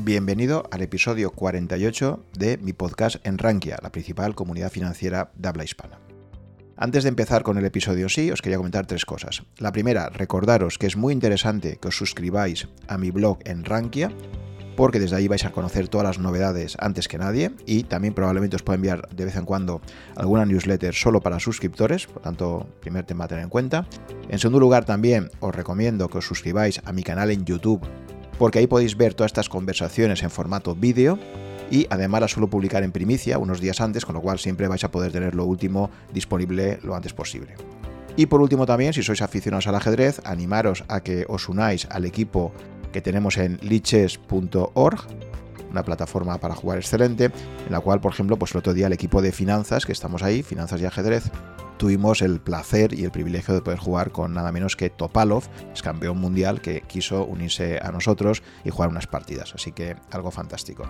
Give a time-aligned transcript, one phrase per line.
[0.00, 5.64] Bienvenido al episodio 48 de mi podcast en Rankia, la principal comunidad financiera de habla
[5.64, 5.98] hispana.
[6.76, 9.42] Antes de empezar con el episodio sí, os quería comentar tres cosas.
[9.58, 14.12] La primera, recordaros que es muy interesante que os suscribáis a mi blog en Rankia,
[14.76, 18.54] porque desde ahí vais a conocer todas las novedades antes que nadie y también probablemente
[18.54, 19.80] os pueda enviar de vez en cuando
[20.14, 23.88] alguna newsletter solo para suscriptores, por tanto, primer tema a tener en cuenta.
[24.28, 27.84] En segundo lugar, también os recomiendo que os suscribáis a mi canal en YouTube
[28.38, 31.18] porque ahí podéis ver todas estas conversaciones en formato vídeo
[31.70, 34.84] y además las suelo publicar en primicia unos días antes, con lo cual siempre vais
[34.84, 37.54] a poder tener lo último disponible lo antes posible.
[38.16, 42.04] Y por último también, si sois aficionados al ajedrez, animaros a que os unáis al
[42.04, 42.52] equipo
[42.92, 45.06] que tenemos en liches.org,
[45.70, 48.92] una plataforma para jugar excelente, en la cual, por ejemplo, pues el otro día el
[48.92, 51.30] equipo de finanzas, que estamos ahí, finanzas y ajedrez,
[51.78, 55.82] tuvimos el placer y el privilegio de poder jugar con nada menos que Topalov, es
[55.82, 60.84] campeón mundial que quiso unirse a nosotros y jugar unas partidas, así que algo fantástico.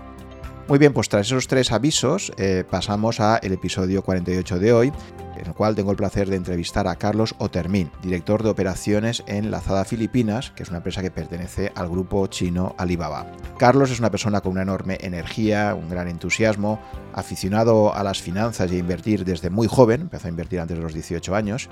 [0.68, 4.92] Muy bien, pues tras esos tres avisos eh, pasamos al episodio 48 de hoy,
[5.38, 9.50] en el cual tengo el placer de entrevistar a Carlos Otermin, director de operaciones en
[9.50, 13.32] Lazada Filipinas, que es una empresa que pertenece al grupo chino Alibaba.
[13.56, 16.78] Carlos es una persona con una enorme energía, un gran entusiasmo,
[17.14, 20.82] aficionado a las finanzas y a invertir desde muy joven, empezó a invertir antes de
[20.82, 21.70] los 18 años,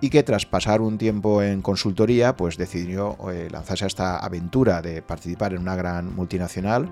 [0.00, 4.82] y que tras pasar un tiempo en consultoría, pues decidió eh, lanzarse a esta aventura
[4.82, 6.90] de participar en una gran multinacional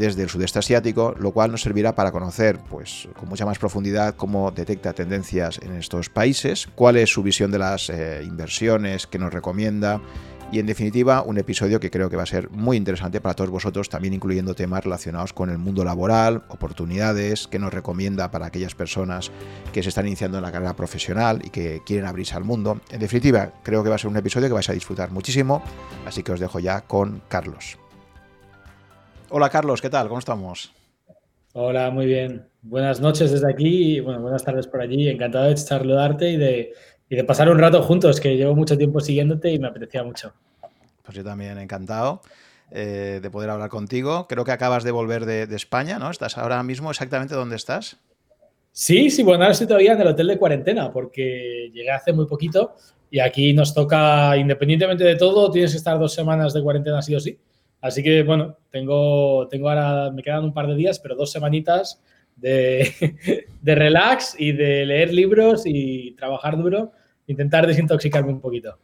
[0.00, 4.16] desde el sudeste asiático, lo cual nos servirá para conocer pues, con mucha más profundidad
[4.16, 9.18] cómo detecta tendencias en estos países, cuál es su visión de las eh, inversiones que
[9.18, 10.00] nos recomienda
[10.52, 13.50] y en definitiva un episodio que creo que va a ser muy interesante para todos
[13.50, 18.74] vosotros, también incluyendo temas relacionados con el mundo laboral, oportunidades que nos recomienda para aquellas
[18.74, 19.30] personas
[19.72, 22.80] que se están iniciando en la carrera profesional y que quieren abrirse al mundo.
[22.90, 25.62] En definitiva, creo que va a ser un episodio que vais a disfrutar muchísimo,
[26.06, 27.78] así que os dejo ya con Carlos.
[29.32, 30.08] Hola Carlos, ¿qué tal?
[30.08, 30.72] ¿Cómo estamos?
[31.52, 32.48] Hola, muy bien.
[32.62, 35.08] Buenas noches desde aquí y bueno, buenas tardes por allí.
[35.08, 36.72] Encantado de saludarte y de,
[37.08, 40.32] y de pasar un rato juntos, que llevo mucho tiempo siguiéndote y me apetecía mucho.
[41.04, 42.22] Pues yo también encantado
[42.72, 44.26] eh, de poder hablar contigo.
[44.28, 46.10] Creo que acabas de volver de, España, ¿no?
[46.10, 47.98] ¿Estás ahora mismo exactamente donde estás?
[48.72, 52.26] Sí, sí, bueno, ahora estoy todavía en el hotel de cuarentena porque llegué hace muy
[52.26, 52.74] poquito
[53.12, 57.14] y aquí nos toca, independientemente de todo, tienes que estar dos semanas de cuarentena sí
[57.14, 57.38] o sí.
[57.80, 62.02] Así que bueno, tengo, tengo ahora, me quedan un par de días, pero dos semanitas
[62.36, 66.92] de, relax y de leer libros y trabajar duro,
[67.26, 68.78] intentar desintoxicarme un poquito.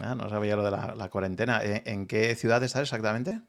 [0.00, 1.60] Ah, no sabía lo de la, cuarentena.
[1.62, 3.40] ¿En, qué ciudad estás exactamente?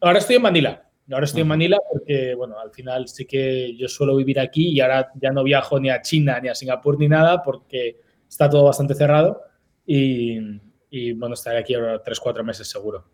[0.00, 0.82] Ahora estoy en Manila.
[1.12, 4.80] Ahora estoy en Manila porque, bueno, al final sí que yo suelo vivir aquí y
[4.80, 8.64] ahora ya no viajo ni a China ni a Singapur ni nada porque está todo
[8.64, 9.42] bastante cerrado
[9.86, 10.38] y,
[10.88, 13.04] y bueno, estaré aquí ahora tres, cuatro meses seguro.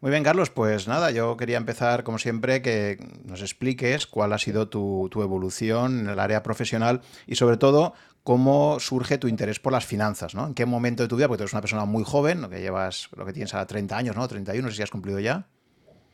[0.00, 4.38] Muy bien, Carlos, pues nada, yo quería empezar, como siempre, que nos expliques cuál ha
[4.38, 9.72] sido tu, evolución en el área profesional y sobre todo cómo surge tu interés por
[9.72, 10.46] las finanzas, ¿no?
[10.46, 11.26] ¿En qué momento de tu vida?
[11.26, 13.96] Porque tú eres una persona muy joven, lo que llevas, lo que tienes a 30
[13.96, 14.28] años, ¿no?
[14.28, 15.48] 31, no sé si has cumplido ya.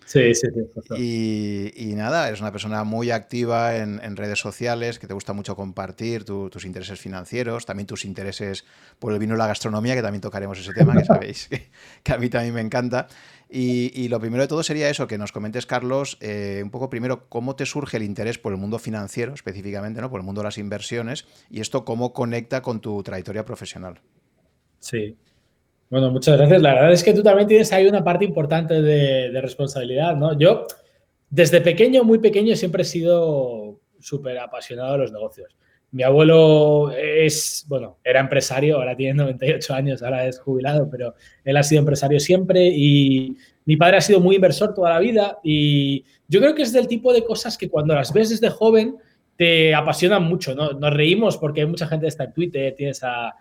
[0.06, 0.48] Sí, sí,
[0.96, 1.72] sí.
[1.76, 6.24] Y, nada, eres una persona muy activa en, redes sociales, que te gusta mucho compartir
[6.24, 8.64] tus intereses financieros, también tus intereses
[8.98, 11.48] por el vino y la gastronomía, que también tocaremos ese tema, que sabéis
[12.02, 13.08] que, a mí también me encanta.
[13.48, 17.28] Y, lo primero de todo sería eso, que nos comentes, Carlos, eh, un poco primero
[17.28, 20.10] cómo te surge el interés por el mundo financiero, específicamente, ¿no?
[20.10, 24.00] por el mundo de las inversiones, y esto cómo conecta con tu trayectoria profesional.
[24.80, 25.16] Sí,
[25.90, 26.62] bueno, muchas gracias.
[26.62, 30.38] La verdad es que tú también tienes ahí una parte importante de, responsabilidad, ¿no?
[30.38, 30.66] Yo,
[31.30, 35.54] desde pequeño, muy pequeño, siempre he sido súper apasionado de los negocios.
[35.92, 41.14] Mi abuelo es, bueno, era empresario, ahora tiene 98 años, ahora es jubilado, pero
[41.44, 45.38] él ha sido empresario siempre y mi padre ha sido muy inversor toda la vida
[45.44, 48.96] y yo creo que es del tipo de cosas que cuando las ves desde joven
[49.36, 50.72] te apasionan mucho, ¿no?
[50.72, 53.34] Nos reímos porque hay mucha gente que está en Twitter, tienes a,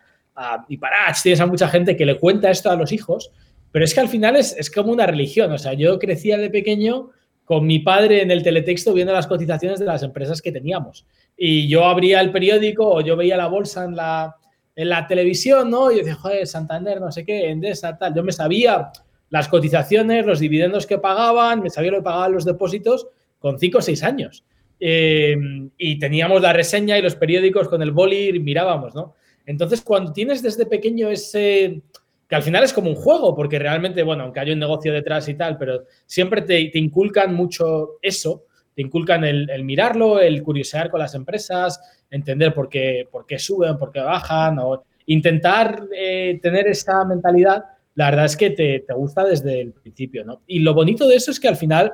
[0.67, 3.31] y para tienes a mucha gente que le cuenta esto a los hijos,
[3.71, 5.51] pero es que al final es, es, como una religión.
[5.51, 7.09] O sea, yo crecía de pequeño
[7.43, 11.05] con mi padre en el teletexto viendo las cotizaciones de las empresas que teníamos.
[11.37, 14.35] Y yo abría el periódico o yo veía la bolsa en la,
[14.75, 15.91] en la televisión, ¿no?
[15.91, 18.13] Y yo decía, joder, Santander, no sé qué, Endesa, tal.
[18.15, 18.91] Yo me sabía
[19.29, 23.07] las cotizaciones, los dividendos que pagaban, me sabía lo que pagaban los depósitos
[23.39, 24.45] con 5 o 6 años.
[24.79, 25.35] Eh,
[25.77, 29.15] y teníamos la reseña y los periódicos con el boli y mirábamos, ¿no?
[29.45, 31.81] Entonces, cuando tienes desde pequeño ese,
[32.27, 35.27] que al final es como un juego, porque realmente, bueno, aunque hay un negocio detrás
[35.29, 38.45] y tal, pero siempre te, inculcan mucho eso,
[38.75, 41.79] te inculcan el, mirarlo, el curiosear con las empresas,
[42.09, 47.65] entender por qué, por qué suben, por qué bajan, o intentar eh, tener esa mentalidad
[47.95, 50.41] la verdad es que te, gusta desde el principio, ¿no?
[50.47, 51.93] Y lo bonito de eso es que al final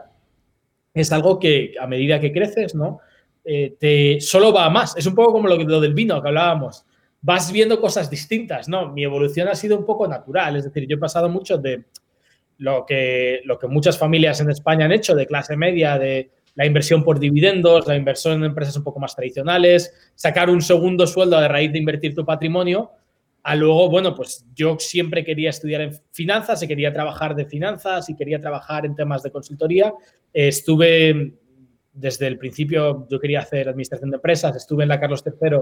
[0.93, 2.99] es algo que a medida que creces, ¿no?
[3.43, 4.95] Eh, te solo va a más.
[4.97, 6.85] Es un poco como lo, lo del vino que hablábamos.
[7.21, 8.93] Vas viendo cosas distintas, ¿no?
[8.93, 11.85] Mi evolución ha sido un poco natural, es decir, yo he pasado mucho de
[12.57, 16.65] lo que, lo que muchas familias en España han hecho, de clase media, de la
[16.65, 21.37] inversión por dividendos, la inversión en empresas un poco más tradicionales, sacar un segundo sueldo
[21.37, 22.91] a raíz de invertir tu patrimonio,
[23.43, 28.09] a luego, bueno, pues yo siempre quería estudiar en finanzas y quería trabajar de finanzas
[28.09, 29.93] y quería trabajar en temas de consultoría.
[30.33, 31.33] estuve
[31.93, 35.57] desde el principio, yo quería hacer administración de empresas, estuve en la Carlos III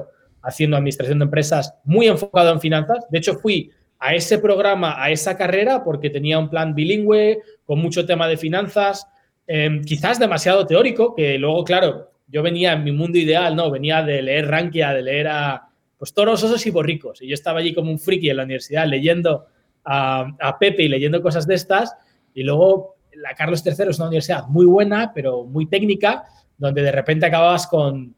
[0.47, 3.05] haciendo administración de empresas muy enfocado en finanzas.
[3.09, 7.79] De hecho, fui a ese programa, a esa carrera, porque tenía un plan bilingüe, con
[7.79, 9.05] mucho tema de finanzas,
[9.45, 13.69] em, quizás demasiado teórico, que luego, claro, yo venía en mi mundo ideal, ¿no?
[13.69, 15.63] Venía de leer Rankia, de leer a
[15.97, 17.21] pues toros, osos y borricos.
[17.21, 19.47] Y yo estaba allí como un friki en la universidad leyendo
[19.83, 21.93] a, a Pepe y leyendo cosas de estas.
[22.33, 26.25] Y luego la Carlos III es una universidad muy buena, pero muy técnica,
[26.57, 28.15] donde de repente acababas con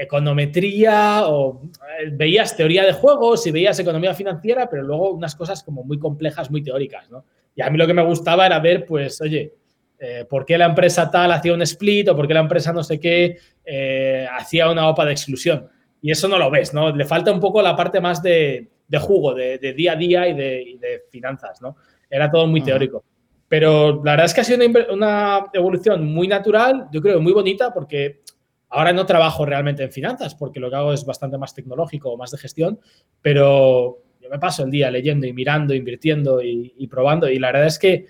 [0.00, 1.62] econometría o
[2.00, 5.98] eh, veías teoría de juegos y veías economía financiera, pero luego unas cosas como muy
[5.98, 7.24] complejas, muy teóricas, ¿no?
[7.54, 9.52] Y a mí lo que me gustaba era ver, pues, oye,
[9.98, 12.82] eh, ¿por qué la empresa tal hacía un split o por qué la empresa no
[12.82, 15.68] sé qué eh, hacía una OPA de exclusión?
[16.00, 16.94] Y eso no lo ves, ¿no?
[16.94, 21.02] Le falta un poco la parte más de, jugo, de, día a día y de,
[21.10, 21.76] finanzas, ¿no?
[22.08, 23.04] Era todo muy teórico.
[23.46, 27.32] Pero la verdad es que ha sido una, una evolución muy natural, yo creo muy
[27.32, 28.22] bonita, porque
[28.74, 32.30] Ahora no trabajo realmente en finanzas porque lo que hago es bastante más tecnológico, más
[32.30, 32.80] de gestión,
[33.20, 37.66] pero yo me paso el día leyendo y mirando, invirtiendo y, probando y la verdad
[37.66, 38.06] es que,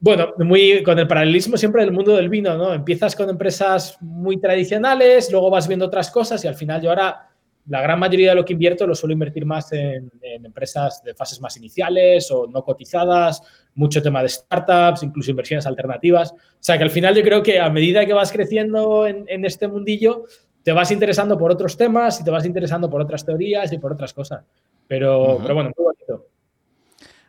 [0.00, 2.74] bueno, muy con el paralelismo siempre del mundo del vino, ¿no?
[2.74, 7.30] Empiezas con empresas muy tradicionales, luego vas viendo otras cosas y al final yo ahora
[7.66, 11.40] la gran mayoría de lo que invierto lo suelo invertir más en, empresas de fases
[11.40, 13.42] más iniciales o no cotizadas,
[13.74, 16.32] mucho tema de startups, incluso inversiones alternativas.
[16.32, 19.68] O sea que al final yo creo que a medida que vas creciendo en, este
[19.68, 20.24] mundillo,
[20.62, 23.92] te vas interesando por otros temas y te vas interesando por otras teorías y por
[23.92, 24.44] otras cosas.
[24.86, 26.28] Pero, pero bueno, muy bonito.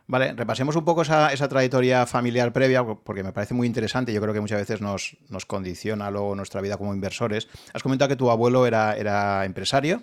[0.08, 4.12] Vale, repasemos un poco esa, trayectoria familiar previa, porque me parece muy interesante.
[4.12, 7.48] Yo creo que muchas veces nos, nos condiciona luego nuestra vida como inversores.
[7.72, 10.02] Has comentado que tu abuelo era, era empresario.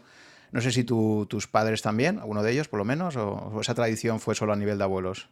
[0.53, 4.19] No sé si tus padres también, alguno de ellos por lo menos, o, esa tradición
[4.19, 5.27] fue solo a nivel de abuelos.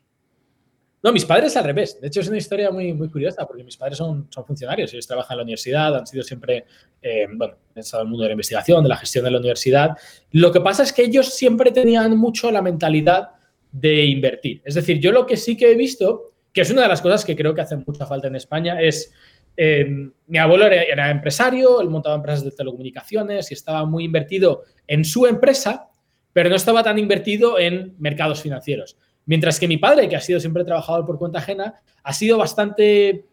[1.03, 2.01] No, mis padres al revés.
[2.01, 4.91] De hecho, es una historia muy, muy curiosa porque mis padres son, son funcionarios.
[4.93, 6.65] Ellos trabajan en la universidad, han sido siempre,
[7.03, 9.37] eh, bueno, han estado en el mundo de la investigación, de la gestión de la
[9.37, 9.91] universidad.
[10.31, 13.29] Lo que pasa es que ellos siempre tenían mucho la mentalidad
[13.71, 14.63] de invertir.
[14.65, 17.25] Es decir, yo lo que sí que he visto, que es una de las cosas
[17.25, 19.13] que creo que hace mucha falta en España, es
[19.57, 25.03] eh, mi abuelo era, empresario, él montaba empresas de telecomunicaciones y estaba muy invertido en
[25.03, 25.89] su empresa,
[26.33, 28.97] pero no estaba tan invertido en mercados financieros.
[29.25, 33.25] Mientras que mi padre, que ha sido siempre trabajador por cuenta ajena, ha sido bastante,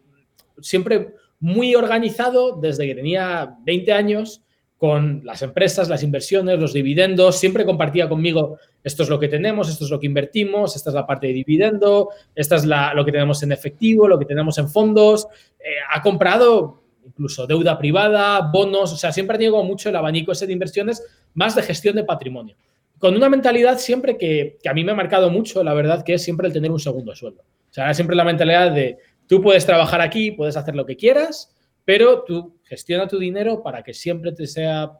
[0.61, 4.43] siempre muy organizado desde que tenía 20 años
[4.79, 7.37] con las empresas, las inversiones, los dividendos.
[7.37, 10.93] Siempre compartía conmigo, esto es lo que tenemos, esto es lo que invertimos, esta es
[10.93, 14.69] la parte de dividendo, esta es lo que tenemos en efectivo, lo que tenemos en
[14.69, 15.27] fondos.
[15.59, 20.31] Eh, ha comprado incluso deuda privada, bonos, o sea, siempre ha tenido mucho el abanico
[20.31, 21.03] ese de inversiones,
[21.33, 22.55] más de gestión de patrimonio.
[22.99, 26.13] Con una mentalidad siempre que, que a mí me ha marcado mucho, la verdad, que
[26.13, 27.41] es siempre el tener un segundo sueldo.
[27.41, 31.53] O sea, siempre la mentalidad de tú puedes trabajar aquí, puedes hacer lo que quieras,
[31.89, 34.91] pero tú gestiona tu dinero para que siempre te sea,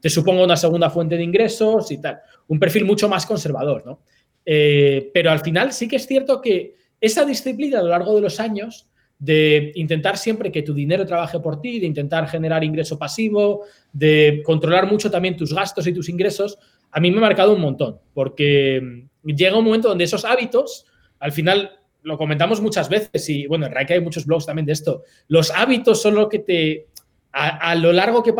[0.00, 2.20] te suponga una segunda fuente de ingresos y tal.
[2.46, 4.00] Un perfil mucho más conservador, ¿no?
[4.46, 8.22] Eh, pero al final sí que es cierto que esa disciplina a lo largo de
[8.22, 8.88] los años
[9.18, 14.40] de intentar siempre que tu dinero trabaje por ti, de intentar generar ingreso pasivo, de
[14.42, 16.58] controlar mucho también tus gastos y tus ingresos,
[16.90, 20.86] a mí me ha marcado un montón, porque llega un momento donde esos hábitos,
[21.18, 21.72] al final
[22.08, 25.04] lo comentamos muchas veces y bueno, en Raika hay muchos blogs también de esto.
[25.28, 26.86] Los hábitos son lo que te,
[27.32, 28.34] a, lo largo que,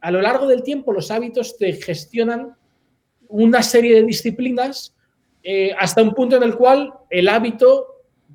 [0.00, 2.56] a lo largo del tiempo, los hábitos te gestionan
[3.28, 4.94] una serie de disciplinas
[5.42, 7.86] eh, hasta un punto en el cual el hábito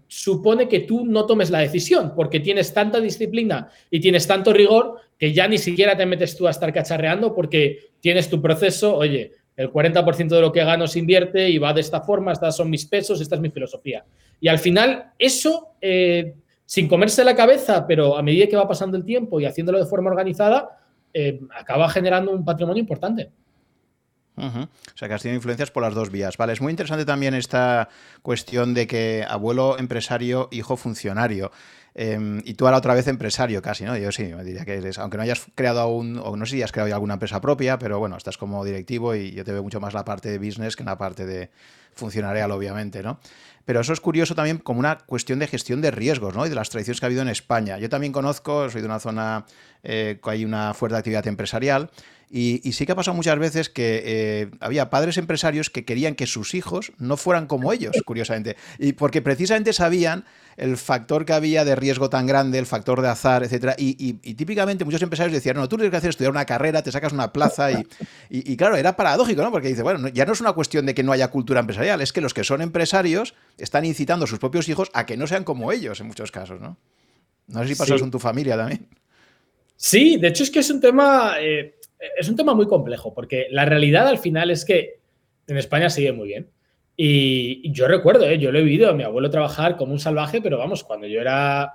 [0.08, 4.96] supone que tú no tomes la decisión, porque tienes tanta disciplina y tienes tanto rigor
[5.18, 9.34] que ya ni siquiera te metes tú a estar cacharreando porque tienes tu proceso, oye,
[9.56, 12.70] el 40% de lo que gano se invierte y va de esta forma, estas son
[12.70, 14.04] mis pesos, esta es mi filosofía.
[14.40, 18.98] Y al final, eso, eh, sin comerse la cabeza, pero a medida que va pasando
[18.98, 20.80] el tiempo y haciéndolo de forma organizada,
[21.14, 23.32] eh, acaba generando un patrimonio importante.
[24.38, 26.38] O sea que has tenido influencias por las dos vías.
[26.38, 27.90] Vale, es muy interesante también esta
[28.22, 31.52] cuestión de que abuelo empresario, hijo funcionario.
[31.94, 33.98] Em, y tú ahora otra vez empresario casi, ¿no?
[33.98, 36.64] Yo sí, me diría que eres, aunque no hayas creado aún, o no sé si
[36.64, 39.82] has creado alguna empresa propia, pero bueno, estás como directivo y yo te veo mucho
[39.82, 41.50] más la parte de business que en la parte de,
[41.94, 43.20] funcionar real, obviamente, ¿no?
[43.66, 46.46] Pero eso es curioso también como una cuestión de gestión de riesgos, ¿no?
[46.46, 47.78] Y de las tradiciones que ha habido en España.
[47.78, 49.46] Yo también conozco, soy de una zona
[49.84, 51.92] eh, que hay una fuerte actividad empresarial
[52.34, 56.28] y, sí que ha pasado muchas veces que eh, había padres empresarios que querían que
[56.28, 58.56] sus hijos no fueran como ellos, curiosamente.
[58.80, 60.24] Y porque precisamente sabían
[60.56, 63.76] el factor que había de riesgo tan grande, el factor de azar, etcétera.
[63.78, 67.12] Y, típicamente muchos empresarios decían, no, tú tienes que hacer estudiar una carrera, te sacas
[67.12, 67.70] una plaza.
[68.30, 69.52] Y, claro, era paradójico, ¿no?
[69.52, 72.14] Porque dice, bueno, ya no es una cuestión de que no haya cultura empresarial, es
[72.14, 75.44] que los que son empresarios están incitando a sus propios hijos a que no sean
[75.44, 76.78] como ellos en muchos casos, ¿no?
[77.48, 78.88] No sé si pasó eso en tu familia también.
[79.76, 81.36] Sí, de hecho es que es un tema...
[81.42, 81.76] Eh,
[82.18, 85.00] es un tema muy complejo, porque la realidad al final es que
[85.48, 86.50] en España sigue muy bien.
[86.96, 88.38] Y, yo recuerdo, ¿eh?
[88.38, 91.22] yo lo he vivido a mi abuelo trabajar como un salvaje, pero vamos, cuando yo
[91.22, 91.74] era.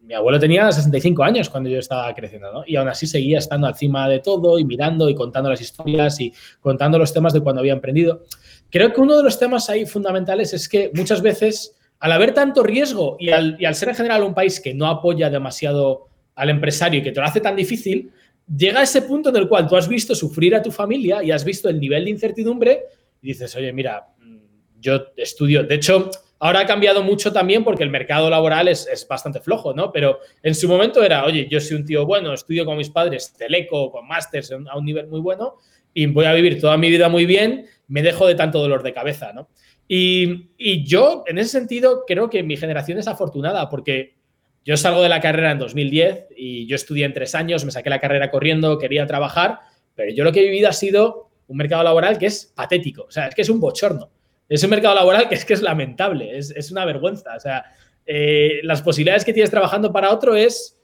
[0.00, 2.62] Mi abuelo tenía 65 años cuando yo estaba creciendo, ¿no?
[2.64, 6.32] Y aún así seguía estando encima de todo y mirando y contando las historias y
[6.60, 8.22] contando los temas de cuando había emprendido.
[8.70, 12.62] Creo que uno de los temas ahí fundamentales es que muchas veces, al haber tanto
[12.62, 16.50] riesgo y al, y al ser en general un país que no apoya demasiado al
[16.50, 18.12] empresario y que te lo hace tan difícil,
[18.54, 21.30] llega a ese punto en el cual tú has visto sufrir a tu familia y
[21.30, 22.84] has visto el nivel de incertidumbre
[23.20, 24.36] y dices, oye, mira, mm,
[24.80, 29.40] yo estudio, de hecho, ahora ha cambiado mucho también porque el mercado laboral es, bastante
[29.40, 29.90] flojo, ¿no?
[29.90, 33.32] Pero en su momento era, oye, yo soy un tío bueno, estudio con mis padres,
[33.36, 35.56] teleco, con másters a un nivel muy bueno
[35.92, 38.92] y voy a vivir toda mi vida muy bien, me dejo de tanto dolor de
[38.92, 39.48] cabeza, ¿no?
[39.88, 44.16] Y, y yo, en ese sentido, creo que mi generación es afortunada porque
[44.66, 47.88] yo salgo de la carrera en 2010 y yo estudié en tres años, me saqué
[47.88, 49.60] la carrera corriendo, quería trabajar,
[49.94, 53.10] pero yo lo que he vivido ha sido un mercado laboral que es patético, o
[53.10, 54.10] sea, es que es un bochorno.
[54.48, 57.34] Es un mercado laboral que es que es lamentable, es, una vergüenza.
[57.36, 57.64] O sea,
[58.04, 60.80] eh, las posibilidades que tienes trabajando para otro es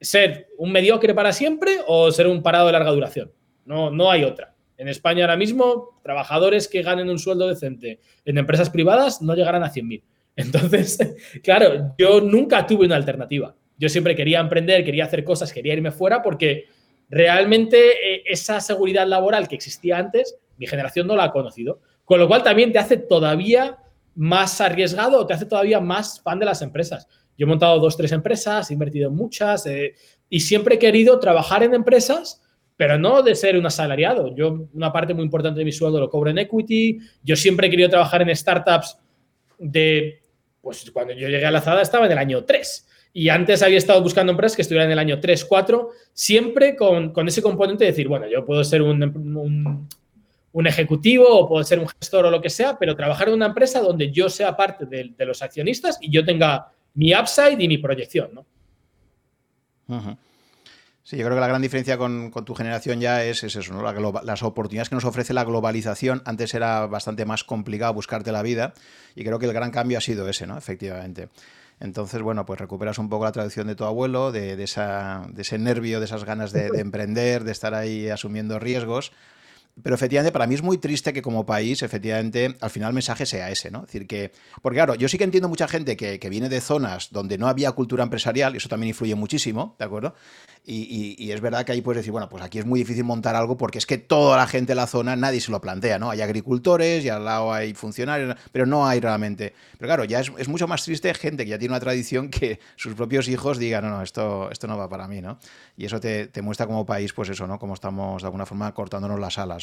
[0.00, 3.32] ser un mediocre para siempre o ser un parado de larga duración.
[3.64, 4.54] No, no hay otra.
[4.78, 9.62] En España ahora mismo, trabajadores que ganen un sueldo decente en empresas privadas no llegarán
[9.62, 10.02] a 100.000.
[10.36, 10.98] Entonces,
[11.42, 13.54] claro, yo nunca tuve una alternativa.
[13.78, 16.66] Yo siempre quería emprender, quería hacer cosas, quería irme fuera porque
[17.08, 21.80] realmente eh, esa seguridad laboral que existía antes, mi generación no la ha conocido.
[22.04, 23.78] Con lo cual también te hace todavía
[24.14, 27.08] más arriesgado, te hace todavía más fan de las empresas.
[27.36, 29.94] Yo he montado dos, tres empresas, he invertido en muchas eh,
[30.28, 32.42] y siempre he querido trabajar en empresas,
[32.76, 34.34] pero no de ser un asalariado.
[34.34, 36.98] Yo una parte muy importante de mi sueldo lo cobro en equity.
[37.22, 38.98] Yo siempre he querido trabajar en startups
[39.58, 40.21] de
[40.62, 42.88] pues cuando yo llegué a la Zada estaba en el año 3.
[43.14, 47.12] Y antes había estado buscando empresas que estuvieran en el año 3, 4, siempre con,
[47.28, 49.88] ese componente de decir, bueno, yo puedo ser un,
[50.52, 53.46] un, ejecutivo o puedo ser un gestor o lo que sea, pero trabajar en una
[53.46, 57.76] empresa donde yo sea parte de, los accionistas y yo tenga mi upside y mi
[57.76, 58.46] proyección, ¿no?
[61.04, 63.82] Sí, yo creo que la gran diferencia con, tu generación ya es, eso, ¿no?
[64.22, 66.22] las oportunidades que nos ofrece la globalización.
[66.24, 68.72] Antes era bastante más complicado buscarte la vida
[69.16, 70.56] y creo que el gran cambio ha sido ese, ¿no?
[70.56, 71.28] Efectivamente.
[71.80, 75.58] Entonces, bueno, pues recuperas un poco la tradición de tu abuelo, de, esa, de ese
[75.58, 79.12] nervio, de esas ganas de, de, emprender, de estar ahí asumiendo riesgos
[79.80, 83.24] pero efectivamente, para mí es muy triste que como país, efectivamente, al final el mensaje
[83.24, 83.80] sea ese, ¿no?
[83.80, 84.30] Es decir, que.
[84.60, 87.72] Porque claro, yo sí que entiendo mucha gente que, viene de zonas donde no había
[87.72, 90.14] cultura empresarial, y eso también influye muchísimo, ¿de acuerdo?
[90.64, 93.56] Y, es verdad que ahí puedes decir, bueno, pues aquí es muy difícil montar algo
[93.56, 96.10] porque es que toda la gente de la zona, nadie se lo plantea, ¿no?
[96.10, 99.54] Hay agricultores y al lado hay funcionarios, pero no hay realmente.
[99.78, 102.94] Pero claro, ya es, mucho más triste gente que ya tiene una tradición que sus
[102.94, 105.38] propios hijos digan, no, no, esto, esto no va para mí, ¿no?
[105.76, 107.58] Y eso te, te muestra como país, pues eso, ¿no?
[107.58, 109.61] Como estamos de alguna forma cortándonos las alas.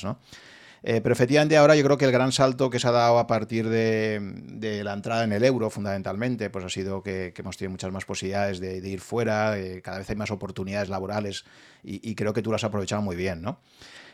[0.81, 3.27] Eh, pero efectivamente ahora yo creo que el gran salto que se ha dado a
[3.27, 7.91] partir de, la entrada en el euro, fundamentalmente, pues ha sido que, hemos tenido muchas
[7.91, 11.43] más posibilidades de, ir fuera, cada vez hay más oportunidades laborales
[11.83, 13.59] y, creo que tú las has aprovechado muy bien, ¿no?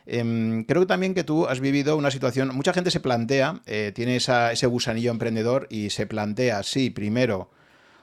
[0.07, 4.17] Em, creo también que tú has vivido una situación, mucha gente se plantea, eh, tiene
[4.17, 7.49] ese gusanillo emprendedor y se plantea, sí, primero,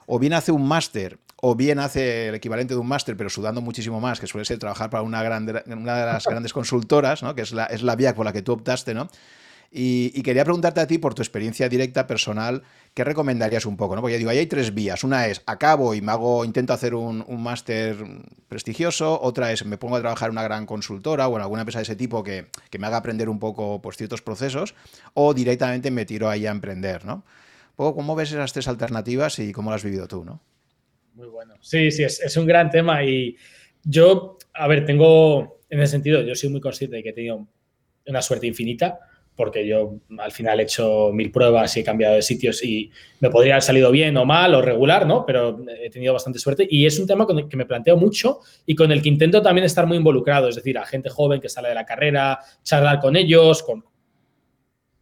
[0.06, 3.60] o bien hace un máster o bien hace el equivalente de un máster, pero sudando
[3.60, 5.20] muchísimo más, que suele ser trabajar para una,
[5.66, 7.34] una de las grandes consultoras, ¿no?
[7.34, 9.08] que es la, es la vía por la que tú optaste, ¿no?
[9.74, 13.96] Y, quería preguntarte a ti, por tu experiencia directa, personal, ¿qué recomendarías un poco?
[13.96, 14.02] ¿no?
[14.02, 15.02] Porque digo, ahí hay tres vías.
[15.02, 17.96] Una es, acabo y me hago, intento hacer un, máster
[18.48, 19.18] prestigioso.
[19.20, 21.84] Otra es, me pongo a trabajar en una gran consultora o en alguna empresa de
[21.84, 24.74] ese tipo que, que me haga aprender un poco pues, ciertos procesos.
[25.14, 27.24] O directamente me tiro ahí a emprender, ¿no?
[27.76, 30.40] ¿Cómo ves esas tres alternativas y cómo las has vivido tú, no?
[31.14, 31.54] Muy bueno.
[31.60, 33.36] Sí, sí, es, un gran tema y
[33.84, 37.46] yo, a ver, tengo, en ese sentido, yo soy muy consciente de que he tenido
[38.06, 38.98] una suerte infinita
[39.34, 42.90] porque yo al final he hecho mil pruebas y he cambiado de sitios y
[43.20, 45.24] me podría haber salido bien o mal o regular, ¿no?
[45.24, 48.40] Pero he tenido bastante suerte y es un tema con el que me planteo mucho
[48.66, 51.48] y con el que intento también estar muy involucrado, es decir, a gente joven que
[51.48, 53.82] sale de la carrera, charlar con ellos, con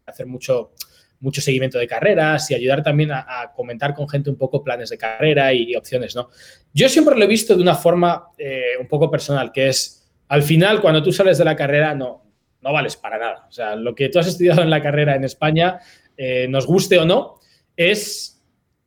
[0.07, 0.73] hacer mucho
[1.21, 4.99] mucho seguimiento de carreras y ayudar también a, comentar con gente un poco planes de
[4.99, 6.31] carrera y, opciones, ¿no?
[6.73, 10.43] Yo siempre lo he visto de una forma eh, un poco personal, que es, al
[10.43, 12.25] final, cuando tú sales de la carrera, no,
[12.62, 13.47] no vales para nada.
[13.49, 15.81] O sea, lo que tú has estudiado en la carrera en España,
[16.17, 17.37] eh, nos guste o no,
[17.77, 18.43] es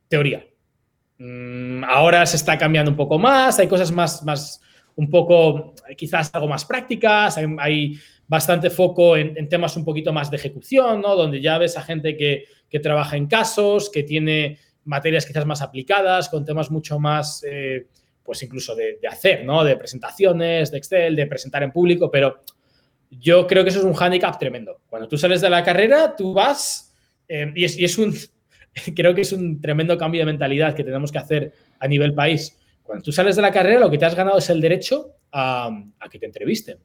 [0.08, 0.44] teoría.
[1.18, 4.60] Mm, ahora se está cambiando un poco más, hay cosas más, más
[4.96, 10.36] un poco, quizás algo más prácticas, hay, bastante foco en, temas un poquito más de
[10.36, 11.14] ejecución, ¿no?
[11.16, 12.46] Donde ya ves a gente que,
[12.82, 17.86] trabaja en casos, que tiene materias quizás más aplicadas, con temas mucho más, eh,
[18.24, 19.62] pues incluso de, hacer, ¿no?
[19.62, 22.42] De presentaciones, de Excel, de presentar en público, pero
[23.10, 24.80] yo creo que eso es un hándicap tremendo.
[24.88, 26.92] Cuando tú sales de la carrera, tú vas,
[27.28, 28.12] eh, y, es, y es un,
[28.96, 32.58] creo que es un tremendo cambio de mentalidad que tenemos que hacer a nivel país
[32.84, 35.70] cuando tú sales de la carrera, lo que te has ganado es el derecho a,
[36.10, 36.78] que te entrevisten.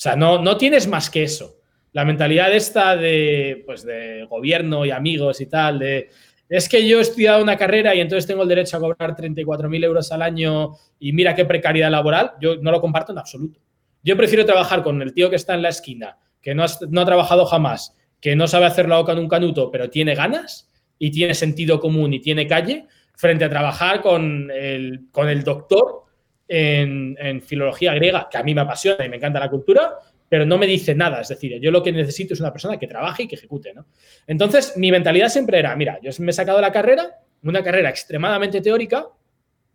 [0.00, 1.58] O sea, no, no tienes más que eso.
[1.92, 6.08] La mentalidad esta de, pues, de gobierno y amigos y tal, de
[6.48, 9.84] es que yo he estudiado una carrera y entonces tengo el derecho a cobrar 34.000
[9.84, 13.60] euros al año y mira qué precariedad laboral, yo no lo comparto en absoluto.
[14.02, 17.04] Yo prefiero trabajar con el tío que está en la esquina, que no, no ha
[17.04, 21.10] trabajado jamás, que no sabe hacer la boca en un canuto, pero tiene ganas y
[21.10, 26.04] tiene sentido común y tiene calle, frente a trabajar con el, con el doctor
[26.50, 29.94] en, filología griega, que a mí me apasiona y me encanta la cultura,
[30.28, 31.20] pero no me dice nada.
[31.20, 33.72] Es decir, yo lo que necesito es una persona que trabaje y que ejecute.
[33.72, 33.86] ¿no?
[34.26, 38.60] Entonces, mi mentalidad siempre era, mira, yo me he sacado la carrera, una carrera extremadamente
[38.60, 39.06] teórica,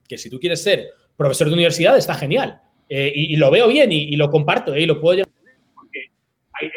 [0.08, 2.62] que si tú quieres ser profesor de universidad está genial.
[2.88, 4.82] Eh, y, lo veo bien y, lo comparto ¿eh?
[4.82, 5.36] y lo puedo llevar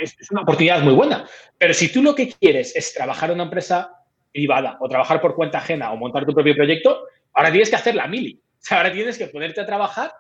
[0.01, 1.29] es, es una oportunidad muy buena.
[1.59, 3.93] Pero si tú lo que quieres es trabajar en una empresa
[4.33, 7.95] privada o trabajar por cuenta ajena o montar tu propio proyecto, ahora tienes que hacer
[7.95, 8.41] la mili.
[8.59, 10.13] Sea, ahora tienes que ponerte a trabajar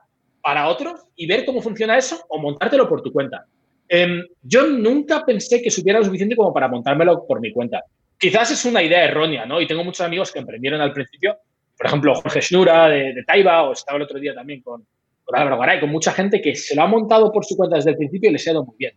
[0.42, 3.45] para otros y ver cómo funciona eso o montártelo por tu cuenta.
[3.88, 7.83] Em, yo nunca pensé que supiera lo suficiente como para montármelo por mi cuenta.
[8.18, 9.61] Quizás es una idea errónea, ¿no?
[9.61, 11.38] Y tengo muchos amigos que emprendieron al principio,
[11.76, 14.84] por ejemplo, Jorge Schnura de, Taiba, o estaba el otro día también con,
[15.25, 17.91] con Álvaro Garay, con mucha gente que se lo ha montado por su cuenta desde
[17.91, 18.95] el principio y les ha ido muy bien.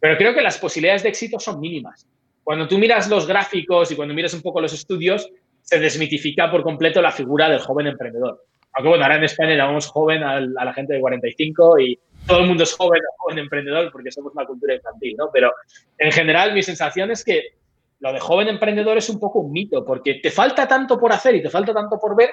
[0.00, 2.06] Pero creo que las posibilidades de éxito son mínimas.
[2.42, 5.30] Cuando tú miras los gráficos y cuando miras un poco los estudios,
[5.62, 8.44] se desmitifica por completo la figura del joven emprendedor.
[8.74, 12.46] Aunque bueno, ahora en España llamamos joven a la gente de 45 y todo el
[12.46, 15.30] mundo es joven joven emprendedor porque somos una cultura infantil, ¿no?
[15.32, 15.52] Pero
[15.98, 17.54] en general mi sensación es que
[18.00, 21.34] lo de joven emprendedor es un poco un mito porque te falta tanto por hacer
[21.36, 22.30] y te falta tanto por ver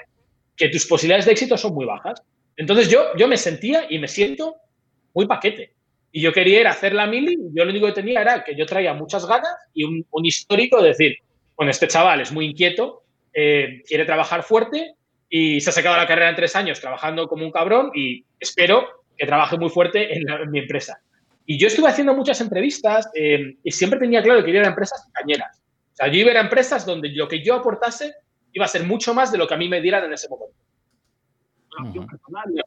[0.55, 2.21] que tus posibilidades de éxito son muy bajas.
[2.57, 4.55] Entonces yo, yo me sentía y me siento
[5.13, 5.73] muy paquete.
[6.11, 8.55] Y yo quería ir a hacer la mili yo lo único que tenía era que
[8.55, 11.15] yo traía muchas ganas y un, histórico de decir,
[11.55, 14.95] bueno, este chaval es muy inquieto, eh, quiere trabajar fuerte
[15.33, 18.85] y se ha sacado la carrera en tres años trabajando como un cabrón y espero
[19.17, 20.99] que trabaje muy fuerte en, mi empresa.
[21.45, 24.71] Y yo estuve haciendo muchas entrevistas eh, y siempre tenía claro que quería ir a
[24.71, 25.63] empresas cañeras.
[25.93, 28.13] O sea, yo iba a empresas donde lo que yo aportase
[28.51, 30.57] iba a ser mucho más de lo que a mí me dieran en ese momento.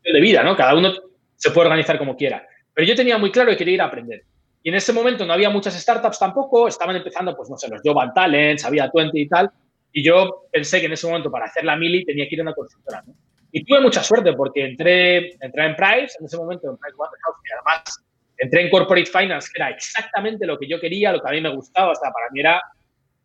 [0.03, 0.57] de vida, ¿no?
[0.57, 0.91] Cada uno
[1.37, 2.49] se puede organizar como quiera.
[2.73, 4.25] Pero yo tenía muy claro que quería ir a aprender.
[4.63, 7.83] Y en ese momento no había muchas startups tampoco, estaban empezando, pues no sé, los
[7.85, 9.51] Jovan Talents, había 20 y tal.
[9.97, 12.43] Y yo pensé que en ese momento para hacer la mili tenía que ir a
[12.43, 13.03] una consultora.
[13.07, 13.15] ¿no?
[13.53, 17.37] Y tuve mucha suerte porque entré, entré en Price, en ese momento en Price Waterhouse,
[17.45, 18.05] y además
[18.37, 21.41] entré en Corporate Finance, que era exactamente lo que yo quería, lo que a mí
[21.41, 22.61] me gustaba, o para mí era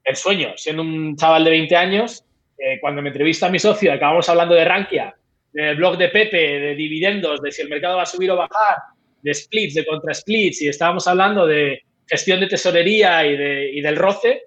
[0.03, 0.53] el sueño.
[0.55, 2.23] Siendo un chaval de 20 años,
[2.59, 5.15] eh, cuando me entrevista a mi socio, acabamos hablando de Rankia,
[5.51, 8.77] del blog de Pepe, de dividendos, de si el mercado va a subir o bajar,
[9.23, 13.81] de splits, de contra splits, y estábamos hablando de gestión de tesorería y, de, y
[13.81, 14.43] del roce,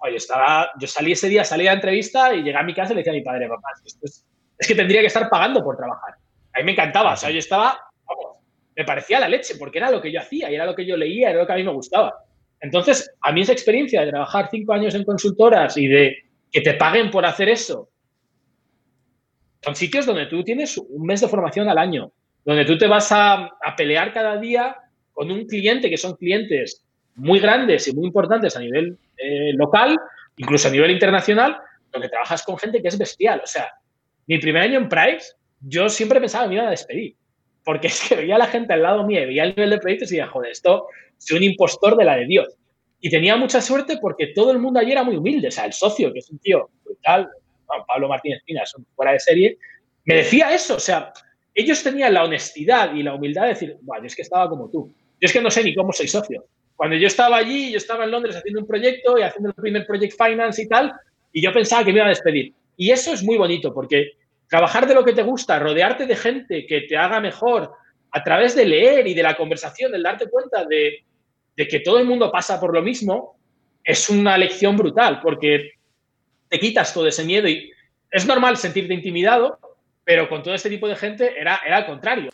[0.00, 2.96] oye, estaba, yo salí ese día, salí la entrevista y llegué a mi casa y
[2.96, 4.24] le decía a mi padre, papá, es,
[4.58, 6.14] es, que tendría que estar pagando por trabajar.
[6.54, 8.38] A mí me encantaba, o sea, yo estaba, vamos,
[8.76, 10.96] me parecía la leche, porque era lo que yo hacía y era lo que yo
[10.96, 12.14] leía, era lo que a mí me gustaba.
[12.60, 16.16] Entonces, a mí esa experiencia de trabajar cinco años en consultoras y de
[16.50, 17.88] que te paguen por hacer eso,
[19.62, 22.12] son sitios donde tú tienes un mes de formación al año,
[22.44, 24.76] donde tú te vas a, pelear cada día
[25.12, 26.84] con un cliente que son clientes
[27.18, 29.98] muy grandes y muy importantes a nivel eh, local,
[30.36, 31.56] incluso a nivel internacional,
[31.92, 33.40] donde trabajas con gente que es bestial.
[33.42, 33.70] O sea,
[34.26, 37.16] mi primer año en Price, yo siempre pensaba que me iban a despedir,
[37.64, 40.12] porque es que veía a la gente al lado mío, veía el nivel de proyectos
[40.12, 40.86] y decía, joder, esto
[41.18, 42.54] soy un impostor de la de Dios.
[43.00, 45.48] Y tenía mucha suerte porque todo el mundo allí era muy humilde.
[45.48, 47.28] O sea, el socio, que es un tío brutal,
[47.86, 49.58] Pablo Martínez Pinas, fuera de serie,
[50.04, 50.76] me decía eso.
[50.76, 51.12] O sea,
[51.54, 54.68] ellos tenían la honestidad y la humildad de decir, bueno, yo es que estaba como
[54.68, 54.92] tú.
[55.20, 56.44] Yo es que no sé ni cómo soy socio.
[56.78, 59.84] Cuando yo estaba allí, yo estaba en Londres haciendo un proyecto y haciendo el primer
[59.84, 60.92] Project Finance y tal,
[61.32, 62.54] y yo pensaba que me iba a despedir.
[62.76, 64.12] Y eso es muy bonito porque
[64.48, 67.72] trabajar de lo que te gusta, rodearte de gente que te haga mejor
[68.12, 71.04] a través de leer y de la conversación, el darte cuenta de,
[71.56, 73.36] de que todo el mundo pasa por lo mismo,
[73.82, 75.72] es una lección brutal porque
[76.48, 77.72] te quitas todo ese miedo y
[78.08, 79.58] es normal sentirte intimidado,
[80.04, 82.30] pero con todo este tipo de gente era, era al contrario.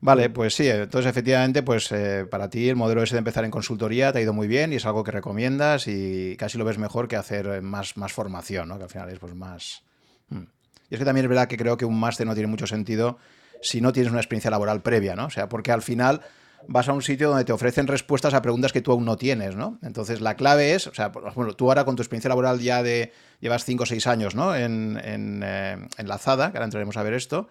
[0.00, 3.50] Vale, pues sí, entonces efectivamente, pues eh, para ti el modelo ese de empezar en
[3.50, 6.78] consultoría te ha ido muy bien y es algo que recomiendas y casi lo ves
[6.78, 8.78] mejor que hacer más, más formación, ¿no?
[8.78, 9.82] Que al final es pues más...
[10.28, 10.44] Hmm.
[10.88, 13.18] Y es que también es verdad que creo que un máster no tiene mucho sentido
[13.60, 15.26] si no tienes una experiencia laboral previa, ¿no?
[15.26, 16.22] O sea, porque al final
[16.66, 19.56] vas a un sitio donde te ofrecen respuestas a preguntas que tú aún no tienes,
[19.56, 19.78] ¿no?
[19.82, 23.12] Entonces la clave es, o sea, bueno, tú ahora con tu experiencia laboral ya de,
[23.40, 24.54] llevas 5 o 6 años, ¿no?
[24.54, 27.48] En, en, eh, enlazada, que ahora entraremos a ver esto.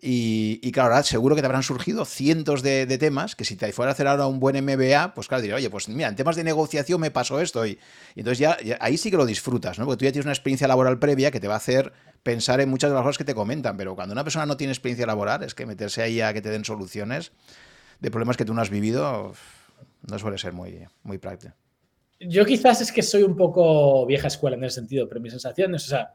[0.00, 3.90] Y, claro, ahora seguro que te habrán surgido cientos de, temas que si te fuera
[3.90, 6.44] a hacer ahora un buen MBA, pues claro, diría, oye, pues mira, en temas de
[6.44, 7.66] negociación me pasó esto.
[7.66, 7.78] Y,
[8.14, 9.86] entonces ya, ahí sí que lo disfrutas, ¿no?
[9.86, 12.68] Porque tú ya tienes una experiencia laboral previa que te va a hacer pensar en
[12.68, 13.76] muchas de las cosas que te comentan.
[13.78, 16.50] Pero cuando una persona no tiene experiencia laboral, es que meterse ahí a que te
[16.50, 17.32] den soluciones
[18.00, 19.32] de problemas que tú no has vivido
[20.10, 21.54] no suele ser muy, muy práctico.
[22.20, 25.74] Yo quizás es que soy un poco vieja escuela en ese sentido, pero mi sensación
[25.74, 26.14] es, o sea,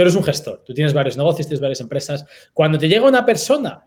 [0.00, 2.24] Tú eres un gestor, tú tienes varios negocios, tienes varias empresas.
[2.54, 3.86] Cuando te llega una persona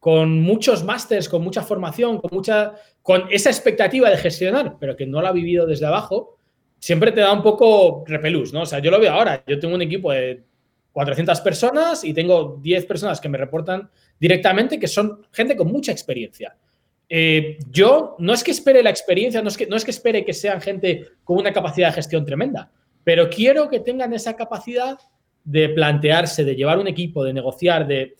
[0.00, 5.06] con muchos másters, con mucha formación, con, mucha, con esa expectativa de gestionar, pero que
[5.06, 6.36] no la ha vivido desde abajo,
[6.80, 8.62] siempre te da un poco repelús, ¿no?
[8.62, 9.44] O sea, yo lo veo ahora.
[9.46, 10.42] Yo tengo un equipo de
[10.90, 15.92] 400 personas y tengo 10 personas que me reportan directamente que son gente con mucha
[15.92, 16.56] experiencia.
[17.08, 20.24] Eh, yo no es que espere la experiencia, no es, que, no es que espere
[20.24, 22.72] que sean gente con una capacidad de gestión tremenda,
[23.04, 24.98] pero quiero que tengan esa capacidad
[25.44, 28.14] de plantearse, de llevar un equipo, de negociar, de,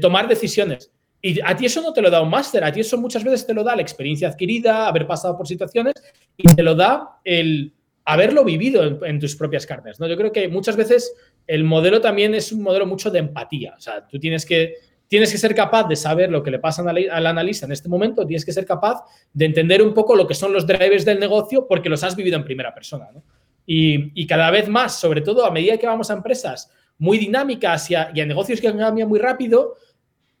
[0.00, 0.92] tomar decisiones.
[1.20, 3.46] Y a ti eso no te lo da un máster, a ti eso muchas veces
[3.46, 5.94] te lo da la experiencia adquirida, haber pasado por situaciones
[6.36, 9.98] y te lo da el haberlo vivido en, tus propias carnes.
[9.98, 10.06] ¿no?
[10.06, 11.12] Yo creo que muchas veces
[11.46, 13.74] el modelo también es un modelo mucho de empatía.
[13.76, 14.76] O sea, tú tienes que,
[15.08, 17.88] tienes que ser capaz de saber lo que le pasa al, al analista en este
[17.88, 21.18] momento, tienes que ser capaz de entender un poco lo que son los drivers del
[21.18, 23.08] negocio porque los has vivido en primera persona.
[23.12, 23.22] ¿no?
[23.70, 27.94] Y, cada vez más, sobre todo a medida que vamos a empresas muy dinámicas y
[27.94, 29.76] a, negocios que cambian muy rápido,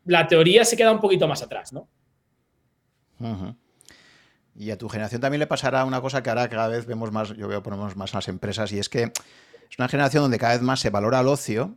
[0.06, 1.88] la teoría se queda un poquito más atrás, ¿no?
[4.56, 7.36] Y a tu generación también le pasará una cosa que ahora cada vez vemos más,
[7.36, 10.62] yo veo ponemos más las empresas, y es que es una generación donde cada vez
[10.62, 11.76] más se valora el ocio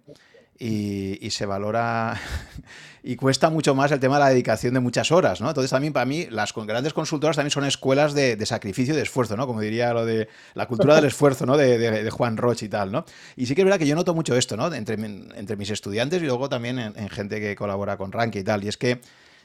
[0.60, 2.20] y, se valora
[3.04, 5.50] y cuesta mucho más el tema de la dedicación de muchas horas, ¿no?
[5.50, 9.36] Entonces también para mí las grandes consultoras también son escuelas de, sacrificio y de esfuerzo,
[9.38, 9.48] ¿no?
[9.48, 11.58] Como diría lo de la cultura del esfuerzo, ¿no?
[11.58, 13.06] De, Juan Roche y tal, ¿no?
[13.36, 14.74] Y sí que es verdad que yo noto mucho esto, ¿no?
[14.74, 18.44] Entre, entre mis estudiantes y luego también en, en gente que colabora con Rank y
[18.44, 19.02] tal, y es que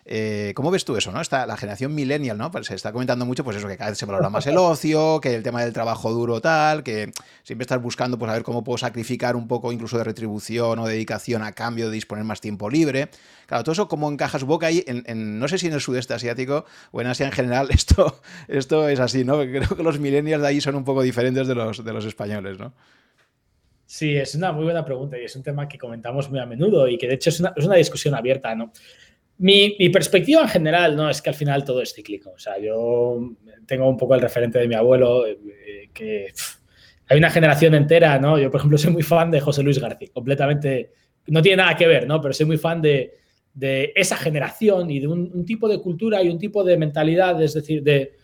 [0.08, 1.10] eh, ¿Cómo ves tú eso?
[1.10, 1.20] ¿no?
[1.20, 2.52] Está, la generación millennial, ¿no?
[2.52, 5.20] Pues se está comentando mucho, pues eso, que cada vez se valora más el ocio,
[5.20, 8.62] que el tema del trabajo duro tal, que siempre estás buscando, pues a ver cómo
[8.62, 12.70] puedo sacrificar un poco incluso de retribución o dedicación a cambio de disponer más tiempo
[12.70, 13.08] libre.
[13.46, 14.84] Claro, todo eso, ¿cómo encajas boca ahí?
[15.12, 19.00] No sé si en el sudeste asiático o en Asia en general, esto, esto es
[19.00, 19.38] así, ¿no?
[19.38, 22.60] Creo que los millennials de ahí son un poco diferentes de los, de los españoles,
[22.60, 22.72] ¿no?
[23.86, 26.86] Sí, es una muy buena pregunta y es un tema que comentamos muy a menudo
[26.86, 28.72] y que de hecho es una, es una discusión abierta, ¿no?
[29.38, 31.10] Mi, perspectiva en general, ¿no?
[31.10, 32.30] Es que al final todo es cíclico.
[32.30, 33.18] O sea, yo
[33.66, 36.32] tengo un poco el referente de mi abuelo, eh, que
[37.08, 38.38] hay una generación entera, ¿no?
[38.38, 40.92] Yo, por ejemplo, soy muy fan de José Luis García, completamente,
[41.26, 42.20] no tiene nada que ver, ¿no?
[42.20, 43.12] Pero soy muy fan de,
[43.94, 47.82] esa generación y de un, tipo de cultura y un tipo de mentalidad, es decir,
[47.82, 48.14] de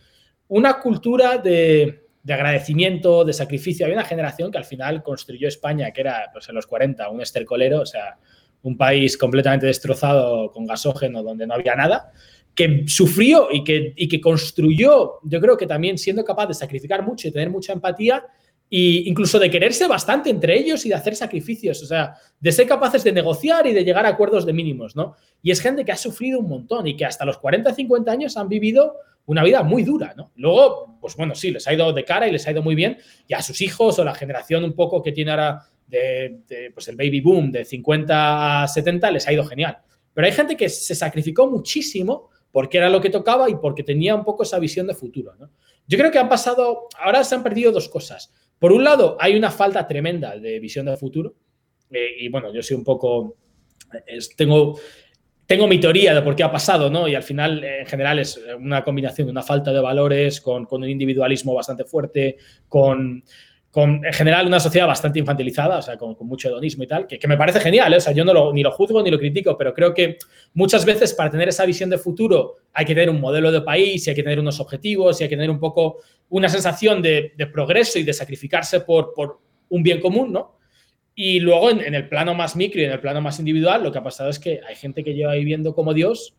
[0.47, 3.85] una cultura de, de agradecimiento, de sacrificio.
[3.85, 7.21] Hay una generación que al final construyó España, que era, pues en los 40, un
[7.21, 8.17] estercolero, o sea,
[8.63, 12.11] un país completamente destrozado con gasógeno donde no había nada,
[12.55, 17.03] que sufrió y que, y que construyó, yo creo que también siendo capaz de sacrificar
[17.03, 18.23] mucho y tener mucha empatía,
[18.69, 22.67] e incluso de quererse bastante entre ellos y de hacer sacrificios, o sea, de ser
[22.67, 25.15] capaces de negociar y de llegar a acuerdos de mínimos, ¿no?
[25.43, 28.35] Y es gente que ha sufrido un montón y que hasta los 40, 50 años
[28.35, 28.95] han vivido
[29.25, 30.31] una vida muy dura, ¿no?
[30.35, 32.97] Luego, pues bueno, sí, les ha ido de cara y les ha ido muy bien,
[33.27, 36.95] y a sus hijos o la generación un poco que tiene ahora de, pues el
[36.95, 39.77] baby boom de 50 a 70 les ha ido genial.
[40.13, 44.15] Pero hay gente que se sacrificó muchísimo porque era lo que tocaba y porque tenía
[44.15, 45.33] un poco esa visión de futuro.
[45.87, 48.31] Yo creo que han pasado, ahora se han perdido dos cosas.
[48.59, 51.33] Por un lado, hay una falta tremenda de visión de futuro.
[51.89, 53.37] Eh, y bueno, yo soy un poco,
[54.37, 54.79] tengo,
[55.45, 57.07] tengo mi teoría de por qué ha pasado, ¿no?
[57.07, 60.89] Y al final, en general, es una combinación de una falta de valores con un
[60.89, 62.37] individualismo bastante fuerte,
[62.69, 63.23] con
[63.73, 67.27] con en general una sociedad bastante infantilizada, o sea, con, mucho hedonismo y tal, que,
[67.27, 67.97] me parece genial, ¿eh?
[67.97, 70.19] o sea, yo no ni lo juzgo ni lo critico, pero creo que
[70.53, 74.05] muchas veces para tener esa visión de futuro hay que tener un modelo de país,
[74.05, 77.33] y hay que tener unos objetivos, y hay que tener un poco una sensación de,
[77.51, 80.59] progreso y de sacrificarse por, un bien común, ¿no?
[81.15, 83.97] Y luego en, el plano más micro y en el plano más individual, lo que
[83.97, 86.35] ha pasado es que hay gente que lleva viviendo como Dios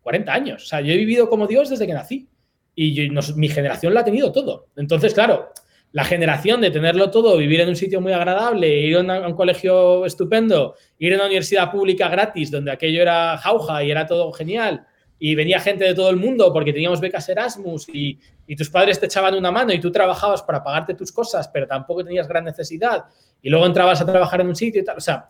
[0.00, 2.30] 40 años, o sea, yo he vivido como Dios desde que nací
[2.74, 4.68] y mi generación lo ha tenido todo.
[4.74, 5.50] Entonces, claro,
[5.92, 10.04] la generación de tenerlo todo, vivir en un sitio muy agradable, ir a, un colegio
[10.04, 14.86] estupendo, ir a una universidad pública gratis, donde aquello era jauja y era todo genial,
[15.18, 18.18] y venía gente de todo el mundo porque teníamos becas Erasmus y,
[18.56, 22.02] tus padres te echaban una mano y tú trabajabas para pagarte tus cosas, pero tampoco
[22.02, 23.04] tenías gran necesidad,
[23.42, 24.96] y luego entrabas a trabajar en un sitio y tal.
[24.96, 25.26] O sea,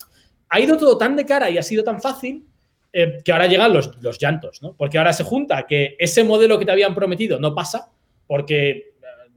[0.49, 2.47] ha ido todo tan de cara y ha sido tan fácil
[2.93, 4.75] eh, que ahora llegan los, los llantos, ¿no?
[4.75, 7.91] Porque ahora se junta que ese modelo que te habían prometido no pasa,
[8.27, 8.88] porque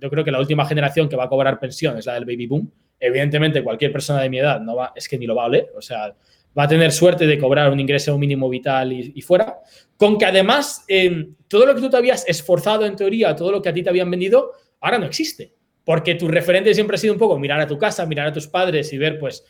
[0.01, 2.47] yo creo que la última generación que va a cobrar pensión es la del baby
[2.47, 2.71] boom.
[2.99, 5.71] Evidentemente, cualquier persona de mi edad no va, es que ni lo va a oler,
[5.75, 6.15] o sea,
[6.57, 9.59] va a tener suerte de cobrar un ingreso mínimo vital y, fuera,
[9.95, 13.61] con que además eh, todo lo que tú te habías esforzado en teoría, todo lo
[13.61, 15.53] que a ti te habían vendido, ahora no existe.
[15.83, 18.47] Porque tu referente siempre ha sido un poco mirar a tu casa, mirar a tus
[18.47, 19.45] padres y ver, pues,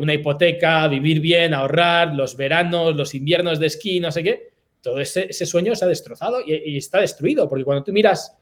[0.00, 4.50] una hipoteca, vivir bien, ahorrar, los veranos, los inviernos de esquí, no sé qué,
[4.80, 8.36] todo ese, sueño se ha destrozado y, está destruido, porque cuando tú miras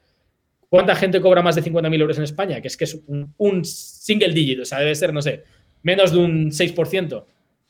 [0.69, 4.33] cuánta gente cobra más de 50.000 euros en España, que es que es un, single
[4.33, 5.43] digit, o sea, debe ser, no sé,
[5.83, 7.25] menos de un 6%,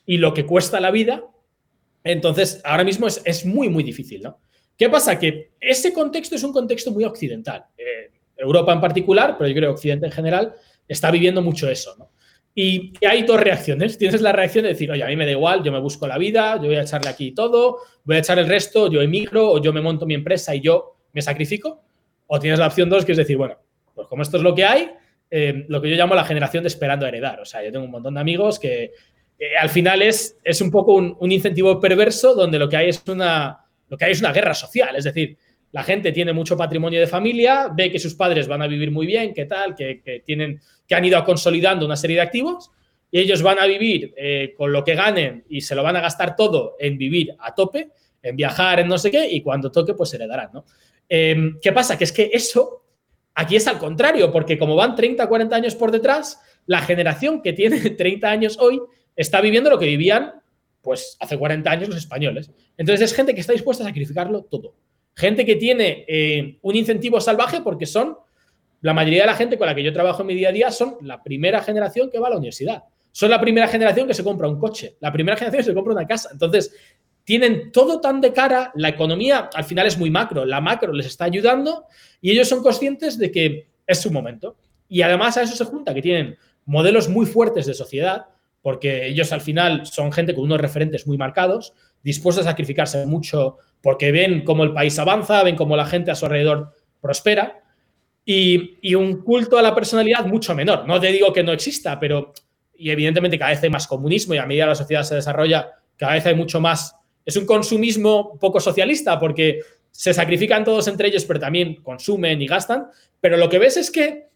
[0.06, 1.24] y lo que cuesta la vida,
[2.04, 4.40] entonces ahora mismo es, muy, muy difícil, ¿no?
[4.76, 5.18] ¿Qué pasa?
[5.18, 7.64] Que ese contexto es un contexto muy occidental.
[7.76, 10.54] Eh, Europa en particular, pero yo creo que Occidente en general,
[10.86, 12.12] está viviendo mucho eso, ¿no?
[12.54, 13.98] Y hay dos reacciones.
[13.98, 16.18] Tienes la reacción de decir, oye, a mí me da igual, yo me busco la
[16.18, 19.60] vida, yo voy a echarle aquí todo, voy a echar el resto, yo emigro o
[19.60, 21.82] yo me monto mi empresa y yo me sacrifico.
[22.28, 23.56] O tienes la opción dos, que es decir, bueno,
[23.94, 24.90] pues como esto es lo que hay,
[25.30, 27.40] eh, lo que yo llamo la generación de esperando a heredar.
[27.40, 28.92] O sea, yo tengo un montón de amigos que
[29.60, 33.02] al final es, es un poco un, un, incentivo perverso donde lo que hay es
[33.06, 34.96] una, lo que hay es una guerra social.
[34.96, 35.36] Es decir,
[35.72, 39.06] la gente tiene mucho patrimonio de familia, ve que sus padres van a vivir muy
[39.06, 42.70] bien, que tal, que, tienen, que han ido consolidando una serie de activos
[43.10, 46.00] y ellos van a vivir eh, con lo que ganen y se lo van a
[46.00, 47.90] gastar todo en vivir a tope,
[48.22, 50.64] en viajar, en no sé qué, y cuando toque, pues heredarán, ¿no?
[51.08, 51.96] Em, ¿Qué pasa?
[51.96, 52.84] Que es que eso
[53.34, 57.52] aquí es al contrario, porque como van 30, 40 años por detrás, la generación que
[57.52, 58.80] tiene 30 años hoy
[59.16, 60.34] está viviendo lo que vivían
[60.82, 62.50] pues hace 40 años los españoles.
[62.76, 64.74] Entonces es gente que está dispuesta a sacrificarlo todo.
[65.14, 68.16] Gente que tiene eh, un incentivo salvaje porque son,
[68.80, 70.70] la mayoría de la gente con la que yo trabajo en mi día a día
[70.70, 72.84] son la primera generación que va a la universidad.
[73.10, 75.92] Son la primera generación que se compra un coche, la primera generación que se compra
[75.92, 76.30] una casa.
[76.32, 76.72] Entonces,
[77.28, 81.04] tienen todo tan de cara, la economía al final es muy macro, la macro les
[81.04, 81.84] está ayudando
[82.22, 84.56] y ellos son conscientes de que es su momento.
[84.88, 88.28] Y además a eso se junta que tienen modelos muy fuertes de sociedad,
[88.62, 93.58] porque ellos al final son gente con unos referentes muy marcados, dispuestos a sacrificarse mucho
[93.82, 97.62] porque ven cómo el país avanza, ven cómo la gente a su alrededor prospera
[98.24, 100.88] y, un culto a la personalidad mucho menor.
[100.88, 102.32] No te digo que no exista, pero
[102.74, 105.72] y evidentemente cada vez hay más comunismo y a medida que la sociedad se desarrolla,
[105.94, 106.94] cada vez hay mucho más.
[107.28, 109.60] Es un consumismo poco socialista porque
[109.90, 112.86] se sacrifican todos entre ellos, pero también consumen y gastan.
[113.20, 114.28] Pero lo que ves es que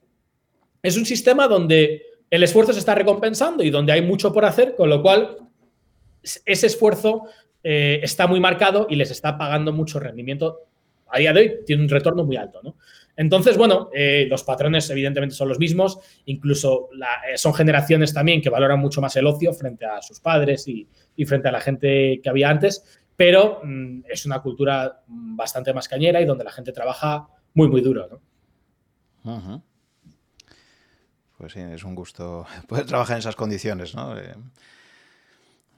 [0.82, 4.74] es un sistema donde el esfuerzo se está recompensando y donde hay mucho por hacer,
[4.76, 5.38] con lo cual
[6.44, 7.22] ese esfuerzo
[7.64, 10.58] eh, está muy marcado y les está pagando mucho rendimiento.
[11.08, 12.76] A día de hoy tiene un retorno muy alto, ¿no?
[13.16, 18.50] Entonces, bueno, eh, los patrones evidentemente son los mismos, incluso eh, son generaciones también que
[18.50, 20.86] valoran mucho más el ocio frente a sus padres y,
[21.26, 26.20] frente a la gente que había antes, pero mm, es una cultura bastante más cañera
[26.20, 28.08] y donde la gente trabaja muy, muy duro,
[29.24, 29.62] ¿no?
[31.38, 34.14] Pues sí, es un gusto poder trabajar en esas condiciones, ¿no?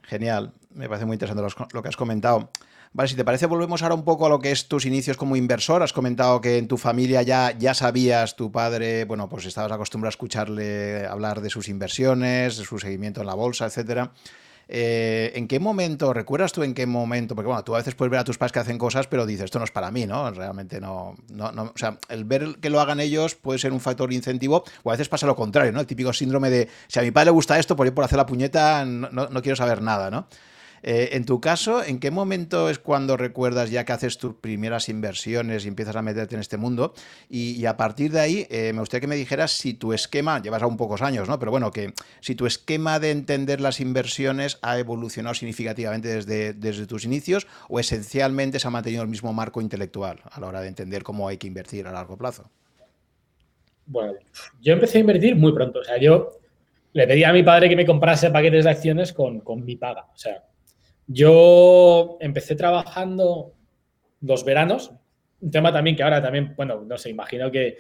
[0.03, 1.43] Genial, me parece muy interesante
[1.73, 2.51] lo que has comentado.
[2.97, 5.35] Vale, si te parece, volvemos ahora un poco a lo que es tus inicios como
[5.35, 5.83] inversor.
[5.83, 10.11] Has comentado que en tu familia ya, ya sabías, tu padre, bueno, pues estabas acostumbrado
[10.11, 14.13] a escucharle hablar de sus inversiones, de su seguimiento en la bolsa, etcétera.
[14.69, 17.35] Eh, ¿En qué momento, recuerdas tú en qué momento?
[17.35, 19.47] Porque bueno, tú a veces puedes ver a tus padres que hacen cosas, pero dices,
[19.47, 20.31] esto no es para mí, ¿no?
[20.31, 24.13] Realmente no, no, O sea, el ver que lo hagan ellos puede ser un factor
[24.13, 25.81] incentivo, o a veces pasa lo contrario, ¿no?
[25.81, 28.17] El típico síndrome de, si a mi padre le gusta esto, por ir por hacer
[28.17, 30.27] la puñeta, no, no quiero saber nada, ¿no?
[30.87, 34.91] Eh, en tu caso, ¿en qué momento es cuando recuerdas ya que haces tus primeras
[34.91, 36.93] inversiones y empiezas a meterte en este mundo?
[37.31, 40.63] Y, a partir de ahí, eh, me gustaría que me dijeras si tu esquema, llevas
[40.63, 41.39] aún pocos años, ¿no?
[41.39, 46.87] Pero bueno, que si tu esquema de entender las inversiones ha evolucionado significativamente desde, desde
[46.87, 50.69] tus inicios o esencialmente se ha mantenido el mismo marco intelectual a la hora de
[50.69, 52.51] entender cómo hay que invertir a largo plazo.
[53.87, 54.13] Bueno,
[54.61, 55.79] yo empecé a invertir muy pronto.
[55.79, 56.33] O sea, yo
[56.93, 60.09] le pedí a mi padre que me comprase paquetes de acciones con, con mi paga.
[60.15, 60.43] O sea,
[61.07, 63.55] yo empecé trabajando
[64.21, 64.93] dos veranos,
[65.41, 67.79] un tema también que ahora también, bueno, no sé, imagino que,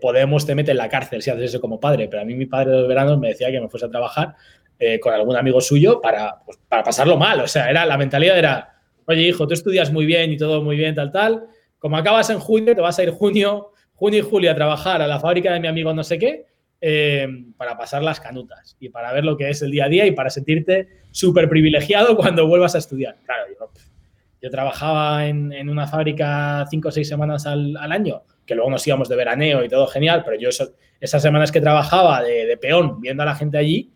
[0.00, 2.46] Podemos te mete en la cárcel si haces eso como padre, pero a mí mi
[2.46, 4.34] padre de los veranos me decía que me fuese a trabajar
[4.80, 8.36] eh, con algún amigo suyo para, pues, para pasarlo mal, o sea, era la mentalidad
[8.36, 8.74] era,
[9.06, 11.46] oye hijo, tú estudias muy bien y todo muy bien, tal, tal,
[11.78, 15.06] como acabas en junio, te vas a ir junio, junio y julio a trabajar a
[15.06, 16.46] la fábrica de mi amigo no sé qué,
[16.86, 20.04] eh, para pasar las canutas y para ver lo que es el día a día
[20.04, 23.16] y para sentirte súper privilegiado cuando vuelvas a estudiar.
[23.24, 23.44] Claro,
[24.42, 29.08] yo, trabajaba en, una fábrica cinco o seis semanas al, año, que luego nos íbamos
[29.08, 30.50] de veraneo y todo genial, pero yo
[31.00, 33.90] esas semanas que trabajaba de, peón viendo a la gente allí,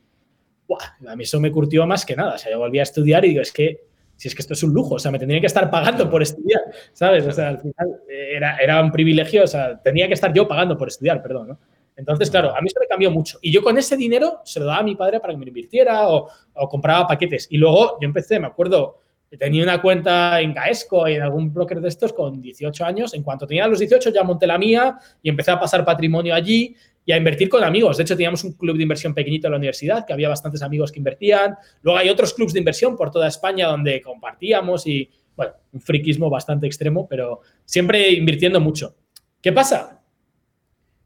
[1.07, 2.37] a mí eso me curtió más que nada.
[2.37, 3.83] O sea, yo volví a estudiar y digo, es que
[4.17, 6.23] si es que esto es un lujo, o sea, me tendría que estar pagando por
[6.23, 6.63] estudiar,
[6.95, 7.27] ¿sabes?
[7.27, 10.49] O sea, al final eh, era, era un privilegio, o sea, tenía que estar yo
[10.49, 11.59] pagando por estudiar, perdón, ¿no?
[11.99, 13.39] Entonces, claro, a mí se me cambió mucho.
[13.43, 15.49] Y yo con ese dinero se lo daba a mi padre para que me lo
[15.49, 16.31] invirtiera o,
[16.71, 17.49] compraba paquetes.
[17.51, 19.01] Y luego yo empecé, me acuerdo,
[19.37, 23.15] tenía una cuenta en Caesco y en algún broker de estos con 18 años.
[23.15, 26.77] En cuanto tenía los 18 ya monté la mía y empecé a pasar patrimonio allí
[27.05, 27.97] y a invertir con amigos.
[27.97, 30.93] De hecho, teníamos un club de inversión pequeñito en la universidad, que había bastantes amigos
[30.93, 31.57] que invertían.
[31.83, 36.31] Luego hay otros clubs de inversión por toda España donde compartíamos y, bueno, un friquismo
[36.31, 38.95] bastante extremo, pero siempre invirtiendo mucho.
[39.41, 40.01] ¿Qué pasa?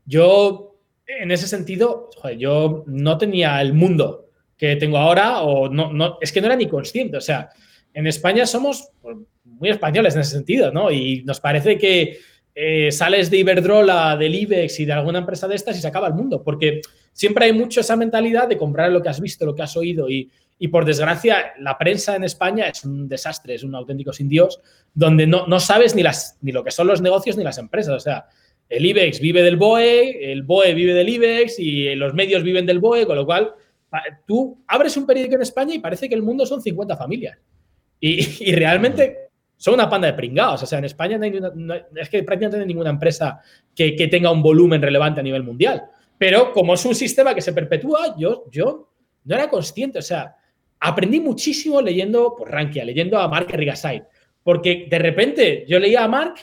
[0.04, 0.71] Yo
[1.06, 6.32] en ese sentido, yo no tenía el mundo que tengo ahora o no, no, es
[6.32, 7.16] que no era ni consciente.
[7.16, 7.50] O sea,
[7.92, 10.90] en España somos pues, muy españoles en ese sentido, ¿no?
[10.90, 12.18] Y nos parece que
[12.54, 16.08] eh, sales de Iberdrola, del IBEX y de alguna empresa de estas y se acaba
[16.08, 16.80] el mundo, porque
[17.12, 20.08] siempre hay mucho esa mentalidad de comprar lo que has visto, lo que has oído
[20.08, 24.28] y, y por desgracia la prensa en España es un desastre, es un auténtico sin
[24.28, 24.60] Dios,
[24.94, 27.94] donde no, no sabes ni, las, ni lo que son los negocios ni las empresas.
[27.94, 28.26] O sea,
[28.72, 32.78] el IBEX vive del BOE, el BOE vive del IBEX y los medios viven del
[32.78, 33.52] BOE, con lo cual
[34.26, 37.38] tú abres un periódico en España y parece que el mundo son 50 familias.
[38.00, 40.62] Y, realmente son una panda de pringados.
[40.62, 43.40] O sea, en España no hay es que prácticamente no hay ninguna empresa
[43.74, 45.84] que, tenga un volumen relevante a nivel mundial.
[46.16, 48.88] Pero como es un sistema que se perpetúa, yo, yo
[49.24, 49.98] no era consciente.
[49.98, 50.34] O sea,
[50.80, 54.04] aprendí muchísimo leyendo por Rankia, leyendo a Mark Rigaside.
[54.42, 56.34] Porque de repente yo leía a Mark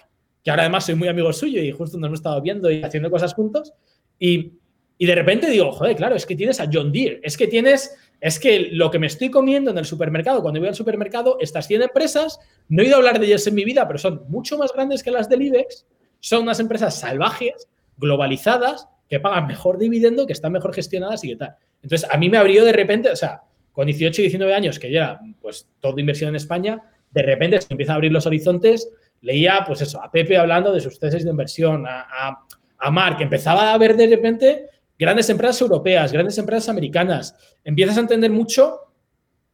[0.44, 3.12] que ahora además soy muy amigo suyo y justo nos hemos estado viendo y haciendo
[3.12, 3.74] cosas juntos.
[4.18, 4.54] Y,
[4.98, 7.96] y de repente digo, joder, claro, es que tienes a John Deere, es que tienes,
[8.20, 11.68] es que lo que me estoy comiendo en el supermercado, cuando voy al supermercado, estas
[11.68, 14.74] 100 empresas, no he oído hablar de ellas en mi vida, pero son mucho más
[14.74, 15.86] grandes que las del IBEX,
[16.20, 21.36] son unas empresas salvajes, globalizadas, que pagan mejor dividendo, que están mejor gestionadas y qué
[21.38, 21.56] tal.
[21.82, 24.92] Entonces, a mí me abrió de repente, o sea, con 18 y 19 años, que
[24.92, 28.90] ya, pues, toda inversión en España, de repente se empieza a abrir los horizontes
[29.22, 32.46] leía, pues eso, a Pepe hablando de sus tesis de inversión, a, a,
[32.78, 37.36] a Mark, empezaba a ver de repente grandes empresas europeas, grandes empresas americanas.
[37.64, 38.80] Empiezas a entender mucho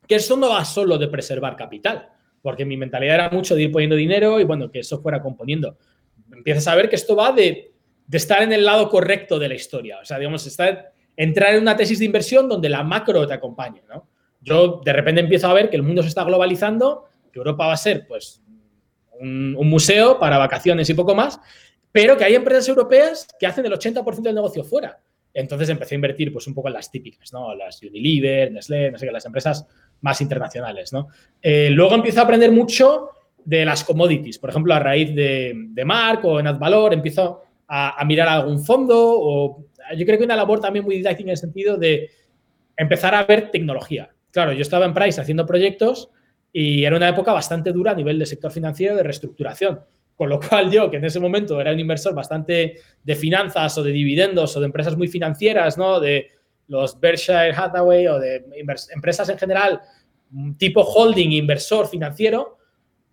[0.07, 2.09] que esto no va solo de preservar capital,
[2.41, 5.77] porque mi mentalidad era mucho de ir poniendo dinero y bueno, que eso fuera componiendo.
[6.31, 7.73] Empiezas a ver que esto va de,
[8.07, 9.99] de estar en el lado correcto de la historia.
[10.01, 13.83] O sea, digamos, estar, entrar en una tesis de inversión donde la macro te acompañe,
[13.89, 14.07] ¿no?
[14.41, 17.73] Yo de repente empiezo a ver que el mundo se está globalizando, que Europa va
[17.73, 18.43] a ser, pues,
[19.19, 21.39] un, museo para vacaciones y poco más,
[21.91, 24.99] pero que hay empresas europeas que hacen el 80% del negocio fuera.
[25.33, 27.53] Entonces empecé a invertir pues un poco en las típicas, ¿no?
[27.55, 29.67] Las Unilever, Nestlé, no sé qué, las empresas
[30.01, 30.91] más internacionales.
[31.41, 33.09] Eh, luego empiezo a aprender mucho
[33.43, 34.39] de las commodities.
[34.39, 38.63] Por ejemplo, a raíz de, de Mark o en AdValor empiezo a, a, mirar algún
[38.63, 39.65] fondo o
[39.97, 42.09] yo creo que una labor también muy didáctica en el sentido de
[42.77, 44.09] empezar a ver tecnología.
[44.31, 46.09] Claro, yo estaba en Price haciendo proyectos
[46.57, 49.81] y era una época bastante dura a nivel de sector financiero de reestructuración.
[50.15, 53.83] Con lo cual yo, que en ese momento era un inversor bastante de finanzas o
[53.83, 55.99] de dividendos o de empresas muy financieras, ¿no?
[55.99, 56.29] De
[56.69, 58.45] los Berkshire Hathaway o de
[58.93, 59.81] empresas en general,
[60.57, 62.57] tipo holding, inversor financiero,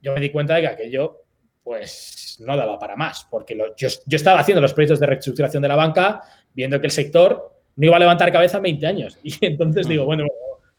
[0.00, 1.24] yo me di cuenta de que aquello,
[1.64, 5.68] pues, no daba para más, porque yo, yo, estaba haciendo los proyectos de reestructuración de
[5.68, 6.22] la banca,
[6.55, 9.18] viendo que el sector no iba a levantar cabeza en 20 años.
[9.24, 10.26] Y entonces digo, bueno,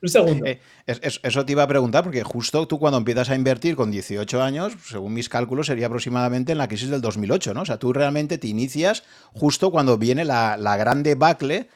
[0.04, 0.46] un segundo.
[0.46, 4.44] Eh, eso te iba a preguntar, porque justo tú cuando empiezas a invertir con 18
[4.44, 7.62] años, según mis cálculos, sería aproximadamente en la crisis del 2008, ¿no?
[7.62, 11.70] O sea, tú realmente te inicias justo cuando viene la, la gran debacle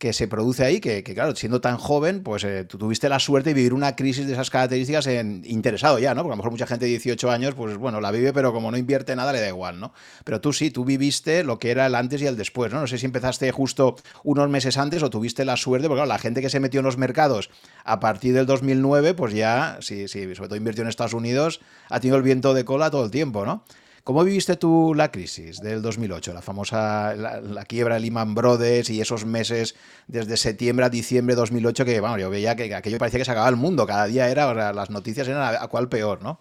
[0.00, 3.50] que se produce ahí, que, claro, siendo tan joven, pues eh, tú tuviste la suerte
[3.50, 6.22] de vivir una crisis de esas características en, interesado ya, ¿no?
[6.22, 8.70] Porque a lo mejor mucha gente de 18 años, pues bueno, la vive, pero como
[8.70, 9.92] no invierte nada, le da igual, ¿no?
[10.24, 12.80] Pero tú sí, tú viviste lo que era el antes y el después, ¿no?
[12.80, 16.40] No sé si empezaste justo unos meses antes o tuviste la suerte, porque la gente
[16.40, 17.50] que se metió en los mercados
[17.84, 21.60] a partir del 2009, pues ya, sí, sí, sobre todo invirtió en Estados Unidos,
[21.90, 23.64] ha tenido el viento de cola todo el tiempo, ¿no?
[24.10, 29.00] ¿Cómo viviste tú la crisis del 2008, la famosa la, quiebra de Lehman Brothers y
[29.00, 29.76] esos meses
[30.08, 33.30] desde septiembre a diciembre de 2008 que, bueno, yo veía que, aquello parecía que se
[33.30, 36.40] acababa el mundo, cada día era, las noticias eran a, cuál peor, ¿no?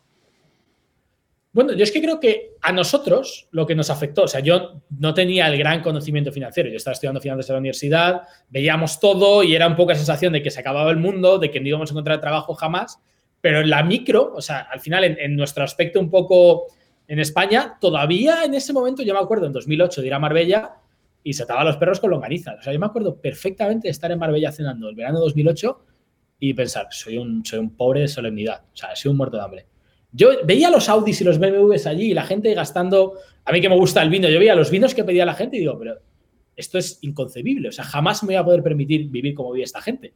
[1.54, 4.82] Bueno, yo es que creo que a nosotros lo que nos afectó, o sea, yo
[4.98, 9.44] no tenía el gran conocimiento financiero, yo estaba estudiando finanzas en la universidad, veíamos todo
[9.44, 11.68] y era un poco la sensación de que se acababa el mundo, de que no
[11.68, 12.98] íbamos a encontrar trabajo jamás,
[13.42, 16.66] pero en la micro, o sea, al final en nuestro aspecto un poco
[17.10, 20.76] en España, todavía en ese momento, yo me acuerdo en 2008 de ir a Marbella
[21.24, 22.56] y se ataba los perros con longaniza.
[22.60, 25.86] O sea, yo me acuerdo perfectamente de estar en Marbella cenando el verano de 2008
[26.40, 28.62] y pensar, soy un, soy un pobre de solemnidad.
[28.72, 29.66] O sea, soy un muerto de hambre.
[30.12, 33.16] Yo veía los Audis y los BMWs allí y la gente gastando.
[33.44, 35.58] A mí que me gusta el vino, yo veía los vinos que pedía la gente
[35.58, 35.96] y digo, pero
[36.56, 37.70] esto es inconcebible.
[37.70, 40.14] O sea, jamás me voy a poder permitir vivir como vive esta gente.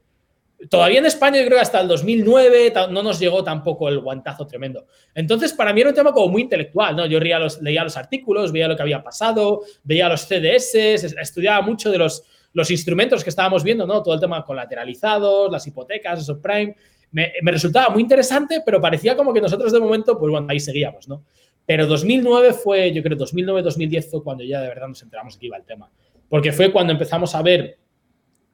[0.70, 4.48] Todavía en España, yo creo que hasta el 2009 no nos llegó tampoco el guantazo
[4.48, 4.86] tremendo.
[5.14, 7.06] Entonces, para mí era un tema como muy intelectual, ¿no?
[7.06, 10.76] Yo leía los, leía los artículos, veía lo que había pasado, veía los CDS,
[11.20, 12.24] estudiaba mucho de los,
[12.70, 14.04] instrumentos que estábamos viendo, ¿no?
[14.04, 16.76] Todo el tema colateralizados, las hipotecas, esos prime.
[17.12, 20.60] Me, me, resultaba muy interesante, pero parecía como que nosotros de momento, pues bueno, ahí
[20.60, 21.24] seguíamos, ¿no?
[21.66, 25.46] Pero 2009 fue, yo creo, 2009-2010 fue cuando ya de verdad nos enteramos de que
[25.46, 25.90] iba el tema.
[26.28, 27.78] Porque fue cuando empezamos a ver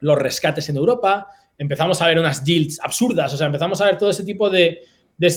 [0.00, 1.28] los rescates en Europa,
[1.60, 4.80] empezamos a ver unas yields absurdas, o sea, empezamos a ver todo ese tipo de,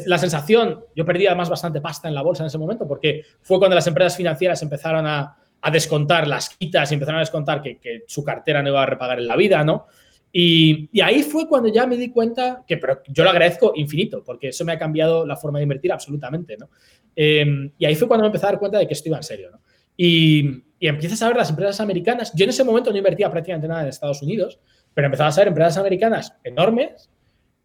[0.05, 3.59] la sensación, yo perdí además bastante pasta en la bolsa en ese momento, porque fue
[3.59, 5.38] cuando las empresas financieras empezaron a,
[5.71, 9.28] descontar las quitas y empezaron a descontar que, su cartera no iba a repagar en
[9.28, 9.88] la vida, ¿no?
[10.32, 14.49] Y, ahí fue cuando ya me di cuenta que, pero yo lo agradezco infinito, porque
[14.49, 16.69] eso me ha cambiado la forma de invertir absolutamente, ¿no?
[17.15, 19.24] Em, y ahí fue cuando me empecé a dar cuenta de que esto iba en
[19.24, 19.61] serio, ¿no?
[19.95, 22.34] Y, y empiezas a ver las empresas americanas.
[22.36, 24.59] Yo en ese momento no invertía prácticamente nada en Estados Unidos,
[24.93, 27.09] pero empezaba a ver empresas americanas enormes.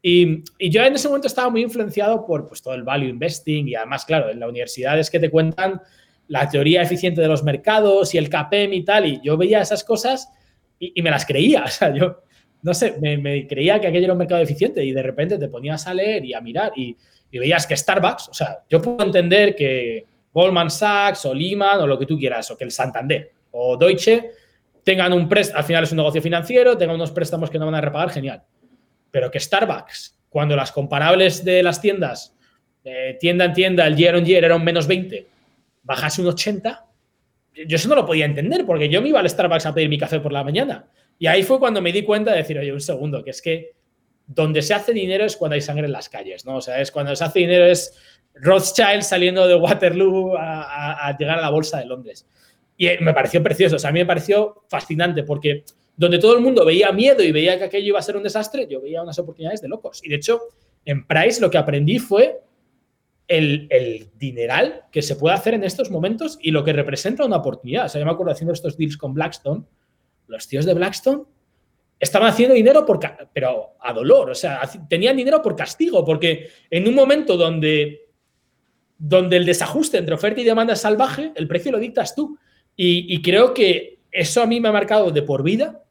[0.01, 3.69] Y, y, yo en ese momento estaba muy influenciado por pues, todo el value investing
[3.69, 5.83] y además, claro, en la universidad es que te cuentan
[6.29, 9.07] la teoría eficiente de los mercados y el KPM y tal.
[9.07, 10.29] Y yo veía esas cosas
[10.79, 11.65] y, y me las creía.
[11.67, 12.23] O sea, yo,
[12.63, 15.49] no sé, me, me, creía que aquello era un mercado eficiente y de repente te
[15.49, 16.97] ponías a leer y a mirar y,
[17.31, 21.87] y veías que Starbucks, o sea, yo puedo entender que Goldman Sachs o Lehman o
[21.87, 24.31] lo que tú quieras, o que el Santander o Deutsche
[24.89, 27.75] tengan un préstamo, al final es un negocio financiero, tengan unos préstamos que no van
[27.75, 28.43] a repagar, genial.
[29.11, 32.35] Pero que Starbucks, cuando las comparables de las tiendas,
[33.21, 35.27] tienda en tienda, el year on year era un menos 20,
[35.83, 36.87] bajase un 80,
[37.67, 39.99] yo eso no lo podía entender, porque yo me iba al Starbucks a pedir mi
[39.99, 40.87] café por la mañana.
[41.19, 43.73] Y ahí fue cuando me di cuenta de decir, oye, un segundo, que es que
[44.27, 46.57] donde se hace dinero es cuando hay sangre en las calles, ¿no?
[46.57, 47.95] O sea, es cuando se hace dinero es
[48.37, 52.27] Rothschild saliendo de Waterloo a, llegar a la bolsa de Londres.
[52.79, 55.65] Y eh, me pareció precioso, o sea, a mí me pareció fascinante porque
[55.97, 58.67] donde todo el mundo veía miedo y veía que aquello iba a ser un desastre,
[58.71, 60.01] yo veía unas oportunidades de locos.
[60.05, 60.41] Y de hecho,
[60.85, 62.41] en Price lo que aprendí fue
[63.27, 67.39] el, el, dineral que se puede hacer en estos momentos y lo que representa una
[67.39, 67.87] oportunidad.
[67.87, 69.65] O sea, yo me acuerdo haciendo estos deals con Blackstone,
[70.29, 71.25] los tíos de Blackstone
[71.99, 73.01] estaban haciendo dinero por,
[73.33, 78.09] pero a dolor, o sea, tenían dinero por castigo, porque en un momento donde
[78.99, 82.37] donde el desajuste entre oferta y demanda es salvaje, el precio lo dictas tú.
[82.81, 85.83] Y, creo que eso a mí me ha marcado de por vida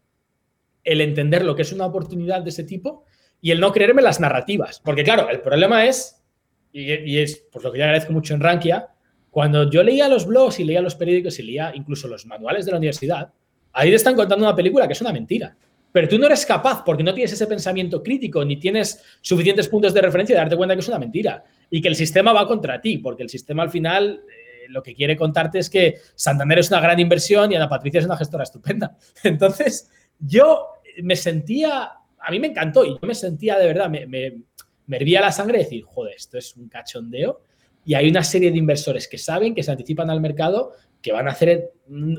[0.86, 3.04] el entender lo que es una oportunidad de ese tipo
[3.42, 4.80] y el no creerme las narrativas.
[4.80, 6.24] Porque claro, el problema es,
[6.72, 8.88] y, es por lo que yo agradezco mucho en Rankia,
[9.30, 12.72] cuando yo leía los blogs y leía los periódicos y leía incluso los manuales de
[12.72, 13.34] la universidad,
[13.74, 15.58] ahí te están contando una película que es una mentira.
[15.92, 19.94] Pero tú no eres capaz, porque no tienes ese pensamiento crítico ni tienes suficientes puntos
[19.94, 22.80] de referencia de darte cuenta que es una mentira y que el sistema va contra
[22.80, 24.22] ti, porque el sistema al final
[24.70, 28.06] lo que quiere contarte es que Santander es una gran inversión y Ana Patricia es
[28.06, 28.98] una gestora estupenda.
[29.24, 29.90] Entonces,
[30.20, 30.68] yo
[31.02, 34.42] me sentía, a mí me encantó y yo me sentía de verdad, me, me,
[34.88, 37.42] me hervía la sangre decir, joder, esto es un cachondeo.
[37.86, 41.28] Y hay una serie de inversores que saben, que se anticipan al mercado, que van
[41.28, 41.72] a hacer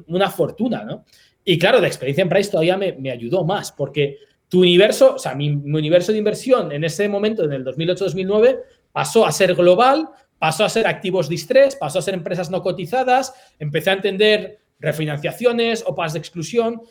[0.06, 1.04] una fortuna, ¿no?
[1.44, 4.18] Y claro, la experiencia en Price todavía me, me ayudó más, porque
[4.48, 8.60] tu universo, o sea, mi, mi, universo de inversión en ese momento, en el 2008-2009,
[8.92, 10.08] pasó a ser global,
[10.38, 15.84] pasó a ser activos distress, pasó a ser empresas no cotizadas, empecé a entender refinanciaciones,
[15.86, 16.82] OPAs de exclusión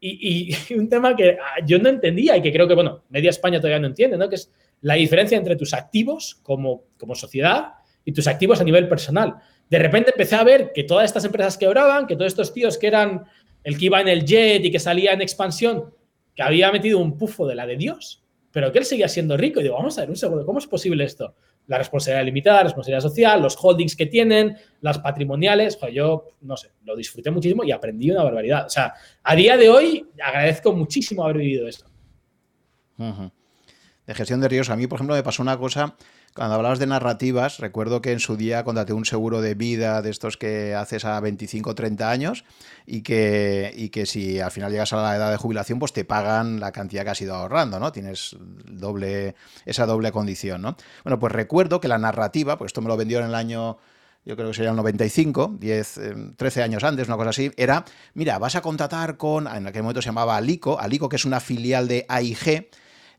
[0.00, 3.58] y, un tema que ah, yo no entendía y que creo que, bueno, media España
[3.58, 4.28] todavía no entiende, ¿no?
[4.28, 4.50] Que es
[4.80, 7.74] la diferencia entre tus activos como, como sociedad
[8.04, 9.36] y tus activos a nivel personal.
[9.70, 12.88] De repente empecé a ver que todas estas empresas quebraban, que todos estos tíos que
[12.88, 13.24] eran
[13.62, 15.94] el que iba en el jet y que salía en expansión,
[16.34, 19.60] que había metido un pufo de la de Dios, pero que él seguía siendo rico.
[19.60, 21.36] Y digo, vamos a ver un segundo, ¿cómo es posible esto?
[21.66, 25.78] La responsabilidad limitada, la responsabilidad social, los holdings que tienen, las patrimoniales.
[25.92, 28.66] yo, no sé, lo disfruté muchísimo y aprendí una barbaridad.
[28.66, 31.86] O sea, a día de hoy agradezco muchísimo haber vivido esto.
[34.06, 35.96] De gestión de riesgos, a mí, por ejemplo, me pasó una cosa
[36.34, 40.10] cuando hablabas de narrativas, recuerdo que en su día contraté un seguro de vida de
[40.10, 42.44] estos que haces a 25 o 30 años
[42.86, 46.06] y que, y que si al final llegas a la edad de jubilación, pues te
[46.06, 47.92] pagan la cantidad que has ido ahorrando, ¿no?
[47.92, 49.34] Tienes doble,
[49.66, 50.76] esa doble condición, ¿no?
[51.04, 53.76] Bueno, pues recuerdo que la narrativa, pues esto me lo vendió en el año
[54.24, 56.00] yo creo que sería el 95, 10,
[56.36, 60.00] 13 años antes, una cosa así, era, mira, vas a contratar con, en aquel momento
[60.00, 62.70] se llamaba Alico, Alico que es una filial de AIG,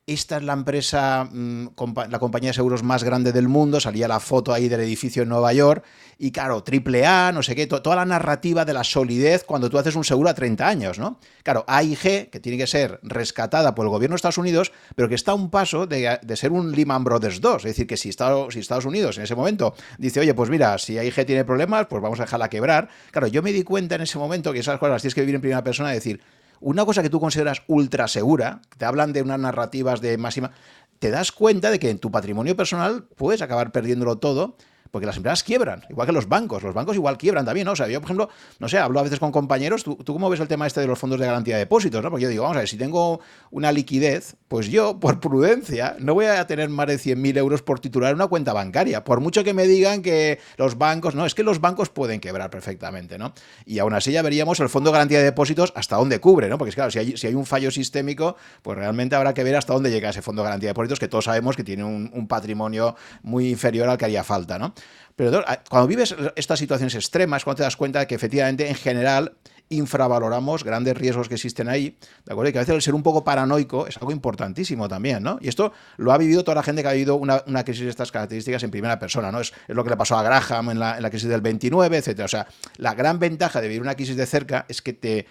[0.06, 1.68] esta es la empresa, mm,
[2.10, 5.30] la compañía de seguros más grande del mundo, salía la foto ahí del edificio en
[5.30, 5.86] Nueva York,
[6.18, 9.78] y claro, triple A, no sé qué, toda la narrativa de la solidez cuando tú
[9.78, 11.20] haces un seguro a 30 años, ¿no?
[11.44, 15.16] Claro, AIG, que tiene que ser rescatada por el gobierno de Estados Unidos, pero que
[15.16, 18.54] está a un paso de, ser un Lehman Brothers 2, es decir, que si Estados,
[18.54, 22.02] si Estados Unidos en ese momento dice, oye, pues mira, si AIG tiene problemas, pues
[22.02, 24.94] vamos a dejarla quebrar, claro, yo me di cuenta en ese momento que esas cosas
[24.94, 26.20] las tienes que vivir en primera persona y decir,
[26.64, 30.52] una cosa que tú consideras ultra segura, te hablan de unas narrativas de máxima,
[31.00, 34.56] te das cuenta de que en tu patrimonio personal puedes acabar perdiéndolo todo
[34.94, 36.62] porque las empresas quiebran, igual que los bancos.
[36.62, 37.72] Los bancos igual quiebran también, ¿no?
[37.72, 38.30] O yo, por ejemplo,
[38.60, 41.00] no sé, hablo a veces con compañeros, ¿tú, cómo ves el tema este de los
[41.00, 42.12] fondos de garantía de depósitos, ¿no?
[42.12, 43.20] Porque yo digo, vamos a ver, si tengo
[43.50, 47.80] una liquidez, pues yo, por prudencia, no voy a tener más de 100.000 euros por
[47.80, 49.04] titular una cuenta bancaria.
[49.04, 52.52] Por mucho que me digan que los bancos, no, es que los bancos pueden quebrar
[52.52, 53.34] perfectamente, ¿no?
[53.66, 56.60] Y aún así ya veríamos el fondo de garantía de depósitos hasta dónde cubre, ¿no?
[56.60, 59.74] Porque claro, si hay, si hay un fallo sistémico, pues realmente habrá que ver hasta
[59.74, 62.28] dónde llega ese fondo de garantía de depósitos, que todos sabemos que tiene un, un
[62.28, 64.76] patrimonio muy inferior al que haría falta, ¿no?
[65.16, 69.38] Pero cuando vives estas situaciones extremas, cuando te das cuenta de que efectivamente en general
[69.70, 72.50] infravaloramos grandes riesgos que existen ahí, ¿de acuerdo?
[72.50, 75.38] Y que a veces el ser un poco paranoico es algo importantísimo también, ¿no?
[75.42, 78.12] Y esto lo ha vivido toda la gente que ha vivido una, crisis de estas
[78.12, 79.40] características en primera persona, ¿no?
[79.40, 82.26] Es, lo que le pasó a Graham en la, crisis del 29, etcétera.
[82.26, 85.28] O sea, la gran ventaja de vivir una crisis de cerca es que te,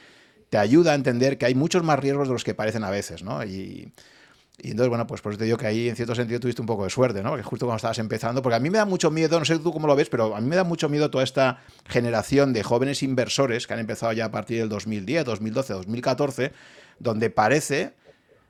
[0.49, 3.23] te ayuda a entender que hay muchos más riesgos de los que parecen a veces,
[3.23, 3.41] ¿no?
[4.65, 6.67] Y entonces, bueno, pues por eso te digo que ahí en cierto sentido tuviste un
[6.67, 7.31] poco de suerte, ¿no?
[7.31, 9.73] Porque justo cuando estabas empezando, porque a mí me da mucho miedo, no sé tú
[9.73, 13.03] cómo lo ves, pero a mí me da mucho miedo toda esta generación de jóvenes
[13.03, 16.53] inversores que han empezado ya a partir del 2010, 2012, 2014,
[17.01, 17.95] donde parece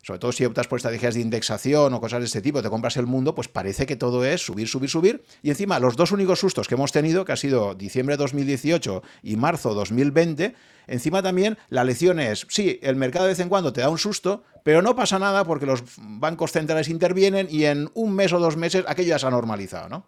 [0.02, 2.96] sobre todo si optas por estrategias de indexación o cosas de este tipo, te compras
[2.96, 5.22] el mundo, pues parece que todo es subir, subir, subir.
[5.42, 9.02] Y encima, los dos únicos sustos que hemos tenido, que ha sido diciembre de 2018
[9.22, 10.54] y marzo 2020,
[10.88, 13.98] encima también la lección es, sí, el mercado de vez en cuando te da un
[13.98, 18.40] susto, pero no pasa nada porque los bancos centrales intervienen y en un mes o
[18.40, 20.06] dos meses aquello ya se ha normalizado, ¿no?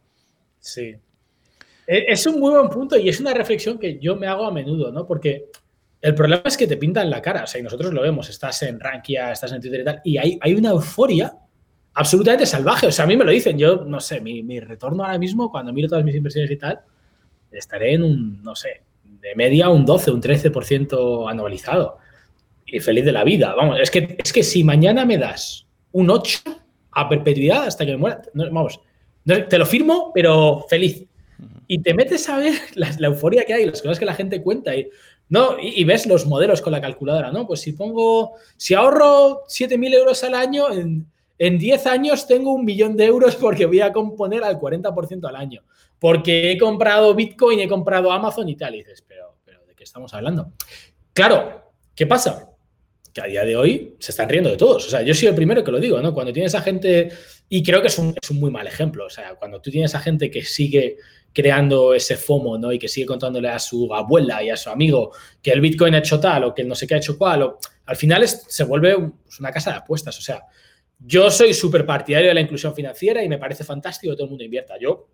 [0.59, 0.97] Sí.
[1.87, 4.51] E, es un muy buen punto y es una reflexión que yo me hago a
[4.51, 5.07] menudo, ¿no?
[5.07, 5.51] Porque
[6.05, 8.63] el problema es que te pintan la cara, o sea, y nosotros lo vemos, estás
[8.63, 11.35] en Rankia, estás en Twitter y tal, y hay, hay una euforia
[11.95, 12.89] absolutamente salvaje.
[12.89, 15.73] O sea, a mí me lo dicen, yo no sé, mi, retorno ahora mismo, cuando
[15.73, 16.81] miro todas mis inversiones y tal,
[17.51, 21.97] estaré en un, no sé, de media un 12, un 13% anualizado.
[22.67, 23.55] Y feliz de la vida.
[23.55, 26.41] Vamos, es que, es que si mañana me das un 8
[26.91, 28.79] a perpetuidad hasta que me muera, vamos,
[29.25, 31.07] te lo firmo, pero feliz.
[31.67, 34.43] Y te metes a ver la, la, euforia que hay, las cosas que la gente
[34.43, 34.77] cuenta.
[34.77, 34.91] Y
[35.29, 37.47] no, y, ves los modelos con la calculadora, ¿no?
[37.47, 41.07] Pues si pongo, si ahorro 7.000 euros al año, en,
[41.39, 45.37] en 10 años tengo un millón de euros porque voy a componer al 40% al
[45.37, 45.63] año.
[45.99, 48.75] Porque he comprado Bitcoin, he comprado Amazon y tal.
[48.75, 50.53] Y dices, pero, pero ¿de qué estamos hablando?
[51.15, 52.51] Claro, ¿qué pasa?
[53.13, 54.87] Que a día de hoy se están riendo de todos.
[54.87, 56.13] O sea, yo soy el primero que lo digo, ¿no?
[56.13, 57.11] Cuando tienes a gente,
[57.49, 59.95] y creo que es un, es un muy mal ejemplo, o sea, cuando tú tienes
[59.95, 60.99] a gente que sigue
[61.35, 62.73] creando ese FOMO, ¿no?
[62.73, 65.13] Y que sigue contándole a su abuela y a su amigo
[65.43, 67.43] que el Bitcoin ha hecho tal o que no sé qué ha hecho cual.
[67.43, 68.97] O, al final se vuelve
[69.41, 70.17] una casa de apuestas.
[70.17, 70.45] O sea,
[70.99, 74.31] yo soy súper partidario de la inclusión financiera y me parece fantástico que todo el
[74.31, 74.79] mundo invierta.
[74.81, 75.09] Yo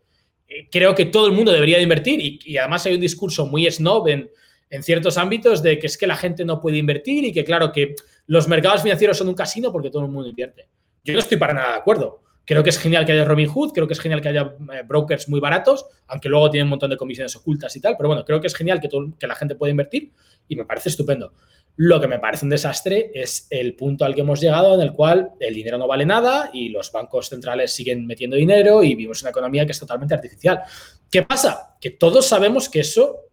[0.46, 3.68] eh, creo que todo el mundo debería de invertir y, además hay un discurso muy
[3.70, 4.30] snob en,
[4.68, 7.72] en ciertos ámbitos de que es que la gente no puede invertir y que claro
[7.72, 7.94] que
[8.26, 10.68] los mercados financieros son un casino porque todo el mundo invierte.
[11.02, 12.22] Yo no estoy para nada de acuerdo.
[12.50, 15.28] Creo que es genial que haya Robinhood, creo que es genial que haya eh, brokers
[15.28, 18.40] muy baratos, aunque luego tienen un montón de comisiones ocultas y tal, pero bueno, creo
[18.40, 20.10] que es genial que, que la gente pueda invertir
[20.48, 21.32] y me parece estupendo.
[21.76, 24.92] Lo que me parece un desastre es el punto al que hemos llegado en el
[24.94, 29.22] cual el dinero no vale nada y los bancos centrales siguen metiendo dinero y vivimos
[29.22, 30.60] una economía que es totalmente artificial.
[31.08, 31.76] ¿Qué pasa?
[31.80, 33.26] Que todos sabemos que eso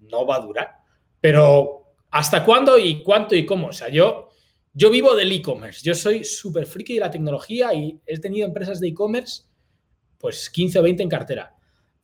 [0.00, 0.78] no va a durar,
[1.20, 3.68] pero ¿hasta cuándo y cuánto y cómo?
[3.68, 4.30] O sea, yo
[4.74, 8.80] yo vivo del e-commerce, yo soy súper friki de la tecnología y he tenido empresas
[8.80, 9.44] de e-commerce,
[10.18, 11.54] pues 15 o 20 en cartera.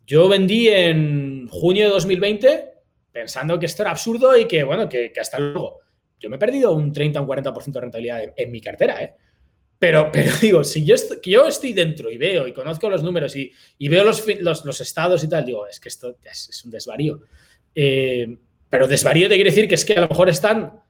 [0.06, 2.70] Yo vendí en junio de 2020
[3.10, 5.80] pensando que esto era absurdo y que, bueno, que, hasta luego.
[6.18, 9.14] Yo me he perdido un 30 o un 40% de rentabilidad en, mi cartera, ¿eh?
[9.78, 13.52] Pero, pero digo, si yo, estoy, dentro y veo y conozco los números y,
[13.88, 14.24] veo los,
[14.64, 17.22] los, estados y tal, digo, es que esto es, un desvarío.
[17.74, 18.36] Eh,
[18.68, 20.80] pero desvarío te quiere decir que es que a lo mejor están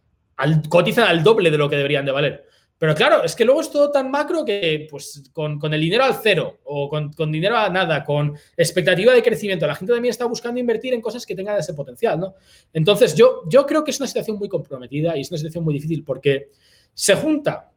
[0.69, 2.47] cotizan al doble de lo que deberían de valer.
[2.81, 6.15] Pero claro, es que luego es todo tan macro que pues con, el dinero al
[6.23, 10.59] cero o con, dinero a nada, con expectativa de crecimiento, la gente también está buscando
[10.59, 12.35] invertir en cosas que tengan ese potencial, ¿no?
[12.73, 15.75] Entonces yo, yo creo que es una situación muy comprometida y es una situación muy
[15.75, 16.53] difícil porque
[16.95, 17.71] se junta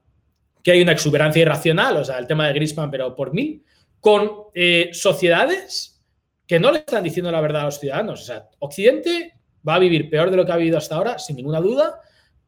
[0.64, 3.62] que hay una exuberancia irracional, o sea, el tema de Grisman, pero por mí,
[4.00, 6.02] con eh, sociedades
[6.48, 8.22] que no le están diciendo la verdad a los ciudadanos.
[8.22, 9.34] O sea, Occidente
[9.68, 12.00] va a vivir peor de lo que ha vivido hasta ahora, sin ninguna duda,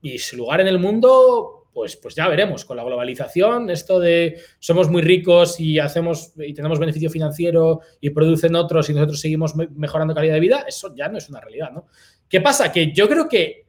[0.05, 2.63] y su lugar en el mundo pues, pues ya veremos.
[2.63, 8.11] Con la globalización, esto de somos muy ricos y hacemos y tenemos beneficio financiero y
[8.11, 11.71] producen otros y nosotros seguimos mejorando calidad de vida, eso ya no es una realidad,
[11.71, 11.87] ¿no?
[12.29, 12.71] ¿Qué pasa?
[12.71, 13.65] Que yo creo que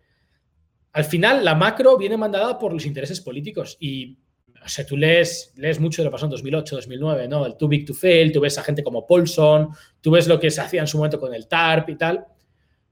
[0.93, 4.18] al final la macro viene mandada por los intereses políticos y
[4.62, 7.47] o sea, tú lees, lees mucho de lo pasó en 2008, 2009, ¿no?
[7.47, 9.70] El Too Big to Fail, tú ves a gente como Paulson,
[10.03, 12.26] tú ves lo que se hacía en su momento con el TARP y tal.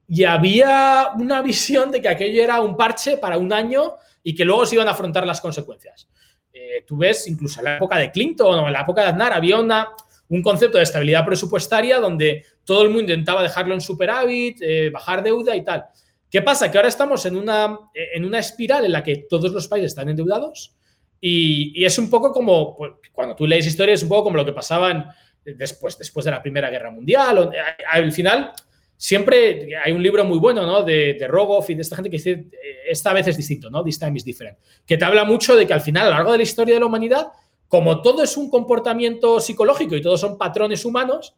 [0.07, 4.45] Y había una visión de que aquello era un parche para un año y que
[4.45, 6.07] luego se iban a afrontar las consecuencias.
[6.53, 9.33] Eh, tú ves, incluso en la época de Clinton o en la época de Aznar,
[9.33, 9.89] había una,
[10.29, 15.23] un concepto de estabilidad presupuestaria donde todo el mundo intentaba dejarlo en superávit, eh, bajar
[15.23, 15.85] deuda y tal.
[16.29, 16.69] ¿Qué pasa?
[16.69, 20.09] Que ahora estamos en una, en una espiral en la que todos los países están
[20.09, 20.75] endeudados
[21.21, 24.37] y, y es un poco como, pues, cuando tú lees historia, es un poco como
[24.37, 25.09] lo que pasaban
[25.45, 27.51] después, después de la Primera Guerra Mundial.
[27.91, 28.51] al final,
[28.97, 30.83] siempre hay un libro muy bueno, ¿no?
[30.83, 32.49] De, de Rogoff y de esta gente que dice, eh,
[32.89, 33.83] esta vez es distinto, ¿no?
[33.83, 34.57] This time is different.
[34.85, 36.79] Que te habla mucho de que al final, a lo largo de la historia de
[36.79, 37.27] la humanidad,
[37.67, 41.35] como todo es un comportamiento psicológico y todos son patrones humanos,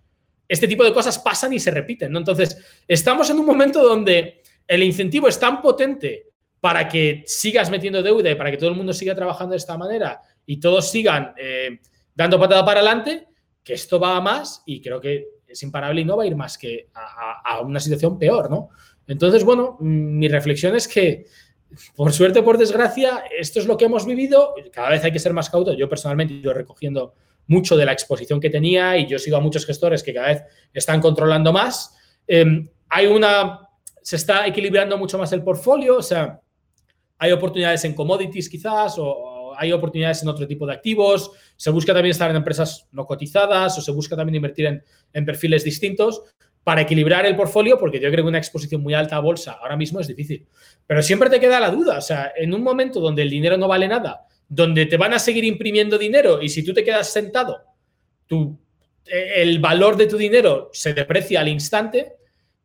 [0.48, 2.16] este tipo de cosas pasan y se repiten.
[2.16, 6.28] Entonces, estamos en un momento donde el incentivo es tan potente
[6.60, 9.78] para que sigas metiendo deuda y para que todo el mundo siga trabajando de esta
[9.78, 11.80] manera y todos sigan eh,
[12.16, 13.28] dando patada para adelante,
[13.64, 16.36] que esto va a más y creo que es imparable y no va a ir
[16.36, 18.70] más que a, una situación peor, ¿no?
[19.08, 21.26] Entonces, bueno, mm, mi reflexión es que,
[21.96, 24.54] por suerte o por desgracia, esto es lo que hemos vivido.
[24.72, 25.74] Cada vez hay que ser más cauto.
[25.74, 27.14] Yo personalmente estoy recogiendo
[27.48, 30.44] mucho de la exposición que tenía y yo sigo a muchos gestores que cada vez
[30.74, 31.96] están controlando más.
[32.28, 33.70] Em, hay una,
[34.02, 36.42] se está equilibrando mucho más el portfolio, o sea,
[37.18, 41.94] hay oportunidades en commodities quizás o hay oportunidades en otro tipo de activos, se busca
[41.94, 44.82] también estar en empresas no cotizadas o se busca también invertir
[45.14, 46.22] en, perfiles distintos
[46.64, 49.78] para equilibrar el portfolio, porque yo creo que una exposición muy alta a bolsa ahora
[49.78, 50.46] mismo es difícil.
[50.86, 53.68] Pero siempre te queda la duda, o sea, en un momento donde el dinero no
[53.68, 57.62] vale nada, donde te van a seguir imprimiendo dinero y si tú te quedas sentado,
[58.28, 58.58] tu,
[59.06, 62.14] eh, el valor de tu dinero se deprecia al instante,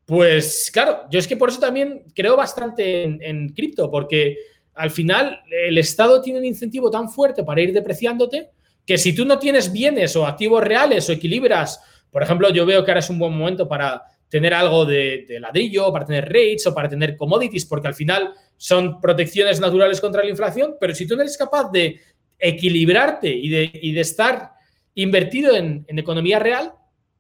[0.05, 4.37] pues claro, yo es que por eso también creo bastante en cripto, porque
[4.75, 8.51] al final el Estado tiene un incentivo tan fuerte para ir depreciándote
[8.87, 12.85] que si tú no tienes bienes o activos reales o equilibras, por ejemplo, yo veo
[12.85, 16.75] que ahora es un buen momento para tener algo de, ladrillo, para tener rates o
[16.75, 21.17] para tener commodities, porque al final son protecciones naturales contra la inflación, pero si tú
[21.17, 22.01] no eres capaz de
[22.39, 24.53] equilibrarte y de, estar
[24.95, 26.73] invertido en, en, economía real,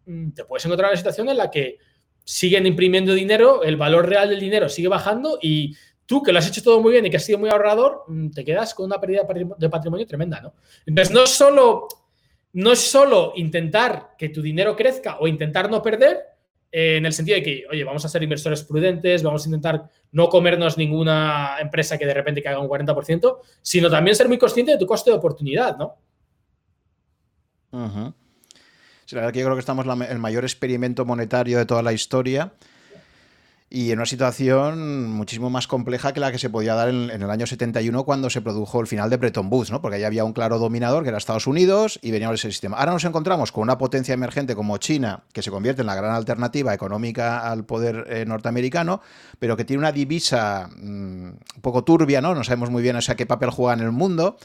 [0.06, 1.78] mm, te puedes encontrar en una situación en la que
[2.24, 5.76] siguen imprimiendo dinero, el valor real del dinero sigue bajando y
[6.06, 8.30] tú que lo has hecho todo muy bien y que has sido muy ahorrador, mm,
[8.30, 9.22] te quedas con una pérdida
[9.58, 10.54] de patrimonio tremenda, ¿no?
[10.86, 11.88] Entonces, no es solo,
[12.52, 16.32] no solo intentar que tu dinero crezca o intentar no perder,
[16.70, 19.90] eh, en el sentido de que, oye, vamos a ser inversores prudentes, vamos a intentar
[20.12, 24.72] no comernos ninguna empresa que de repente caiga un 40%, sino también ser muy consciente
[24.72, 25.96] de tu coste de oportunidad, ¿no?
[29.04, 31.92] Sí, la verdad que yo creo que estamos el mayor experimento monetario de toda la
[31.92, 32.54] historia
[33.74, 37.30] y en una situación muchísimo más compleja que la que se podía dar en, el
[37.30, 39.80] año 71 cuando se produjo el final de Bretton Woods, ¿no?
[39.80, 42.76] porque ahí había un claro dominador que era Estados Unidos y venía ese sistema.
[42.76, 46.14] Ahora nos encontramos con una potencia emergente como China, que se convierte en la gran
[46.14, 49.00] alternativa económica al poder eh, norteamericano,
[49.38, 52.34] pero que tiene una divisa mm, un poco turbia, ¿no?
[52.34, 54.36] no sabemos muy bien o qué papel juega en el mundo.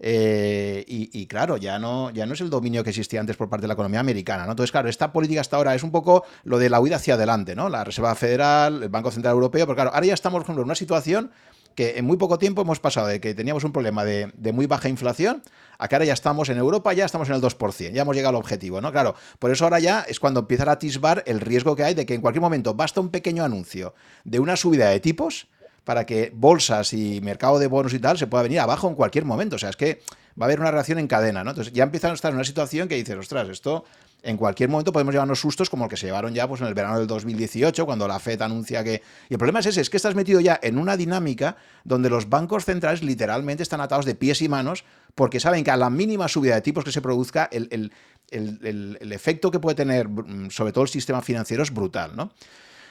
[0.00, 3.62] Eh, y, claro, ya no, ya no es el dominio que existía antes por parte
[3.62, 4.52] de la economía americana, ¿no?
[4.52, 7.54] Entonces, claro, esta política hasta ahora es un poco lo de la huida hacia adelante,
[7.54, 7.68] ¿no?
[7.68, 11.30] La Reserva Federal, el Banco Central Europeo, pero claro, ahora ya estamos, en una situación
[11.74, 14.88] que en muy poco tiempo hemos pasado de que teníamos un problema de, muy baja
[14.88, 15.42] inflación
[15.78, 18.36] a que ahora ya estamos en Europa, ya estamos en el 2%, ya hemos llegado
[18.36, 18.92] al objetivo, ¿no?
[18.92, 22.06] Claro, por eso ahora ya es cuando empieza a atisbar el riesgo que hay de
[22.06, 25.48] que en cualquier momento basta un pequeño anuncio de una subida de tipos
[25.84, 29.24] para que bolsas y mercado de bonos y tal se pueda venir abajo en cualquier
[29.24, 29.56] momento.
[29.56, 30.00] O sea, es que
[30.40, 31.50] va a haber una reacción en cadena, ¿no?
[31.50, 33.84] Entonces ya empiezan a estar en una situación que dices, ostras, esto
[34.22, 36.74] en cualquier momento podemos llevarnos sustos como el que se llevaron ya pues, en el
[36.74, 39.02] verano del 2018, cuando la FED anuncia que...
[39.28, 42.30] Y el problema es ese, es que estás metido ya en una dinámica donde los
[42.30, 46.26] bancos centrales literalmente están atados de pies y manos porque saben que a la mínima
[46.26, 47.92] subida de tipos que se produzca, el,
[48.30, 52.32] el efecto que puede tener mm, sobre todo el sistema financiero es brutal, ¿no?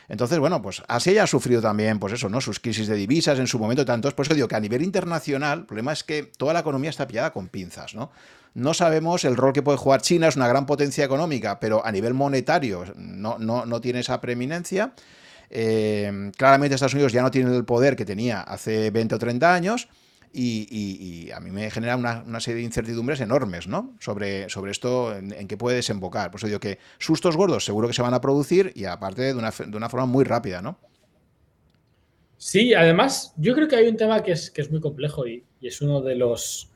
[0.10, 2.42] Entonces, bueno, pues Asia ha sufrido también, pues eso, ¿no?
[2.42, 4.12] Sus crisis de divisas en su momento, tanto.
[4.12, 7.08] Por eso digo que a nivel internacional, el problema es que toda la economía está
[7.08, 8.12] pillada con pinzas, ¿no?
[8.54, 11.92] No sabemos el rol que puede jugar China, es una gran potencia económica, pero a
[11.92, 14.94] nivel monetario no, no, no tiene esa preeminencia.
[15.50, 19.54] Eh, claramente Estados Unidos ya no tiene el poder que tenía hace 20 o 30
[19.54, 19.88] años
[20.34, 23.96] y, a mí me genera una, serie de incertidumbres enormes, ¿no?
[24.00, 26.32] Sobre, sobre esto, en, qué puede desembocar.
[26.32, 29.34] Por eso digo que sustos gordos seguro que se van a producir y aparte de
[29.34, 30.78] una, de una forma muy rápida, ¿no?
[32.38, 35.46] Sí, además, yo creo que hay un tema que es, que es muy complejo y,
[35.62, 36.70] es uno de los,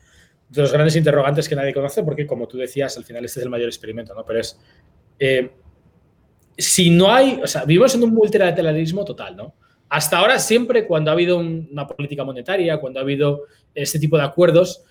[0.49, 3.43] de los, grandes interrogantes que nadie conoce, porque como tú decías, al final este es
[3.43, 4.23] el mayor experimento, ¿no?
[4.25, 4.57] Pero es,
[5.19, 5.51] eh,
[6.57, 9.55] si no hay, o sea, vivimos en un multilateralismo total, ¿no?
[9.89, 14.23] Hasta ahora siempre cuando ha habido una política monetaria, cuando ha habido este tipo de
[14.23, 14.83] acuerdos,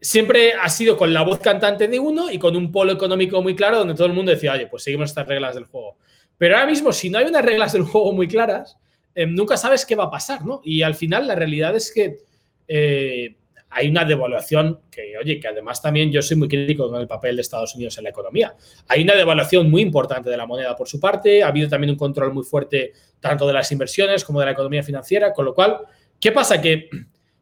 [0.00, 3.54] siempre ha sido con la voz cantante de uno y con un polo económico muy
[3.54, 5.96] claro donde todo el mundo decía, oye, pues seguimos estas reglas del juego.
[6.36, 8.76] Pero ahora mismo, si no hay unas reglas del juego muy claras,
[9.14, 10.60] Em, nunca sabes qué va a pasar, ¿no?
[10.64, 12.18] Y al final la realidad es que
[12.66, 13.36] eh,
[13.72, 17.36] hay una devaluación que, oye, que además también yo soy muy crítico con el papel
[17.36, 18.54] de Estados Unidos en la economía.
[18.88, 21.96] Hay una devaluación muy importante de la moneda por su parte, ha habido también un
[21.96, 25.78] control muy fuerte tanto de las inversiones como de la economía financiera, con lo cual,
[26.20, 26.60] ¿qué pasa?
[26.60, 26.88] Que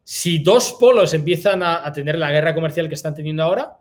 [0.03, 3.77] si dos polos empiezan a, tener la guerra comercial que están teniendo ahora,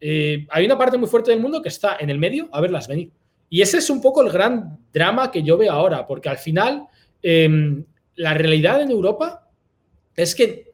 [0.00, 2.88] eh, hay una parte muy fuerte del mundo que está en el medio a verlas
[2.88, 3.10] venir.
[3.48, 6.88] Y ese es un poco el gran drama que yo veo ahora, porque al final
[7.22, 7.84] Em,
[8.16, 9.48] la realidad en Europa
[10.16, 10.71] es que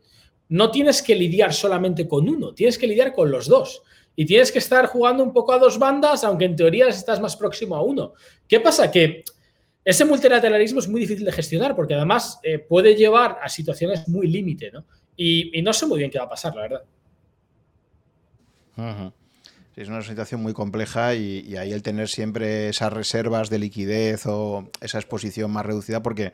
[0.49, 3.83] no tienes que lidiar solamente con uno, tienes que lidiar con los dos.
[4.17, 7.37] Y tienes que estar jugando un poco a dos bandas, aunque en teoría estás más
[7.37, 8.15] próximo a uno.
[8.49, 8.91] ¿Qué pasa?
[8.91, 9.23] Que
[9.85, 14.27] ese multilateralismo es muy difícil de gestionar porque además eh, puede llevar a situaciones muy
[14.27, 14.85] límite, ¿no?
[15.17, 16.83] Y, no sé muy bien qué va a pasar, la verdad
[19.77, 24.69] es una situación muy compleja y, ahí el tener siempre esas reservas de liquidez o
[24.81, 26.33] esa exposición más reducida, porque,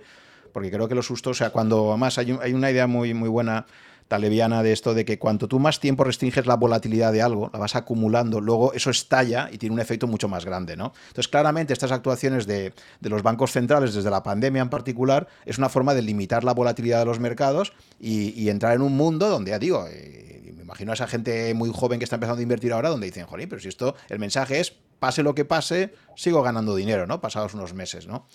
[0.53, 3.29] porque creo que los sustos, o sea, cuando además hay, hay una idea muy, muy
[3.29, 3.67] buena
[4.09, 7.59] taleviana de esto de que cuanto tú más tiempo restringes la volatilidad de algo, la
[7.59, 10.93] vas acumulando, luego eso estalla y tiene un efecto mucho más grande, ¿no?
[11.09, 15.59] Entonces, claramente estas actuaciones de, de los bancos centrales, desde la pandemia en particular, es
[15.59, 19.51] una forma de limitar la volatilidad de los mercados y, entrar en un mundo donde,
[19.51, 22.89] ya digo, eh, imagino a esa gente muy joven que está empezando a invertir ahora,
[22.89, 26.75] donde dicen, joder, pero si esto, el mensaje es, pase lo que pase, sigo ganando
[26.77, 27.21] dinero, ¿no?
[27.21, 28.27] Pasados unos meses, ¿no?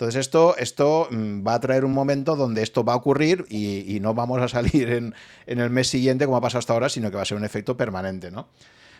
[0.00, 3.98] Entonces esto, esto mm, va a traer un momento donde esto va a ocurrir y,
[4.00, 5.14] no vamos a salir en,
[5.46, 7.76] el mes siguiente como ha pasado hasta ahora, sino que va a ser un efecto
[7.76, 8.48] permanente, ¿no?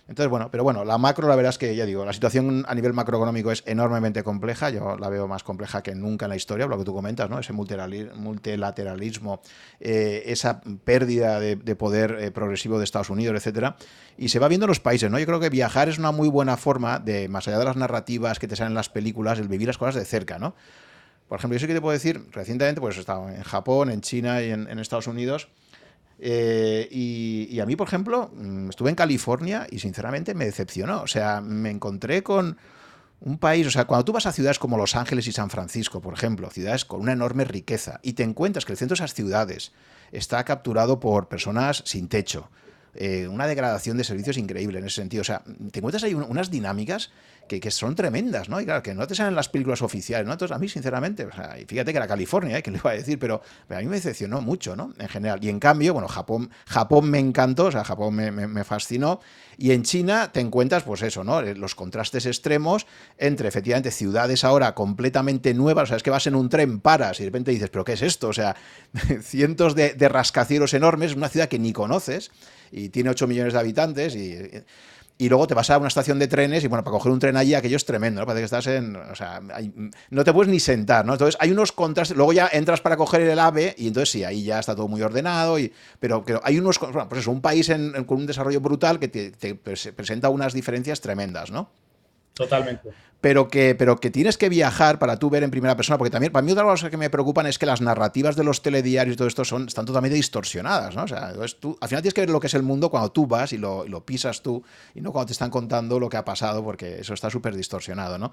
[0.08, 2.74] Entonces, bueno, pero bueno, la macro, la verdad es que ya digo, la situación a
[2.74, 4.68] nivel macroeconómico es enormemente compleja.
[4.68, 7.38] Yo la veo más compleja que nunca en la historia, lo que tú comentas, ¿no?
[7.38, 9.40] Ese multilateralismo,
[9.78, 13.76] eh, esa pérdida de, poder eh, progresivo de Estados Unidos, etcétera.
[14.18, 15.18] Y se va viendo en los países, ¿no?
[15.18, 18.38] Yo creo que viajar es una muy buena forma de, más allá de las narrativas
[18.38, 20.54] que te salen en las películas, el vivir las cosas de cerca, ¿no?
[21.30, 24.02] Por ejemplo, yo sí que te puedo decir, recientemente, pues he estado en Japón, en
[24.02, 25.48] China y en Estados Unidos.
[26.22, 31.02] Eh, y, a mí, por ejemplo, mm, estuve en California y sinceramente me decepcionó.
[31.02, 32.58] O sea, me encontré con
[33.20, 36.00] un país, o sea, cuando tú vas a ciudades como Los Ángeles y San Francisco,
[36.00, 39.14] por ejemplo, ciudades con una enorme riqueza, y te encuentras que el centro de esas
[39.14, 39.72] ciudades
[40.12, 42.50] está capturado por personas sin techo,
[42.94, 45.20] eh, una degradación de servicios increíble en ese sentido.
[45.22, 47.10] O sea, te encuentras ahí unas dinámicas
[47.58, 48.60] que, son tremendas, ¿no?
[48.60, 50.32] Y claro, que no te salen las películas oficiales, ¿no?
[50.32, 51.26] Entonces, a mí, sinceramente,
[51.60, 52.62] y fíjate que era California, ¿eh?
[52.62, 54.92] que le iba a decir, pero, a mí me decepcionó mucho, ¿no?
[54.98, 55.42] En general.
[55.42, 59.20] Y en cambio, bueno, Japón, Japón me encantó, o sea, Japón me, me, fascinó.
[59.56, 61.40] Y en China te encuentras, pues eso, ¿no?
[61.40, 62.86] Eh, los contrastes extremos
[63.18, 67.18] entre, efectivamente, ciudades ahora completamente nuevas, o sea, es que vas en un tren, paras
[67.18, 68.28] y de repente dices, ¿pero qué es esto?
[68.28, 68.54] O sea,
[69.22, 72.30] cientos de, de rascacielos enormes, una ciudad que ni conoces
[72.72, 74.36] y tiene 8 millones de habitantes y
[75.20, 77.36] y luego te vas a una estación de trenes y bueno, para coger un tren
[77.36, 78.26] allí aquello es tremendo, ¿no?
[78.26, 79.42] Parece que estás en, o sea,
[80.08, 81.12] no te puedes ni sentar, ¿no?
[81.12, 84.44] Entonces hay unos contrastes, luego ya entras para coger el AVE y entonces sí, ahí
[84.44, 87.70] ya está todo muy ordenado, y, pero, hay unos, bueno, pues eso, un país
[88.06, 91.68] con un desarrollo brutal que te, te presenta unas diferencias tremendas, ¿no?
[92.40, 96.10] Totalmente pero que, pero que tienes que viajar para tú ver en primera persona, porque
[96.10, 99.14] también para mí otra cosa que me preocupan es que las narrativas de los telediarios
[99.14, 101.04] y todo esto son, están totalmente distorsionadas, ¿no?
[101.04, 103.26] O sea, tú, al final tienes que ver lo que es el mundo cuando tú
[103.26, 104.64] vas y lo, lo pisas tú,
[104.94, 108.16] y no cuando te están contando lo que ha pasado, porque eso está súper distorsionado,
[108.16, 108.32] ¿no?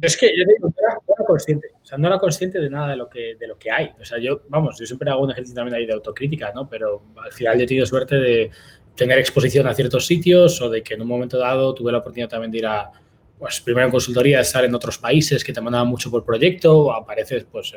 [0.00, 2.96] Es que yo digo, no era, consciente, o sea, no era consciente de nada de
[2.96, 3.92] lo que, de lo que hay.
[4.00, 6.66] O sea, yo, vamos, yo siempre hago un ejercicio también ahí de autocrítica, ¿no?
[6.68, 8.50] Pero al final he tenido suerte de
[8.94, 12.28] tener exposición a ciertos sitios o de que en un momento dado tuve la oportunidad
[12.28, 12.90] también de ir a,
[13.38, 17.44] pues primero en consultoría, estar en otros países que te mandaban mucho por proyecto, apareces
[17.50, 17.74] pues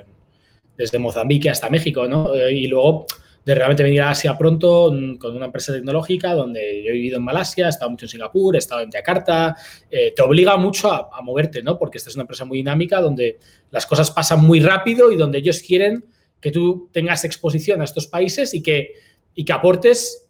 [0.78, 2.34] desde Mozambique hasta México, ¿no?
[2.36, 3.07] Eh, y luego
[3.43, 7.18] de realmente venir a Asia pronto mm, con una empresa tecnológica donde yo he vivido
[7.18, 9.55] en Malasia, he estado mucho en Singapur, he estado en Yakarta,
[9.89, 11.80] eh, te obliga mucho a, moverte, ¿no?
[11.80, 13.39] Porque esta es una empresa muy dinámica donde
[13.72, 16.05] las cosas pasan muy rápido y donde ellos quieren
[16.41, 18.95] que tú tengas exposición a estos países y que,
[19.34, 20.26] y que aportes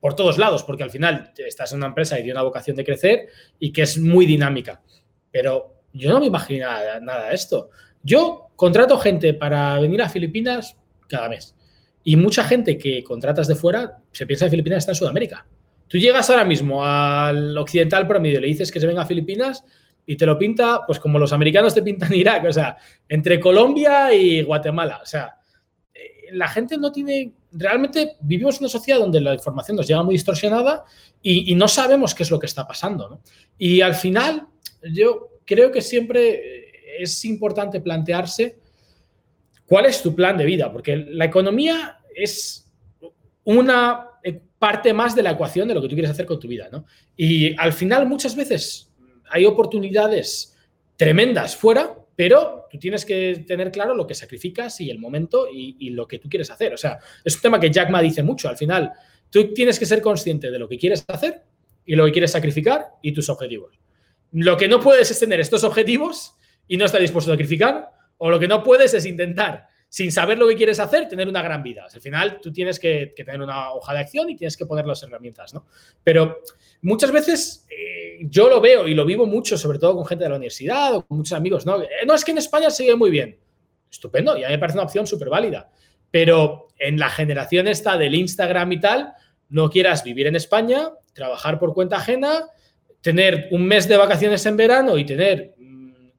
[0.00, 2.84] por todos lados, porque al final estás en una empresa y tiene una vocación de
[2.84, 3.28] crecer
[3.58, 4.82] y que es muy dinámica.
[5.30, 6.66] Pero yo no me imagino
[7.00, 7.70] nada, de esto.
[8.02, 10.76] Yo contrato gente para venir a Filipinas
[11.08, 11.54] cada mes.
[12.04, 15.46] Y mucha gente que contratas de fuera se piensa que Filipinas está en Sudamérica.
[15.88, 19.64] Tú llegas ahora mismo al occidental promedio y le dices que se venga a Filipinas
[20.06, 22.76] y te lo pinta, pues como los americanos te pintan Irak, o sea,
[23.08, 25.00] entre Colombia y Guatemala.
[25.02, 25.36] O sea,
[25.92, 30.14] eh, la gente no tiene, realmente vivimos una sociedad donde la información nos llega muy
[30.14, 30.84] distorsionada
[31.22, 33.20] y, no sabemos qué es lo que está pasando.
[33.58, 34.46] Y al final,
[34.82, 38.58] yo creo que siempre eh, es importante plantearse
[39.66, 42.70] cuál es tu plan de vida, porque la economía es
[43.44, 44.04] una
[44.58, 46.68] parte más de la ecuación de lo que tú quieres hacer con tu vida.
[47.16, 48.90] Y al final, muchas veces
[49.30, 50.56] hay oportunidades
[50.96, 55.90] tremendas fuera, pero tú tienes que tener claro lo que sacrificas y el momento y,
[55.90, 56.74] lo que tú quieres hacer.
[56.74, 58.48] O sea, es un tema que Jack Ma dice mucho.
[58.48, 58.90] Al final,
[59.30, 61.44] tú tienes que ser consciente de lo que quieres hacer
[61.86, 63.78] y lo que quieres sacrificar y tus objetivos.
[64.32, 66.34] Lo que no puedes es tener estos objetivos
[66.66, 70.38] y no estar dispuesto a sacrificar, o lo que no puedes es intentar sin saber
[70.38, 71.86] lo que quieres hacer, tener una gran vida.
[71.92, 75.02] Al final, tú tienes que, tener una hoja de acción y tienes que poner las
[75.02, 75.66] herramientas, ¿no?
[76.04, 76.40] Pero
[76.82, 80.30] muchas veces eh, yo lo veo y lo vivo mucho, sobre todo con gente de
[80.30, 81.82] la universidad o con muchos amigos, ¿no?
[81.82, 83.38] Eh, no, es que en España se muy bien.
[83.90, 85.70] Estupendo, y a mí me parece una opción súper válida.
[86.10, 89.14] Pero en la generación esta del Instagram y tal,
[89.48, 92.50] no quieras vivir en España, trabajar por cuenta ajena,
[93.00, 96.10] tener un mes de vacaciones en verano y tener mm,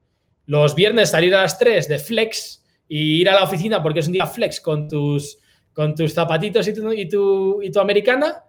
[0.46, 2.59] los viernes salir a las 3 de flex
[2.92, 5.38] y ir a la oficina porque es un día flex con tus,
[5.72, 8.42] con tus zapatitos y tu, y tu, americana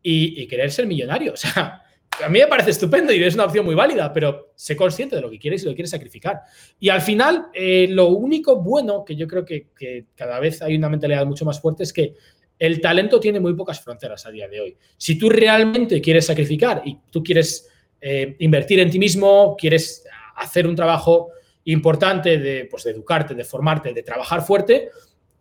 [0.00, 1.34] y, querer ser millonario.
[1.34, 1.82] O sea,
[2.24, 5.22] a mí me parece estupendo y es una opción muy válida, pero sé consciente de
[5.22, 6.42] lo que quieres y lo quieres sacrificar.
[6.78, 10.76] Y al final, eh, lo único bueno que yo creo que, que, cada vez hay
[10.76, 12.14] una mentalidad mucho más fuerte es que
[12.56, 14.76] el talento tiene muy pocas fronteras a día de hoy.
[14.96, 17.68] Si tú realmente quieres sacrificar y tú quieres
[18.00, 20.04] eh, invertir en ti mismo, quieres
[20.36, 21.30] hacer un trabajo
[21.64, 24.90] importante de, pues, de educarte, de formarte, de trabajar fuerte,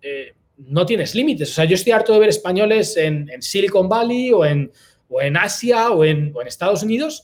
[0.01, 1.51] eh, no tienes límites.
[1.51, 4.71] O sea, yo estoy harto de ver españoles en, Silicon Valley o en,
[5.09, 7.23] o en Asia o en, Estados Unidos.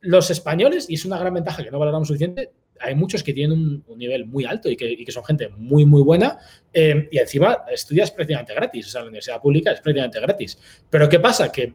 [0.00, 3.82] Los españoles, y es una gran ventaja que no valoramos suficiente, hay muchos que tienen
[3.86, 6.38] un, nivel muy alto y que, son gente muy, muy buena.
[6.72, 8.86] Eh, y encima estudias prácticamente gratis.
[8.86, 10.58] O sea, la universidad pública es prácticamente gratis.
[10.88, 11.50] Pero ¿qué pasa?
[11.50, 11.74] Que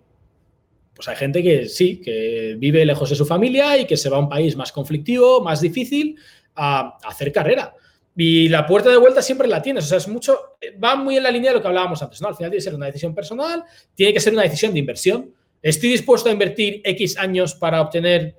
[0.95, 4.17] pues hay gente que sí, que vive lejos de su familia y que se va
[4.17, 6.17] a un país más conflictivo, más difícil,
[6.55, 7.73] a, hacer carrera.
[8.15, 9.85] Y la puerta de vuelta siempre la tienes.
[9.85, 12.27] O sea, es mucho, va muy en la línea de lo que hablábamos antes, ¿no?
[12.27, 13.63] Al final tiene que ser una decisión personal,
[13.95, 15.33] tiene que ser una decisión de inversión.
[15.61, 18.35] ¿Estoy dispuesto a invertir X años para obtener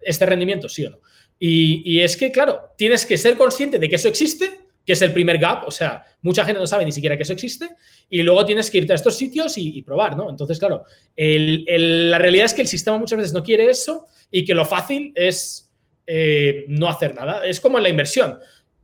[0.00, 0.68] este rendimiento?
[0.68, 0.98] Sí o no.
[1.40, 5.12] Y, es que, claro, tienes que ser consciente de que eso existe, que es el
[5.12, 5.68] primer gap.
[5.68, 7.68] O sea, mucha gente no sabe ni siquiera que eso existe.
[8.10, 10.30] Y luego tienes que irte a estos sitios y, probar, ¿no?
[10.30, 10.84] Entonces, claro,
[11.16, 15.12] la realidad es que el sistema muchas veces no quiere eso y que lo fácil
[15.14, 15.67] es
[16.10, 17.44] eh, no hacer nada.
[17.44, 18.38] Es como en la inversión.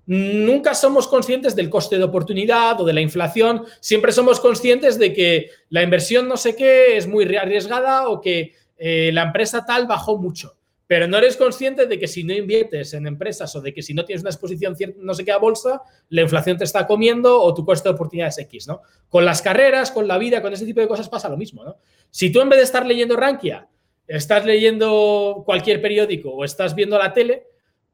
[0.05, 3.65] Nunca somos conscientes del coste de oportunidad o de la inflación.
[3.81, 8.53] Siempre somos conscientes de que la inversión no sé qué es muy arriesgada o que
[8.77, 10.59] eh, la empresa tal bajó mucho.
[10.87, 13.95] Pero no eres consciente de que si no inviertes en empresas o de que si
[13.95, 17.55] no tienes una exposición no sé qué a bolsa, la inflación te está comiendo o
[17.55, 18.83] tu coste de oportunidad es X, ¿no?
[19.09, 21.79] Con las carreras, con la vida, con ese tipo de cosas pasa lo mismo, ¿no?
[22.11, 23.67] Si tú en vez de estar leyendo Rankia
[24.07, 27.47] estás leyendo cualquier periódico o estás viendo la tele,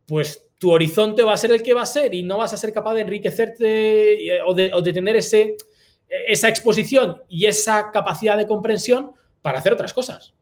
[0.07, 2.57] pues tu horizonte va a ser el que va a ser y no vas a
[2.57, 5.57] ser capaz de enriquecerte eh, o de, tener ese,
[6.29, 10.35] esa exposición y esa capacidad de comprensión para hacer otras cosas.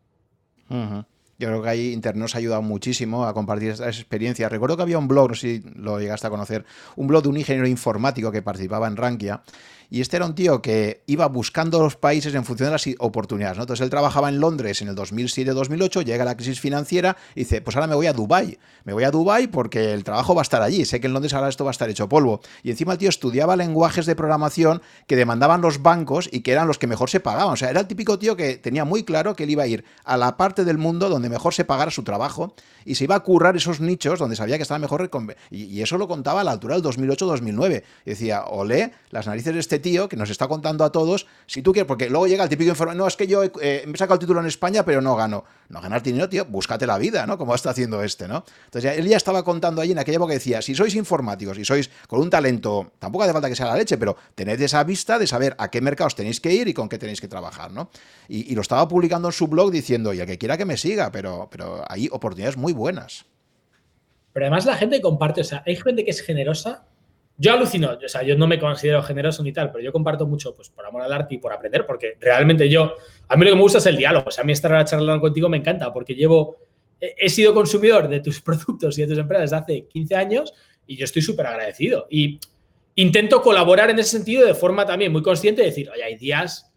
[1.38, 4.50] Yo creo que ahí Internet nos ha ayudado muchísimo a compartir estas experiencias.
[4.50, 6.64] Recuerdo que había un blog, no sé si lo llegaste a conocer,
[6.96, 9.42] un blog de un ingeniero informático que participaba en Rankia
[9.90, 13.56] y este era un tío que iba buscando los países en función de las oportunidades.
[13.56, 13.62] ¿no?
[13.62, 17.76] Entonces él trabajaba en Londres en el 2007-2008, llega la crisis financiera y dice, pues
[17.76, 18.58] ahora me voy a Dubai.
[18.84, 20.84] Me voy a Dubai porque el trabajo va a estar allí.
[20.84, 22.40] Sé que en Londres ahora esto va a estar hecho polvo.
[22.62, 26.68] Y encima el tío estudiaba lenguajes de programación que demandaban los bancos y que eran
[26.68, 27.52] los que mejor se pagaban.
[27.52, 29.84] O sea, era el típico tío que tenía muy claro que él iba a ir
[30.04, 33.20] a la parte del mundo donde mejor se pagara su trabajo y se iba a
[33.20, 35.10] currar esos nichos donde sabía que estaba mejor.
[35.50, 37.82] Y, eso lo contaba a la altura del 2008-2009.
[38.04, 41.62] Y decía, olé, las narices de este tío que nos está contando a todos, si
[41.62, 43.96] tú quieres, porque luego llega el típico informe, no, es que yo eh, me he
[43.96, 45.44] sacado el título en España, pero no gano.
[45.68, 47.36] No ganar dinero, tío, búscate la vida, ¿no?
[47.36, 48.44] Como está haciendo este, ¿no?
[48.64, 51.64] Entonces él ya estaba contando allí en aquella época que decía, si sois informáticos y
[51.64, 55.18] sois con un talento, tampoco hace falta que sea la leche, pero tened esa vista
[55.18, 57.90] de saber a qué mercados tenéis que ir y con qué tenéis que trabajar, ¿no?
[58.28, 61.12] Y, lo estaba publicando en su blog diciendo, y el que quiera que me siga,
[61.12, 63.26] pero, pero hay oportunidades muy buenas.
[64.32, 66.87] Pero además la gente comparte, o sea, hay gente que es generosa
[67.40, 70.52] yo alucino, o sea, yo no me considero generoso ni tal, pero yo comparto mucho
[70.54, 72.94] pues, por amor al arte y por aprender, porque realmente yo,
[73.28, 74.26] a mí lo que me gusta es el diálogo.
[74.26, 76.56] O sea, a mí estar charlando contigo me encanta, porque llevo,
[77.00, 80.52] he sido consumidor de tus productos y de tus empresas desde hace 15 años
[80.84, 82.08] y yo estoy súper agradecido.
[82.10, 82.40] Y
[82.96, 86.67] intento colaborar en ese sentido de forma también muy consciente de decir, oye, hay días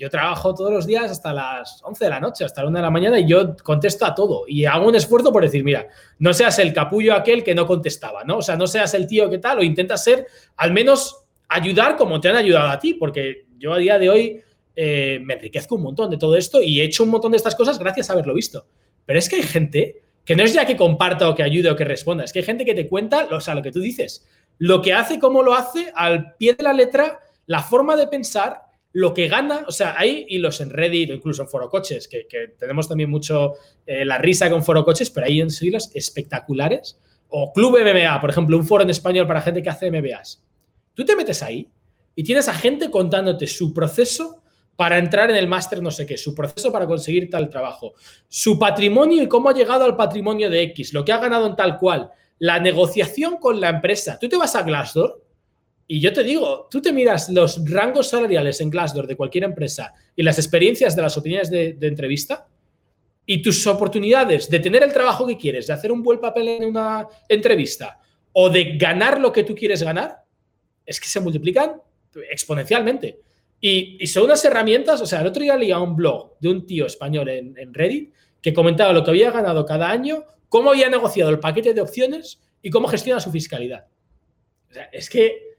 [0.00, 2.82] yo trabajo todos los días hasta las 11 de la noche, hasta la 1 de
[2.82, 5.88] la mañana y yo contesto a todo y hago un esfuerzo por decir, mira,
[6.18, 8.38] no seas el capullo aquel que no contestaba, ¿no?
[8.38, 10.26] O sea, no seas el tío que tal o intenta ser,
[10.56, 14.42] al menos ayudar como te han ayudado a ti, porque yo a día de hoy
[14.74, 17.54] eh, me enriquezco un montón de todo esto y he hecho un montón de estas
[17.54, 18.66] cosas gracias a haberlo visto.
[19.04, 21.76] Pero es que hay gente que no es ya que comparta o que ayude o
[21.76, 24.26] que responda, es que hay gente que te cuenta, o sea, lo que tú dices,
[24.56, 28.69] lo que hace, cómo lo hace, al pie de la letra, la forma de pensar,
[28.92, 32.26] lo que gana, o sea, hay hilos en Reddit o incluso en Foro Coches, que,
[32.58, 33.54] tenemos también mucho
[33.86, 36.98] eh, la risa con Foro Coches, pero hay hilos espectaculares.
[37.28, 40.42] O Club MMA, por ejemplo, un foro en español para gente que hace MBAs.
[40.94, 41.68] Tú te metes ahí
[42.16, 44.42] y tienes a gente contándote su proceso
[44.74, 47.92] para entrar en el máster no sé qué, su proceso para conseguir tal trabajo,
[48.28, 51.54] su patrimonio y cómo ha llegado al patrimonio de X, lo que ha ganado en
[51.54, 54.18] tal cual, la negociación con la empresa.
[54.18, 55.22] Tú te vas a Glassdoor
[55.92, 59.92] y yo te digo, tú te miras los rangos salariales en Glassdoor de cualquier empresa
[60.14, 62.46] y las experiencias de las opiniones de, entrevista
[63.26, 66.66] y tus oportunidades de tener el trabajo que quieres, de hacer un buen papel en
[66.66, 67.98] una entrevista
[68.32, 70.18] o de ganar lo que tú quieres ganar,
[70.86, 71.82] es que se multiplican
[72.30, 73.18] exponencialmente.
[73.60, 76.86] Y, son unas herramientas, o sea, el otro día leía un blog de un tío
[76.86, 81.30] español en, en Reddit que comentaba lo que había ganado cada año, cómo había negociado
[81.30, 83.86] el paquete de opciones y cómo gestiona su fiscalidad.
[84.70, 85.49] O sea, es que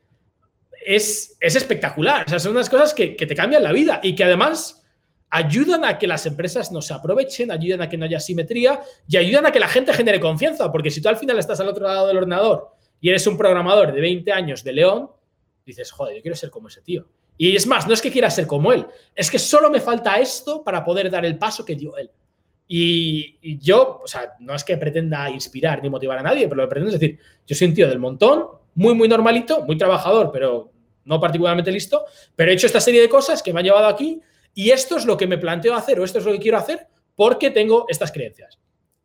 [0.85, 2.25] es, espectacular.
[2.25, 4.83] O sea, son unas cosas que, te cambian la vida y que además
[5.29, 9.17] ayudan a que las empresas no se aprovechen, ayudan a que no haya simetría y
[9.17, 10.71] ayudan a que la gente genere confianza.
[10.71, 12.69] Porque si tú al final estás al otro lado del ordenador
[12.99, 15.09] y eres un programador de 20 años de León,
[15.65, 17.07] dices, joder, yo quiero ser como ese tío.
[17.37, 20.19] Y es más, no es que quiera ser como él, es que solo me falta
[20.19, 22.11] esto para poder dar el paso que dio él.
[22.67, 26.61] Y, y, yo, o sea, no es que pretenda inspirar ni motivar a nadie, pero
[26.61, 29.77] lo que pretendo es decir, yo soy un tío del montón, muy, muy normalito, muy
[29.77, 30.71] trabajador, pero
[31.05, 32.05] no particularmente listo,
[32.35, 34.21] pero he hecho esta serie de cosas que me han llevado aquí
[34.53, 36.87] y esto es lo que me planteo hacer o esto es lo que quiero hacer
[37.15, 38.59] porque tengo estas creencias.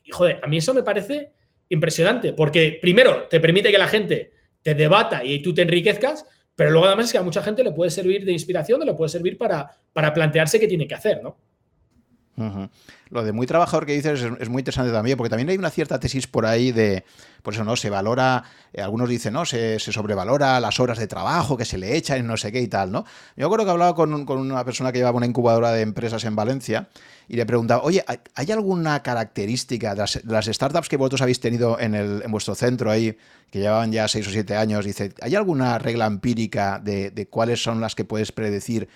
[0.04, 1.32] Y joder, a mí eso me parece
[1.68, 6.70] impresionante, porque primero te permite que la gente te debata y tú te enriquezcas, pero
[6.70, 9.36] luego además es que a mucha gente le puede servir de inspiración, le puede servir
[9.36, 11.38] para, para plantearse qué tiene que hacer, ¿no?
[13.08, 15.98] Lo de muy trabajador que dices es, muy interesante también, porque también hay una cierta
[15.98, 17.04] tesis por ahí de,
[17.42, 21.56] por eso no, se valora, eh, algunos dicen, no, se, sobrevalora las horas de trabajo
[21.56, 23.04] que se le echan y no sé qué y tal, ¿no?
[23.36, 26.36] Yo creo que hablaba con, con una persona que llevaba una incubadora de empresas en
[26.36, 26.88] Valencia
[27.28, 31.94] y le preguntaba, oye, ¿hay alguna característica de las, startups que vosotros habéis tenido en,
[31.94, 33.16] el, en vuestro centro ahí,
[33.50, 34.84] que llevaban ya seis o siete años?
[34.84, 38.88] Dice, ¿hay alguna regla empírica de, de cuáles son las que puedes predecir?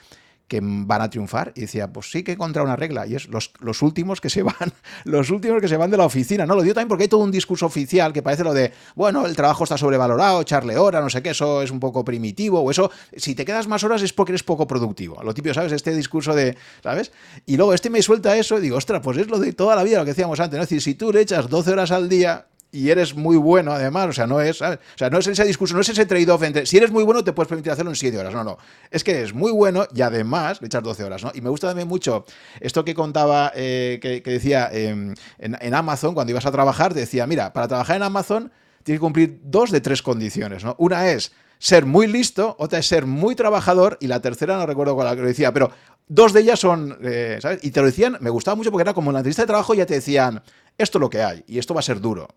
[0.50, 1.52] Que van a triunfar.
[1.54, 3.06] Y decía, pues sí que contra una regla.
[3.06, 4.72] Y es los, los, últimos que se van,
[5.04, 6.44] los últimos que se van de la oficina.
[6.44, 9.26] No, lo digo también porque hay todo un discurso oficial que parece lo de, bueno,
[9.26, 12.70] el trabajo está sobrevalorado, echarle hora, no sé qué, eso es un poco primitivo, o
[12.70, 15.22] eso, si te quedas más horas es porque eres poco productivo.
[15.22, 15.70] Lo típico, ¿sabes?
[15.70, 17.12] Este discurso de, ¿sabes?
[17.46, 19.84] Y luego este me suelta eso y digo, ostras, pues es lo de toda la
[19.84, 20.58] vida, lo que decíamos antes.
[20.58, 24.08] Es decir, si tú le echas 12 horas al día, y eres muy bueno además,
[24.08, 26.66] o sea, no es, o sea, no es ese discurso, no es ese trade-off entre
[26.66, 28.58] si eres muy bueno te puedes permitir hacerlo en 7 horas, no, no,
[28.90, 31.32] es que eres muy bueno y además le echas 12 horas, ¿no?
[31.34, 32.24] Y me gusta también mucho
[32.60, 37.52] esto que contaba, eh, que, decía em, en, Amazon, cuando ibas a trabajar, decía, mira,
[37.52, 38.52] para trabajar en Amazon
[38.82, 40.74] tienes que cumplir dos de tres condiciones, ¿no?
[40.78, 44.94] Una es ser muy listo, otra es ser muy trabajador y la tercera no recuerdo
[44.94, 45.70] cuál lo decía, pero
[46.08, 47.60] dos de ellas son, eh, ¿sabes?
[47.62, 49.74] Y te lo decían, me gustaba mucho porque era como en la entrevista de trabajo
[49.74, 50.42] ya te decían,
[50.78, 52.28] esto es lo que hay y esto va a ser duro.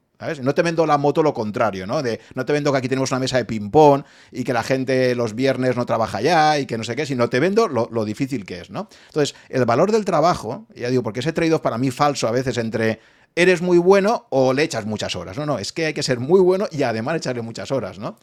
[0.41, 2.01] No te vendo la moto lo contrario, ¿no?
[2.01, 5.15] De, no te vendo que aquí tenemos una mesa de ping-pong y que la gente
[5.15, 8.45] los viernes no trabaja ya y que no sé qué, sino te vendo lo, difícil
[8.45, 8.87] que es, ¿no?
[9.07, 12.57] Entonces, el valor del trabajo, ya digo, porque ese trade-off para mí falso a veces
[12.57, 12.99] entre
[13.35, 15.37] eres muy bueno o le echas muchas horas.
[15.37, 18.17] No, no, es que hay que ser muy bueno y además echarle muchas horas, ¿no?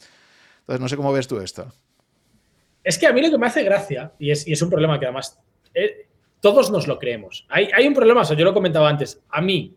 [0.61, 1.71] Entonces, no sé cómo ves tú esto.
[2.83, 4.99] Es que a mí lo que me hace gracia, y es, y es un problema
[4.99, 5.39] que además
[5.73, 6.07] eh,
[6.39, 7.45] todos nos lo creemos.
[7.49, 9.75] Hay, hay un problema, yo lo comentaba antes, a mí,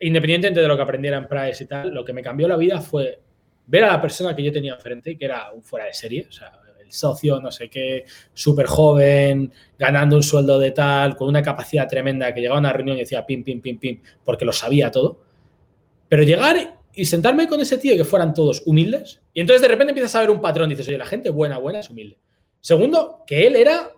[0.00, 2.80] independientemente de lo que aprendiera en Price y tal, lo que me cambió la vida
[2.80, 3.20] fue
[3.66, 6.32] ver a la persona que yo tenía enfrente, que era un fuera de serie, o
[6.32, 11.42] sea, el socio, no sé qué, súper joven, ganando un sueldo de tal, con una
[11.42, 14.52] capacidad tremenda, que llegaba a una reunión y decía pim, pim, pim, pim, porque lo
[14.52, 15.20] sabía todo.
[16.08, 19.68] Pero llegar y sentarme con ese tío y que fueran todos humildes, y entonces de
[19.68, 22.18] repente empiezas a ver un patrón, dices, oye, la gente buena, buena es humilde.
[22.60, 23.92] Segundo, que él era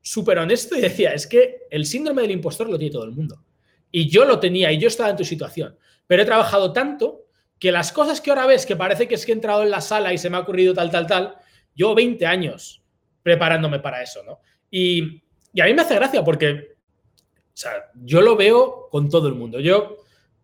[0.00, 3.42] súper honesto y decía, es que el síndrome del impostor lo tiene todo el mundo.
[3.90, 5.76] Y yo lo tenía y yo estaba en tu situación.
[6.06, 7.26] Pero he trabajado tanto
[7.58, 9.80] que las cosas que ahora ves, que parece que es que he entrado en la
[9.80, 11.36] sala y se me ha ocurrido tal, tal, tal,
[11.74, 12.82] yo 20 años
[13.22, 14.40] preparándome para eso, ¿no?
[14.70, 15.22] Y,
[15.60, 19.58] a mí me hace gracia porque, o sea, yo lo veo con todo el mundo.
[19.60, 19.96] Yo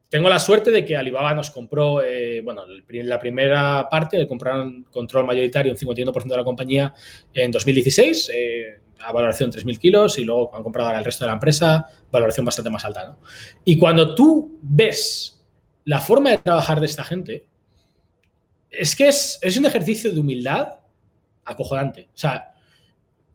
[0.09, 4.61] tengo la suerte de que Alibaba nos compró, eh, bueno, la primera parte, de comprar
[4.61, 6.93] un control mayoritario, un 51% de la compañía
[7.33, 8.31] en 2016.
[8.35, 11.87] Eh, a valoración 3.000 kilos y luego han comprado ahora el resto de la empresa,
[12.17, 13.05] valoración bastante más alta.
[13.07, 13.19] ¿no?
[13.65, 15.41] Y cuando tú ves
[15.85, 17.47] la forma de trabajar de esta gente,
[18.71, 20.75] es que es, es un ejercicio de humildad
[21.45, 22.09] acojonante.
[22.15, 22.53] O sea,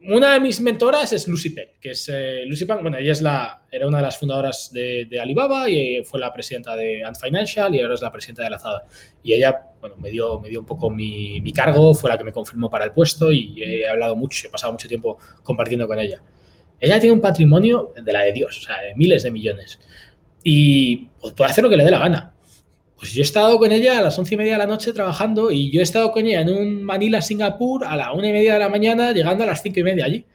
[0.08, 3.22] una de mis mentoras es Lucy Peng, que es eh, Lucy Peng, bueno, ella es
[3.22, 7.74] la, era una de las fundadoras de, Alibaba y fue la presidenta de Ant Financial
[7.74, 8.86] y ahora es la presidenta de la Zada.
[9.22, 12.24] Y ella, bueno, me dio, me dio un poco mi, mi, cargo, fue la que
[12.24, 16.00] me confirmó para el puesto y he hablado mucho, he pasado mucho tiempo compartiendo con
[16.00, 16.20] ella.
[16.82, 19.80] Ella tiene un patrimonio de la de Dios, o sea, de miles de millones.
[20.44, 22.34] Y pues, puede hacer lo que le dé la gana.
[22.98, 25.52] Pues yo he estado con ella a las once y media de la noche trabajando
[25.52, 28.54] y yo he estado con ella en un Manila, Singapur, a la una y media
[28.54, 30.26] de la mañana, llegando a las cinco y media allí.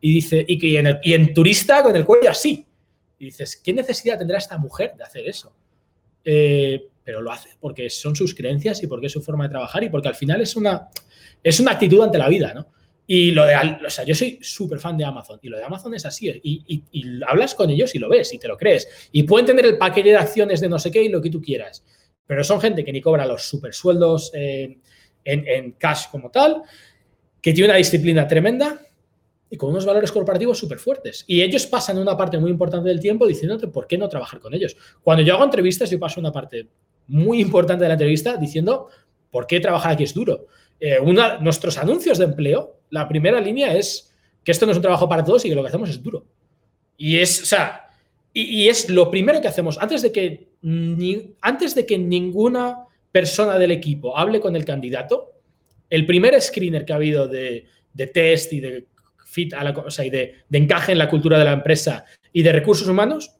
[0.00, 2.66] Y dice, y, en, y en turista con el cuello así.
[3.18, 5.54] Y dices, ¿qué necesidad tendrá esta mujer de hacer eso?
[6.24, 9.84] Eh, pero lo hace porque son sus creencias y porque es su forma de trabajar
[9.84, 10.88] y porque al final es una,
[11.42, 12.66] es una actitud ante la vida, ¿no?
[13.06, 13.54] Y lo de,
[13.86, 16.28] o sea, yo soy súper fan de Amazon y lo de Amazon es así.
[16.42, 18.88] Y, y, hablas con ellos y lo ves y te lo crees.
[19.12, 21.40] Y pueden tener el paquete de acciones de no sé qué y lo que tú
[21.42, 21.84] quieras
[22.26, 24.78] pero son gente que ni cobra los super sueldos eh,
[25.24, 26.62] en, cash como tal,
[27.40, 28.80] que tiene una disciplina tremenda
[29.50, 31.24] y con unos valores corporativos súper fuertes.
[31.26, 34.54] Y ellos pasan una parte muy importante del tiempo diciéndote por qué no trabajar con
[34.54, 34.76] ellos.
[35.02, 36.68] Cuando yo hago entrevistas, yo paso una parte
[37.06, 38.88] muy importante de la entrevista diciendo
[39.30, 40.46] por qué trabajar aquí es duro.
[40.80, 40.98] Eh,
[41.40, 45.24] nuestros anuncios de empleo, la primera línea es que esto no es un trabajo para
[45.24, 46.26] todos y que lo que hacemos es duro.
[46.96, 47.88] Y es, o sea,
[48.32, 49.78] y, es lo primero que hacemos.
[49.78, 50.48] Antes de, que
[51.40, 55.32] antes de que ninguna persona del equipo hable con el candidato,
[55.88, 57.66] el primer screener que ha habido de,
[58.12, 58.86] test y de
[59.24, 62.52] fit a la, o y de, encaje en la cultura de la empresa y de
[62.52, 63.30] recursos humanos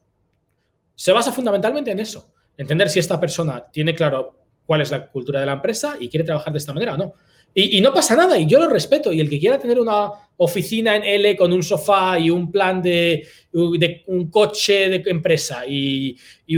[0.95, 2.33] se basa fundamentalmente en eso.
[2.57, 6.23] Entender si esta persona tiene claro cuál es la cultura de la empresa y quiere
[6.23, 7.13] trabajar de esta manera o no.
[7.57, 9.13] Y, no pasa nada, y yo lo respeto.
[9.13, 12.81] Y el que quiera tener una oficina en L con un sofá y un plan
[12.81, 16.17] de, un coche de empresa y,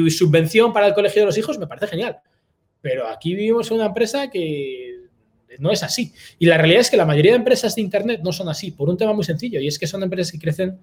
[0.10, 2.18] subvención para el colegio de los hijos, me parece genial.
[2.82, 4.96] Pero aquí vivimos en una empresa que
[5.60, 6.12] no es así.
[6.40, 8.90] Y la realidad es que la mayoría de empresas de Internet no son así, por
[8.90, 10.80] un tema muy sencillo, y es que son empresas que crecen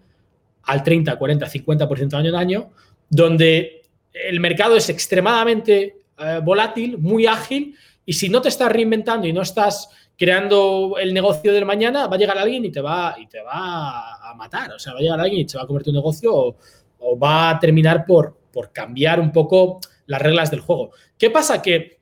[0.62, 2.70] al 30, 40, 50% año en año,
[3.10, 7.74] donde el mercado es extremadamente eh, volátil, muy ágil,
[8.06, 12.16] y si no te estás reinventando y no estás creando el negocio del mañana, va
[12.16, 14.72] a llegar alguien y te va, y te va a matar.
[14.72, 17.50] O sea, va a llegar alguien y te va a comer tu negocio o, va
[17.50, 20.90] a terminar por, por cambiar un poco las reglas del juego.
[21.18, 21.60] ¿Qué pasa?
[21.60, 21.98] Que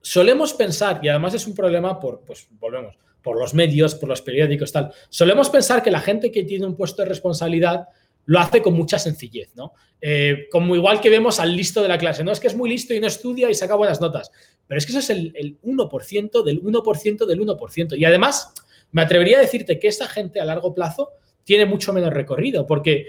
[0.00, 4.22] solemos pensar, y además es un problema por, pues volvemos, por los medios, por los
[4.22, 7.88] periódicos, tal, solemos pensar que la gente que tiene un puesto de responsabilidad
[8.26, 9.72] lo hace con mucha sencillez, ¿no?
[10.00, 12.68] Eh, como igual que vemos al listo de la clase, no es que es muy
[12.68, 14.30] listo y no estudia y saca buenas notas,
[14.66, 17.98] pero es que eso es el, 1% del 1% del 1%.
[17.98, 18.52] Y además,
[18.92, 21.12] me atrevería a decirte que esta gente a largo plazo
[21.44, 23.08] tiene mucho menos recorrido, porque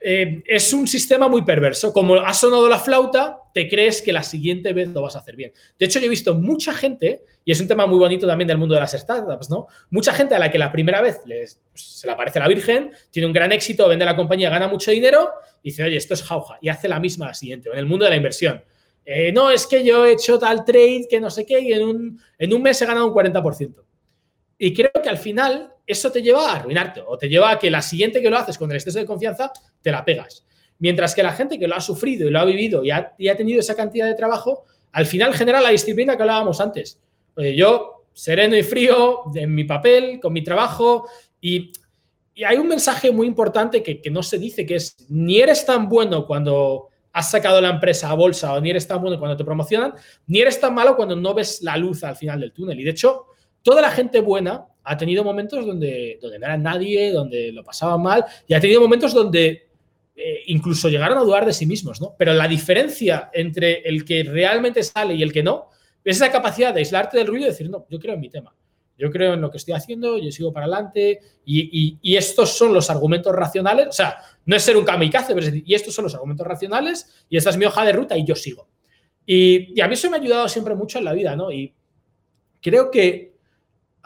[0.00, 1.92] eh, es un sistema muy perverso.
[1.92, 5.36] Como ha sonado la flauta, te crees que la siguiente vez lo vas a hacer
[5.36, 5.52] bien.
[5.78, 8.58] De hecho, yo he visto mucha gente, y es un tema muy bonito también del
[8.58, 9.66] mundo de las startups, ¿no?
[9.90, 13.26] Mucha gente a la que la primera vez pues, se le aparece la Virgen, tiene
[13.26, 15.30] un gran éxito, vende la compañía, gana mucho dinero,
[15.62, 18.04] y dice, oye, esto es jauja, y hace la misma la siguiente, en el mundo
[18.04, 18.62] de la inversión.
[19.04, 21.82] Eh, no, es que yo he hecho tal trade que no sé qué, y en
[21.82, 23.74] un, en un mes he ganado un 40%.
[24.58, 27.70] Y creo que al final eso te lleva a arruinarte o te lleva a que
[27.70, 29.52] la siguiente que lo haces con el exceso de confianza
[29.82, 30.46] te la pegas.
[30.78, 33.60] Mientras que la gente que lo ha sufrido y lo ha vivido y ha, tenido
[33.60, 36.98] esa cantidad de trabajo, al final genera la disciplina que hablábamos antes.
[37.36, 41.08] yo, sereno y frío, en mi papel, con mi trabajo,
[41.40, 41.72] y,
[42.44, 45.88] hay un mensaje muy importante que, que, no se dice, que es, ni eres tan
[45.88, 49.44] bueno cuando has sacado la empresa a bolsa o ni eres tan bueno cuando te
[49.44, 49.94] promocionan,
[50.26, 52.78] ni eres tan malo cuando no ves la luz al final del túnel.
[52.78, 53.26] Y de hecho,
[53.62, 58.02] toda la gente buena ha tenido momentos donde, donde no era nadie, donde lo pasaban
[58.02, 59.68] mal, y ha tenido momentos donde
[60.16, 62.16] eh, incluso llegaron a dudar de sí mismos, ¿no?
[62.18, 65.70] Pero la diferencia entre el que realmente sale y el que no,
[66.04, 68.54] es esa capacidad de aislarte del ruido y decir, no, yo creo en mi tema.
[68.96, 72.90] Yo creo en lo que estoy haciendo, yo sigo para adelante y, estos son los
[72.90, 73.88] argumentos racionales.
[73.88, 74.16] O sea,
[74.46, 77.36] no es ser un kamikaze, pero es decir, y estos son los argumentos racionales y
[77.36, 78.68] esta es mi hoja de ruta y yo sigo.
[79.26, 81.50] Y, a mí eso me ha ayudado siempre mucho en la vida, ¿no?
[81.50, 81.72] Y
[82.60, 83.34] creo que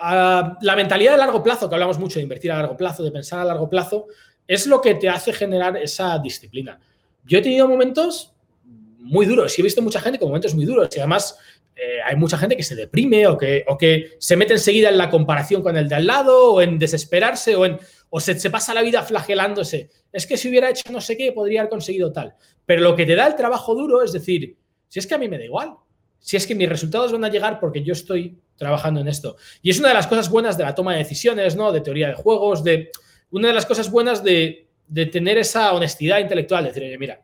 [0.00, 3.10] Ah, la mentalidad de largo plazo, que hablamos mucho de invertir a largo plazo, de
[3.10, 4.06] pensar a largo plazo,
[4.46, 6.78] es lo que te hace generar esa disciplina.
[7.24, 8.32] Yo he tenido momentos
[8.64, 11.36] muy duros y he visto mucha gente con momentos muy duros y además
[11.74, 14.98] eh, hay mucha gente que se deprime o que, o que se mete enseguida en
[14.98, 17.78] la comparación con el de al lado o en desesperarse o, en,
[18.10, 19.90] o se, pasa la vida flagelándose.
[20.12, 22.34] Es que si hubiera hecho no sé qué, podría haber conseguido tal.
[22.64, 24.56] Pero lo que te da el trabajo duro es decir,
[24.88, 25.74] si es que a mí me da igual,
[26.18, 29.36] si es que mis resultados van a llegar porque yo estoy trabajando en esto.
[29.62, 31.70] Y es una de las cosas buenas de la toma de decisiones, ¿no?
[31.70, 32.90] De teoría de juegos, de
[33.30, 37.20] una de las cosas buenas de, de tener esa honestidad intelectual, de decir, oye, mira,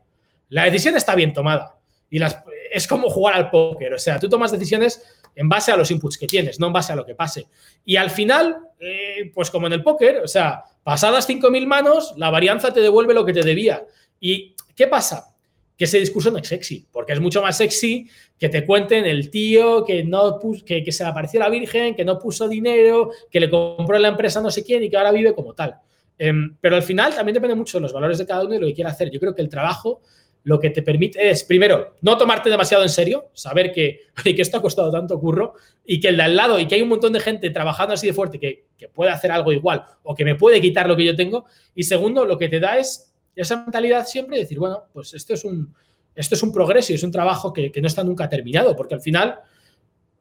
[0.51, 1.79] la decisión está bien tomada
[2.11, 5.03] y las, es como jugar al póker, o sea, tú tomas decisiones
[5.35, 7.47] en base a los inputs que tienes, no en base a lo que pase.
[7.85, 12.31] Y al final, eh, pues como en el póker, o sea, pasadas 5.000 manos, la
[12.31, 13.85] varianza te devuelve lo que te debía.
[14.21, 15.35] ¿Y qué pasa?
[15.77, 18.09] Que ese discurso no es sexy, porque es mucho más sexy
[18.39, 22.05] que te cuenten el tío que, no que, que se le apareció la Virgen, que
[22.05, 25.35] no puso dinero, que le compró la empresa no sé quién y que ahora vive
[25.35, 25.77] como tal.
[26.19, 28.67] Em, pero al final también depende mucho de los valores de cada uno y lo
[28.67, 29.11] que quiera hacer.
[29.11, 30.01] Yo creo que el trabajo
[30.45, 34.59] lo que te permite es, primero, no tomarte demasiado en serio, saber que, que esto
[34.59, 35.55] ha costado tanto curro
[35.85, 38.07] y que el de al lado y que hay un montón de gente trabajando así
[38.07, 41.05] de fuerte que, que puede hacer algo igual o que me puede quitar lo que
[41.05, 41.47] yo tengo.
[41.75, 45.33] Y segundo, lo que te da es esa mentalidad siempre de decir, bueno, pues esto
[45.33, 45.75] es un,
[46.15, 49.01] esto es un progreso y es un trabajo que, no está nunca terminado, porque al
[49.01, 49.39] final,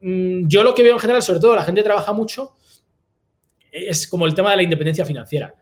[0.00, 2.56] mmm, yo lo que veo en general, sobre todo la gente trabaja mucho,
[3.70, 5.54] es como el tema de la independencia financiera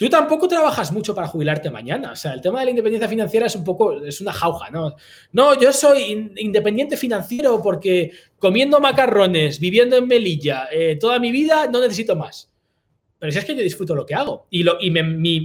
[0.00, 2.12] tú tampoco trabajas mucho para jubilarte mañana.
[2.12, 4.96] O sea, el tema de la independencia financiera es un poco, es una jauja, ¿no?
[5.32, 11.66] No, yo soy independiente financiero porque comiendo macarrones, viviendo en Melilla, eh, toda mi vida
[11.66, 12.50] no necesito más.
[13.18, 15.00] Pero si es que yo disfruto lo que hago y, me,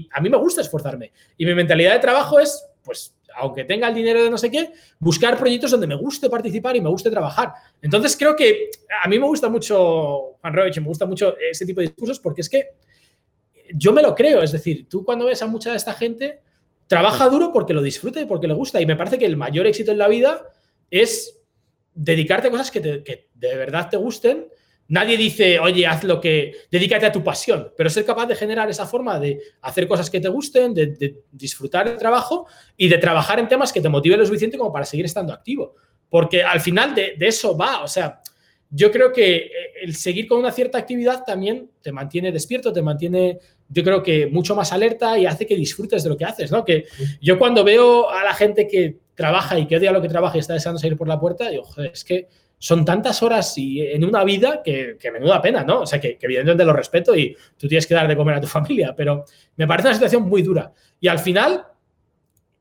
[0.09, 1.11] a mí me gusta esforzarme.
[1.37, 4.71] Y mi mentalidad de trabajo es, pues, aunque tenga el dinero de no sé qué,
[4.99, 7.51] buscar proyectos donde me guste participar y me guste trabajar.
[7.81, 8.69] Entonces creo que
[9.03, 12.39] a mí me gusta mucho, Juan Robich, me gusta mucho ese tipo de discursos porque
[12.39, 12.69] es que
[13.73, 16.41] yo me lo creo, es decir, tú cuando ves a mucha de esta gente,
[16.87, 18.81] trabaja duro porque lo disfruta y porque le gusta.
[18.81, 20.47] Y me parece que el mayor éxito en la vida
[20.89, 21.39] es
[21.93, 24.47] dedicarte a cosas que, te, que de verdad te gusten.
[24.87, 28.69] Nadie dice, oye, haz lo que, dedícate a tu pasión, pero ser capaz de generar
[28.69, 32.45] esa forma de hacer cosas que te gusten, de, de disfrutar el trabajo
[32.77, 35.75] y de trabajar en temas que te motiven lo suficiente como para seguir estando activo.
[36.07, 38.21] Porque al final de, de eso va, o sea,
[38.69, 39.51] yo creo que eh,
[39.83, 43.39] el seguir con una cierta actividad también te mantiene despierto, te mantiene,
[43.69, 46.63] yo creo que mucho más alerta y hace que disfrutes de lo que haces, ¿no?
[46.63, 46.85] Que
[47.21, 50.39] yo cuando veo a la gente que trabaja y que odia lo que trabaja y
[50.39, 52.27] está deseando salir por la puerta, digo, joder, es que
[52.57, 55.81] son tantas horas y en una vida que, que menuda pena, ¿no?
[55.81, 58.41] O sea, que, que, evidentemente lo respeto y tú tienes que dar de comer a
[58.41, 59.25] tu familia, pero
[59.55, 60.71] me parece una situación muy dura.
[60.99, 61.65] Y al final,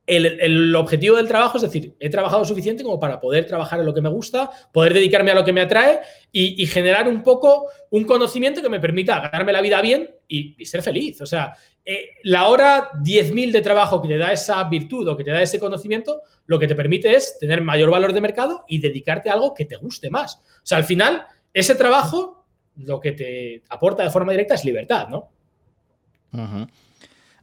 [0.06, 3.86] el, el, objetivo del trabajo es decir, he trabajado suficiente como para poder trabajar en
[3.86, 6.01] lo que me gusta, poder dedicarme a lo que me atrae
[6.31, 10.55] y, y generar un poco un conocimiento que me permita ganarme la vida bien y,
[10.59, 11.20] y ser feliz.
[11.20, 11.56] O sea,
[11.86, 15.43] eh, la hora 10.000 de trabajo que te da esa virtud o que te da
[15.43, 19.35] ese conocimiento, lo que te permite es tener mayor valor de mercado y dedicarte a
[19.35, 20.36] algo que te guste más.
[20.36, 25.09] O sea, al final, ese trabajo lo que te aporta de forma directa es libertad,
[25.09, 25.31] ¿no?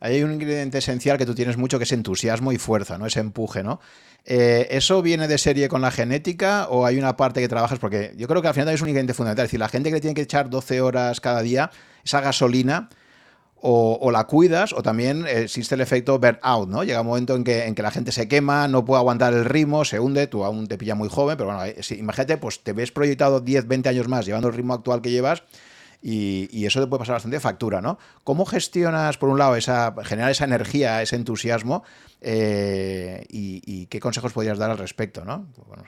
[0.01, 3.05] Hay un ingrediente esencial que tú tienes mucho que es entusiasmo y fuerza, ¿no?
[3.05, 3.79] Ese empuje, ¿no?
[4.25, 7.77] Eh, ¿Eso viene de serie con la genética o hay una parte que trabajas?
[7.77, 9.45] Porque yo creo que al final es un ingrediente fundamental.
[9.45, 11.69] Es decir, la gente que le tiene que echar 12 horas cada día,
[12.03, 12.89] esa gasolina,
[13.63, 16.83] o, la cuidas, o también existe el efecto burnout, ¿no?
[16.83, 19.45] Llega un momento en que, en que la gente se quema, no puede aguantar el
[19.45, 22.73] ritmo, se hunde, tú aún te pilla muy joven, pero bueno, si, imagínate, pues te
[22.73, 25.43] ves proyectado 10, 20 años más llevando el ritmo actual que llevas
[26.01, 27.99] y, eso te puede pasar bastante factura, ¿no?
[28.23, 31.83] ¿Cómo gestionas, por un lado, esa, generar esa energía, ese entusiasmo
[32.21, 35.47] eh, y, qué consejos podrías dar al respecto, ¿no?
[35.55, 35.83] Pues bueno,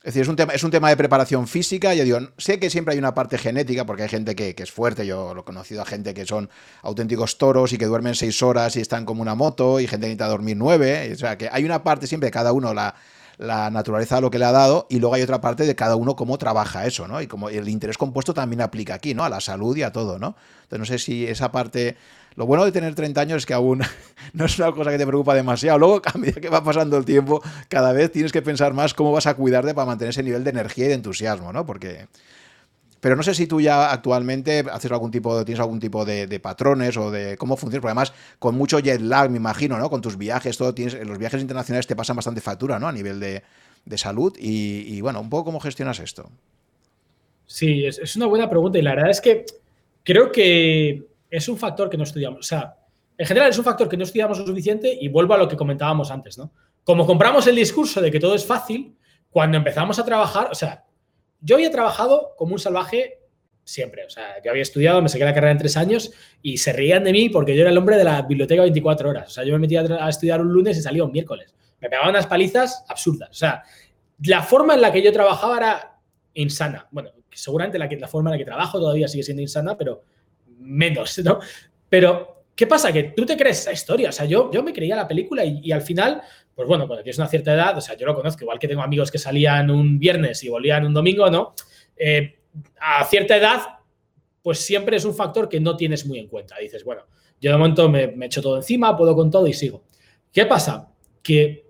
[0.00, 1.92] es decir, es un, tema, es un tema de preparación física.
[1.92, 5.06] Yo digo, sé que siempre hay una parte genética, porque hay gente que, es fuerte.
[5.06, 6.48] Yo lo he conocido a gente que son
[6.82, 10.10] auténticos toros y que duermen seis horas y están como una moto, y gente que
[10.10, 11.10] necesita dormir nueve.
[11.12, 12.94] O sea, que hay una parte siempre cada uno, la,
[13.38, 16.16] la naturaleza lo que le ha dado y luego hay otra parte de cada uno
[16.16, 17.22] cómo trabaja eso, ¿no?
[17.22, 19.24] Y como el interés compuesto también aplica aquí, ¿no?
[19.24, 20.34] A la salud y a todo, ¿no?
[20.64, 21.96] Entonces no sé si esa parte...
[22.34, 23.82] Lo bueno de tener 30 años es que aún
[24.32, 25.78] no es una cosa que te preocupa demasiado.
[25.78, 29.12] Luego, a medida que va pasando el tiempo, cada vez tienes que pensar más cómo
[29.12, 31.64] vas a cuidarte para mantener ese nivel de energía y de entusiasmo, ¿no?
[31.64, 32.06] Porque
[33.00, 36.96] pero no sé si tú ya actualmente haces algún tipo, tienes algún tipo de, patrones
[36.96, 39.88] o de cómo funciona, porque además con mucho jet lag, me imagino, ¿no?
[39.88, 42.88] Con tus viajes, todo tienes, los viajes internacionales te pasan bastante factura, ¿no?
[42.88, 43.42] A nivel de,
[43.96, 46.30] salud y, bueno, un poco cómo gestionas esto.
[47.46, 49.46] Sí, es, es, una buena pregunta y la verdad es que
[50.04, 52.40] creo que es un factor que no estudiamos.
[52.40, 52.76] O sea,
[53.16, 55.56] en general es un factor que no estudiamos lo suficiente y vuelvo a lo que
[55.56, 56.50] comentábamos antes, ¿no?
[56.84, 58.94] Como compramos el discurso de que todo es fácil,
[59.30, 60.84] cuando empezamos a trabajar, o sea,
[61.40, 63.18] yo había trabajado como un salvaje
[63.68, 64.06] siempre.
[64.06, 66.10] O sea, yo había estudiado, me saqué la carrera en tres años
[66.42, 69.28] y se reían de mí porque yo era el hombre de la biblioteca 24 horas.
[69.28, 71.54] O sea, yo me metía a estudiar un lunes y salía un miércoles.
[71.80, 73.28] Me pegaban unas palizas absurdas.
[73.30, 73.62] O sea,
[74.24, 76.00] la forma en la que yo trabajaba era
[76.32, 76.88] insana.
[76.90, 80.02] Bueno, seguramente la, que, la forma en la que trabajo todavía sigue siendo insana, pero
[80.60, 81.38] menos, ¿no?
[81.90, 82.90] Pero, ¿qué pasa?
[82.90, 84.08] Que tú te crees esa historia.
[84.08, 86.22] O sea, yo, yo me creía la película y, y al final
[86.58, 88.82] pues bueno, cuando tienes una cierta edad, o sea, yo lo conozco, igual que tengo
[88.82, 91.54] amigos que salían un viernes y volvían un domingo, ¿no?
[91.96, 92.40] Eh,
[92.80, 93.60] a cierta edad,
[94.42, 96.56] pues siempre es un factor que no tienes muy en cuenta.
[96.58, 97.02] Dices, bueno,
[97.40, 99.84] yo de momento me, me echo todo encima, puedo con todo y sigo.
[100.32, 100.92] ¿Qué pasa?
[101.22, 101.68] Que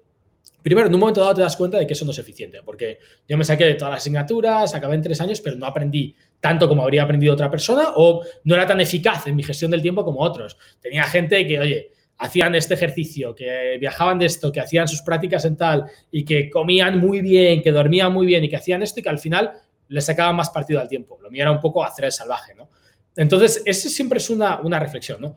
[0.62, 2.98] primero, en un momento dado te das cuenta de que eso no es eficiente, porque
[3.28, 6.66] yo me saqué de todas las asignaturas, acabé en tres años, pero no aprendí tanto
[6.66, 10.02] como habría aprendido otra persona o no era tan eficaz en mi gestión del tiempo
[10.02, 10.56] como otros.
[10.81, 15.45] Tenía gente que, oye, hacían este ejercicio, que viajaban de esto, que hacían sus prácticas
[15.45, 19.01] en tal y que comían muy bien, que dormían muy bien y que hacían esto
[19.01, 19.53] y que al final
[19.89, 21.19] les sacaban más partido al tiempo.
[21.23, 22.69] Lo mío era un poco hacer el salvaje, ¿no?
[23.16, 25.36] Entonces, ese siempre es una, una reflexión, ¿no?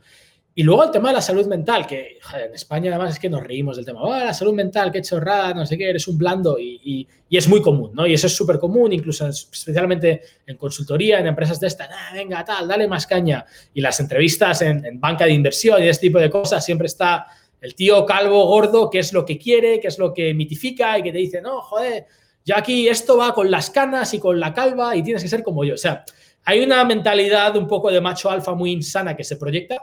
[0.53, 3.41] Y luego el tema de la salud mental, que en España además es que nos
[3.41, 6.59] reímos del tema, oh, la salud mental, qué chorrada, no sé qué, eres un blando
[6.59, 8.05] y, y, es muy común, ¿no?
[8.05, 12.43] Y eso es súper común, incluso especialmente en consultoría, en empresas de esta, ah, venga,
[12.43, 13.45] tal, dale más caña.
[13.73, 17.27] Y las entrevistas en, banca de inversión y este tipo de cosas, siempre está
[17.61, 21.03] el tío calvo, gordo, que es lo que quiere, que es lo que mitifica y
[21.03, 22.07] que te dice, no, joder,
[22.43, 25.43] ya aquí esto va con las canas y con la calva y tienes que ser
[25.43, 25.75] como yo.
[25.75, 26.03] O sea,
[26.43, 29.81] hay una mentalidad un poco de macho alfa muy insana que se proyecta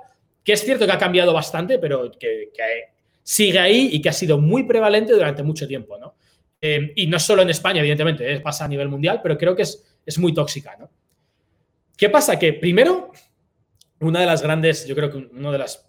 [0.49, 2.51] que es cierto que ha cambiado bastante, pero que,
[3.23, 6.15] sigue ahí y que ha sido muy prevalente durante mucho tiempo, ¿no?
[6.59, 9.61] Eh, y no solo en España, evidentemente, eh, pasa a nivel mundial, pero creo que
[9.61, 10.89] es, es muy tóxica, ¿no?
[11.99, 12.39] ¿Qué pasa?
[12.39, 13.13] Que primero,
[14.01, 15.87] una de las grandes, yo creo que una de las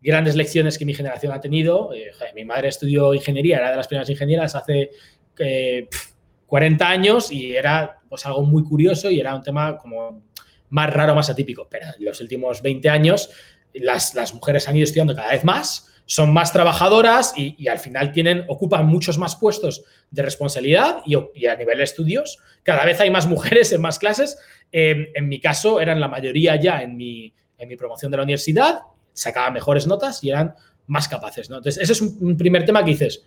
[0.00, 3.88] grandes lecciones que mi generación ha tenido, eh, mi madre estudió ingeniería, era de las
[3.88, 4.92] primeras ingenieras hace
[6.46, 10.22] 40 años y era pues algo muy curioso y era un tema como
[10.70, 11.66] más raro, más atípico.
[11.68, 13.30] Pero los últimos 20 años
[13.80, 18.44] las, mujeres han ido estudiando cada vez más, son más trabajadoras y, al final tienen,
[18.48, 22.38] ocupan muchos más puestos de responsabilidad y, a nivel de estudios.
[22.62, 24.38] Cada vez hay más mujeres en más clases.
[24.72, 28.80] en mi caso, eran la mayoría ya en mi, en mi promoción de la universidad,
[29.12, 30.54] sacaban mejores notas y eran
[30.86, 31.48] más capaces.
[31.48, 33.24] Entonces, ese es un, primer tema que dices,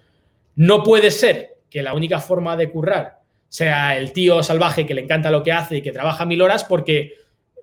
[0.56, 5.02] no puede ser que la única forma de currar sea el tío salvaje que le
[5.02, 7.16] encanta lo que hace y que trabaja mil horas porque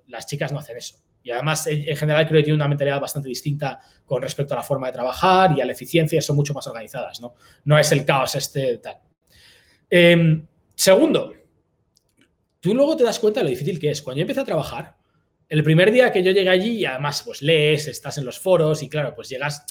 [0.07, 0.95] las chicas no hacen eso.
[1.21, 4.63] Y además, en general, creo que tiene una mentalidad bastante distinta con respecto a la
[4.63, 7.35] forma de trabajar y a la eficiencia, son mucho más organizadas, ¿no?
[7.65, 8.97] No es el caos este tal.
[9.89, 11.33] Em, segundo,
[12.59, 14.01] tú luego te das cuenta de lo difícil que es.
[14.01, 14.95] Cuando yo empecé a trabajar,
[15.49, 18.81] el primer día que yo llegué allí, y además, pues lees, estás en los foros
[18.83, 19.65] y claro, pues llegas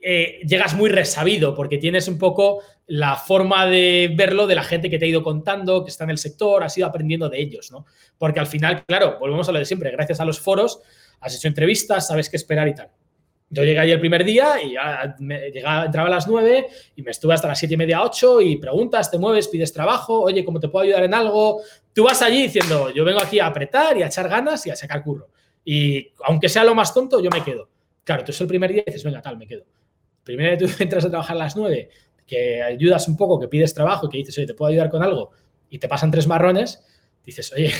[0.00, 4.88] eh, llegas muy resabido porque tienes un poco la forma de verlo de la gente
[4.88, 7.72] que te ha ido contando, que está en el sector, has ido aprendiendo de ellos,
[7.72, 7.86] ¿no?
[8.16, 10.80] Porque al final, claro, volvemos a lo de siempre, gracias a los foros,
[11.20, 12.90] has hecho entrevistas, sabes qué esperar y tal.
[13.48, 16.66] Yo llegué allí el primer día y ya entraba a las 9
[16.96, 20.20] y me estuve hasta las 7 y media, 8 y preguntas, te mueves, pides trabajo,
[20.20, 21.62] oye, ¿cómo te puedo ayudar en algo?
[21.92, 24.76] Tú vas allí diciendo, yo vengo aquí a apretar y a echar ganas y a
[24.76, 25.28] sacar curro.
[25.64, 27.68] Y aunque sea lo más tonto, yo me quedo.
[28.04, 29.64] Claro, tú es el primer día y dices, venga, tal, me quedo
[30.26, 31.88] primero tú entras a trabajar a las 9,
[32.26, 35.30] que ayudas un poco, que pides trabajo, que dices, oye, te puedo ayudar con algo,
[35.70, 36.84] y te pasan tres marrones,
[37.24, 37.72] dices, oye,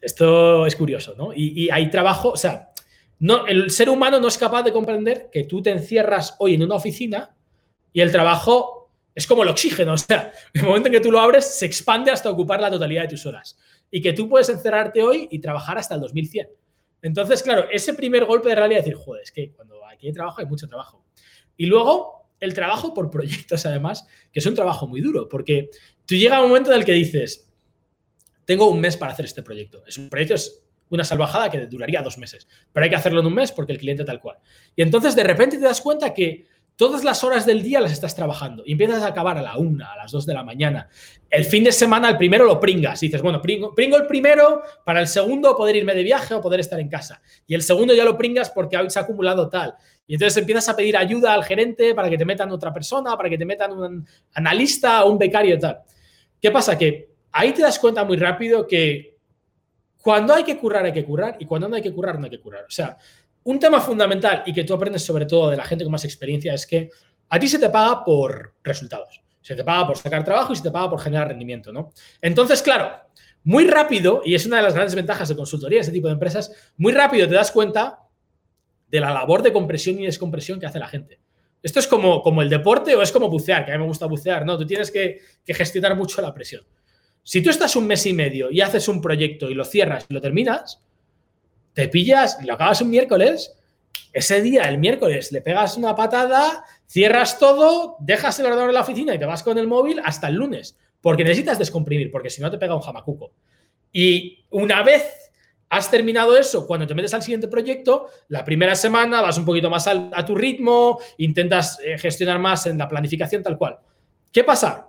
[0.00, 1.32] esto es curioso, ¿no?
[1.34, 2.70] Y, hay trabajo, o sea,
[3.18, 6.62] no, el ser humano no es capaz de comprender que tú te encierras hoy en
[6.62, 7.34] una oficina
[7.92, 11.18] y el trabajo es como el oxígeno, o sea, el momento en que tú lo
[11.18, 13.58] abres se expande hasta ocupar la totalidad de tus horas.
[13.90, 16.46] Y que tú puedes encerrarte hoy y trabajar hasta el 2100.
[17.00, 20.12] Entonces, claro, ese primer golpe de realidad es decir, joder, es que cuando aquí hay
[20.12, 21.02] trabajo hay mucho trabajo.
[21.58, 25.68] Y luego el trabajo por proyectos, además, que es un trabajo muy duro, porque
[26.06, 27.46] tú llega un momento en el que dices,
[28.46, 29.84] tengo un mes para hacer este proyecto.
[29.86, 33.26] Es un proyecto, es una salvajada que duraría dos meses, pero hay que hacerlo en
[33.26, 34.38] un mes porque el cliente tal cual.
[34.74, 38.14] Y entonces de repente te das cuenta que todas las horas del día las estás
[38.14, 40.88] trabajando y empiezas a acabar a la una, a las dos de la mañana.
[41.28, 44.62] El fin de semana, el primero lo pringas y dices, bueno, pringo, pringo, el primero
[44.84, 47.20] para el segundo poder irme de viaje o poder estar en casa.
[47.48, 49.74] Y el segundo ya lo pringas porque se ha acumulado tal.
[50.08, 53.28] Y entonces empiezas a pedir ayuda al gerente para que te metan otra persona, para
[53.28, 55.82] que te metan un analista o un becario y tal.
[56.40, 56.78] ¿Qué pasa?
[56.78, 59.18] Que ahí te das cuenta muy rápido que
[60.00, 62.30] cuando hay que currar, hay que currar y cuando no hay que currar, no hay
[62.30, 62.64] que currar.
[62.64, 62.96] O sea,
[63.44, 66.54] un tema fundamental y que tú aprendes sobre todo de la gente con más experiencia
[66.54, 66.88] es que
[67.28, 69.22] a ti se te paga por resultados.
[69.42, 71.92] Se te paga por sacar trabajo y se te paga por generar rendimiento, ¿no?
[72.22, 72.90] Entonces, claro,
[73.44, 76.50] muy rápido, y es una de las grandes ventajas de consultoría, ese tipo de empresas,
[76.78, 78.07] muy rápido te das cuenta
[78.90, 81.18] de la labor de compresión y descompresión que hace la gente.
[81.62, 84.06] Esto es como, como el deporte o es como bucear, que a mí me gusta
[84.06, 84.56] bucear, ¿no?
[84.56, 86.64] Tú tienes que, gestionar mucho la presión.
[87.22, 90.14] Si tú estás un mes y medio y haces un proyecto y lo cierras y
[90.14, 90.82] lo terminas,
[91.74, 93.54] te pillas, lo acabas un miércoles,
[94.12, 98.80] ese día, el miércoles, le pegas una patada, cierras todo, dejas el ordenador en la
[98.80, 102.40] oficina y te vas con el móvil hasta el lunes, porque necesitas descomprimir, porque si
[102.40, 103.32] no te pega un jamacuco.
[103.92, 105.27] Y una vez
[105.70, 109.68] has terminado eso, cuando te metes al siguiente proyecto, la primera semana vas un poquito
[109.68, 113.78] más a tu ritmo, intentas eh, gestionar más en la planificación tal cual.
[114.32, 114.88] ¿Qué pasa?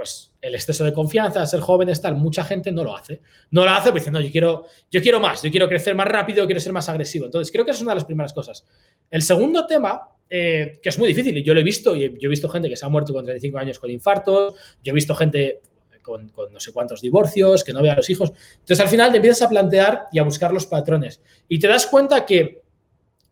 [0.00, 3.20] pues el exceso de confianza, ser joven, estar, mucha gente no lo hace.
[3.50, 6.58] No lo hace no, yo quiero, yo quiero más, yo quiero crecer más rápido, quiero
[6.58, 7.26] ser más agresivo.
[7.26, 8.64] Entonces, creo que es una de las primeras cosas.
[9.10, 12.28] El segundo tema, eh, que es muy difícil, y yo lo he visto, y yo
[12.28, 15.14] he visto gente que se ha muerto con 35 años con infartos, yo he visto
[15.14, 15.60] gente
[16.02, 18.32] con, no sé cuántos divorcios, que no ve a los hijos.
[18.52, 21.20] Entonces, al final te empiezas a plantear y a buscar los patrones.
[21.48, 22.62] Y te das cuenta que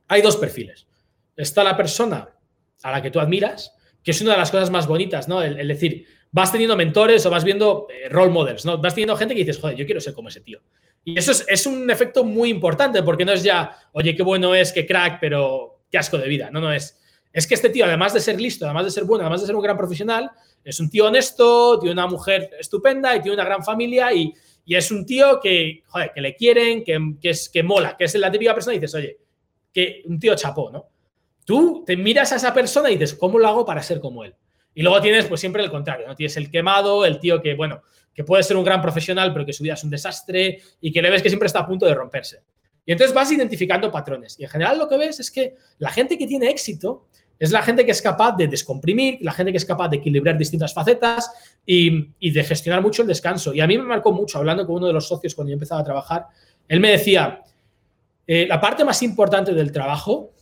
[0.09, 0.87] hay dos perfiles.
[1.37, 2.29] Está la persona
[2.83, 5.43] a la que tú admiras, que es una de las cosas más bonitas, ¿no?
[5.43, 8.79] El, decir, vas teniendo mentores o vas viendo eh, role models, ¿no?
[8.79, 10.61] Vas teniendo gente que dices, joder, yo quiero ser como ese tío.
[11.05, 14.73] Y eso es, un efecto muy importante porque no es ya, oye, qué bueno es,
[14.73, 16.51] qué crack, pero qué asco de vida.
[16.51, 16.99] No, no es.
[17.33, 19.57] Es que este tío, además de ser listo, además de ser bueno, además de ser
[19.57, 20.31] un gran profesional,
[20.69, 24.33] es un tío honesto, tiene una mujer estupenda y tiene una gran familia y,
[24.67, 28.15] es un tío que, joder, que le quieren, que, que, es, que mola, que es
[28.17, 29.19] la típica persona y dices, oye,
[29.73, 30.91] que un tío chapó, ¿no?
[31.47, 34.35] Tú te miras a esa persona y dices, ¿cómo lo hago para ser como él?
[34.75, 36.15] Y luego tienes, pues siempre el contrario, ¿no?
[36.15, 37.81] Tienes el quemado, el tío que, bueno,
[38.13, 41.01] que puede ser un gran profesional, pero que su vida es un desastre y que
[41.01, 42.43] le ves que siempre está a punto de romperse.
[42.85, 44.39] Y entonces vas identificando patrones.
[44.39, 47.07] Y en general lo que ves es que la gente que tiene éxito
[47.39, 50.37] es la gente que es capaz de descomprimir, la gente que es capaz de equilibrar
[50.37, 51.31] distintas facetas
[51.65, 53.55] y, de gestionar mucho el descanso.
[53.55, 55.81] Y a mí me marcó mucho, hablando con uno de los socios cuando yo empezaba
[55.81, 56.27] a trabajar,
[56.67, 57.43] él me decía,
[58.27, 60.33] eh, la parte más importante del trabajo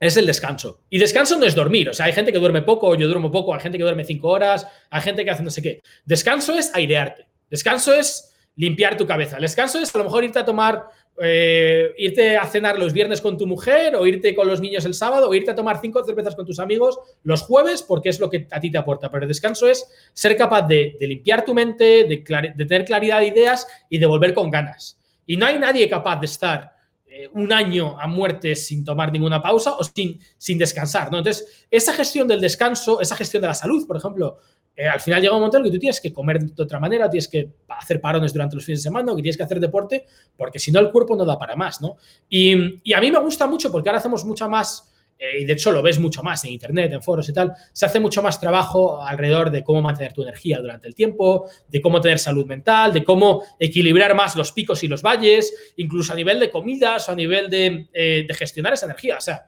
[0.00, 0.80] es el descanso.
[0.90, 1.88] Y descanso no es dormir.
[1.88, 4.28] O sea, hay gente que duerme poco, yo duermo poco, hay gente que duerme cinco
[4.28, 5.82] horas, hay gente que hace no sé qué.
[6.04, 7.26] Descanso es airearte.
[7.50, 9.38] Descanso es limpiar tu cabeza.
[9.38, 10.84] descanso es a lo mejor irte a tomar,
[11.20, 14.94] eh, irte a cenar los viernes con tu mujer o irte con los niños el
[14.94, 18.30] sábado o irte a tomar cinco cervezas con tus amigos los jueves porque es lo
[18.30, 19.10] que a ti te aporta.
[19.10, 22.18] Pero el descanso es ser capaz de, limpiar tu mente, de,
[22.64, 24.98] tener claridad de ideas y de volver con ganas.
[25.26, 26.72] Y no hay nadie capaz de estar
[27.06, 31.10] eh, un año a muerte sin tomar ninguna pausa o sin, sin descansar.
[31.10, 31.18] ¿no?
[31.18, 34.38] Entonces, esa gestión del descanso, esa gestión de la salud, por ejemplo,
[34.78, 37.10] eh, al final llega un momento en que tú tienes que comer de otra manera,
[37.10, 40.06] tienes que hacer parones durante los fines de semana, que tienes que hacer deporte,
[40.36, 41.80] porque si no el cuerpo no da para más.
[41.80, 41.96] ¿no?
[42.28, 42.54] Y,
[42.94, 44.88] a mí me gusta mucho porque ahora hacemos mucha más
[45.18, 47.86] eh, y de hecho lo ves mucho más en internet, en foros y tal, se
[47.86, 52.00] hace mucho más trabajo alrededor de cómo mantener tu energía durante el tiempo, de cómo
[52.00, 56.38] tener salud mental, de cómo equilibrar más los picos y los valles, incluso a nivel
[56.38, 59.16] de comidas o a nivel de, eh, gestionar esa energía.
[59.16, 59.44] O sea,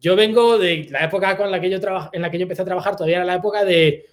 [0.00, 1.78] yo vengo de la época con la que yo
[2.10, 4.06] en la que yo empecé a trabajar, todavía era la época de,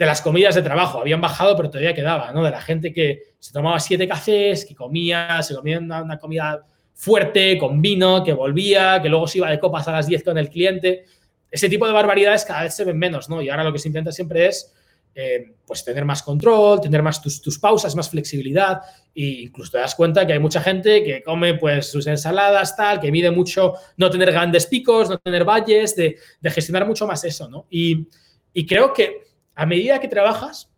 [0.00, 0.98] de las comidas de trabajo.
[0.98, 2.42] Habían bajado, pero todavía quedaba, ¿no?
[2.42, 6.64] De la gente que se tomaba siete cafés, que comía, se comía una comida
[6.94, 10.38] fuerte, con vino, que volvía, que luego se iba de copas a las 10 con
[10.38, 11.04] el cliente.
[11.50, 13.42] Ese tipo de barbaridades cada vez se ven menos, ¿no?
[13.42, 14.72] Y ahora lo que se intenta siempre es
[15.14, 18.80] eh, pues tener más control, tener más tus, tus, pausas, más flexibilidad
[19.14, 23.00] e incluso te das cuenta que hay mucha gente que come pues sus ensaladas, tal,
[23.00, 27.50] que mide mucho no tener grandes picos, no tener valles, de, gestionar mucho más eso,
[27.50, 27.66] ¿no?
[27.68, 28.08] Y,
[28.54, 29.29] y, creo que
[29.60, 30.72] a medida que trabajas,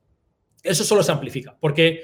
[0.60, 2.02] eso solo se amplifica, porque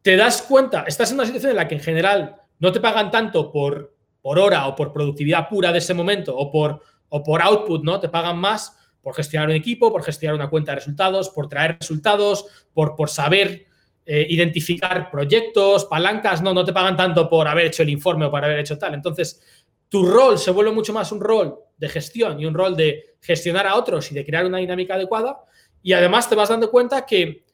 [0.00, 3.10] te das cuenta, estás en una situación en la que en general no te pagan
[3.10, 6.80] tanto por, por hora o por productividad pura de ese momento o por,
[7.10, 8.00] o por output, ¿no?
[8.00, 11.76] Te pagan más por gestionar un equipo, por gestionar una cuenta de resultados, por traer
[11.80, 13.66] resultados, por, por saber
[14.06, 18.30] eh, identificar proyectos, palancas, no, no te pagan tanto por haber hecho el informe o
[18.30, 18.94] por haber hecho tal.
[18.94, 19.42] Entonces,
[19.90, 23.66] tu rol se vuelve mucho más un rol de gestión y un rol de gestionar
[23.66, 25.44] a otros y de crear una dinámica adecuada.
[25.86, 27.44] Y además te vas dando cuenta que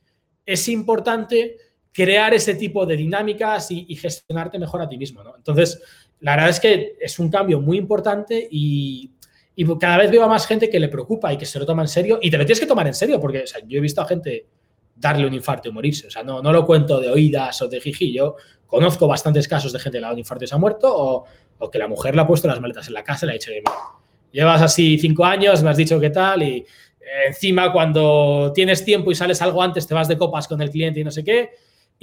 [0.47, 1.59] es importante
[1.93, 5.23] crear ese tipo de dinámicas y, gestionarte mejor a ti mismo.
[5.23, 5.37] ¿no?
[5.37, 5.83] Entonces,
[6.21, 9.11] la verdad es que es un cambio muy importante y,
[9.79, 11.89] cada vez veo a más gente que le preocupa y que se lo toma en
[11.89, 12.21] serio.
[12.23, 14.47] Y te lo tienes que tomar en serio, porque yo he visto a gente
[14.97, 16.07] darle un infarto y morirse.
[16.07, 18.15] O sea, no, no lo cuento de oídas o de jiji.
[18.15, 18.37] Yo
[18.67, 20.89] conozco bastantes casos de gente que le ha dado un infarto y se ha muerto,
[20.91, 23.35] o, que la mujer le ha puesto las maletas en la casa y le ha
[23.35, 23.51] dicho,
[24.33, 26.65] llevas así cinco años, me has dicho qué tal, y
[27.27, 31.01] encima cuando tienes tiempo y sales algo antes, te vas de copas con el cliente
[31.01, 31.51] y no sé qué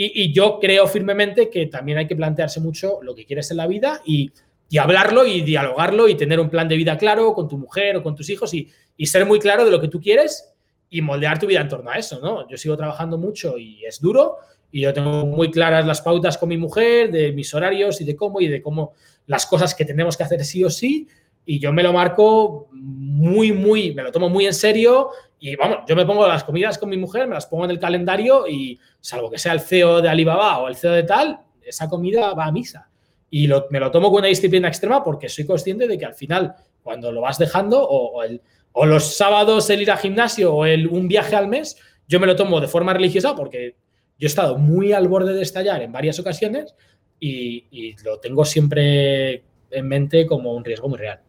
[0.01, 3.67] y, yo creo firmemente que también hay que plantearse mucho lo que quieres en la
[3.67, 4.31] vida y,
[4.79, 8.15] hablarlo y dialogarlo y tener un plan de vida claro con tu mujer o con
[8.15, 8.69] tus hijos y,
[9.05, 10.53] ser muy claro de lo que tú quieres
[10.89, 12.47] y moldear tu vida en torno a eso, ¿no?
[12.47, 14.37] Yo sigo trabajando mucho y es duro
[14.71, 18.15] y yo tengo muy claras las pautas con mi mujer de mis horarios y de
[18.15, 18.93] cómo y de cómo
[19.25, 21.07] las cosas que tenemos que hacer sí o sí
[21.49, 25.09] y yo me lo marco muy, muy, me lo tomo muy en serio
[25.39, 27.79] y vamos, yo me pongo las comidas con mi mujer, me las pongo en el
[27.79, 31.89] calendario y salvo que sea el CEO de Alibaba o el CEO de tal, esa
[31.89, 32.91] comida va a misa.
[33.31, 36.53] Y me lo tomo con una disciplina extrema porque soy consciente de que al final,
[36.83, 41.35] cuando lo vas dejando, o, los sábados el ir al gimnasio o el, un viaje
[41.35, 41.77] al mes,
[42.07, 43.75] yo me lo tomo de forma religiosa porque
[44.19, 46.75] yo he estado muy al borde de estallar en varias ocasiones
[47.19, 51.21] y lo tengo siempre en mente como un riesgo muy real.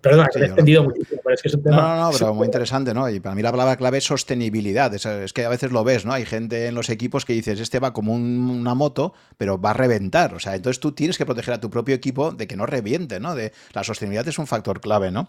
[0.00, 1.76] Perdona, que he entendido muchísimo, pero es que es un tema.
[1.76, 3.08] No, no, no, pero muy interesante, ¿no?
[3.10, 4.94] Y para mí la palabra clave es sostenibilidad.
[4.94, 6.12] Es, que a veces lo ves, ¿no?
[6.12, 9.74] Hay gente en los equipos que dices, este va como una moto, pero va a
[9.74, 10.34] reventar.
[10.34, 13.18] O sea, entonces tú tienes que proteger a tu propio equipo de que no reviente,
[13.18, 13.34] ¿no?
[13.34, 15.28] De, la sostenibilidad es un factor clave, ¿no?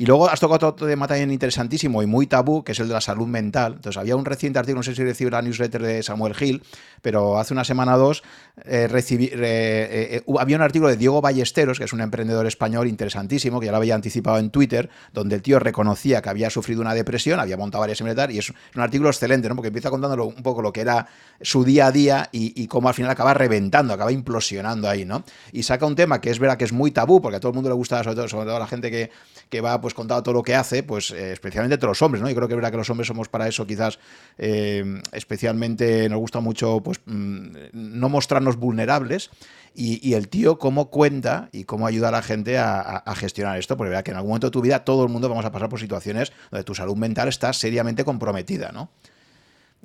[0.00, 2.94] Y luego has tocado otro tema también interesantísimo y muy tabú, que es el de
[2.94, 3.72] la salud mental.
[3.74, 6.62] Entonces, había un reciente artículo, no sé si recibió la newsletter de Samuel Gil,
[7.02, 8.22] pero hace una semana o dos
[8.64, 12.86] eh, recibí, eh, eh, había un artículo de Diego Ballesteros, que es un emprendedor español
[12.86, 16.80] interesantísimo, que ya lo había anticipado en Twitter, donde el tío reconocía que había sufrido
[16.80, 19.56] una depresión, había montado varias empresas y es un artículo excelente, ¿no?
[19.56, 21.08] Porque empieza contándolo un poco lo que era
[21.40, 25.24] su día a día y, cómo al final acaba reventando, acaba implosionando ahí, ¿no?
[25.50, 27.54] Y saca un tema que es verdad que es muy tabú, porque a todo el
[27.56, 29.10] mundo le gusta, sobre todo, sobre todo a la gente que,
[29.48, 32.30] que va pues contado todo lo que hace, pues eh, especialmente todos los hombres, ¿no?
[32.30, 33.98] Y creo que es verdad que los hombres somos para eso quizás
[34.36, 39.30] eh, especialmente nos gusta mucho pues mm, no mostrarnos vulnerables
[39.74, 43.90] y, el tío cómo cuenta y cómo ayuda a la gente a, gestionar esto, porque
[43.90, 45.78] verdad que en algún momento de tu vida todo el mundo vamos a pasar por
[45.78, 48.90] situaciones donde tu salud mental está seriamente comprometida, ¿no?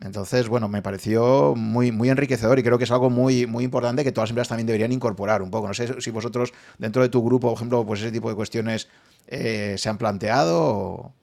[0.02, 4.04] Entonces, bueno, me pareció muy, muy enriquecedor y creo que es algo muy, muy importante
[4.04, 5.68] que todas las empresas también deberían incorporar un poco.
[5.68, 8.88] No sé si vosotros, dentro de tu grupo, por ejemplo, pues ese tipo de cuestiones
[9.28, 11.14] eh, se han planteado.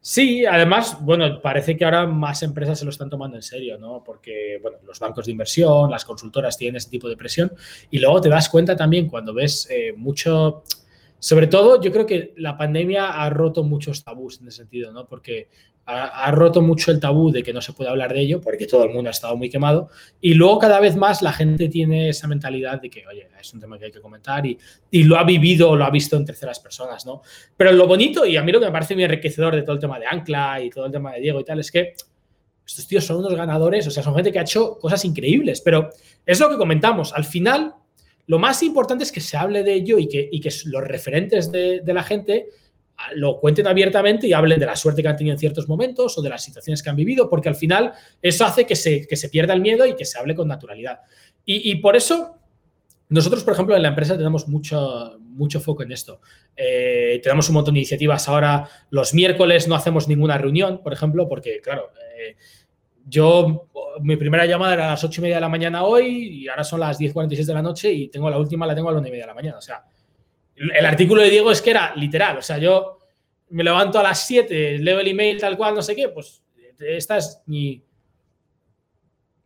[0.00, 4.02] Sí, además, bueno, parece que ahora más empresas se lo están tomando en serio, ¿no?
[4.04, 7.52] Porque, bueno, los bancos de inversión, las consultoras tienen ese tipo de presión
[7.88, 10.64] y luego te das cuenta también cuando ves eh, mucho
[11.22, 15.06] sobre todo, yo creo que la pandemia ha roto muchos tabús en ese sentido, ¿no?
[15.06, 15.46] Porque
[15.84, 18.84] ha, roto mucho el tabú de que no se puede hablar de ello, porque todo
[18.84, 19.88] el mundo ha estado muy quemado.
[20.20, 23.60] Y luego cada vez más la gente tiene esa mentalidad de que, oye, es un
[23.60, 24.56] tema que hay que comentar y,
[24.90, 27.22] y lo ha vivido, lo ha visto en terceras personas, ¿no?
[27.56, 29.80] Pero lo bonito, y a mí lo que me parece muy enriquecedor de todo el
[29.80, 31.94] tema de Ancla y todo el tema de Diego y tal, es que
[32.64, 35.90] estos tíos son unos ganadores, o sea, son gente que ha hecho cosas increíbles, pero
[36.24, 37.74] es lo que comentamos, al final
[38.26, 41.82] lo más importante es que se hable de ello y que, que los referentes de,
[41.84, 42.46] la gente
[43.14, 46.22] lo cuenten abiertamente y hablen de la suerte que han tenido en ciertos momentos o
[46.22, 49.54] de las situaciones que han vivido, porque al final eso hace que se, se pierda
[49.54, 51.00] el miedo y que se hable con naturalidad.
[51.44, 52.38] Y, por eso
[53.08, 56.20] nosotros, por ejemplo, en la empresa tenemos mucho, mucho foco en esto.
[56.56, 58.68] Eh, tenemos un montón de iniciativas ahora.
[58.90, 62.36] Los miércoles no hacemos ninguna reunión, por ejemplo, porque, claro, eh,
[63.04, 63.68] yo,
[64.00, 66.62] mi primera llamada era a las 8 y media de la mañana hoy y ahora
[66.62, 69.08] son las 10.46 de la noche y tengo la última, la tengo a las 9
[69.08, 69.58] y media de la mañana.
[69.58, 69.84] O sea,
[70.56, 72.38] el artículo de Diego es que era literal.
[72.38, 72.98] O sea, yo
[73.50, 76.42] me levanto a las 7, leo el email tal cual, no sé qué, pues
[76.78, 77.82] esta es mi...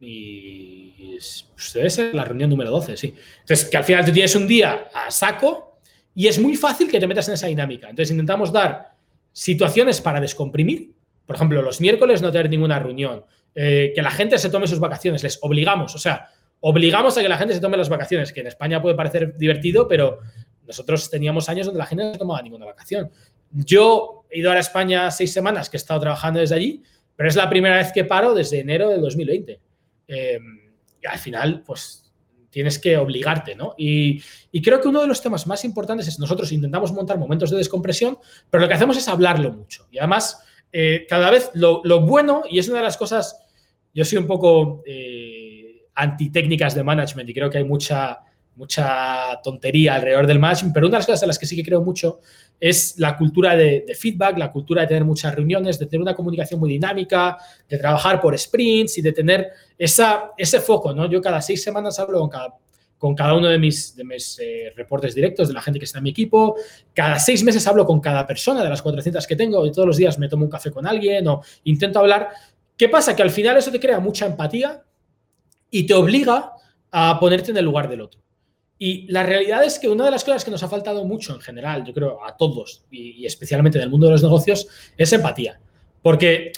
[0.01, 1.19] mi
[1.53, 3.15] pues debe ser la reunión número 12, sí.
[3.41, 5.79] Entonces, que al final tú tienes un día a saco
[6.15, 7.89] y es muy fácil que te metas en esa dinámica.
[7.89, 8.93] Entonces, intentamos dar
[9.33, 10.93] situaciones para descomprimir.
[11.25, 13.25] Por ejemplo, los miércoles no tener ninguna reunión.
[13.55, 16.29] Eh, que la gente se tome sus vacaciones, les obligamos, o sea,
[16.61, 19.89] obligamos a que la gente se tome las vacaciones, que en España puede parecer divertido,
[19.89, 20.21] pero
[20.67, 23.11] nosotros teníamos años donde la gente no tomaba ninguna vacación.
[23.51, 26.83] Yo he ido a España seis semanas, que he estado trabajando desde allí,
[27.15, 29.61] pero es la primera vez que paro desde enero del 2020.
[30.09, 30.39] Eh,
[31.03, 32.13] y al final, pues
[32.51, 33.75] tienes que obligarte, ¿no?
[33.77, 34.23] Y,
[34.63, 38.19] creo que uno de los temas más importantes es nosotros intentamos montar momentos de descompresión,
[38.51, 39.87] pero lo que hacemos es hablarlo mucho.
[39.91, 43.47] Y además, eh, cada vez lo, lo, bueno, y es una de las cosas
[43.97, 48.21] yo soy un poco eh, anti-técnicas de management y creo que hay mucha,
[48.57, 51.63] mucha tontería alrededor del management, pero una de las cosas en las que sí que
[51.63, 52.21] creo mucho
[52.59, 56.59] es la cultura de, feedback, la cultura de tener muchas reuniones, de tener una comunicación
[56.59, 57.39] muy dinámica,
[57.69, 60.93] de trabajar por sprints y de tener ese foco.
[60.95, 61.09] ¿no?
[61.09, 62.19] Yo cada seis semanas hablo
[62.99, 64.05] con cada, uno de mis, de
[64.41, 66.57] eh, reportes directos, de la gente que está en mi equipo.
[66.95, 69.97] Cada seis meses hablo con cada persona de las 400 que tengo y todos los
[69.97, 72.31] días me tomo un café con alguien o intento hablar
[72.77, 73.17] ¿Qué pasa?
[73.17, 74.85] Que al final eso te crea mucha empatía
[75.71, 76.53] y te obliga
[76.91, 78.21] a ponerte en el lugar del otro.
[78.79, 81.41] Y la realidad es que una de las cosas que nos ha faltado mucho en
[81.41, 85.59] general, yo creo a todos, y, especialmente en el mundo de los negocios, es empatía.
[86.03, 86.53] Porque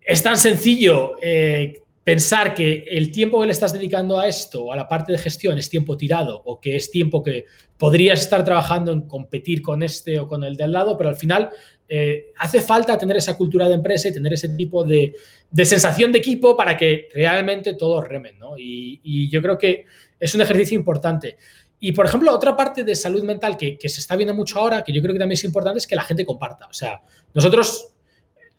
[0.00, 4.76] es tan sencillo eh, pensar que el tiempo que le estás dedicando a esto, a
[4.76, 7.46] la parte de gestión, es tiempo tirado, o que es tiempo que
[7.78, 11.16] podrías estar trabajando en competir con este o con el de al lado, pero al
[11.16, 11.50] final
[11.94, 15.14] eh, hace falta tener esa cultura de empresa y tener ese tipo de,
[15.62, 18.56] sensación de equipo para que realmente todos remen, ¿no?
[18.56, 19.84] Y, yo creo que
[20.22, 21.36] es un ejercicio importante.
[21.80, 24.92] Y, por ejemplo, otra parte de salud mental que, se está viendo mucho ahora, que
[24.92, 26.68] yo creo que también es importante, es que la gente comparta.
[26.68, 27.02] O sea,
[27.34, 27.88] nosotros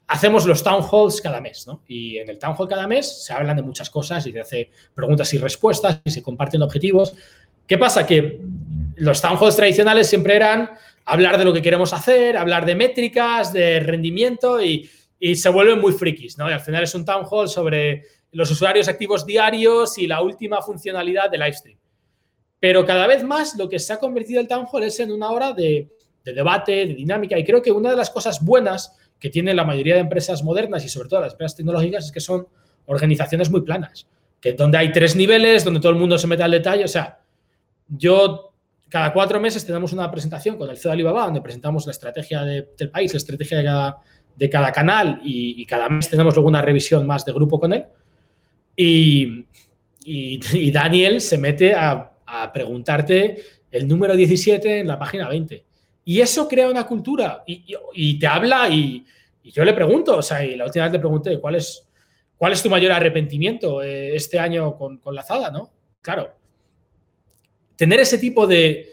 [0.07, 1.81] hacemos los town halls cada mes, ¿no?
[1.87, 4.71] Y en el town hall cada mes se hablan de muchas cosas y se hace
[4.93, 7.13] preguntas y respuestas y se comparten objetivos.
[7.65, 8.05] ¿Qué pasa?
[8.05, 8.41] Que
[8.97, 10.71] los town halls tradicionales siempre eran
[11.05, 14.89] hablar de lo que queremos hacer, hablar de métricas, de rendimiento y,
[15.35, 16.49] se vuelven muy frikis, ¿no?
[16.49, 18.03] Y al final es un town hall sobre
[18.33, 21.77] los usuarios activos diarios y la última funcionalidad de Livestream.
[22.59, 25.31] Pero cada vez más lo que se ha convertido el Town Hall es en una
[25.31, 25.89] hora de,
[26.23, 27.37] debate, de dinámica.
[27.37, 30.83] Y creo que una de las cosas buenas que tienen la mayoría de empresas modernas
[30.85, 32.47] y sobre todo las empresas tecnológicas es que son
[32.85, 34.07] organizaciones muy planas,
[34.39, 36.83] que donde hay tres niveles, donde todo el mundo se mete al detalle.
[36.83, 37.19] O sea,
[37.87, 38.53] yo
[38.93, 42.43] cada cuatro meses tenemos una presentación con el CEO de Alibaba donde presentamos la estrategia
[42.43, 43.57] del país, la estrategia
[44.35, 47.85] de cada, canal y, cada mes tenemos luego una revisión más de grupo con él.
[48.75, 49.45] Y,
[50.05, 55.63] y Daniel se mete a a preguntarte el número 17 en la página 20.
[56.05, 59.05] Y eso crea una cultura y, te habla y,
[59.43, 61.87] yo le pregunto, o sea, y la última vez le pregunté, ¿cuál es,
[62.37, 65.69] cuál es tu mayor arrepentimiento eh, este año con, con, la Zada, no?
[66.01, 66.33] Claro,
[67.75, 68.89] tener ese tipo de,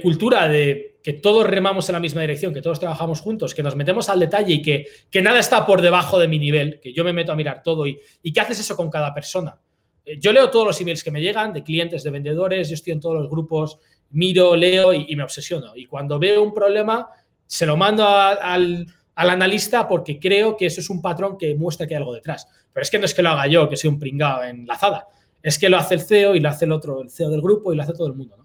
[0.00, 3.76] cultura de que todos remamos en la misma dirección, que todos trabajamos juntos, que nos
[3.76, 7.04] metemos al detalle y que, que nada está por debajo de mi nivel, que yo
[7.04, 9.58] me meto a mirar todo y, y que haces eso con cada persona.
[10.04, 12.92] Eh, yo leo todos los emails que me llegan de clientes, de vendedores, yo estoy
[12.92, 13.78] en todos los grupos,
[14.10, 15.72] miro, leo y, me obsesiono.
[15.76, 17.08] Y cuando veo un problema,
[17.46, 21.94] se lo mando al, analista porque creo que eso es un patrón que muestra que
[21.94, 22.46] hay algo detrás.
[22.72, 25.08] Pero es que no es que lo haga yo, que soy un pringado enlazada.
[25.42, 27.72] Es que lo hace el CEO y lo hace el otro, el CEO del grupo
[27.72, 28.41] y lo hace todo el mundo.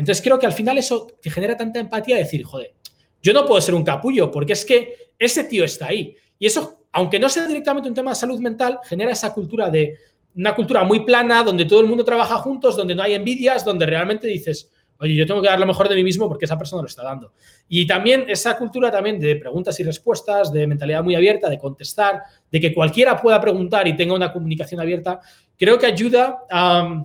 [0.00, 2.72] Entonces creo que al final eso te genera tanta empatía de decir, joder,
[3.22, 6.16] yo no puedo ser un capullo porque es que ese tío está ahí.
[6.38, 9.98] Y eso, aunque no sea directamente un tema de salud mental, genera esa cultura de
[10.34, 13.84] una cultura muy plana, donde todo el mundo trabaja juntos, donde no hay envidias, donde
[13.84, 14.70] realmente dices,
[15.00, 17.02] oye, yo tengo que dar lo mejor de mí mismo porque esa persona lo está
[17.02, 17.34] dando.
[17.68, 22.22] Y también esa cultura también de preguntas y respuestas, de mentalidad muy abierta, de contestar,
[22.50, 25.20] de que cualquiera pueda preguntar y tenga una comunicación abierta,
[25.58, 27.04] creo que ayuda a,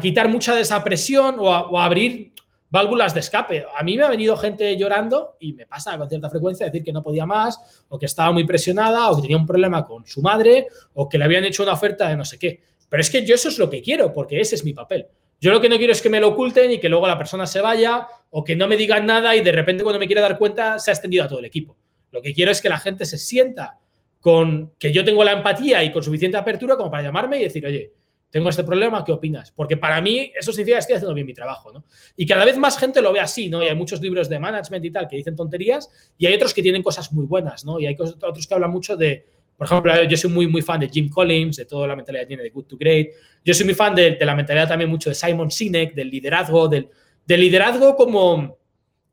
[0.00, 2.34] quitar mucha de esa presión o a abrir
[2.74, 3.64] válvulas de escape.
[3.78, 6.92] A mí me ha venido gente llorando y me pasa con cierta frecuencia decir que
[6.92, 10.20] no podía más o que estaba muy presionada o que tenía un problema con su
[10.20, 12.62] madre o que le habían hecho una oferta de no sé qué.
[12.88, 15.06] Pero es que yo eso es lo que quiero porque ese es mi papel.
[15.40, 17.46] Yo lo que no quiero es que me lo oculten y que luego la persona
[17.46, 20.36] se vaya o que no me digan nada y de repente cuando me quiera dar
[20.36, 21.76] cuenta se ha extendido a todo el equipo.
[22.10, 23.78] Lo que quiero es que la gente se sienta
[24.18, 27.64] con que yo tengo la empatía y con suficiente apertura como para llamarme y decir,
[27.64, 27.92] oye,
[28.34, 29.52] tengo este problema, ¿qué opinas?
[29.52, 31.84] Porque para mí eso significa que estoy haciendo bien mi trabajo, ¿no?
[32.16, 33.62] Y cada vez más gente lo ve así, ¿no?
[33.62, 35.88] Y hay muchos libros de management y tal que dicen tonterías
[36.18, 37.78] y hay otros que tienen cosas muy buenas, ¿no?
[37.78, 39.24] Y hay otros que hablan mucho de,
[39.56, 42.26] por ejemplo, yo soy muy, muy fan de Jim Collins, de toda la mentalidad que
[42.26, 43.10] tiene de Good to Great.
[43.44, 46.90] Yo soy muy fan de, la mentalidad también mucho de Simon Sinek, del liderazgo, del,
[47.28, 48.58] liderazgo como,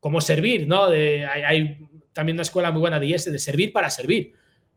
[0.00, 0.90] como servir, ¿no?
[0.90, 1.78] De, hay,
[2.12, 4.32] también una escuela muy buena de IS, de servir para servir.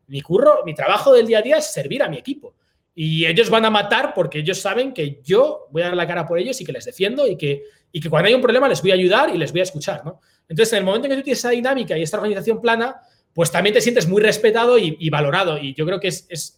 [0.06, 2.54] Mi curro, mi trabajo del día a día es servir a mi equipo.
[2.96, 6.26] Y ellos van a matar porque ellos saben que yo voy a dar la cara
[6.26, 8.82] por ellos y que les defiendo y que, y que cuando hay un problema les
[8.82, 10.06] voy a ayudar y les voy a escuchar.
[10.06, 10.22] ¿no?
[10.48, 12.96] Entonces, en el momento en que tú tienes esa dinámica y esta organización plana,
[13.34, 15.58] pues también te sientes muy respetado y, valorado.
[15.58, 16.58] Y yo creo que es, es,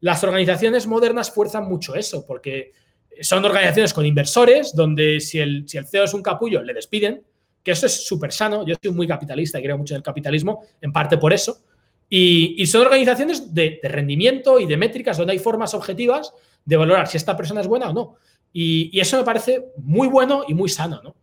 [0.00, 2.72] las organizaciones modernas fuerzan mucho eso, porque
[3.20, 7.22] son organizaciones con inversores, donde si el, si el CEO es un capullo, le despiden,
[7.62, 8.66] que eso es súper sano.
[8.66, 11.62] Yo soy muy capitalista y creo mucho en el capitalismo, en parte por eso.
[12.08, 16.32] Y, son organizaciones de, rendimiento y de métricas donde hay formas objetivas
[16.64, 18.16] de valorar si esta persona es buena o no.
[18.52, 21.14] Y, eso me parece muy bueno y muy sano, ¿no?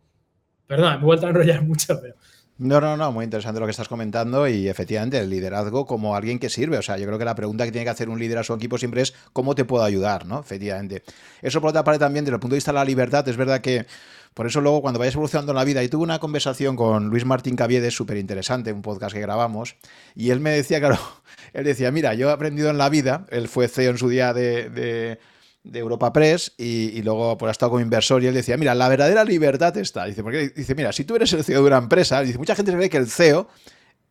[0.66, 2.14] Perdón, me he vuelto a enrollar mucho, pero...
[2.58, 6.38] No, no, no, muy interesante lo que estás comentando y efectivamente el liderazgo como alguien
[6.38, 6.78] que sirve.
[6.78, 8.54] O sea, yo creo que la pregunta que tiene que hacer un líder a su
[8.54, 10.26] equipo siempre es ¿cómo te puedo ayudar?
[10.26, 10.38] ¿no?
[10.38, 11.02] Efectivamente.
[11.40, 13.60] Eso por otra parte también, desde el punto de vista de la libertad, es verdad
[13.60, 13.86] que
[14.34, 17.24] por eso luego cuando vayas evolucionando en la vida, y tuve una conversación con Luis
[17.24, 19.76] Martín Caviedes, súper interesante, un podcast que grabamos,
[20.14, 20.98] y él me decía, claro,
[21.52, 24.32] él decía, mira, yo he aprendido en la vida, él fue CEO en su día
[24.32, 25.18] de,
[25.72, 29.24] Europa Press y, luego pues, ha estado como inversor y él decía, mira, la verdadera
[29.24, 30.06] libertad está.
[30.06, 32.72] Dice, porque dice, mira, si tú eres el CEO de una empresa, dice, mucha gente
[32.72, 33.48] se ve que el CEO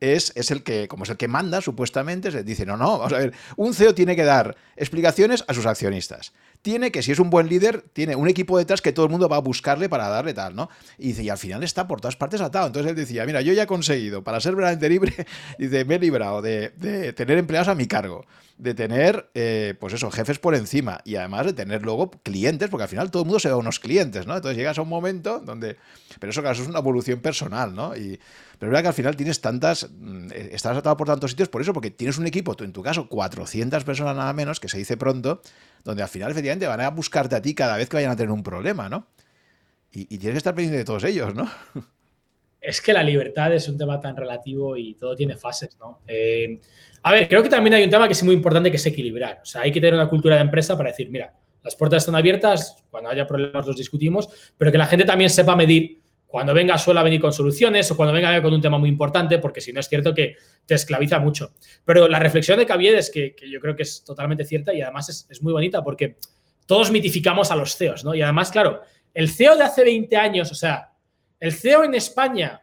[0.00, 3.12] es, es, el que, como es el que manda, supuestamente, se dice, no, no, vamos
[3.12, 6.32] a ver, un CEO tiene que dar explicaciones a sus accionistas
[6.62, 9.28] tiene que, si es un buen líder, tiene un equipo detrás que todo el mundo
[9.28, 10.70] va a buscarle para darle tal, ¿no?
[10.96, 12.68] Y al final está por todas partes atado.
[12.68, 15.26] Entonces él decía, mira, yo ya he conseguido, para ser verdaderamente libre,
[15.86, 16.70] me he librado de,
[17.16, 18.24] tener empleados a mi cargo,
[18.62, 22.84] de tener, eh, pues eso, jefes por encima y además de tener luego clientes, porque
[22.84, 24.36] al final todo el mundo se va a unos clientes, ¿no?
[24.36, 25.78] Entonces llegas a un momento donde,
[26.20, 27.96] pero eso claro, es una evolución personal, ¿no?
[27.96, 28.20] Y,
[28.60, 31.60] pero es verdad que al final tienes tantas, mm, estás atado por tantos sitios por
[31.60, 34.78] eso, porque tienes un equipo, tú en tu caso, 400 personas nada menos, que se
[34.78, 35.42] dice pronto,
[35.82, 38.30] donde al final efectivamente van a buscarte a ti cada vez que vayan a tener
[38.30, 39.08] un problema, ¿no?
[39.90, 41.50] Y, tienes que estar pendiente de todos ellos, ¿no?
[42.60, 45.98] Es que la libertad es un tema tan relativo y todo tiene fases, ¿no?
[46.06, 46.60] Eh,
[47.02, 49.40] a ver, creo que también hay un tema que es muy importante que es equilibrar.
[49.42, 52.14] O sea, hay que tener una cultura de empresa para decir, mira, las puertas están
[52.14, 56.00] abiertas, cuando haya problemas los discutimos, pero que la gente también sepa medir
[56.32, 59.60] cuando venga suele venir con soluciones o cuando venga con un tema muy importante, porque
[59.60, 61.52] si no es cierto que te esclaviza mucho.
[61.84, 65.26] Pero la reflexión de Caviedes, que, que yo creo que es totalmente cierta y además
[65.28, 66.16] es, muy bonita porque
[66.64, 68.14] todos mitificamos a los CEOs, ¿no?
[68.14, 68.80] Y además, claro,
[69.12, 70.92] el CEO de hace 20 años, o sea,
[71.38, 72.62] el CEO en España,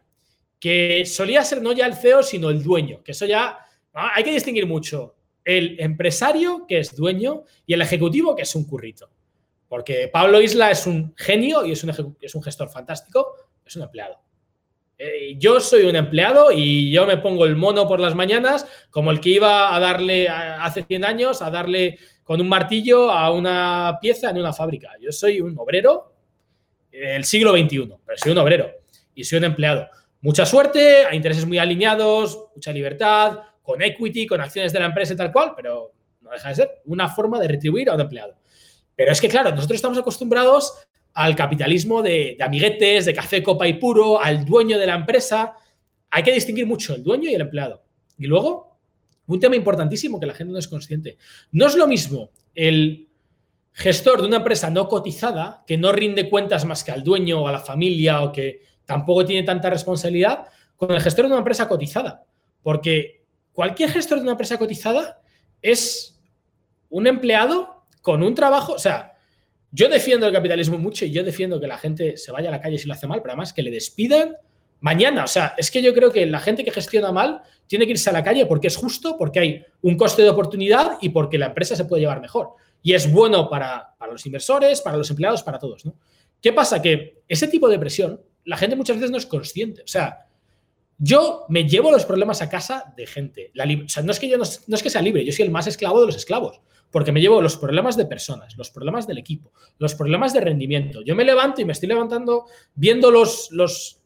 [0.60, 3.60] que solía ser no ya el CEO, sino el dueño, que eso ya
[3.94, 8.66] hay que distinguir mucho el empresario, que es dueño, y el ejecutivo, que es un
[8.66, 9.10] currito.
[9.68, 13.36] Porque Pablo Isla es un genio y es un, es un gestor fantástico,
[13.66, 14.20] es un empleado.
[15.02, 19.12] Eh, yo soy un empleado y yo me pongo el mono por las mañanas, como
[19.12, 23.98] el que iba a darle hace 100 años, a darle con un martillo a una
[24.02, 24.92] pieza en una fábrica.
[25.00, 26.14] Yo soy un obrero
[26.92, 28.72] del siglo XXI, pero soy un obrero
[29.16, 29.88] y soy un empleado.
[30.22, 33.40] Mucha suerte, a intereses muy alineados, mucha libertad,
[33.70, 36.82] con equity, con acciones de la empresa y tal cual, pero no deja de ser
[36.86, 38.34] una forma de retribuir a un empleado.
[38.96, 40.74] Pero es que, claro, nosotros estamos acostumbrados
[41.14, 45.54] al capitalismo de, amiguetes, de café, copa y puro, al dueño de la empresa.
[46.10, 47.84] Hay que distinguir mucho el dueño y el empleado.
[48.18, 48.80] Y luego,
[49.28, 51.20] un tema importantísimo que la gente no es consciente.
[51.52, 53.08] No es lo mismo el
[53.74, 57.48] gestor de una empresa no cotizada, que no rinde cuentas más que al dueño o
[57.48, 61.68] a la familia o que tampoco tiene tanta responsabilidad, con el gestor de una empresa
[61.68, 62.26] cotizada.
[62.64, 63.19] Porque
[63.60, 65.22] cualquier gestor de una empresa cotizada
[65.62, 66.18] es
[66.88, 69.18] un empleado con un trabajo, o sea,
[69.70, 72.62] yo defiendo el capitalismo mucho y yo defiendo que la gente se vaya a la
[72.62, 74.38] calle si lo hace mal, pero además que le despidan
[74.80, 75.26] mañana.
[75.26, 78.10] O sea, es que yo creo que la gente que gestiona mal tiene que irse
[78.10, 81.48] a la calle porque es justo, porque hay un coste de oportunidad y porque la
[81.48, 82.52] empresa se puede llevar mejor.
[82.82, 85.86] Y es bueno para, los inversores, para los empleados, para todos.
[85.86, 85.96] ¿no?
[86.42, 86.82] ¿Qué pasa?
[86.82, 89.82] Que ese tipo de presión la gente muchas veces no es consciente.
[89.82, 90.29] O sea,
[91.00, 93.52] yo me llevo los problemas a casa de gente.
[93.88, 96.02] sea, no es, que yo no, es que sea libre, yo soy el más esclavo
[96.02, 96.62] de los esclavos
[96.92, 101.04] porque me llevo los problemas de personas, los problemas del equipo, los problemas de rendimiento.
[101.04, 104.00] Yo me levanto y me estoy levantando viendo los, los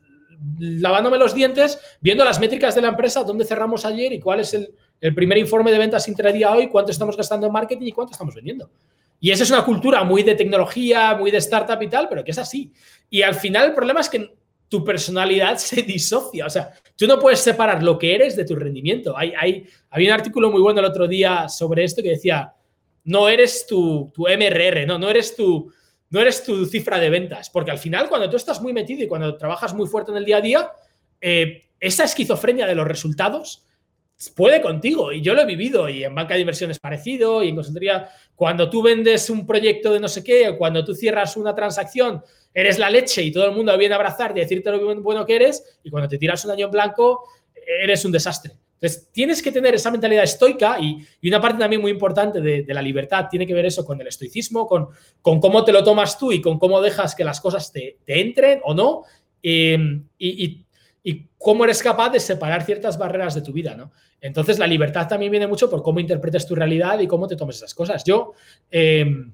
[0.60, 4.54] lavándome los dientes, viendo las métricas de la empresa, dónde cerramos ayer y cuál es
[4.54, 4.74] el,
[5.16, 8.70] primer informe de ventas intradía hoy, cuánto estamos gastando en marketing y cuánto estamos vendiendo.
[9.20, 12.32] Y esa es una cultura muy de tecnología, muy de startup y tal, pero que
[12.32, 12.72] es así.
[13.10, 14.34] Y al final el problema es que
[14.74, 16.48] tu personalidad se disocia.
[16.48, 19.16] O sea, tú no puedes separar lo que eres de tu rendimiento.
[19.16, 22.52] Hay, hay, había un artículo muy bueno el otro día sobre esto que decía,
[23.04, 25.72] no eres tu, tu MRR, no, no eres tu,
[26.10, 29.08] no eres tu cifra de ventas, porque al final cuando tú estás muy metido y
[29.08, 30.72] cuando trabajas muy fuerte en el día a día,
[31.22, 33.68] eh, esa esquizofrenia de los resultados
[34.36, 37.50] puede contigo y yo lo he vivido y en banca de inversión es parecido y
[37.50, 41.54] en consultoría cuando tú vendes un proyecto de no sé qué cuando tú cierras una
[41.54, 42.24] transacción
[42.54, 45.36] eres la leche y todo el mundo viene a abrazarte y decirte lo bueno que
[45.36, 47.24] eres y cuando te tiras un año en blanco
[47.82, 48.54] eres un desastre.
[48.84, 52.82] Entonces, tienes que tener esa mentalidad estoica y, una parte también muy importante de, la
[52.82, 54.90] libertad tiene que ver eso con el estoicismo, con,
[55.22, 58.74] cómo te lo tomas tú y con cómo dejas que las cosas te, entren o
[58.74, 59.04] no,
[59.42, 60.63] y,
[61.38, 63.92] cómo eres capaz de separar ciertas barreras de tu vida, ¿no?
[64.22, 67.58] Entonces, la libertad también viene mucho por cómo interpretes tu realidad y cómo te tomes
[67.58, 68.04] esas cosas.
[68.04, 68.34] Yo...
[68.72, 69.32] Em,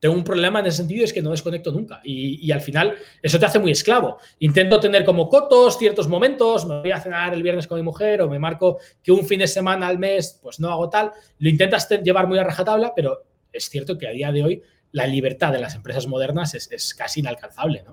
[0.00, 2.00] tengo un problema en ese sentido, es que no desconecto nunca.
[2.04, 4.18] Y, al final eso te hace muy esclavo.
[4.38, 8.22] Intento tener como cotos ciertos momentos, me voy a cenar el viernes con mi mujer
[8.22, 11.12] o me marco que un fin de semana al mes pues no hago tal.
[11.38, 14.62] Lo intentas llevar muy a rajatabla, pero es cierto que a día de hoy
[14.92, 17.84] la libertad de las empresas modernas es, casi inalcanzable.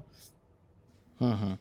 [1.20, 1.60] ¿no?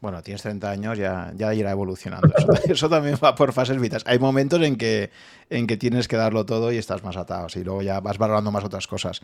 [0.00, 2.28] Bueno, tienes 30 años, ya, ya irá evolucionando.
[2.68, 4.02] Eso, también va por fases vitas.
[4.06, 5.10] Hay momentos en que,
[5.48, 8.50] en que tienes que darlo todo y estás más atado, y luego ya vas valorando
[8.50, 9.22] más otras cosas.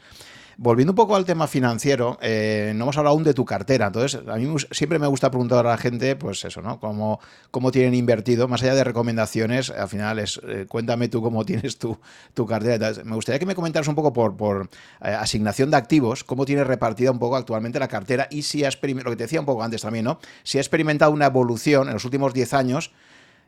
[0.56, 3.86] Volviendo un poco al tema financiero, eh, no hemos hablado aún de tu cartera.
[3.86, 6.78] Entonces, a mí siempre me gusta preguntar a la gente, pues eso, ¿no?
[6.78, 7.20] Cómo,
[7.50, 11.78] cómo tienen invertido, más allá de recomendaciones, al final es, eh, cuéntame tú cómo tienes
[11.78, 11.98] tu,
[12.34, 12.92] tu cartera.
[13.04, 14.68] me gustaría que me comentaras un poco por, por
[15.02, 18.78] eh, asignación de activos, cómo tienes repartida un poco actualmente la cartera y si has,
[18.82, 20.18] lo que te decía un poco antes también, ¿no?
[20.42, 22.92] Si has experimentado una evolución en los últimos 10 años,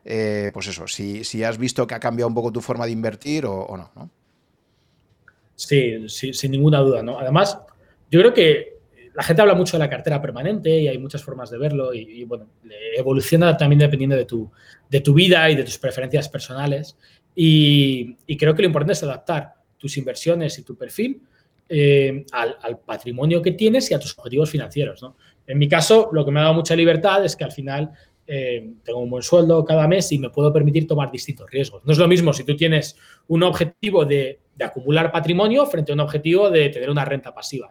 [0.03, 3.45] pues eso, si, si has visto que ha cambiado un poco tu forma de invertir
[3.45, 4.09] o, o no, ¿no?
[5.55, 7.17] Sí, sin ninguna duda, ¿no?
[7.17, 7.59] Además,
[8.11, 8.75] yo creo que
[9.15, 12.23] la gente habla mucho de la cartera permanente y hay muchas formas de verlo y,
[12.25, 12.47] bueno,
[12.95, 14.51] evoluciona también dependiendo de tu,
[14.89, 16.97] de tu vida y de tus preferencias personales.
[17.33, 21.21] Y, creo que lo importante es adaptar tus inversiones y tu perfil
[21.69, 25.01] eh, al, patrimonio que tienes y a tus objetivos financieros.
[25.01, 25.15] ¿no?
[25.47, 27.91] En mi caso, lo que me ha dado mucha libertad es que al final
[28.27, 31.83] eh, tengo un buen sueldo cada mes y me puedo permitir tomar distintos riesgos.
[31.85, 32.95] No es lo mismo si tú tienes
[33.27, 37.69] un objetivo de, acumular patrimonio frente a un objetivo de tener una renta pasiva.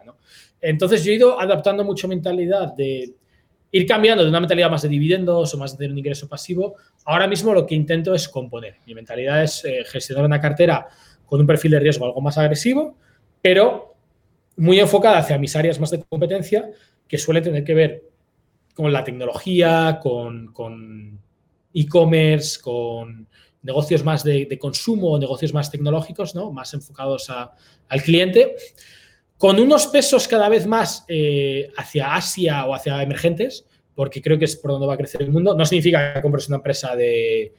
[0.61, 3.15] Entonces yo he ido adaptando mucho mentalidad de
[3.71, 6.75] ir cambiando de una mentalidad más de dividendos o más de un ingreso pasivo.
[7.05, 8.75] Ahora mismo lo que intento es componer.
[8.85, 10.87] Mi mentalidad es eh, gestionar una cartera
[11.25, 12.97] con un perfil de riesgo algo más agresivo,
[13.41, 13.95] pero
[14.57, 16.69] muy enfocada hacia mis áreas más de competencia
[17.07, 18.03] que suele tener que ver
[18.75, 21.19] con la tecnología, con
[21.73, 23.27] e-commerce, con,
[23.65, 26.51] negocios más de, consumo negocios más tecnológicos, ¿no?
[26.51, 28.55] más enfocados al cliente,
[29.37, 33.65] con unos pesos cada vez más eh, hacia Asia o hacia emergentes,
[33.95, 35.55] porque creo que es por donde va a crecer el mundo.
[35.55, 37.53] No significa que compres una empresa de,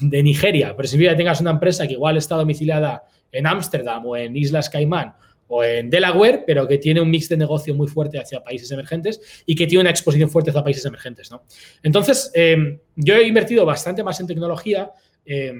[0.00, 4.16] de, Nigeria, pero significa que tengas una empresa que igual está domiciliada en Ámsterdam o
[4.16, 5.14] en Islas Caimán
[5.52, 9.20] o en Delaware, pero que tiene un mix de negocio muy fuerte hacia países emergentes
[9.44, 11.28] y que tiene una exposición fuerte hacia países emergentes.
[11.30, 11.42] ¿no?
[11.82, 14.92] Entonces, eh, yo he invertido bastante más en tecnología.
[15.26, 15.52] Eh,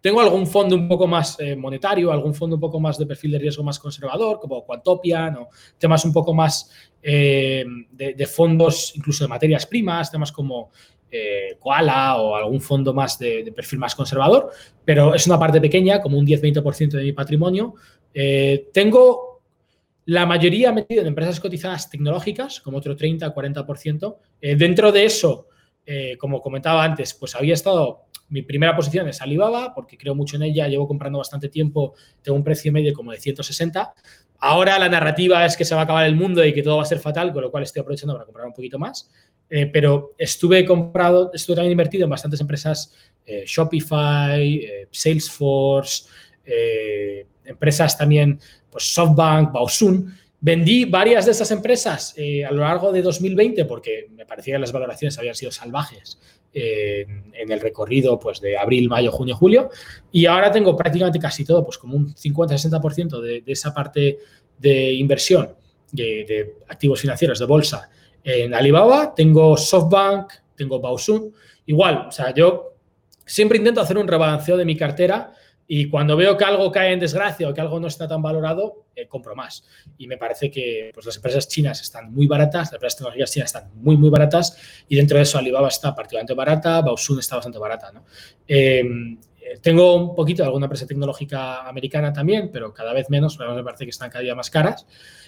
[0.00, 3.30] tengo algún fondo un poco más eh, monetario, algún fondo un poco más de perfil
[3.30, 6.70] de riesgo más conservador, como Quantopian, o temas un poco más
[7.00, 10.70] de, de, fondos, incluso de materias primas, temas como
[11.16, 14.50] eh, Koala o algún fondo más de, perfil más conservador,
[14.84, 17.74] pero es una parte pequeña, como un 10-20% de mi patrimonio.
[18.14, 19.42] Eh, tengo
[20.06, 24.16] la mayoría metido en empresas cotizadas tecnológicas, como otro 30-40%.
[24.40, 25.48] Eh, dentro de eso,
[26.18, 30.44] como comentaba antes, pues había estado, mi primera posición es Alibaba, porque creo mucho en
[30.44, 31.92] ella, llevo comprando bastante tiempo,
[32.22, 33.92] tengo un precio medio como de 160.
[34.38, 36.82] Ahora la narrativa es que se va a acabar el mundo y que todo va
[36.82, 39.10] a ser fatal, con lo cual estoy aprovechando para comprar un poquito más.
[39.48, 42.92] Eh, pero estuve comprado, estuve también invertido en bastantes empresas,
[43.24, 46.08] eh, Shopify, eh, Salesforce,
[47.44, 48.38] empresas también,
[48.70, 50.14] pues SoftBank, Baosun.
[50.40, 54.72] Vendí varias de esas empresas a lo largo de 2020 porque me parecía que las
[54.72, 56.18] valoraciones habían sido salvajes
[56.52, 59.70] en el recorrido pues, de abril, mayo, junio, julio.
[60.12, 64.18] Y ahora tengo prácticamente casi todo, pues como un 50-60% de, de, esa parte
[64.58, 65.54] de inversión
[65.90, 67.88] de, de activos financieros de bolsa
[68.24, 71.32] en Alibaba, tengo SoftBank, tengo Baosun.
[71.66, 72.74] Igual, o sea, yo
[73.24, 75.32] siempre intento hacer un rebalanceo de mi cartera
[75.66, 78.84] y cuando veo que algo cae en desgracia o que algo no está tan valorado,
[78.94, 79.64] eh, compro más.
[79.96, 83.70] Y me parece que pues, las empresas chinas están muy baratas, las empresas chinas están
[83.74, 87.92] muy, muy baratas y dentro de eso Alibaba está particularmente barata, Baosun está bastante barata.
[87.92, 88.04] ¿no?
[88.46, 93.38] Em, eh, tengo un poquito de alguna empresa tecnológica americana también, pero cada vez menos,
[93.38, 94.86] me parece que están cada día más caras.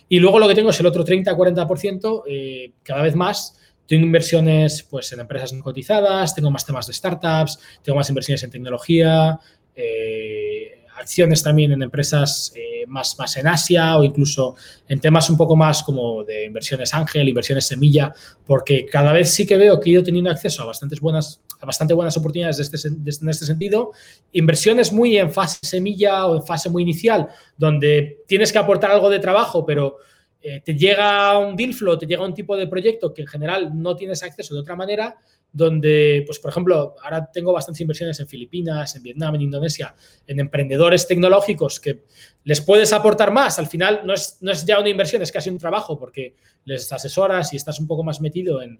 [0.09, 3.59] Y luego lo que tengo es el otro 30-40%, eh, cada vez más.
[3.87, 8.43] Tengo inversiones pues, en empresas no cotizadas, tengo más temas de startups, tengo más inversiones
[8.43, 9.39] en tecnología,
[9.77, 14.57] eh, acciones también en empresas eh, más, más en Asia o incluso
[14.89, 18.15] en temas un poco más como de inversiones ángel, inversiones semilla,
[18.47, 21.67] porque cada vez sí que veo que he ido teniendo acceso a bastantes buenas, a
[21.67, 23.93] bastante buenas oportunidades de este, en este sentido.
[24.33, 29.11] Inversiones muy en fase semilla o en fase muy inicial, donde tienes que aportar algo
[29.11, 29.99] de trabajo, pero
[30.41, 33.71] eh, te llega un deal flow, te llega un tipo de proyecto que en general
[33.75, 35.17] no tienes acceso de otra manera
[35.57, 39.95] donde, pues, por ejemplo, ahora tengo bastantes inversiones en Filipinas, en Vietnam, en Indonesia,
[40.27, 42.05] en emprendedores tecnológicos que
[42.45, 43.59] les puedes aportar más.
[43.59, 46.35] Al final no es, no es ya una inversión, es casi un trabajo porque
[46.67, 48.79] les asesoras y estás un poco más metido en,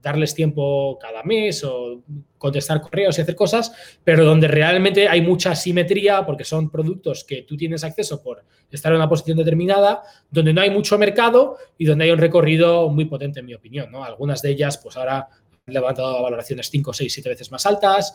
[0.00, 2.04] darles tiempo cada mes o
[2.38, 3.72] contestar correos y hacer cosas,
[4.04, 8.92] pero donde realmente hay mucha simetría porque son productos que tú tienes acceso por estar
[8.92, 13.06] en una posición determinada, donde no hay mucho mercado y donde hay un recorrido muy
[13.06, 13.90] potente, en mi opinión.
[13.90, 14.04] ¿no?
[14.04, 15.28] Algunas de ellas, pues ahora
[15.68, 18.14] levantado valoraciones 5, 6, 7 veces más altas.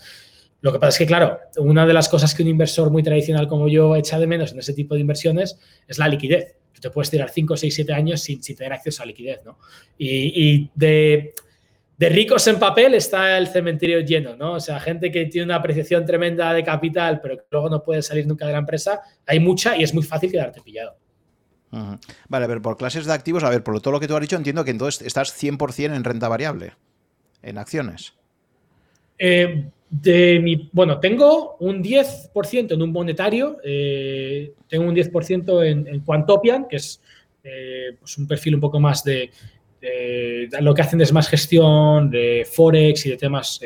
[0.63, 3.49] Lo que pasa es que, claro, una de las cosas que un inversor muy tradicional
[3.49, 6.55] como yo echa de menos en ese tipo de inversiones es la liquidez.
[6.71, 9.59] Tú te puedes tirar 5, 6, 7 años sin, tener acceso a liquidez, ¿no?
[9.97, 11.33] Y, de,
[11.97, 14.53] de, ricos en papel está el cementerio lleno, ¿no?
[14.53, 18.01] O sea, gente que tiene una apreciación tremenda de capital, pero que luego no puede
[18.01, 20.95] salir nunca de la empresa, hay mucha y es muy fácil quedarte pillado.
[22.29, 24.37] Vale, pero por clases de activos, a ver, por todo lo que tú has dicho,
[24.37, 26.73] entiendo que entonces estás 100% en renta variable
[27.43, 28.13] en acciones?
[29.19, 35.87] Eh, de mi, bueno, tengo un 10% en un monetario, eh, tengo un 10% en,
[35.87, 36.99] en, Quantopian, que es
[37.43, 39.29] eh, pues un perfil un poco más de,
[40.61, 43.59] Lo que hacen es más gestión de Forex y de temas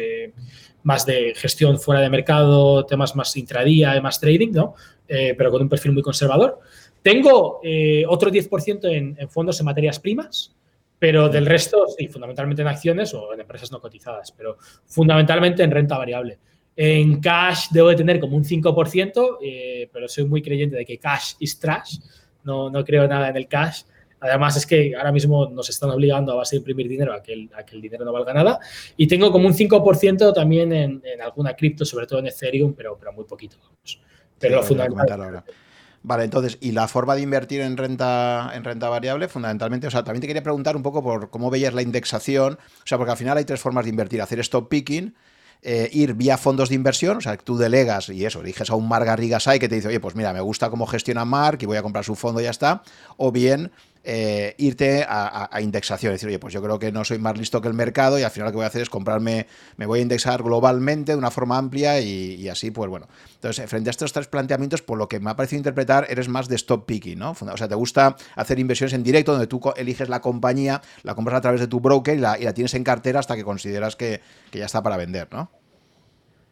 [0.83, 4.75] más de gestión fuera de mercado, temas más intradía, más trading, ¿no?
[5.07, 6.59] pero con un perfil muy conservador.
[7.01, 7.61] Tengo
[8.07, 10.56] otro 10% en, en fondos en materias primas,
[10.99, 15.71] pero del resto, sí, fundamentalmente en acciones o en empresas no cotizadas, pero fundamentalmente en
[15.71, 16.39] renta variable.
[16.75, 20.97] En cash debo de tener como un 5%, eh, pero soy muy creyente de que
[20.97, 21.97] cash is trash.
[22.43, 23.81] No, no creo nada en el cash.
[24.19, 27.33] Además es que ahora mismo nos están obligando a base de imprimir dinero a que
[27.33, 28.59] el, a que el dinero no valga nada.
[28.95, 32.97] Y tengo como un 5% también en, en, alguna cripto, sobre todo en Ethereum, pero,
[32.97, 33.57] pero muy poquito.
[34.39, 35.43] Pero lo fundamental.
[36.03, 40.03] Vale, entonces, y la forma de invertir en renta, en renta variable, fundamentalmente, o sea,
[40.03, 43.17] también te quería preguntar un poco por cómo veías la indexación, o sea, porque al
[43.17, 45.15] final hay tres formas de invertir, hacer stop picking,
[45.63, 48.87] eh, ir vía fondos de inversión, o sea, tú delegas y eso, eliges a un
[48.87, 51.77] Mark Garrigasay que te dice, oye, pues mira, me gusta cómo gestiona Mark y voy
[51.77, 52.83] a comprar su fondo y ya está,
[53.17, 53.71] o bien
[54.09, 56.13] eh, irte a, indexación.
[56.13, 58.31] Decir, oye, pues yo creo que no soy más listo que el mercado y al
[58.31, 61.29] final lo que voy a hacer es comprarme, me voy a indexar globalmente de una
[61.29, 63.09] forma amplia y, así, pues bueno.
[63.35, 66.47] Entonces, frente a estos tres planteamientos, por lo que me ha parecido interpretar, eres más
[66.47, 67.31] de stop picking, ¿no?
[67.31, 71.39] O sea, te gusta hacer inversiones en directo donde tú eliges la compañía, la compras
[71.39, 74.21] a través de tu broker y la, tienes en cartera hasta que consideras que,
[74.51, 75.51] que ya está para vender, ¿no?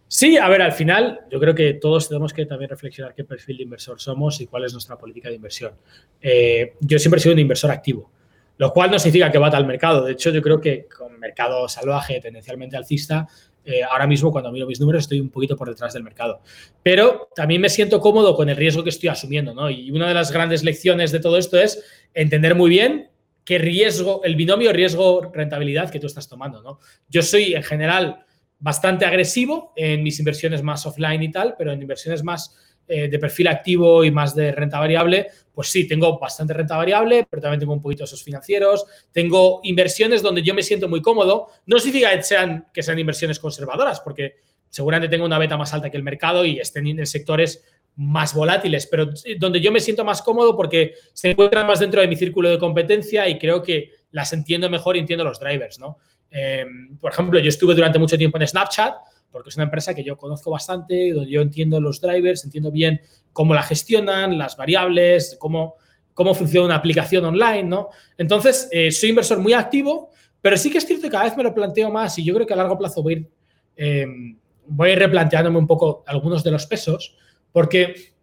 [0.07, 3.57] Sí, a ver, al final yo creo que todos tenemos que también reflexionar qué perfil
[3.57, 5.73] de inversor somos y cuál es nuestra política de inversión.
[6.21, 8.11] Eh, yo siempre he sido un inversor activo,
[8.57, 10.05] lo cual no significa que bata al mercado.
[10.05, 13.27] De hecho, yo creo que con mercado salvaje, tendencialmente alcista,
[13.65, 16.41] eh, ahora mismo cuando miro mis números estoy un poquito por detrás del mercado.
[16.83, 19.71] Pero también me siento cómodo con el riesgo que estoy asumiendo, ¿no?
[19.71, 21.83] Y una de las grandes lecciones de todo esto es
[22.13, 23.09] entender muy bien
[23.43, 26.79] qué riesgo, el binomio riesgo-rentabilidad que tú estás tomando, ¿no?
[27.09, 28.24] Yo soy en general
[28.59, 32.55] bastante agresivo en mis inversiones más offline y tal, pero en inversiones más
[32.87, 37.25] eh, de perfil activo y más de renta variable, pues sí, tengo bastante renta variable,
[37.29, 38.85] pero también tengo un poquito de esos financieros.
[39.11, 41.47] Tengo inversiones donde yo me siento muy cómodo.
[41.65, 44.35] No significa que sean, que sean inversiones conservadoras, porque
[44.69, 47.63] seguramente tengo una beta más alta que el mercado y estén en sectores
[47.95, 49.09] más volátiles, pero
[49.39, 52.59] donde yo me siento más cómodo porque se encuentran más dentro de mi círculo de
[52.59, 55.97] competencia y creo que las entiendo mejor y entiendo los drivers, ¿no?
[56.31, 58.95] Em, por ejemplo, yo estuve durante mucho tiempo en Snapchat,
[59.31, 63.01] porque es una empresa que yo conozco bastante, donde yo entiendo los drivers, entiendo bien
[63.33, 65.75] cómo la gestionan, las variables, cómo,
[66.13, 67.89] cómo funciona una aplicación online, ¿no?
[68.17, 70.11] Entonces, eh, soy inversor muy activo,
[70.41, 72.47] pero sí que es cierto que cada vez me lo planteo más y yo creo
[72.47, 73.29] que a largo plazo voy a ir,
[73.75, 74.37] em,
[74.67, 77.17] voy replanteándome un poco algunos de los pesos,
[77.51, 78.13] porque,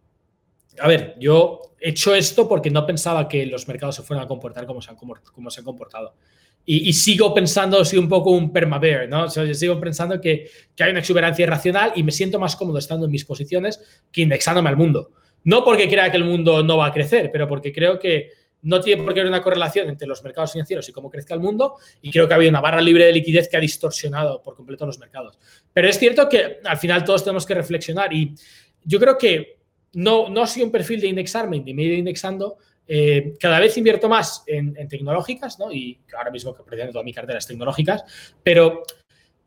[0.79, 4.27] a ver, yo he hecho esto porque no pensaba que los mercados se fueran a
[4.27, 6.15] comportar como se han, como se han comportado.
[6.65, 9.29] Y, sigo pensando, así un poco un permabear, ¿no?
[9.29, 13.11] Sigo pensando que, que, hay una exuberancia irracional y me siento más cómodo estando en
[13.11, 13.81] mis posiciones
[14.11, 15.11] que indexándome al mundo.
[15.43, 18.29] No porque crea que el mundo no va a crecer, pero porque creo que
[18.63, 21.41] no tiene por qué haber una correlación entre los mercados financieros y cómo crezca el
[21.41, 21.75] mundo.
[22.01, 24.85] Y creo que ha habido una barra libre de liquidez que ha distorsionado por completo
[24.85, 25.37] los mercados.
[25.71, 28.33] Pero es cierto que al final todos tenemos que reflexionar y
[28.85, 29.59] yo creo que
[29.93, 32.57] no, no soy un perfil de indexarme ni medio indexando,
[32.87, 35.71] eh, cada vez invierto más en, tecnológicas, ¿no?
[35.71, 38.03] Y ahora mismo que pretendo toda mi cartera es tecnológicas,
[38.43, 38.83] pero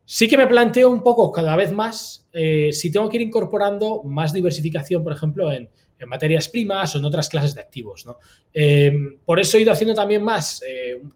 [0.05, 4.03] sí que me planteo un poco cada vez más eh, si tengo que ir incorporando
[4.03, 5.69] más diversificación, por ejemplo, en,
[6.05, 8.05] materias primas o en otras clases de activos.
[8.53, 8.93] Eh,
[9.25, 10.61] por eso he ido haciendo también más,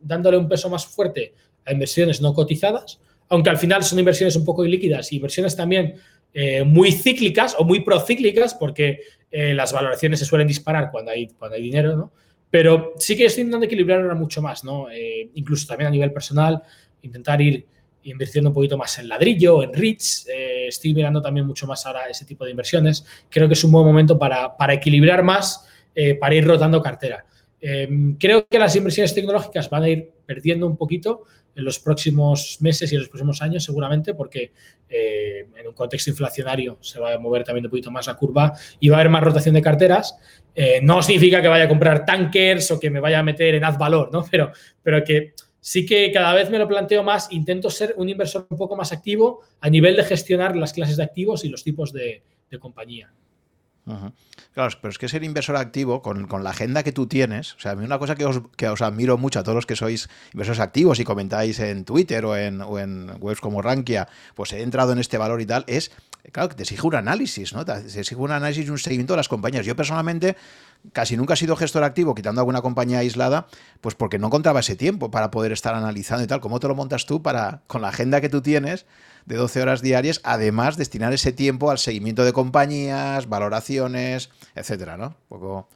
[0.02, 1.36] dándole un peso más fuerte
[1.66, 3.00] a inversiones no cotizadas,
[3.30, 5.98] aunque al final son inversiones un poco ilíquidas y inversiones también
[6.66, 9.02] muy cíclicas o muy procíclicas, porque
[9.32, 12.12] eh, las valoraciones se suelen disparar cuando hay, cuando hay dinero, ¿no?
[12.50, 14.92] Pero sí que estoy intentando equilibrar ahora mucho más, ¿no?
[14.92, 16.62] Eh, incluso también a nivel personal,
[17.02, 17.66] intentar ir
[18.04, 20.28] invirtiendo un poquito más en ladrillo, en REITs.
[20.28, 23.06] Eh, estoy mirando también mucho más ahora ese tipo de inversiones.
[23.30, 25.66] Creo que es un buen momento para, para equilibrar más,
[26.20, 27.26] para ir rotando cartera.
[28.18, 31.24] creo que las inversiones tecnológicas van a ir perdiendo un poquito
[31.56, 34.52] en los próximos meses y en los próximos años, seguramente, porque
[34.90, 38.54] eh, en un contexto inflacionario se va a mover también un poquito más la curva
[38.80, 40.18] y va a haber más rotación de carteras.
[40.56, 43.64] Eh, no significa que vaya a comprar tankers o que me vaya a meter en
[43.64, 44.26] ad valor, ¿no?
[44.30, 44.52] Pero,
[44.82, 48.58] pero que sí que cada vez me lo planteo más, intento ser un inversor un
[48.58, 52.22] poco más activo a nivel de gestionar las clases de activos y los tipos de
[52.60, 53.14] compañía.
[54.54, 57.72] Claro, pero es que ser inversor activo, con, la agenda que tú tienes, o sea,
[57.72, 60.10] a mí una cosa que os, que os, admiro mucho a todos los que sois
[60.34, 64.62] inversores activos y comentáis en Twitter o en, o en webs como Rankia, pues he
[64.62, 65.92] entrado en este valor y tal, es,
[66.32, 67.66] claro, que te exige un análisis, ¿no?
[67.66, 69.66] Te exige un análisis y un seguimiento de las compañías.
[69.66, 70.36] Yo personalmente
[70.94, 73.48] casi nunca he sido gestor activo, quitando alguna compañía aislada,
[73.82, 76.42] pues porque no encontraba ese tiempo para poder estar analizando y tal.
[76.42, 78.86] ¿Cómo te lo montas tú para, con la agenda que tú tienes,
[79.26, 85.16] de 12 horas diarias, además destinar ese tiempo al seguimiento de compañías, valoraciones, etcétera, ¿no?
[85.30, 85.68] poco...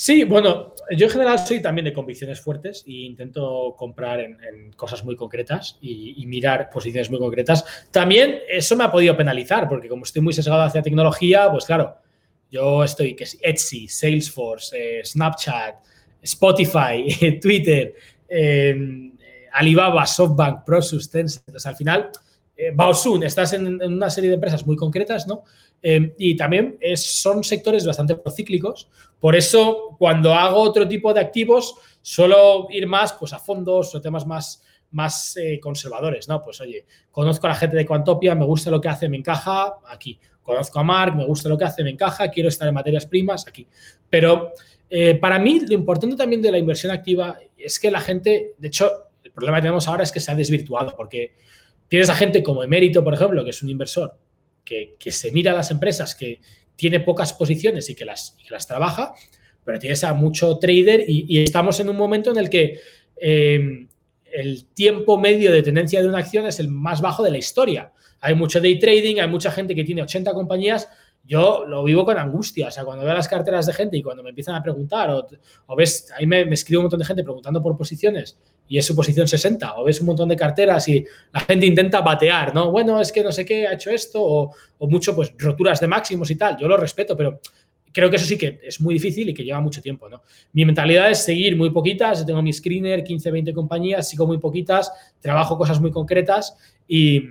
[0.00, 5.04] Sí, bueno, yo en general soy también de convicciones fuertes e intento comprar en, cosas
[5.04, 7.64] muy concretas y, mirar posiciones muy concretas.
[7.90, 11.96] También eso me ha podido penalizar, porque como estoy muy sesgado hacia tecnología, pues claro,
[12.48, 15.74] yo estoy que es Etsy, Salesforce, eh, Snapchat,
[16.22, 17.92] Spotify, Twitter,
[18.28, 19.10] eh,
[19.52, 21.66] Alibaba, SoftBank, Prosus, Tencent.
[21.66, 22.10] Al final,
[22.60, 25.44] eh, Baosun, estás en, una serie de empresas muy concretas, ¿no?
[25.80, 28.88] Eh, y también son sectores bastante procíclicos.
[29.20, 34.00] Por eso, cuando hago otro tipo de activos, suelo ir más pues, a fondos o
[34.00, 34.60] temas más,
[34.90, 36.42] más eh, conservadores, ¿no?
[36.42, 39.76] Pues oye, conozco a la gente de Quantopia, me gusta lo que hace, me encaja
[39.88, 40.18] aquí.
[40.42, 43.46] Conozco a Mark, me gusta lo que hace, me encaja, quiero estar en materias primas
[43.46, 43.68] aquí.
[44.10, 44.52] Pero
[45.20, 48.90] para mí, lo importante también de la inversión activa es que la gente, de hecho,
[49.22, 51.34] el problema que tenemos ahora es que se ha desvirtuado, porque
[51.88, 54.14] tienes a gente como Emérito, por ejemplo, que es un inversor
[54.64, 56.40] que, se mira a las empresas, que
[56.76, 59.14] tiene pocas posiciones y que las, las trabaja,
[59.64, 62.78] pero tienes a mucho trader y, estamos en un momento en el que
[63.16, 63.88] em,
[64.32, 67.92] el tiempo medio de tendencia de una acción es el más bajo de la historia.
[68.20, 70.88] Hay mucho day trading, hay mucha gente que tiene 80 compañías.
[71.28, 72.68] Yo lo vivo con angustia.
[72.68, 75.76] O sea, cuando veo las carteras de gente y cuando me empiezan a preguntar, o,
[75.76, 78.96] ves, ahí me, me escribe un montón de gente preguntando por posiciones y es su
[78.96, 82.70] posición 60, o ves un montón de carteras y la gente intenta batear, ¿no?
[82.70, 85.86] Bueno, es que no sé qué ha hecho esto, o, o mucho, pues, roturas de
[85.86, 86.56] máximos y tal.
[86.58, 87.40] Yo lo respeto, pero
[87.92, 90.22] creo que eso sí que es muy difícil y que lleva mucho tiempo, ¿no?
[90.52, 94.90] Mi mentalidad es seguir muy poquitas, tengo mi screener, 15, 20 compañías, sigo muy poquitas,
[95.20, 96.56] trabajo cosas muy concretas
[96.86, 97.22] y,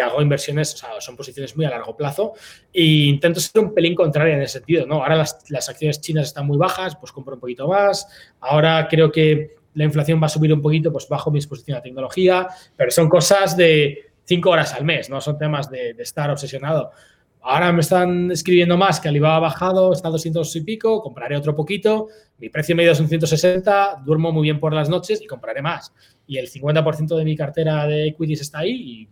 [0.00, 2.32] hago inversiones, o sea, son posiciones muy a largo plazo
[2.72, 5.02] e intento ser un pelín contrario en ese sentido, ¿no?
[5.02, 8.06] Ahora las, las acciones chinas están muy bajas, pues compro un poquito más,
[8.40, 11.82] ahora creo que la inflación va a subir un poquito, pues bajo mi exposición a
[11.82, 16.30] tecnología, pero son cosas de cinco horas al mes, no son temas de, de estar
[16.30, 16.90] obsesionado.
[17.46, 21.36] Ahora me están escribiendo más que Alibaba ha bajado, está a 200 y pico, compraré
[21.36, 22.08] otro poquito,
[22.38, 25.92] mi precio medio es un 160, duermo muy bien por las noches y compraré más.
[26.26, 29.08] Y el 50% de mi cartera de equities está ahí y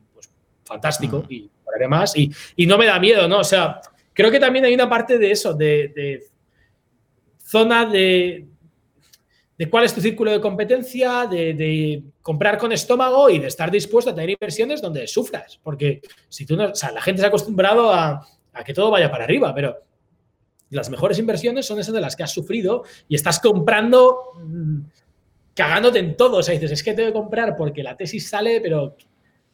[0.64, 2.16] fantástico, y compraré más.
[2.16, 3.38] Y, y, no me da miedo, ¿no?
[3.38, 3.80] O sea,
[4.12, 6.24] creo que también hay una parte de eso, de, de
[7.38, 8.46] zona de,
[9.62, 14.10] de cuál es tu círculo de competencia, de, comprar con estómago y de estar dispuesto
[14.10, 15.60] a tener inversiones donde sufras.
[15.62, 18.26] Porque si tú no, o sea, la gente se ha acostumbrado a,
[18.64, 19.76] que todo vaya para arriba, pero
[20.70, 24.80] las mejores inversiones son esas de las que has sufrido y estás comprando mm,
[25.54, 26.38] cagándote en todo.
[26.38, 28.96] O sea, dices, es que tengo que comprar porque la tesis sale, pero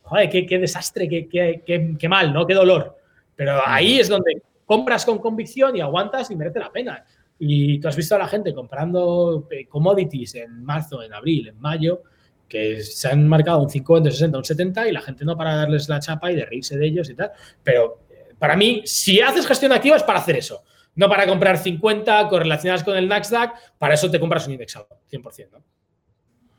[0.08, 1.62] joder, qué, desastre, qué,
[1.98, 2.46] qué, mal, ¿no?
[2.46, 2.96] Qué dolor.
[3.36, 7.04] Pero ahí es donde compras con convicción y aguantas y merece la pena.
[7.38, 11.60] Y tú has visto a la gente comprando eh, commodities en marzo, en abril, en
[11.60, 12.02] mayo,
[12.48, 15.54] que se han marcado un 50, un 60, un 70 y la gente no para
[15.54, 17.30] darles la chapa y de reírse de ellos y tal.
[17.62, 20.64] Pero eh, para mí, si haces gestión activa es para hacer eso.
[20.94, 25.50] No para comprar 50 correlacionadas con el Nasdaq, para eso te compras un indexado, 100%.
[25.52, 25.62] ¿no?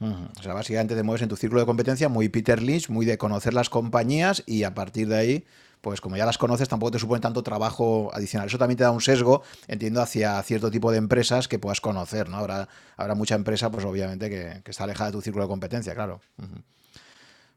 [0.02, 3.18] O sea, básicamente te mueves en tu círculo de competencia muy Peter Lynch, muy de
[3.18, 5.46] conocer las compañías y a partir de ahí
[5.82, 8.48] pues como ya las conoces, tampoco te supone tanto trabajo adicional.
[8.48, 12.30] Eso también te da un sesgo, entiendo, hacia cierto tipo de empresas que puedas conocer,
[12.30, 12.38] ¿no?
[12.38, 12.68] Habrá,
[12.98, 16.20] habrá mucha empresa, pues obviamente, que, está alejada de tu círculo de competencia, claro.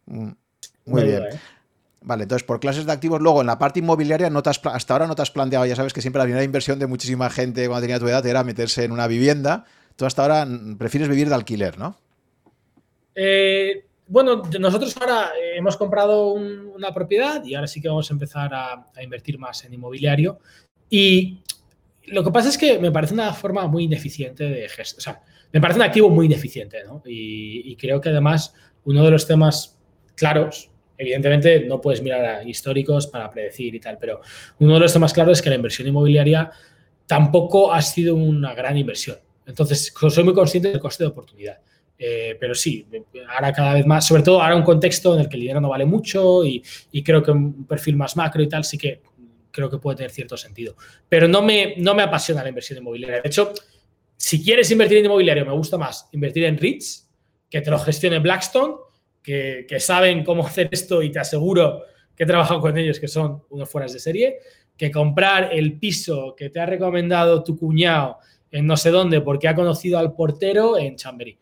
[0.07, 0.31] Mm,
[0.87, 1.25] muy bien.
[2.05, 5.15] Vale, entonces por clases de activos, luego en la parte inmobiliaria no hasta ahora no
[5.15, 8.01] te has planteado, ya sabes que siempre la primera inversión de muchísima gente cuando tenía
[8.01, 9.67] tu edad era meterse en una vivienda.
[9.95, 10.47] Tú hasta ahora
[10.79, 11.97] prefieres vivir de alquiler, ¿no?
[13.15, 18.15] Eh, bueno, nosotros ahora eh, hemos comprado una propiedad y ahora sí que vamos a
[18.15, 20.39] empezar a, invertir más en inmobiliario.
[20.91, 21.39] Y
[22.07, 24.99] lo que pasa es que me parece una forma muy ineficiente de gestión.
[24.99, 25.23] O sea,
[25.53, 27.03] me parece un activo muy ineficiente, ¿no?
[27.07, 29.79] Y, creo que además uno de los temas
[30.15, 34.21] claros, evidentemente no puedes mirar a históricos para predecir y tal, pero
[34.59, 36.51] uno de los temas claros es que la inversión inmobiliaria
[37.07, 39.17] tampoco ha sido una gran inversión.
[39.47, 41.59] Entonces, soy muy consciente del coste de oportunidad.
[42.05, 42.85] Eh, pero sí,
[43.33, 45.69] ahora cada vez más, sobre todo ahora un contexto en el que el dinero no
[45.69, 46.61] vale mucho y,
[47.05, 49.03] creo que un perfil más macro y tal sí que
[49.53, 50.75] creo que puede tener cierto sentido.
[51.09, 53.21] Pero no me, no me apasiona la inversión inmobiliaria.
[53.21, 53.53] De hecho,
[54.17, 57.09] si quieres invertir en inmobiliario, me gusta más invertir en REITs,
[57.49, 58.75] que te lo gestione Blackstone,
[59.23, 61.85] que, saben cómo hacer esto y te aseguro
[62.17, 64.39] que he trabajado con ellos, que son unos fueras de serie,
[64.77, 68.19] que comprar el piso que te ha recomendado tu cuñado
[68.51, 71.39] en no sé dónde porque ha conocido al portero en Chamberí.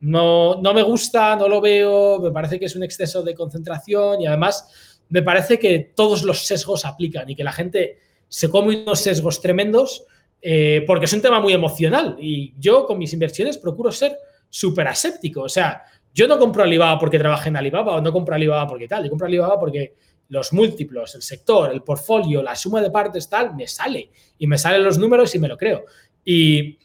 [0.00, 4.22] No, no me gusta, no lo veo, me parece que es un exceso de concentración
[4.22, 4.66] y además
[5.10, 7.98] me parece que todos los sesgos aplican y que la gente
[8.28, 10.04] se come unos sesgos tremendos
[10.40, 14.16] eh, porque es un tema muy emocional y yo con mis inversiones procuro ser
[14.48, 15.42] súper aséptico.
[15.42, 18.88] O sea, yo no compro Alibaba porque trabaje en Alibaba o no compro Alibaba porque
[18.88, 19.94] tal, yo compro Alibaba porque
[20.28, 24.56] los múltiplos, el sector, el portfolio, la suma de partes tal, me sale y me
[24.56, 25.84] salen los números y me lo creo.
[26.24, 26.78] Y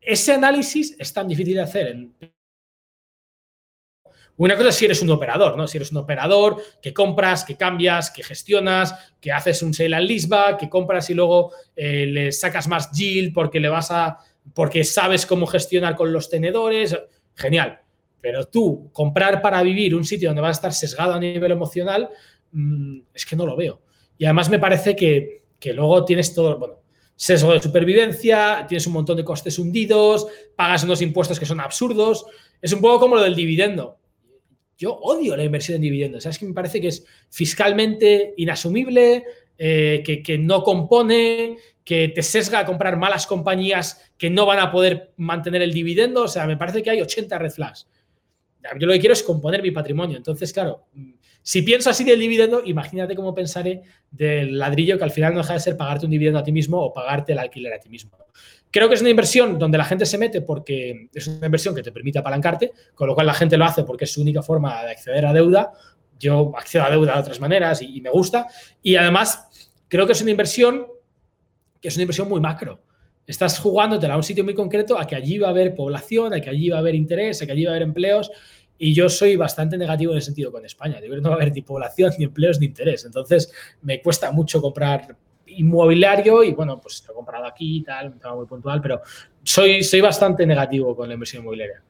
[0.00, 2.14] ese análisis es tan difícil de hacer en
[4.36, 5.68] una cosa es si eres un operador, ¿no?
[5.68, 10.08] Si eres un operador que compras, que cambias, que gestionas, que haces un sale and
[10.08, 14.18] leaseback, que compras y luego eh, le sacas más yield porque le vas a.
[14.52, 16.96] porque sabes cómo gestionar con los tenedores.
[17.36, 17.80] Genial.
[18.20, 22.08] Pero tú, comprar para vivir un sitio donde vas a estar sesgado a nivel emocional,
[22.52, 23.82] mm, es que no lo veo.
[24.18, 26.80] Y además me parece que, que luego tienes todo, bueno,
[27.14, 32.26] sesgo de supervivencia, tienes un montón de costes hundidos, pagas unos impuestos que son absurdos.
[32.60, 33.98] Es un poco como lo del dividendo
[34.76, 36.26] yo odio la inversión en dividendos.
[36.26, 39.24] Es que me parece que es fiscalmente inasumible,
[39.56, 44.72] eh, que, no compone, que te sesga a comprar malas compañías que no van a
[44.72, 46.22] poder mantener el dividendo.
[46.22, 47.88] O sea, me parece que hay 80 red flags.
[48.78, 50.16] Yo lo que quiero es componer mi patrimonio.
[50.16, 50.86] Entonces, claro,
[51.42, 55.52] si pienso así del dividendo, imagínate cómo pensaré del ladrillo que al final no deja
[55.52, 58.16] de ser pagarte un dividendo a ti mismo o pagarte el alquiler a ti mismo.
[58.74, 61.82] Creo que es una inversión donde la gente se mete porque es una inversión que
[61.84, 64.82] te permite apalancarte, con lo cual la gente lo hace porque es su única forma
[64.82, 65.70] de acceder a deuda.
[66.18, 68.48] Yo accedo a deuda de otras maneras y, me gusta.
[68.82, 70.88] Y además, creo que es una inversión
[71.80, 72.82] que es una inversión muy macro.
[73.24, 76.40] Estás jugándotela a un sitio muy concreto, a que allí va a haber población, a
[76.40, 78.32] que allí va a haber interés, a que allí va a haber empleos.
[78.76, 80.96] Y yo soy bastante negativo en ese sentido con España.
[80.96, 83.04] Yo creo que no va a haber ni población, ni empleos, ni interés.
[83.04, 83.52] Entonces,
[83.82, 85.16] me cuesta mucho comprar
[85.56, 89.00] inmobiliario y bueno, pues lo he comprado aquí y tal, un tema muy puntual, pero
[89.42, 91.82] soy, soy bastante negativo con la inversión inmobiliaria.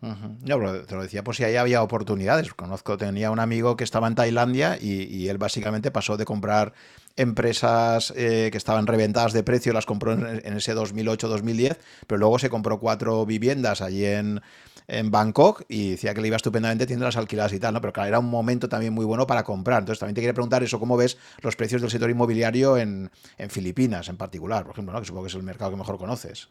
[0.00, 2.52] te lo decía por si ahí había oportunidades.
[2.54, 6.72] Conozco, tenía un amigo que estaba en Tailandia y, él básicamente pasó de comprar
[7.16, 12.38] empresas eh, que estaban reventadas de precio, las compró en, en ese 2008-2010, pero luego
[12.38, 14.42] se compró cuatro viviendas allí en,
[14.88, 17.80] en Bangkok y decía que le iba estupendamente teniendo las alquiladas y tal, ¿no?
[17.80, 19.80] Pero claro, era un momento también muy bueno para comprar.
[19.80, 23.10] Entonces también te quería preguntar eso, ¿cómo ves los precios del sector inmobiliario en,
[23.48, 25.00] Filipinas en particular, por ejemplo, ¿no?
[25.00, 26.48] que supongo que es el mercado que mejor conoces?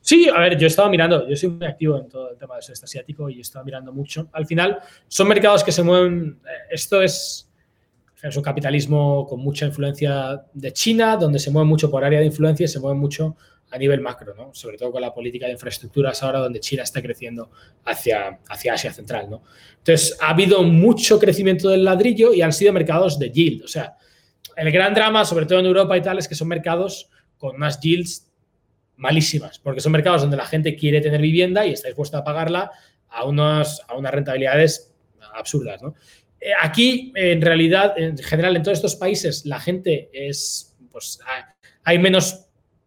[0.00, 2.54] Sí, a ver, yo he estado mirando, yo soy muy activo en todo el tema
[2.54, 4.28] del sudeste asiático y he estado mirando mucho.
[4.32, 4.78] Al final,
[5.08, 7.50] son mercados que se mueven, eh, esto es,
[8.22, 12.26] es un capitalismo con mucha influencia de China, donde se mueve mucho por área de
[12.26, 13.36] influencia y se mueve mucho
[13.70, 14.54] a nivel macro, ¿no?
[14.54, 17.50] sobre todo con la política de infraestructuras ahora donde China está creciendo
[17.84, 19.28] hacia, hacia Asia Central.
[19.28, 19.42] ¿no?
[19.78, 23.64] Entonces, ha habido mucho crecimiento del ladrillo y han sido mercados de yield.
[23.64, 23.96] O sea,
[24.56, 27.80] el gran drama, sobre todo en Europa y tal, es que son mercados con unas
[27.80, 28.30] yields
[28.96, 32.70] malísimas, porque son mercados donde la gente quiere tener vivienda y está dispuesta a pagarla
[33.08, 34.94] a, unos, a unas rentabilidades
[35.34, 35.82] absurdas.
[35.82, 35.94] ¿no?
[36.40, 41.18] Eh, aquí, en realidad, en general, en todos estos países, la gente es, pues,
[41.84, 42.45] hay menos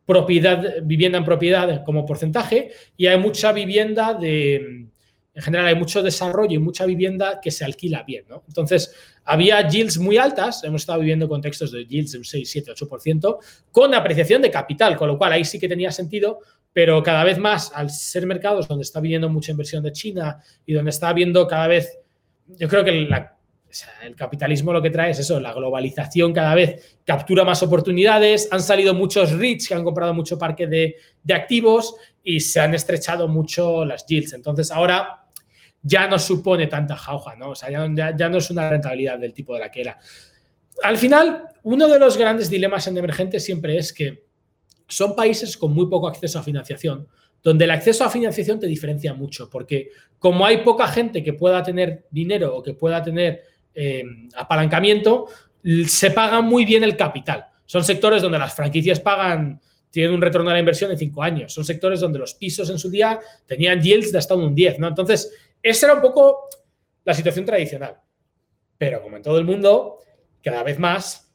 [0.09, 6.01] propiedad, vivienda en propiedad como porcentaje y hay mucha vivienda de, en general hay mucho
[6.01, 8.43] desarrollo y mucha vivienda que se alquila bien, ¿no?
[8.47, 8.91] Entonces,
[9.23, 13.37] había yields muy altas, hemos estado viviendo contextos de yields de un 6, 7, 8%,
[13.71, 16.39] con apreciación de capital, con lo cual ahí sí que tenía sentido,
[16.73, 20.73] pero cada vez más, al ser mercados donde está viniendo mucha inversión de China y
[20.73, 21.99] donde está habiendo cada vez,
[22.47, 23.37] yo creo que la
[24.03, 28.61] el capitalismo lo que trae es eso, la globalización cada vez captura más oportunidades, han
[28.61, 30.95] salido muchos REITs que han comprado mucho parque de,
[31.31, 34.33] activos y se han estrechado mucho las yields.
[34.33, 35.27] Entonces ahora
[35.81, 37.51] ya no supone tanta jauja, ¿no?
[37.51, 39.99] O sea, ya, ya, no es una rentabilidad del tipo de la que era.
[40.83, 44.23] Al final, uno de los grandes dilemas en emergente siempre es que
[44.87, 47.07] son países con muy poco acceso a financiación,
[47.43, 51.63] donde el acceso a financiación te diferencia mucho, porque como hay poca gente que pueda
[51.63, 53.43] tener dinero o que pueda tener
[53.73, 54.03] eh,
[54.35, 55.27] apalancamiento,
[55.87, 57.45] se paga muy bien el capital.
[57.65, 59.59] Son sectores donde las franquicias pagan,
[59.91, 61.53] tienen un retorno a la inversión de cinco años.
[61.53, 64.87] Son sectores donde los pisos en su día tenían yields de hasta un 10, ¿no?
[64.87, 65.31] Entonces,
[65.61, 66.47] esa era un poco
[67.03, 67.97] la situación tradicional.
[68.77, 69.99] Pero como en todo el mundo,
[70.43, 71.31] cada vez más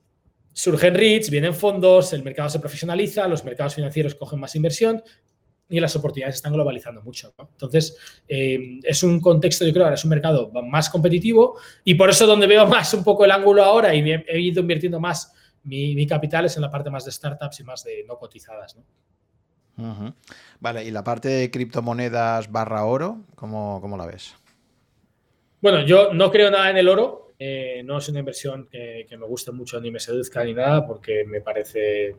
[0.52, 5.02] surgen REITs, vienen fondos, el mercado se profesionaliza, los mercados financieros cogen más inversión,
[5.68, 7.34] y las oportunidades están globalizando mucho.
[7.38, 7.96] Entonces,
[8.28, 12.26] eh, es un contexto, yo creo, ahora es un mercado más competitivo y por eso
[12.26, 15.32] donde veo más un poco el ángulo ahora y he ido invirtiendo más
[15.64, 18.76] mi, capital es en la parte más de startups y más de no cotizadas.
[20.60, 24.34] Vale, y la parte de criptomonedas barra oro, ¿cómo, cómo la ves?
[25.60, 27.32] Bueno, yo no creo nada en el oro.
[27.38, 31.24] Eh, no es una inversión que, me guste mucho ni me seduzca ni nada porque
[31.26, 32.14] me parece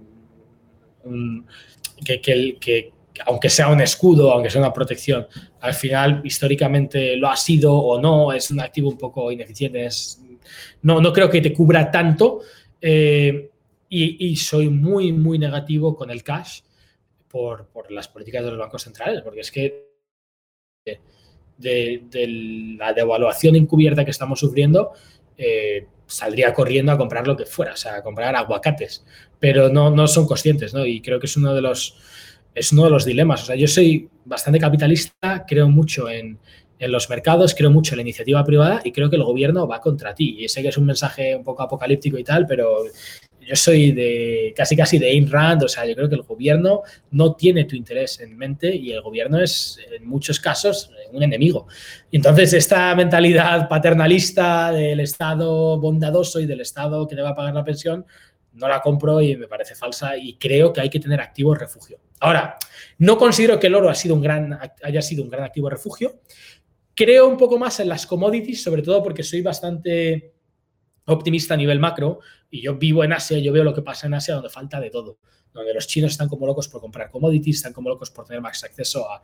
[2.03, 2.93] que, que,
[3.25, 5.27] aunque sea un escudo, aunque sea una protección,
[5.61, 9.87] al final históricamente lo ha sido o no, es un activo un poco ineficiente,
[10.81, 12.41] no, no creo que te cubra tanto
[12.81, 13.49] eh,
[13.89, 16.61] y, soy muy, muy negativo con el cash
[17.29, 19.95] por, las políticas de los bancos centrales, porque es que
[21.57, 24.91] de, la devaluación encubierta que estamos sufriendo,
[25.37, 29.05] eh, saldría corriendo a comprar lo que fuera, o sea, a comprar aguacates,
[29.39, 30.85] pero no, no son conscientes, ¿no?
[30.85, 31.97] Y creo que es uno de los
[32.55, 33.43] es uno de los dilemas.
[33.43, 36.39] O sea, yo soy bastante capitalista, creo mucho en,
[36.77, 40.13] los mercados, creo mucho en la iniciativa privada y creo que el gobierno va contra
[40.13, 40.37] ti.
[40.39, 42.83] Y sé que es un mensaje un poco apocalíptico y tal, pero
[43.39, 46.81] yo soy de casi casi de Ayn Rand, o sea, yo creo que el gobierno
[47.11, 51.67] no tiene tu interés en mente y el gobierno es en muchos casos un enemigo.
[52.11, 57.53] Entonces esta mentalidad paternalista del Estado bondadoso y del Estado que te va a pagar
[57.55, 58.05] la pensión,
[58.53, 61.99] no la compro y me parece falsa y creo que hay que tener activos refugio.
[62.19, 62.57] Ahora,
[62.97, 66.21] no considero que el oro ha sido un gran, haya sido un gran activo refugio.
[66.93, 70.33] Creo un poco más en las commodities, sobre todo porque soy bastante
[71.05, 72.19] optimista a nivel macro
[72.49, 74.89] y yo vivo en Asia, yo veo lo que pasa en Asia donde falta de
[74.89, 75.19] todo,
[75.53, 78.63] donde los chinos están como locos por comprar commodities, están como locos por tener más
[78.63, 79.21] acceso a,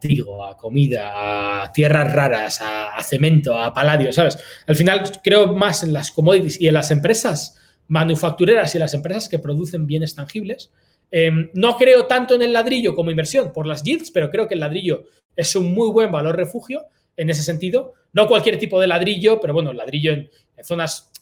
[0.00, 4.38] trigo, a comida, a tierras raras, a, a, cemento, a paladio, ¿sabes?
[4.66, 7.58] Al final creo más en las commodities y en las empresas
[7.88, 10.70] manufactureras y las empresas que producen bienes tangibles
[11.14, 14.54] Em, no creo tanto en el ladrillo como inversión por las yields, pero creo que
[14.54, 15.04] el ladrillo
[15.36, 16.86] es un muy buen valor refugio
[17.18, 17.92] en ese sentido.
[18.14, 20.30] No cualquier tipo de ladrillo, pero bueno, ladrillo en,
[20.64, 21.12] zonas,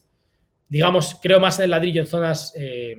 [0.68, 2.96] digamos, creo más en el ladrillo en zonas eh,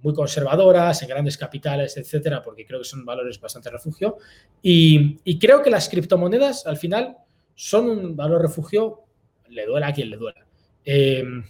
[0.00, 4.16] muy conservadoras, en grandes capitales, etcétera, porque creo que son valores bastante refugio.
[4.62, 7.18] Y, creo que las criptomonedas al final
[7.54, 9.02] son un valor refugio,
[9.48, 10.46] le duela a quien le duela.
[10.86, 11.44] Em,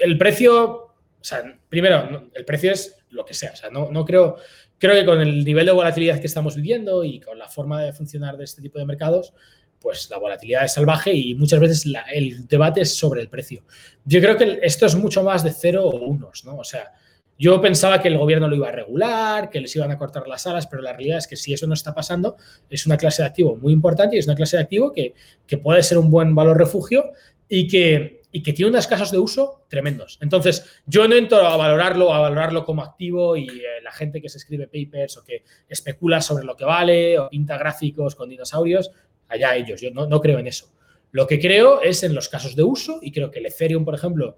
[0.00, 4.04] el precio, o sea, primero, el precio es lo que sea, o sea, no, no
[4.04, 4.36] creo,
[4.78, 7.92] creo que con el nivel de volatilidad que estamos viviendo y con la forma de
[7.92, 9.32] funcionar de este tipo de mercados,
[9.80, 13.64] pues la volatilidad es salvaje y muchas veces el debate es sobre el precio.
[14.04, 16.56] Yo creo que esto es mucho más de cero o unos, ¿no?
[16.56, 16.92] O sea,
[17.38, 20.46] yo pensaba que el gobierno lo iba a regular, que les iban a cortar las
[20.46, 22.36] alas, pero la realidad es que si eso no está pasando,
[22.70, 25.14] es una clase de activo muy importante y es una clase de activo que,
[25.46, 27.12] que puede ser un buen valor refugio
[27.48, 30.18] y que, y que tiene unos casos de uso tremendos.
[30.20, 34.28] Entonces, yo no entro a valorarlo, a valorarlo como activo y eh, la gente que
[34.28, 38.90] se escribe papers o que especula sobre lo que vale o pinta gráficos con dinosaurios,
[39.28, 40.68] allá ellos, yo no, no creo en eso.
[41.12, 43.94] Lo que creo es en los casos de uso y creo que el Ethereum, por
[43.94, 44.36] ejemplo,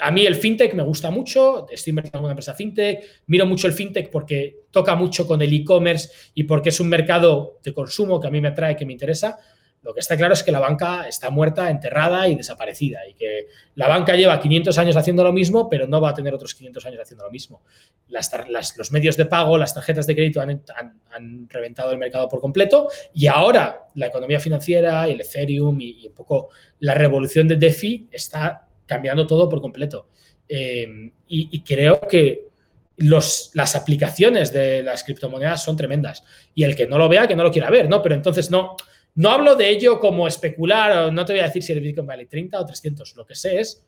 [0.00, 3.68] a mí el fintech me gusta mucho, estoy invirtiendo en una empresa fintech, miro mucho
[3.68, 8.20] el fintech porque toca mucho con el e-commerce y porque es un mercado de consumo
[8.20, 9.38] que a mí me atrae, que me interesa,
[9.86, 13.46] lo que está claro es que la banca está muerta, enterrada y desaparecida y que
[13.76, 16.86] la banca lleva 500 años haciendo lo mismo, pero no va a tener otros 500
[16.86, 17.62] años haciendo lo mismo.
[18.08, 23.28] los medios de pago, las tarjetas de crédito han, reventado el mercado por completo y
[23.28, 26.48] ahora la economía financiera, el Ethereum y, un poco
[26.80, 30.08] la revolución de DeFi está cambiando todo por completo.
[30.48, 32.48] Eh, y, creo que
[32.96, 36.24] los, las aplicaciones de las criptomonedas son tremendas.
[36.56, 38.02] Y el que no lo vea, que no lo quiera ver, ¿no?
[38.02, 38.74] Pero entonces no,
[39.16, 42.26] no hablo de ello como especular, no te voy a decir si el Bitcoin vale
[42.26, 43.16] 30 o 300.
[43.16, 43.82] Lo que sé es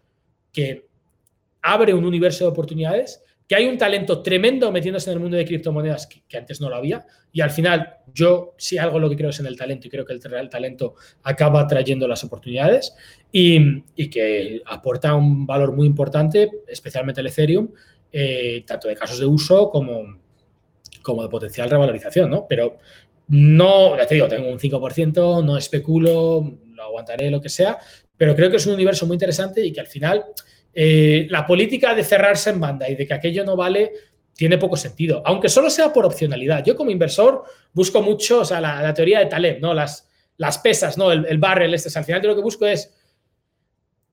[0.52, 0.86] que
[1.60, 5.44] abre un universo de oportunidades, que hay un talento tremendo metiéndose en el mundo de
[5.44, 7.05] criptomonedas que, antes no lo había.
[7.30, 10.06] Y al final, yo sí algo lo que creo es en el talento y creo
[10.06, 12.94] que el, talento acaba trayendo las oportunidades
[13.30, 17.68] y, que aporta un valor muy importante, especialmente el Ethereum,
[18.10, 20.20] eh, tanto de casos de uso como,
[21.02, 22.46] como de potencial revalorización, ¿no?
[22.48, 22.78] Pero
[23.28, 27.78] no, ya te digo, tengo un 5%, no especulo, lo aguantaré, lo que sea,
[28.16, 30.24] pero creo que es un universo muy interesante y que al final
[30.72, 33.92] eh, la política de cerrarse en banda y de que aquello no vale
[34.32, 36.64] tiene poco sentido, aunque solo sea por opcionalidad.
[36.64, 39.74] Yo como inversor busco mucho, o sea, la, teoría de Taleb, ¿no?
[39.74, 41.10] Las, las pesas, ¿no?
[41.10, 42.94] El, el barrel, este, al final yo lo que busco es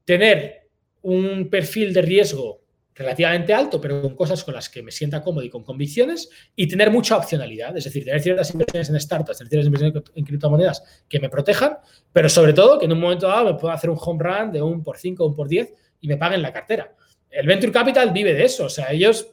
[0.03, 0.67] tener
[1.03, 2.64] un perfil de riesgo
[2.95, 6.67] relativamente alto, pero con cosas con las que me sienta cómodo y con convicciones, y
[6.67, 11.03] tener mucha opcionalidad, es decir, tener ciertas inversiones en startups, tener ciertas inversiones en criptomonedas
[11.09, 11.77] que me protejan,
[12.13, 14.61] pero sobre todo que en un momento dado me pueda hacer un home run de
[14.61, 16.95] un por 5 o un por 10 y me paguen la cartera.
[17.29, 19.27] El Venture Capital vive de eso, o sea, ellos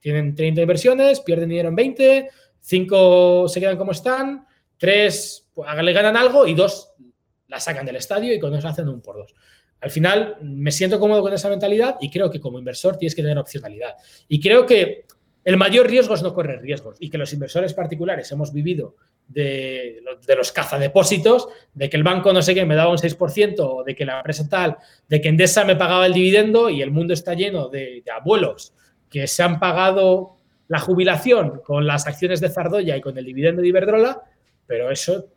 [0.00, 2.30] tienen 30 inversiones, pierden dinero en 20,
[2.60, 4.46] 5 se quedan como están,
[4.78, 6.92] 3 pues, le ganan algo y 2
[7.48, 9.34] la sacan del estadio y con eso hacen un por 2.
[9.80, 13.22] Al final me siento cómodo con esa mentalidad y creo que como inversor tienes que
[13.22, 13.94] tener opcionalidad.
[14.28, 15.04] Y creo que
[15.44, 18.96] el mayor riesgo es no correr riesgos y que los inversores particulares hemos vivido
[19.28, 20.02] de,
[20.36, 23.94] los cazadepósitos, de que el banco no sé qué me daba un 6%, o de
[23.94, 24.76] que la empresa tal,
[25.08, 28.74] de que Endesa me pagaba el dividendo y el mundo está lleno de, de abuelos
[29.08, 30.36] que se han pagado
[30.66, 34.22] la jubilación con las acciones de Zardoya y con el dividendo de Iberdrola,
[34.66, 35.28] pero eso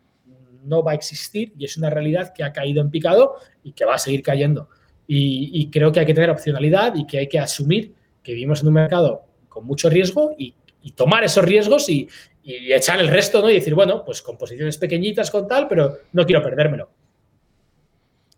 [0.63, 3.85] no va a existir y es una realidad que ha caído en picado y que
[3.85, 4.69] va a seguir cayendo.
[5.07, 7.93] Y, creo que hay que tener opcionalidad y que hay que asumir
[8.23, 10.55] que vivimos en un mercado con mucho riesgo y,
[10.95, 12.07] tomar esos riesgos y,
[12.43, 13.49] y, echar el resto, ¿no?
[13.49, 16.89] Y decir, bueno, pues con posiciones pequeñitas, con tal, pero no quiero perdérmelo.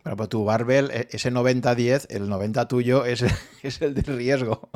[0.04, 3.24] Bueno, pues tu Barbel, e, ese 90-10, el 90 tuyo es,
[3.64, 4.70] es el de riesgo.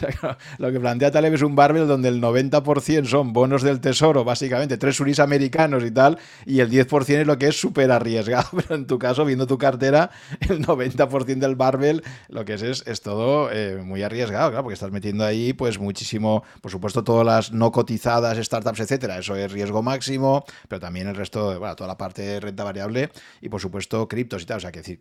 [0.58, 4.78] Lo que plantea Taleb es un Barbel donde el 90% son bonos del tesoro, básicamente,
[4.78, 8.48] tres suris americanos y tal, y el 10% es lo que es súper arriesgado.
[8.56, 13.00] Pero en tu caso, viendo tu cartera, el 90% del Barbel, lo que es es,
[13.02, 17.52] todo eh, muy arriesgado, claro, porque estás metiendo ahí pues muchísimo, por supuesto, todas las
[17.52, 21.96] no cotizadas, startups, etcétera, eso es riesgo máximo, pero también el resto, bueno, toda la
[21.96, 24.58] parte de renta variable y por supuesto criptos y tal.
[24.58, 25.00] O sea, que decir,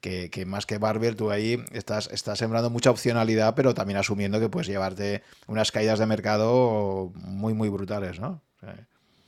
[0.00, 4.48] que, más que Barber, tú ahí estás, estás sembrando mucha opcionalidad, pero también asumiendo que
[4.48, 8.42] puedes llevarte unas caídas de mercado muy, muy brutales, ¿no?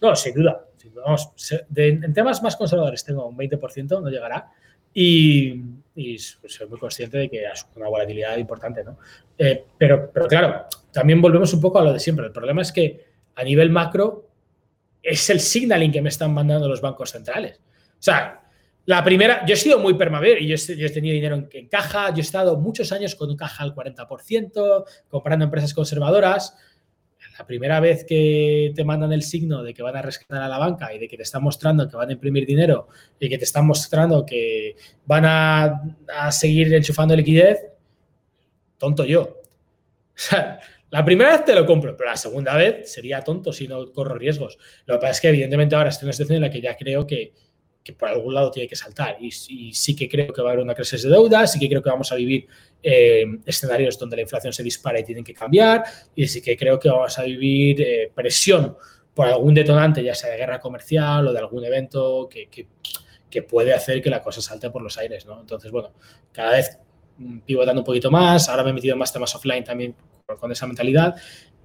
[0.01, 0.65] No, sin duda.
[1.77, 4.51] en temas más conservadores tengo un 20%, no llegará.
[4.95, 5.63] Y,
[6.17, 8.99] soy muy consciente de que es una volatilidad importante, ¿no?
[9.39, 12.27] Eh, pero, pero claro, también volvemos un poco a lo de siempre.
[12.27, 13.05] El problema es que
[13.35, 14.29] a nivel macro
[15.03, 17.59] es el signaling que me están mandando los bancos centrales.
[17.59, 18.42] O sea,
[18.85, 22.17] La primera, yo he sido muy permaver y yo he, tenido dinero en, caja, yo
[22.17, 26.57] he estado muchos años con caja al 40%, comprando empresas conservadoras.
[27.39, 30.59] La primera vez que te mandan el signo de que van a rescatar a la
[30.59, 32.89] banca y de que te están mostrando que van a imprimir dinero
[33.21, 34.75] y que te están mostrando que
[35.07, 35.83] van a,
[36.19, 37.61] a seguir enchufando liquidez,
[38.79, 39.43] tonto yo.
[40.91, 44.15] La primera vez te lo compro, pero la segunda vez sería tonto si no corro
[44.15, 44.59] riesgos.
[44.85, 46.77] Lo que pasa es que, evidentemente, ahora estoy en una situación en la que ya
[46.77, 47.33] creo que,
[47.99, 49.17] por algún lado tiene que saltar.
[49.21, 51.83] Y, sí que creo que va a haber una crisis de deuda, sí que creo
[51.83, 52.47] que vamos a vivir
[52.83, 55.83] eh, escenarios donde la inflación se dispara y tienen que cambiar,
[56.15, 58.77] y sí que creo que vamos a vivir eh, presión
[59.15, 63.73] por algún detonante, ya sea de guerra comercial o de algún evento que, que, puede
[63.73, 65.27] hacer que la cosa salte por los aires.
[65.27, 65.41] ¿no?
[65.41, 65.93] Entonces, bueno,
[66.33, 66.79] cada vez
[67.45, 69.95] pivotando un poquito más, ahora me he metido en más temas offline también
[70.39, 71.15] con esa mentalidad.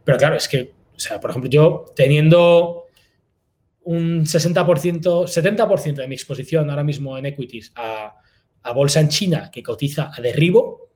[0.04, 2.87] Pero claro, es que, o sea, por ejemplo, yo teniendo
[3.88, 8.14] un 60%, 70% de mi exposición ahora mismo en equities a,
[8.76, 10.90] bolsa en China que cotiza a derribo,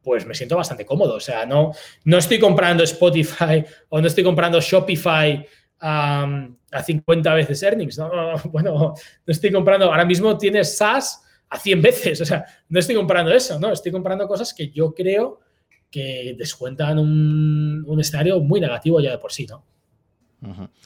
[0.00, 1.16] pues me siento bastante cómodo.
[1.16, 1.72] O sea, no,
[2.04, 5.44] no estoy comprando Spotify o no estoy comprando Shopify
[5.80, 7.98] a 50 veces earnings.
[7.98, 8.10] ¿no?
[8.44, 8.94] Bueno,
[9.26, 12.20] no estoy comprando, ahora mismo tienes SaaS a 100 veces.
[12.20, 13.72] O sea, no estoy comprando eso, ¿no?
[13.72, 15.40] Estoy comprando cosas que yo creo
[15.90, 19.64] que descuentan un, un escenario muy negativo ya de por sí, ¿no?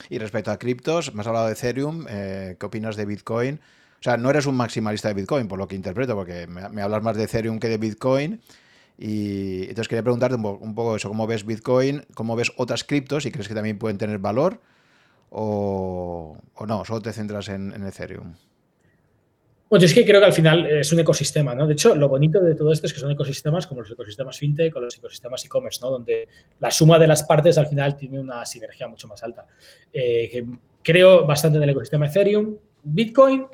[0.09, 3.61] Y respecto a criptos, me has hablado de Ethereum, eh, ¿qué opinas de Bitcoin?
[4.01, 7.03] O sea, no eres un maximalista de Bitcoin, por lo que interpreto, porque me, hablas
[7.03, 8.41] más de Ethereum que de Bitcoin.
[8.99, 12.05] Y entonces quería preguntarte un, poco eso, ¿cómo ves Bitcoin?
[12.15, 13.27] ¿Cómo ves otras criptos?
[13.27, 14.61] ¿Y crees que también pueden tener valor?
[15.31, 16.37] ¿O,
[16.67, 16.85] no?
[16.85, 18.35] ¿Solo te centras en Ethereum?
[19.69, 21.67] Pues es que creo que al final es un ecosistema, ¿no?
[21.67, 24.77] De hecho, lo bonito de todo esto es que son ecosistemas como los ecosistemas fintech
[24.77, 25.91] o los ecosistemas e-commerce, ¿no?
[25.91, 26.29] Donde
[26.61, 29.47] la suma de las partes al final tiene una sinergia mucho más alta.
[29.93, 30.45] Eh,
[30.83, 32.57] creo bastante en el ecosistema Ethereum.
[32.83, 33.47] Bitcoin,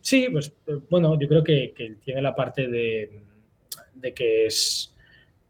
[0.00, 3.22] sí, pues eh, bueno, yo creo que, tiene la parte de,
[4.14, 4.88] que es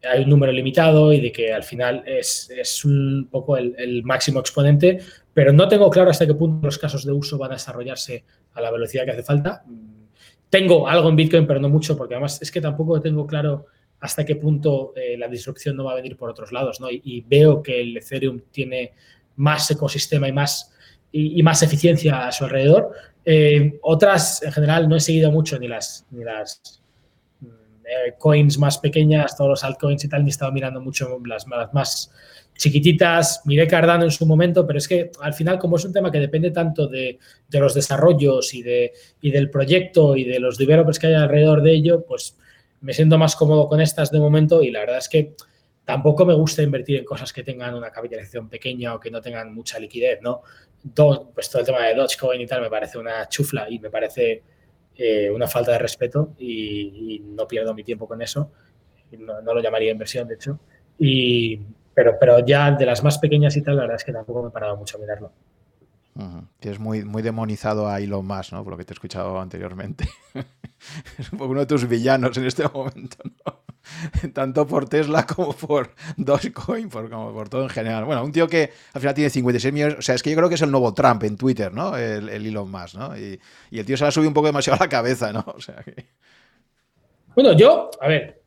[0.05, 4.99] hay un número limitado y de que al final es, un poco el, máximo exponente,
[5.33, 8.25] pero no tengo claro hasta qué punto los casos de uso van a desarrollarse
[8.55, 9.65] a la velocidad que hace falta.
[10.53, 13.69] Tengo algo en Bitcoin, pero no mucho, porque además es que tampoco tengo claro
[14.01, 16.91] hasta qué punto eh, la disrupción no va a venir por otros lados, ¿no?
[16.91, 18.93] Y, veo que el Ethereum tiene
[19.37, 20.71] más ecosistema y más,
[21.11, 22.91] y, más eficiencia a su alrededor.
[23.25, 26.82] Eh, otras, en general, no he seguido mucho ni las, ni las
[27.93, 31.47] eh, coins más pequeñas, todos los altcoins y tal, ni he estado mirando mucho las,
[31.47, 32.11] más
[32.57, 36.11] chiquititas, miré Cardano en su momento, pero es que al final, como es un tema
[36.11, 37.19] que depende tanto de,
[37.51, 42.05] los desarrollos y, de, del proyecto y de los developers que hay alrededor de ello,
[42.07, 42.37] pues
[42.81, 45.35] me siento más cómodo con estas de momento y la verdad es que
[45.85, 49.53] tampoco me gusta invertir en cosas que tengan una capitalización pequeña o que no tengan
[49.53, 50.43] mucha liquidez, ¿no?
[50.95, 53.91] Todo, pues todo el tema de Dogecoin y tal me parece una chufla y me
[53.91, 54.43] parece
[55.05, 58.53] eh, una falta de respeto y, no pierdo mi tiempo con eso.
[59.19, 60.61] No, lo llamaría inversión, de hecho.
[60.97, 61.59] Y,
[61.93, 64.51] pero, pero ya de las más pequeñas y tal, la verdad es que tampoco me
[64.51, 65.33] he parado mucho a mirarlo.
[66.61, 68.63] Tienes muy, muy demonizado a Elon Musk, ¿no?
[68.63, 70.09] Por lo que te he escuchado anteriormente.
[71.19, 73.62] es un poco uno de tus villanos en este momento, ¿no?
[74.35, 78.05] Tanto por Tesla como por Dogecoin, por, como por todo en general.
[78.05, 79.97] Bueno, un tío que al final tiene 56 millones.
[79.99, 81.97] O sea, es que yo creo que es el nuevo Trump en Twitter, ¿no?
[81.97, 83.17] El, Elon Musk, ¿no?
[83.17, 83.39] Y,
[83.71, 85.45] el tío se la subido un poco demasiado a la cabeza, ¿no?
[85.55, 86.07] O sea que...
[87.35, 88.43] Bueno, yo, a ver,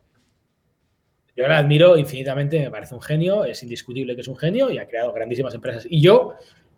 [1.36, 4.78] yo la admiro infinitamente, me parece un genio, es indiscutible que es un genio y
[4.78, 5.88] ha creado grandísimas empresas.
[5.90, 6.36] Y yo,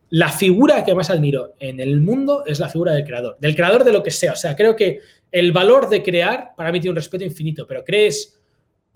[0.09, 3.83] la figura que más admiro en el mundo es la figura del creador, del creador
[3.83, 4.33] de lo que sea.
[4.33, 5.01] O sea, creo que
[5.31, 8.36] el valor de crear para mí tiene un respeto infinito, pero crees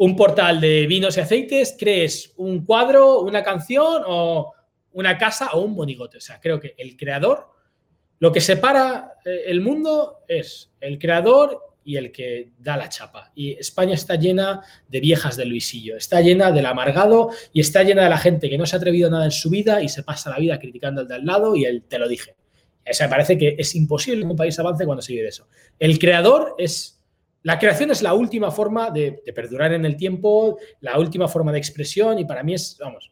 [0.01, 4.51] un portal de vinos y aceites, crees un cuadro, una canción o
[4.93, 6.17] una casa o un monigote.
[6.17, 7.45] O sea, creo que el creador,
[8.17, 13.31] lo que separa eh, el mundo es el creador y el que da la chapa.
[13.35, 18.01] Y España está llena de viejas del Luisillo, está llena del amargado y está llena
[18.01, 20.31] de la gente que no se ha atrevido nada en su vida y se pasa
[20.31, 22.35] la vida criticando al de al lado y él te lo dije.
[22.87, 25.47] O me parece que es imposible que un país avance cuando se vive de eso.
[25.77, 26.97] El creador es...
[27.43, 31.57] La creación es la última forma de, perdurar en el tiempo, la última forma de
[31.57, 33.11] expresión y para mí es, vamos,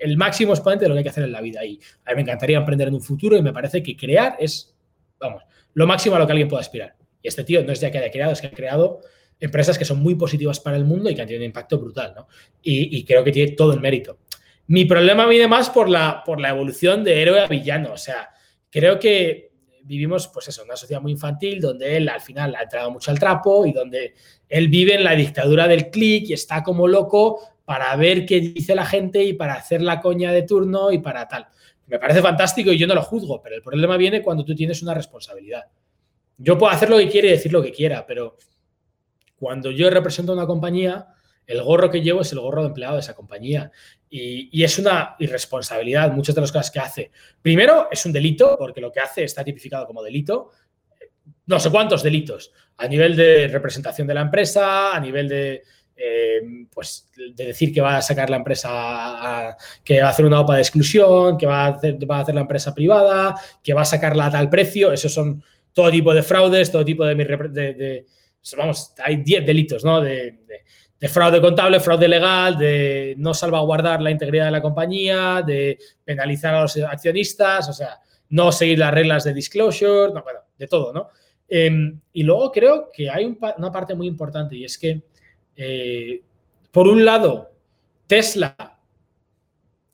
[0.00, 1.64] el máximo exponente de lo que hay que hacer en la vida.
[1.64, 4.74] Y a mí me encantaría emprender en un futuro y me parece que crear es,
[5.20, 5.44] vamos,
[5.74, 6.96] lo máximo a lo que alguien pueda aspirar.
[7.22, 9.00] Y este tío no es ya que haya creado, es que ha creado
[9.38, 12.12] empresas que son muy positivas para el mundo y que han tenido un impacto brutal,
[12.16, 12.28] ¿no?
[12.62, 14.18] Y, creo que tiene todo el mérito.
[14.66, 17.92] Mi problema viene más por la, por la evolución de héroe a villano.
[17.92, 18.30] O sea,
[18.70, 19.52] creo que
[19.84, 23.18] vivimos, pues eso, una sociedad muy infantil donde él al final ha entrado mucho al
[23.18, 24.14] trapo y donde
[24.48, 28.74] él vive en la dictadura del clic y está como loco para ver qué dice
[28.74, 31.46] la gente y para hacer la coña de turno y para tal.
[31.86, 34.82] Me parece fantástico y yo no lo juzgo, pero el problema viene cuando tú tienes
[34.82, 35.64] una responsabilidad.
[36.36, 38.36] yo puedo hacer lo que quiera y decir lo que quiera, pero
[39.36, 41.13] cuando yo represento una compañía,
[41.46, 43.70] el gorro que llevo es el gorro de empleado de esa compañía.
[44.08, 47.10] Y, es una irresponsabilidad muchas de las cosas que hace.
[47.42, 50.50] Primero, es un delito, porque lo que hace está tipificado como delito.
[51.46, 52.52] No sé cuántos delitos.
[52.76, 55.62] A nivel de representación de la empresa, a nivel de,
[55.96, 56.40] eh,
[56.72, 60.56] pues, de decir que va a sacar la empresa, que va a hacer una OPA
[60.56, 61.98] de exclusión, que va a, hacer,
[62.34, 64.92] la empresa privada, que va a sacarla a tal precio.
[64.92, 65.42] Esos son
[65.72, 68.06] todo tipo de fraudes, todo tipo de...
[68.56, 70.00] vamos, hay 10 delitos, ¿no?
[71.08, 76.62] Fraude contable, fraude legal, de no salvaguardar la integridad de la compañía, de penalizar a
[76.62, 78.00] los accionistas, o sea,
[78.30, 81.08] no seguir las reglas de disclosure, no, bueno, de todo, ¿no?
[81.48, 85.02] Em, y luego creo que hay una parte muy importante y es que,
[85.56, 86.22] eh,
[86.70, 87.50] por un lado,
[88.06, 88.56] Tesla,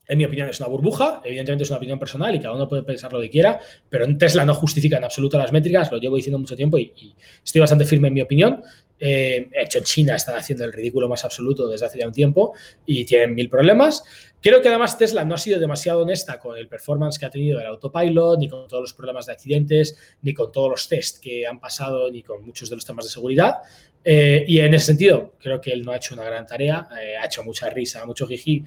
[0.07, 2.83] en mi opinión, es una burbuja, evidentemente es una opinión personal y cada uno puede
[2.83, 3.59] pensar lo que quiera,
[3.89, 7.15] pero en Tesla no justifica en absoluto las métricas, lo llevo diciendo mucho tiempo y
[7.43, 8.63] estoy bastante firme en mi opinión.
[9.03, 12.53] Eh, hecho, en China están haciendo el ridículo más absoluto desde hace ya un tiempo
[12.85, 14.03] y tienen mil problemas.
[14.39, 17.59] Creo que además Tesla no ha sido demasiado honesta con el performance que ha tenido
[17.59, 21.47] el autopilot, ni con todos los problemas de accidentes, ni con todos los tests que
[21.47, 23.55] han pasado, ni con muchos de los temas de seguridad.
[24.03, 27.17] Eh, y en ese sentido, creo que él no ha hecho una gran tarea, eh,
[27.17, 28.63] ha hecho mucha risa, mucho jiji,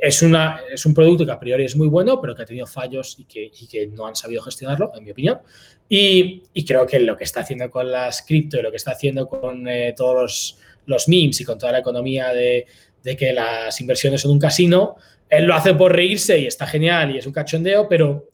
[0.00, 2.66] es, una, es un producto que a priori es muy bueno, pero que ha tenido
[2.66, 5.40] fallos y que, que no han sabido gestionarlo, en mi opinión.
[5.88, 9.26] Y, creo que lo que está haciendo con las cripto y lo que está haciendo
[9.28, 12.66] con eh, todos los, los, memes y con toda la economía de,
[13.02, 14.96] de, que las inversiones son un casino,
[15.28, 18.28] él lo hace por reírse y está genial y es un cachondeo, pero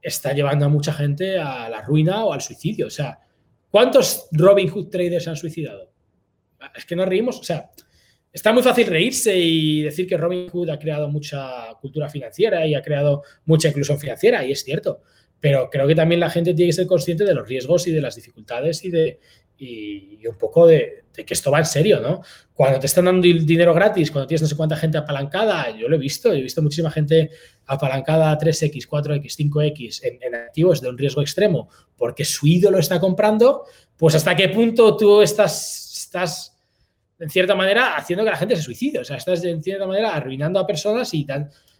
[0.00, 2.88] está llevando a mucha gente a la ruina o al suicidio.
[2.88, 3.18] O sea,
[3.70, 5.90] ¿cuántos Robin Hood traders han suicidado?
[6.76, 7.70] Es que nos reímos, o sea,
[8.32, 12.74] está muy fácil reírse y decir que Robin Hood ha creado mucha cultura financiera y
[12.74, 15.02] ha creado mucha inclusión financiera, y es cierto.
[15.38, 18.00] Pero creo que también la gente tiene que ser consciente de los riesgos y de
[18.00, 19.18] las dificultades y de
[19.58, 22.22] y, un poco de, que esto va en serio, ¿no?
[22.52, 25.96] Cuando te están dando dinero gratis, cuando tienes no sé cuánta gente apalancada, yo lo
[25.96, 27.30] he visto, he visto muchísima gente
[27.66, 32.98] apalancada 3X, 4X, 5X en, en activos de un riesgo extremo porque su ídolo está
[32.98, 33.64] comprando,
[33.96, 36.51] pues hasta qué punto tú estás
[37.22, 38.98] en cierta manera, haciendo que la gente se suicide.
[38.98, 41.24] O sea, estás, en cierta manera, arruinando a personas y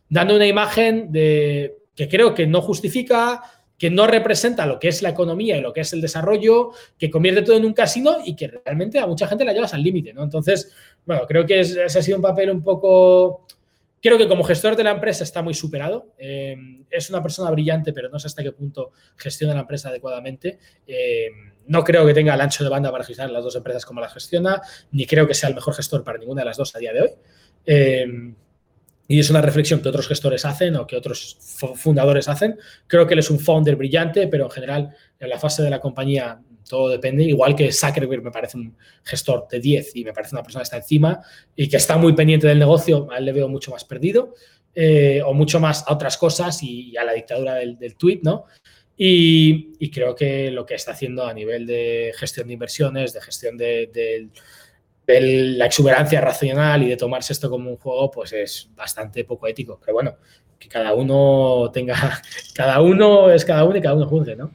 [0.09, 3.43] dando una imagen de, que creo que no justifica,
[3.77, 7.11] que no representa lo que es la economía y lo que es el desarrollo, que
[7.11, 10.13] convierte todo en un casino y que realmente a mucha gente la llevas al límite,
[10.13, 10.23] ¿no?
[10.23, 10.73] Entonces,
[11.05, 13.45] bueno, creo que ese ha sido un papel un poco...
[14.01, 16.15] Creo que como gestor de la empresa está muy superado.
[16.19, 16.57] Eh,
[16.89, 20.59] es una persona brillante, pero no sé hasta qué punto gestiona la empresa adecuadamente.
[20.87, 21.29] Eh,
[21.67, 24.13] no creo que tenga el ancho de banda para gestionar las dos empresas como las
[24.13, 24.61] gestiona,
[24.91, 27.03] ni creo que sea el mejor gestor para ninguna de las dos a día de
[27.03, 27.11] hoy.
[27.67, 28.35] Eh,
[29.09, 31.37] y es una reflexión que otros gestores hacen o que otros
[31.75, 32.59] fundadores hacen.
[32.87, 35.81] Creo que él es un founder brillante, pero en general en la fase de la
[35.81, 37.25] compañía todo depende.
[37.25, 38.75] Igual que Zuckerberg me parece un
[39.05, 41.21] gestor de 10 y me parece una persona que está encima
[41.55, 44.35] y que está muy pendiente del negocio, a él le veo mucho más perdido
[44.75, 48.47] eh, o mucho más a otras cosas y, a la dictadura del, del tweet, ¿no?
[49.05, 53.57] Y, creo que lo que está haciendo a nivel de gestión de inversiones, de gestión
[53.57, 54.29] de,
[55.09, 59.81] la exuberancia racional y de tomarse esto como un juego, pues es bastante poco ético.
[59.81, 60.19] Pero bueno,
[60.57, 62.23] que cada uno tenga,
[62.55, 64.53] cada uno es cada uno y cada uno juzgue, ¿no?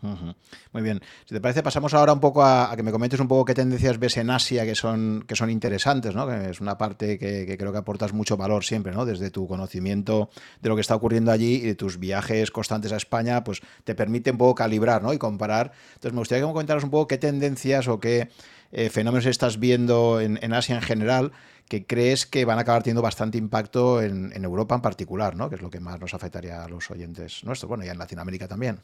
[0.00, 1.00] Muy bien.
[1.24, 3.98] Si te parece, pasamos ahora un poco a, que me comentes un poco qué tendencias
[3.98, 6.26] ves en Asia que son, que son interesantes, ¿no?
[6.28, 9.04] Que es una parte que, creo que aportas mucho valor siempre, ¿no?
[9.04, 10.30] Desde tu conocimiento
[10.62, 13.94] de lo que está ocurriendo allí y de tus viajes constantes a España, pues te
[13.94, 15.12] permite un poco calibrar, ¿no?
[15.12, 15.72] Y comparar.
[15.94, 18.28] Entonces, me gustaría que me comentaras un poco qué tendencias o qué
[18.70, 21.32] eh, fenómenos estás viendo en, Asia en general
[21.68, 25.48] que crees que van a acabar teniendo bastante impacto en, en Europa en particular, ¿no?
[25.48, 28.46] Que es lo que más nos afectaría a los oyentes nuestros, bueno, y en Latinoamérica
[28.46, 28.80] también.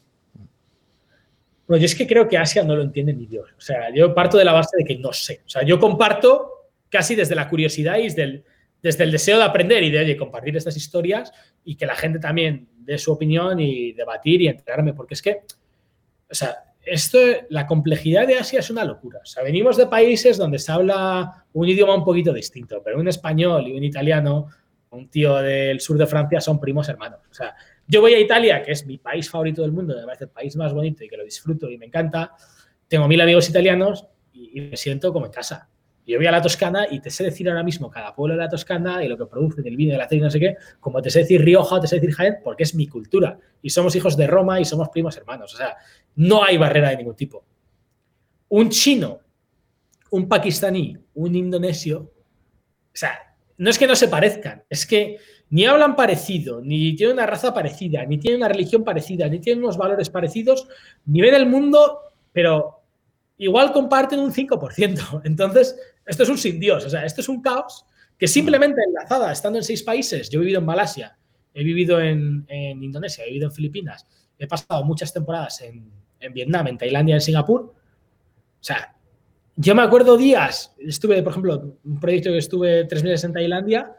[1.66, 3.50] Bueno, yo es que creo que Asia no lo entiende ni Dios.
[3.56, 5.40] O sea, yo parto de la base de que no sé.
[5.46, 8.44] O sea, yo comparto casi desde la curiosidad y desde el,
[8.82, 11.32] desde el deseo de aprender y de compartir estas historias
[11.64, 15.42] y que la gente también dé su opinión y debatir y enterarme, porque es que,
[16.30, 17.18] o sea, esto,
[17.48, 19.20] la complejidad de Asia es una locura.
[19.22, 23.08] O sea, venimos de países donde se habla un idioma un poquito distinto, pero un
[23.08, 24.48] español y un italiano,
[24.90, 27.20] un tío del sur de Francia son primos hermanos.
[27.30, 27.54] O sea,
[27.86, 30.56] yo voy a Italia, que es mi país favorito del mundo, me parece el país
[30.56, 32.34] más bonito y que lo disfruto y me encanta.
[32.88, 35.68] Tengo mil amigos italianos y, me siento como en casa.
[36.06, 38.48] Yo voy a la Toscana y te sé decir ahora mismo cada pueblo de la
[38.48, 41.08] Toscana y lo que produce del vino, del aceite y no sé qué, como te
[41.08, 43.38] sé decir Rioja o te sé decir Jaén, porque es mi cultura.
[43.62, 45.54] Y somos hijos de Roma y somos primos hermanos.
[45.54, 45.76] O sea,
[46.16, 47.44] no hay barrera de ningún tipo.
[48.48, 49.20] Un chino,
[50.10, 55.18] un pakistaní, un indonesio, o sea, no es que no se parezcan, es que
[55.54, 59.62] ni hablan parecido, ni tienen una raza parecida, ni tienen una religión parecida, ni tienen
[59.62, 60.66] unos valores parecidos,
[61.06, 62.00] ni ven el mundo
[62.32, 62.82] pero
[63.38, 65.20] igual comparten un 5%.
[65.24, 67.86] Entonces, esto es un sin Dios, o sea, esto es un caos
[68.18, 71.16] que simplemente enlazada, estando en seis países, yo he vivido en Malasia,
[71.54, 76.66] he vivido en, Indonesia, he vivido en Filipinas, he pasado muchas temporadas en, en Vietnam,
[76.66, 77.60] en Tailandia, en Singapur.
[77.60, 77.74] O
[78.58, 78.96] sea,
[79.54, 83.94] yo me acuerdo días, estuve, por ejemplo, un proyecto que estuve tres meses en Tailandia,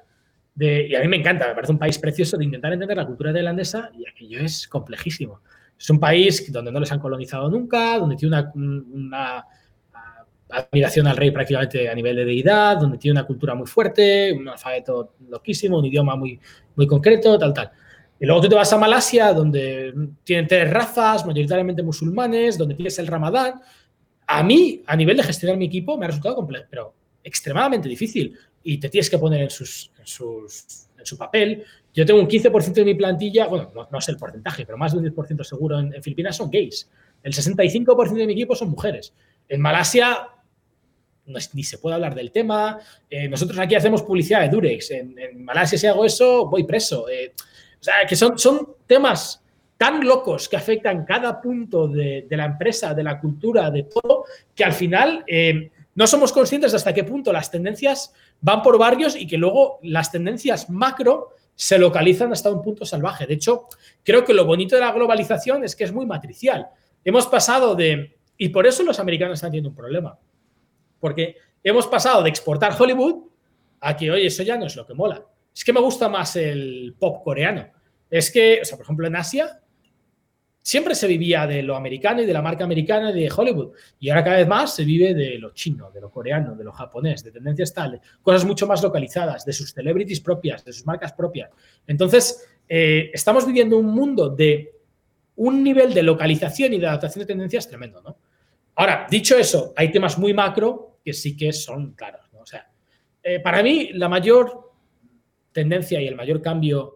[0.56, 3.06] de, y a mí me encanta, me parece un país precioso de intentar entender la
[3.06, 5.42] cultura tailandesa y aquello es complejísimo.
[5.78, 9.46] Es un país donde no les han colonizado nunca, donde tiene una, una
[10.50, 14.48] admiración al rey prácticamente a nivel de deidad, donde tiene una cultura muy fuerte, un
[14.48, 16.40] alfabeto loquísimo, un idioma muy,
[16.76, 17.72] muy concreto, tal, tal.
[18.20, 22.98] Y luego tú te vas a Malasia, donde tienen tres razas, mayoritariamente musulmanes, donde tienes
[23.00, 23.56] el ramadán.
[24.28, 28.38] A mí, a nivel de gestionar mi equipo, me ha resultado complejo, pero extremadamente difícil.
[28.66, 31.64] Y te tienes que poner en, sus, en, sus, en su papel.
[31.94, 34.98] Yo tengo un 15% de mi plantilla, bueno, no, sé el porcentaje, pero más de
[34.98, 36.90] un 10% seguro en, Filipinas son gays.
[37.24, 39.14] El 65% de mi equipo son mujeres.
[39.48, 40.30] En Malasia
[41.54, 42.80] ni se puede hablar del tema.
[43.10, 44.92] Eh, nosotros aquí hacemos publicidad de Durex.
[44.92, 47.08] En, Malasia, si hago eso, voy preso.
[47.10, 47.34] Eh,
[47.80, 49.42] o sea, que son, son temas
[49.78, 54.64] tan locos que afectan cada punto de, la empresa, de la cultura, de todo, que
[54.64, 59.16] al final eh, no somos conscientes de hasta qué punto las tendencias van por barrios
[59.16, 63.26] y que luego las tendencias macro se localizan hasta un punto salvaje.
[63.26, 63.68] De hecho,
[64.04, 66.68] creo que lo bonito de la globalización es que es muy matricial.
[67.04, 70.20] Hemos pasado de, y por eso los americanos están teniendo un problema,
[71.00, 73.30] porque hemos pasado de exportar Hollywood
[73.80, 75.24] a que, oye, eso ya no es lo que mola.
[75.56, 77.70] Es que me gusta más el pop coreano.
[78.10, 79.62] Es que, o sea, por ejemplo, en Asia
[80.66, 83.74] siempre se vivía de lo americano y de la marca americana y de Hollywood.
[84.00, 86.72] Y ahora cada vez más se vive de lo chino, de lo coreano, de lo
[86.72, 91.14] japonés, de tendencias tal, cosas mucho más localizadas, de sus celebrities propias, de sus marcas
[91.14, 91.52] propias.
[91.86, 94.74] Entonces, eh, estamos viviendo un mundo de
[95.36, 98.18] un nivel de localización y de adaptación de tendencias tremendo, ¿no?
[98.74, 102.28] Ahora, dicho eso, hay temas muy macro que sí que son claros.
[102.34, 102.68] O sea,
[103.22, 104.72] eh, para mí la mayor
[105.52, 106.95] tendencia y el mayor cambio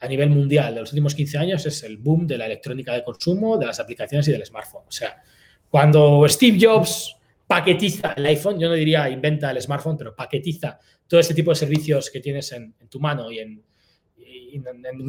[0.00, 3.04] a nivel mundial de los últimos 15 años es el boom de la electrónica de
[3.04, 4.84] consumo, de las aplicaciones y del smartphone.
[4.88, 5.22] O sea,
[5.68, 7.16] cuando Steve Jobs
[7.46, 11.56] paquetiza el iPhone, yo no diría inventa el smartphone, pero paquetiza todo este tipo de
[11.56, 13.62] servicios que tienes en, tu mano y en,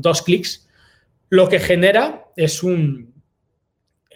[0.01, 0.67] dos clics,
[1.29, 3.13] lo que genera es un,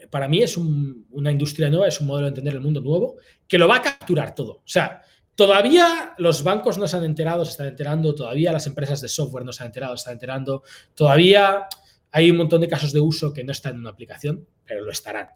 [0.09, 3.57] para mí es una industria nueva, es un modelo de entender el mundo nuevo que
[3.57, 4.53] lo va a capturar todo.
[4.57, 5.01] O sea,
[5.35, 9.45] todavía los bancos no se han enterado, se están enterando, todavía las empresas de software
[9.45, 10.63] no se han enterado, se están enterando,
[10.93, 11.67] todavía
[12.11, 14.91] hay un montón de casos de uso que no están en una aplicación, pero lo
[14.91, 15.27] estarán.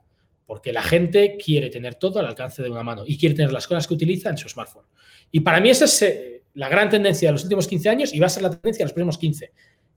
[0.46, 3.68] Porque la gente quiere tener todo al alcance de una mano y quiere tener las
[3.68, 4.86] cosas que utiliza en su smartphone.
[5.32, 8.20] Y para mí esa es eh, la gran tendencia de los últimos 15 años y
[8.20, 9.52] va a ser la tendencia de los próximos 15.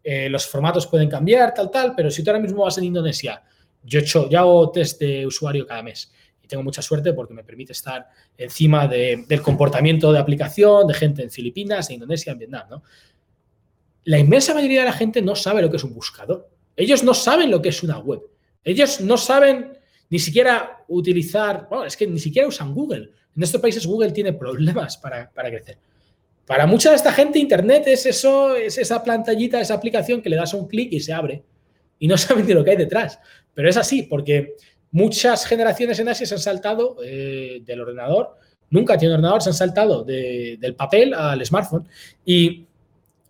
[0.04, 3.42] Eh, los formatos pueden cambiar, tal, tal, pero si tú ahora mismo vas en Indonesia,
[3.82, 6.12] yo, he hecho, yo hago test de usuario cada mes
[6.52, 8.06] tengo mucha suerte porque me permite estar
[8.36, 12.66] encima del comportamiento de aplicación de gente en Filipinas, en Indonesia, en Vietnam.
[12.68, 12.82] ¿no?
[14.04, 16.50] La inmensa mayoría de la gente no sabe lo que es un buscador.
[16.76, 18.20] Ellos no saben lo que es una web.
[18.62, 19.78] Ellos no saben
[20.10, 23.10] ni siquiera utilizar, bueno, es que ni siquiera usan Google.
[23.34, 25.78] En estos países Google tiene problemas para, para crecer.
[26.46, 30.36] Para mucha de esta gente, Internet es eso, es esa pantallita, esa aplicación que le
[30.36, 31.42] das un clic y se abre.
[31.98, 33.18] Y no saben de lo que hay detrás.
[33.54, 34.56] Pero es así, porque
[34.92, 38.36] Muchas generaciones en Asia se han saltado eh, del ordenador,
[38.68, 41.88] nunca tienen ordenador, se han saltado del papel al smartphone
[42.24, 42.66] y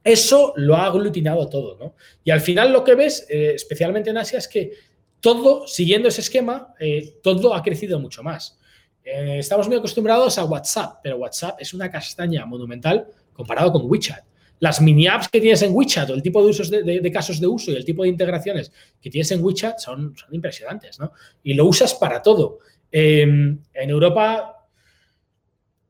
[0.03, 1.95] eso lo ha aglutinado todo, ¿no?
[2.25, 4.73] Y al final lo que ves, eh, especialmente en Asia, es que
[5.21, 8.59] todo, siguiendo ese esquema, eh, todo ha crecido mucho más.
[9.05, 14.25] estamos muy acostumbrados a WhatsApp, pero WhatsApp es una castaña monumental comparado con WeChat
[14.63, 17.49] las mini apps que tienes en WeChat o el tipo de usos de, casos de
[17.49, 21.11] uso y el tipo de integraciones que tienes en WeChat son, impresionantes, ¿no?
[21.43, 22.61] Y lo usas para todo.
[22.93, 24.69] Em, en Europa,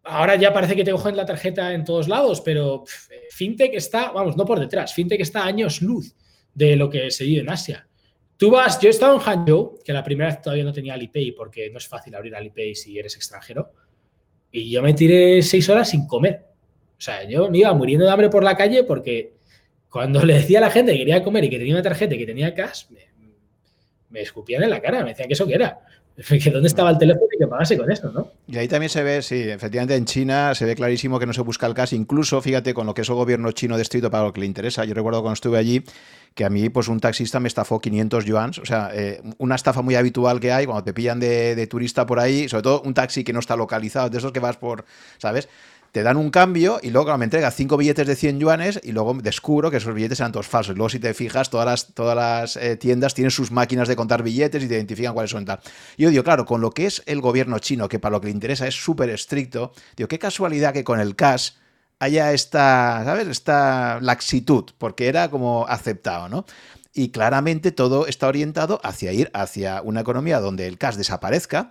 [0.04, 2.82] ahora ya parece que te cogen la tarjeta en todos lados, pero
[3.32, 6.14] FinTech está, vamos, no por detrás, FinTech está años luz
[6.54, 7.86] de lo que se vive en Asia.
[8.38, 11.32] Tú vas, yo he estado en Hangzhou, que la primera vez todavía no tenía Alipay
[11.32, 13.70] porque no es fácil abrir Alipay si eres extranjero,
[14.50, 16.51] y yo me tiré seis horas sin comer
[17.04, 19.32] sea, yo me iba muriendo de hambre por la calle porque
[19.90, 22.18] cuando le decía a la gente que quería comer y que tenía una tarjeta y
[22.18, 22.84] que tenía cash,
[24.08, 25.80] me, escupían en la cara, me decían que eso qué era.
[26.14, 28.30] Que dónde estaba el teléfono y que pagase con eso, ¿no?
[28.46, 31.40] Y ahí también se ve, sí, efectivamente en China se ve clarísimo que no se
[31.40, 34.32] busca el cash, incluso, fíjate, con lo que es el gobierno chino distrito para lo
[34.32, 34.84] que le interesa.
[34.84, 35.82] Yo recuerdo cuando estuve allí
[36.34, 39.80] que a mí, pues un taxista me estafó 500 yuans, o sea, eh, una estafa
[39.80, 42.92] muy habitual que hay cuando te pillan de, de turista por ahí, sobre todo un
[42.92, 44.84] taxi que no está localizado, de esos que vas por,
[45.16, 45.48] ¿sabes?
[45.92, 49.12] Te dan un cambio y luego me entrega cinco billetes de 100 yuanes y luego
[49.22, 50.74] descubro que esos billetes eran todos falsos.
[50.74, 54.22] Luego, si te fijas, todas las, todas las eh, tiendas tienen sus máquinas de contar
[54.22, 55.60] billetes y te identifican cuáles son tal.
[55.98, 58.28] Y yo digo, claro, con lo que es el gobierno chino, que para lo que
[58.28, 61.50] le interesa es súper estricto, digo, qué casualidad que con el cash
[61.98, 63.28] haya esta, ¿sabes?
[63.28, 66.46] Esta laxitud, porque era como aceptado, ¿no?
[66.94, 71.70] Y claramente todo está orientado hacia ir hacia una economía donde el cash desaparezca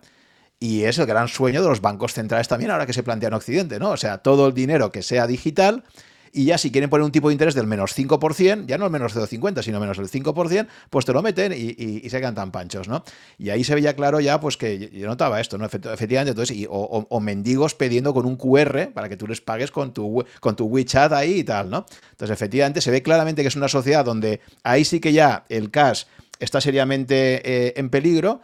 [0.61, 3.33] y es el gran sueño de los bancos centrales también ahora que se plantea en
[3.33, 3.89] Occidente, ¿no?
[3.89, 5.83] O sea, todo el dinero que sea digital
[6.31, 8.91] y ya si quieren poner un tipo de interés del menos 5%, ya no el
[8.91, 12.87] menos 0,50, sino menos el 5%, pues te lo meten y, se quedan tan panchos,
[12.87, 13.03] ¿no?
[13.39, 15.65] Y ahí se veía claro ya, pues que yo notaba esto, ¿no?
[15.65, 19.93] Efectivamente, entonces, y, o, mendigos pidiendo con un QR para que tú les pagues con
[19.93, 21.87] tu, con tu WeChat ahí y tal, ¿no?
[22.11, 25.71] Entonces, efectivamente, se ve claramente que es una sociedad donde ahí sí que ya el
[25.71, 26.03] cash
[26.39, 28.41] está seriamente eh, en peligro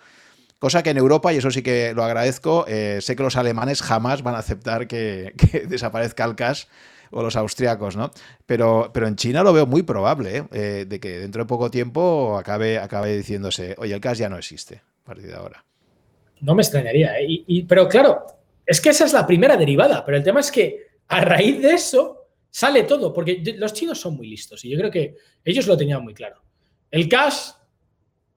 [0.59, 3.83] Cosa que en Europa, y eso sí que lo agradezco, eh, sé que los alemanes
[3.83, 5.33] jamás van a aceptar que,
[5.67, 6.65] desaparezca el cash
[7.11, 8.11] o los austriacos, ¿no?
[8.45, 10.43] Pero, pero en China lo veo muy probable, ¿eh?
[10.51, 14.37] Eh, de que dentro de poco tiempo acabe, acabe diciéndose, oye, el cash ya no
[14.37, 15.63] existe a partir de ahora.
[16.41, 18.25] No me extrañaría, y, pero claro,
[18.65, 21.73] es que esa es la primera derivada, pero el tema es que a raíz de
[21.73, 25.77] eso sale todo, porque los chinos son muy listos y yo creo que ellos lo
[25.77, 26.41] tenían muy claro.
[26.91, 27.51] El cash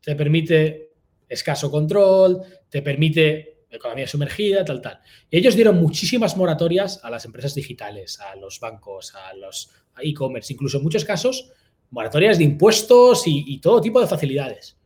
[0.01, 0.90] te permite
[1.31, 5.01] escaso control, te permite economía sumergida, tal, tal.
[5.31, 9.71] Ellos dieron muchísimas moratorias a las empresas digitales, a los bancos, a los
[10.03, 11.53] e-commerce, incluso en muchos casos
[11.91, 14.77] moratorias de impuestos y, todo tipo de facilidades.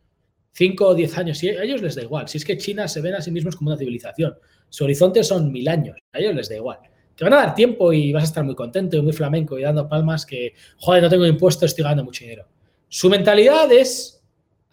[0.52, 2.28] Cinco o diez años, y a ellos les da igual.
[2.28, 4.36] Si es que China se ven a sí mismos como una civilización.
[4.68, 6.78] Su horizonte son mil años, a ellos les da igual.
[7.16, 9.62] Te van a dar tiempo y vas a estar muy contento y muy flamenco y
[9.62, 12.46] dando palmas que, joder, no tengo impuestos, estoy ganando mucho dinero.
[12.88, 14.13] Su mentalidad es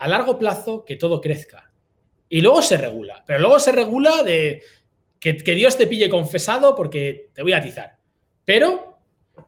[0.02, 1.72] a largo plazo que todo crezca.
[2.28, 3.24] Y luego se regula.
[3.28, 4.64] Pero luego se regula de
[5.20, 7.98] que, Dios te pille confesado porque te voy a atizar.
[8.44, 8.98] Pero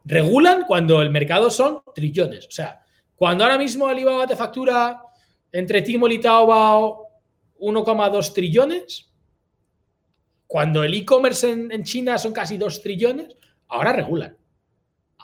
[0.06, 2.46] regulan cuando el mercado son trillones.
[2.46, 2.84] O sea,
[3.16, 5.02] cuando ahora mismo Alibaba te factura
[5.52, 7.08] entre Timor y Taobao
[7.60, 9.12] 1,2 trillones,
[10.46, 13.36] cuando el e-commerce en, en, China son casi 2 trillones,
[13.70, 14.38] ahora regulan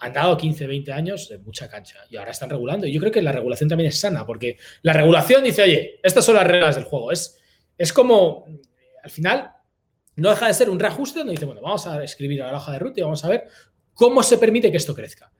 [0.01, 2.87] han dado 15, 20 años de mucha cancha y ahora están regulando.
[2.87, 6.25] Y yo creo que la regulación también es sana, porque la regulación dice, oye, estas
[6.25, 7.11] son las reglas del juego.
[7.11, 7.37] Es,
[7.77, 8.45] es como,
[9.03, 9.51] al final,
[10.15, 12.73] no deja de ser un reajuste donde dice, bueno, vamos a escribir a la hoja
[12.73, 13.47] de ruta y vamos a ver
[13.93, 15.31] cómo se permite que esto crezca.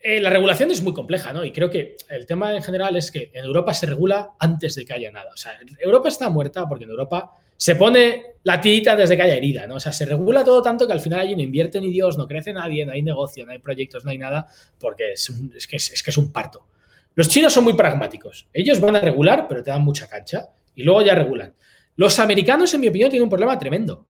[0.00, 1.44] Eh, la regulación es muy compleja, ¿no?
[1.44, 4.84] Y creo que el tema en general es que en Europa se regula antes de
[4.84, 5.30] que haya nada.
[5.32, 9.34] O sea, Europa está muerta porque en Europa se pone la tirita desde que haya
[9.34, 9.74] herida, ¿no?
[9.74, 12.26] O sea, se regula todo tanto que al final allí no invierte ni Dios, no
[12.26, 14.46] crece nadie, no hay negocio, no hay proyectos, no hay nada,
[14.78, 15.28] porque es,
[15.68, 16.68] que, es, que es un parto.
[17.16, 18.48] Los chinos son muy pragmáticos.
[18.52, 21.52] Ellos van a regular, pero te dan mucha cancha y luego ya regulan.
[21.96, 24.06] Los americanos, en mi opinión, tienen un problema tremendo,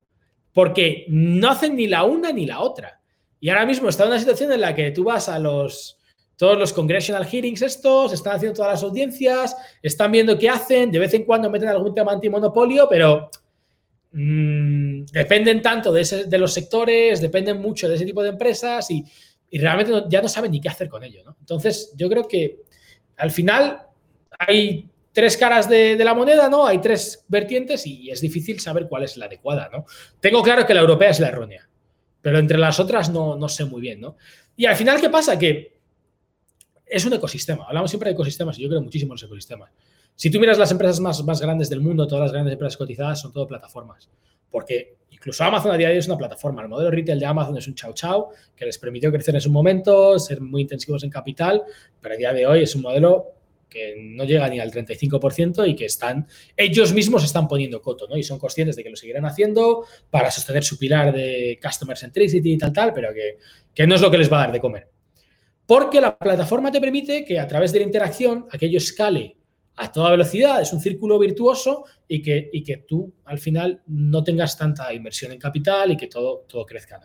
[0.52, 3.00] porque no hacen ni la una ni la otra.
[3.40, 5.97] Y ahora mismo está en una situación en la que tú vas a los
[6.38, 11.00] todos los congressional hearings estos, están haciendo todas las audiencias, están viendo qué hacen, de
[11.00, 13.28] vez en cuando meten algún tema antimonopolio, pero
[14.12, 19.04] mm, dependen tanto de, los sectores, dependen mucho de ese tipo de empresas y,
[19.50, 21.24] realmente ya no saben ni qué hacer con ello.
[21.40, 22.60] Entonces, yo creo que
[23.16, 23.82] al final
[24.38, 26.66] hay tres caras de, la moneda, ¿no?
[26.66, 29.86] Hay tres vertientes y es difícil saber cuál es la adecuada, ¿no?
[30.20, 31.68] Tengo claro que la europea es la errónea,
[32.20, 34.16] pero entre las otras no, no sé muy bien, ¿no?
[34.54, 35.36] Y al final, ¿qué pasa?
[35.38, 35.77] Que
[36.90, 37.64] es un ecosistema.
[37.66, 39.70] Hablamos siempre de ecosistemas y yo creo muchísimo en los ecosistemas.
[40.14, 43.32] Si tú miras las empresas más, grandes del mundo, todas las grandes empresas cotizadas son
[43.32, 44.08] todo plataformas.
[44.50, 46.62] Porque incluso Amazon a día de hoy es una plataforma.
[46.62, 49.50] El modelo retail de Amazon es un chau chau que les permitió crecer en su
[49.50, 51.62] momento, ser muy intensivos en capital,
[52.00, 53.26] pero a día de hoy es un modelo
[53.68, 56.26] que no llega ni al 35% y que están,
[56.56, 58.16] ellos mismos están poniendo coto, ¿no?
[58.16, 62.54] Y son conscientes de que lo seguirán haciendo para sostener su pilar de customer centricity
[62.54, 63.10] y tal, tal, pero
[63.74, 64.88] que no es lo que les va a dar de comer.
[65.68, 69.36] Porque la plataforma te permite que a través de la interacción aquello escale
[69.76, 74.24] a toda velocidad, es un círculo virtuoso y que, y que tú al final no
[74.24, 76.98] tengas tanta inversión en capital y que todo, todo crezca.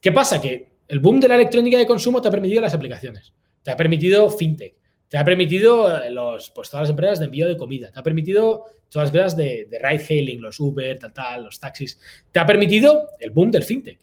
[0.00, 0.40] ¿Qué pasa?
[0.40, 3.76] Que el boom de la electrónica de consumo te ha permitido las aplicaciones, te ha
[3.76, 4.76] permitido fintech,
[5.08, 8.04] te ha permitido eh, los, pues, todas las empresas de envío de comida, te ha
[8.04, 11.98] permitido todas las empresas de, ride hailing, los Uber, tal, tal, los taxis,
[12.30, 13.98] te ha permitido el boom del fintech.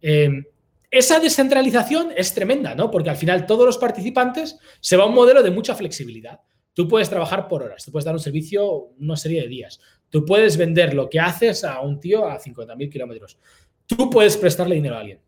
[0.00, 0.44] Eh,
[0.90, 2.90] esa descentralización es tremenda, ¿no?
[2.90, 6.40] Porque al final todos los participantes se va a un modelo de mucha flexibilidad.
[6.72, 9.80] Tú puedes trabajar por horas, tú puedes dar un servicio una serie de días.
[10.08, 13.38] Tú puedes vender lo que haces a un tío a 50.000 kilómetros.
[13.86, 15.20] Tú puedes prestarle dinero a alguien.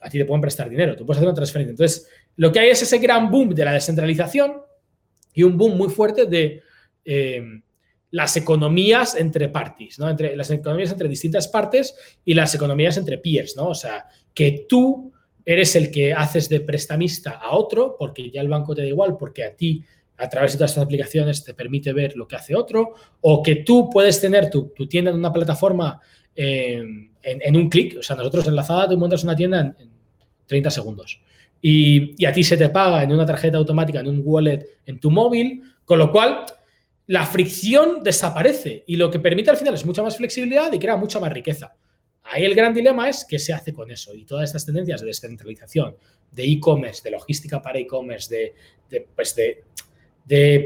[0.00, 1.72] A ti te pueden prestar dinero, tú puedes hacer una transferencia.
[1.72, 4.62] Entonces, lo que hay es ese gran boom de la descentralización
[5.34, 6.62] y un boom muy fuerte de,
[7.04, 7.42] eh,
[8.10, 10.08] las economías entre parties, ¿no?
[10.08, 13.68] Entre, las economías entre distintas partes y las economías entre peers, ¿no?
[13.68, 15.12] O sea, que tú
[15.44, 19.16] eres el que haces de prestamista a otro, porque ya el banco te da igual,
[19.18, 19.82] porque a ti,
[20.16, 23.56] a través de todas estas aplicaciones, te permite ver lo que hace otro, o que
[23.56, 26.00] tú puedes tener tu, tienda en una plataforma
[26.34, 26.82] eh,
[27.22, 29.88] en, un clic, o sea, nosotros enlazada, tú montas una tienda en,
[30.46, 31.20] 30 segundos.
[31.60, 34.98] Y, y, a ti se te paga en una tarjeta automática, en un wallet, en
[34.98, 36.44] tu móvil, con lo cual
[37.08, 40.96] la fricción desaparece y lo que permite al final es mucha más flexibilidad y crea
[40.96, 41.74] mucha más riqueza.
[42.22, 45.06] Ahí el gran dilema es qué se hace con eso y todas estas tendencias de
[45.06, 45.96] descentralización,
[46.30, 48.54] de e-commerce, de logística para e-commerce,
[48.90, 49.64] de, pues de,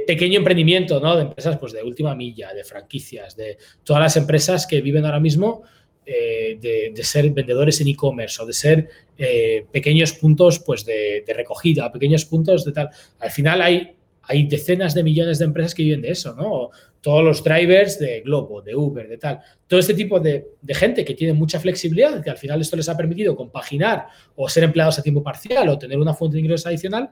[0.05, 1.15] pequeño emprendimiento, ¿no?
[1.15, 5.21] de empresas pues, de última milla, de franquicias, de todas las empresas que viven ahora
[5.21, 5.63] mismo
[6.05, 11.35] eh, de, ser vendedores en e-commerce o de ser eh, pequeños puntos pues, de, de
[11.35, 12.91] recogida, pequeños puntos de tal.
[13.21, 16.71] Al final hay hay decenas de millones de empresas que viven de eso, ¿no?
[17.01, 19.41] Todos los drivers de Globo, de Uber, de tal.
[19.67, 22.97] Todo este tipo de, gente que tiene mucha flexibilidad, que al final esto les ha
[22.97, 27.11] permitido compaginar o ser empleados a tiempo parcial o tener una fuente de ingresos adicional.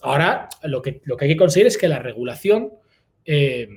[0.00, 2.74] Ahora lo que, lo que hay que conseguir es que la regulación
[3.24, 3.68] eh,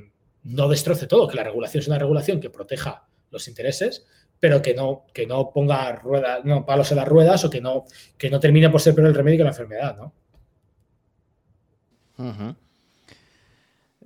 [0.44, 4.06] no destroce todo, que la regulación es una regulación que proteja los intereses,
[4.40, 7.86] pero que no, que no ponga ruedas, no, palos en las ruedas o que no,
[8.18, 10.14] que no termine por ser peor el remedio que la enfermedad, ¿no?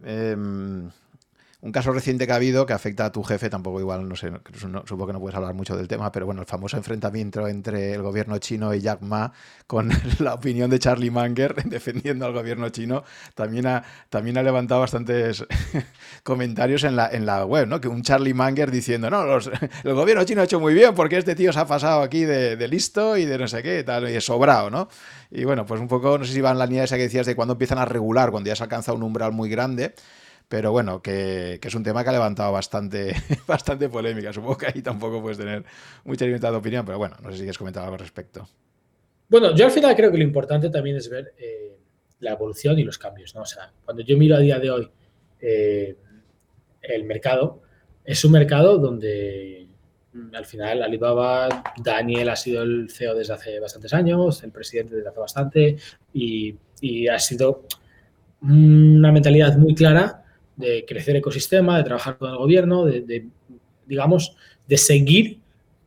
[0.06, 0.92] Um.
[1.68, 4.32] Un caso reciente que ha habido que afecta a tu jefe, tampoco igual, no sé,
[4.86, 8.02] supongo que no puedes hablar mucho del tema, pero bueno, el famoso enfrentamiento entre el
[8.02, 9.34] gobierno chino y Jack Ma
[9.68, 9.90] con
[10.20, 13.04] la opinión de Charlie Munger defendiendo al gobierno chino,
[13.36, 15.46] también ha, también ha levantado bastantes
[16.24, 17.82] comentarios en la, en la web, ¿no?
[17.82, 19.26] Que un Charlie Munger diciendo, no,
[19.84, 22.56] el gobierno chino ha hecho muy bien porque este tío se ha pasado aquí de,
[22.56, 24.88] de listo y de no sé qué, tal, y es sobrado, ¿no?
[25.32, 27.26] Y bueno, pues un poco, no sé si va en la línea esa que decías
[27.26, 29.94] de cuando empiezan a regular, cuando ya se alcanza un umbral muy grande,
[30.48, 33.14] pero bueno, que, es un tema que ha levantado bastante,
[33.48, 34.32] bastante polémica.
[34.32, 35.64] Supongo que ahí tampoco puedes tener
[36.06, 38.48] mucha libertad de opinión, pero bueno, no sé si quieres comentar algo al respecto.
[39.30, 41.78] Bueno, yo al final creo que lo importante también es ver eh,
[42.20, 43.42] la evolución y los cambios, ¿no?
[43.42, 44.90] O sea, cuando yo miro a día de hoy
[45.42, 45.98] eh,
[46.82, 47.62] el mercado,
[48.06, 49.68] es un mercado donde
[50.14, 54.96] mm, al final Alibaba, Daniel ha sido el CEO desde hace bastantes años, el presidente
[54.96, 55.76] desde hace bastante,
[56.14, 57.64] y, y ha sido
[58.42, 60.24] una mentalidad muy clara
[60.58, 63.28] de crecer ecosistema, de trabajar con el gobierno, de,
[63.86, 64.36] digamos,
[64.68, 65.40] de seguir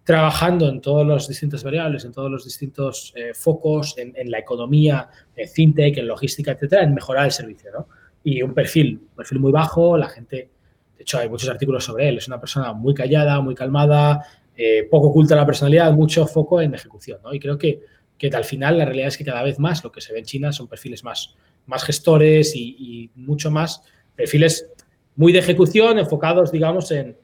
[0.05, 5.09] trabajando en todos los distintos variables, en todos los distintos eh, focos, en, la economía,
[5.37, 7.89] en fintech, en logística, etcétera, en mejorar el servicio, ¿no?
[8.23, 10.51] Y un perfil, un perfil muy bajo, la gente,
[10.97, 14.25] de hecho hay muchos artículos sobre él, es una persona muy callada, muy calmada,
[14.57, 17.35] eh, poco oculta la personalidad, mucho foco en ejecución, ¿no?
[17.35, 17.81] Y creo que,
[18.19, 20.25] que al final la realidad es que cada vez más lo que se ve en
[20.25, 21.35] China son perfiles más,
[21.67, 23.83] más gestores y mucho más
[24.21, 24.69] perfiles
[25.17, 27.17] muy de ejecución, enfocados, digamos, en,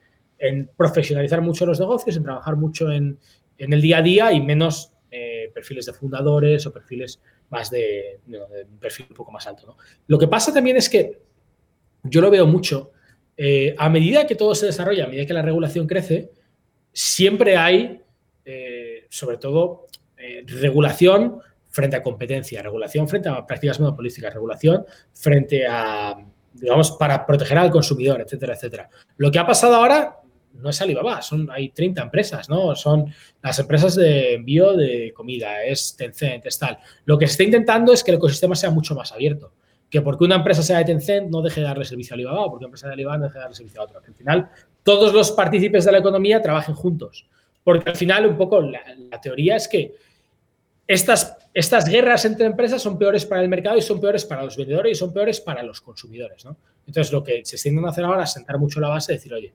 [0.77, 3.19] profesionalizar mucho los negocios, en trabajar mucho en,
[3.59, 8.79] el día a día y menos eh, perfiles de fundadores o perfiles más de, un
[8.79, 9.77] perfil un poco más alto.
[10.07, 11.21] Lo que pasa también es que
[12.03, 12.93] yo lo veo mucho,
[13.37, 16.31] eh, a medida que todo se desarrolla, a medida que la regulación crece,
[16.93, 18.03] siempre hay,
[18.45, 19.87] eh, sobre todo,
[20.47, 26.17] regulación frente a competencia, regulación frente a prácticas monopolísticas, regulación frente a
[26.61, 28.89] digamos, para proteger al consumidor, etcétera, etcétera.
[29.17, 30.21] Lo que ha pasado ahora
[30.55, 32.75] no es Alibaba, son, hay 30 empresas, ¿no?
[32.75, 33.13] Son
[33.43, 36.79] las empresas de envío de comida, es Tencent, es tal.
[37.05, 39.53] Lo que se está intentando es que el ecosistema sea mucho más abierto.
[39.91, 42.65] Que porque una empresa sea de Tencent no deje de darle servicio a Alibaba, porque
[42.65, 44.01] una empresa de Alibaba no deje de darle servicio a otra.
[44.05, 44.51] al final,
[44.83, 47.27] todos los partícipes de la economía trabajen juntos.
[47.63, 49.95] Porque al final, un poco, la teoría es que
[50.87, 54.57] estas, estas guerras entre empresas son peores para el mercado y son peores para los
[54.57, 56.45] vendedores y son peores para los consumidores.
[56.45, 56.57] ¿no?
[56.87, 59.35] Entonces, lo que se está intentando hacer ahora es sentar mucho la base y decir,
[59.35, 59.53] oye,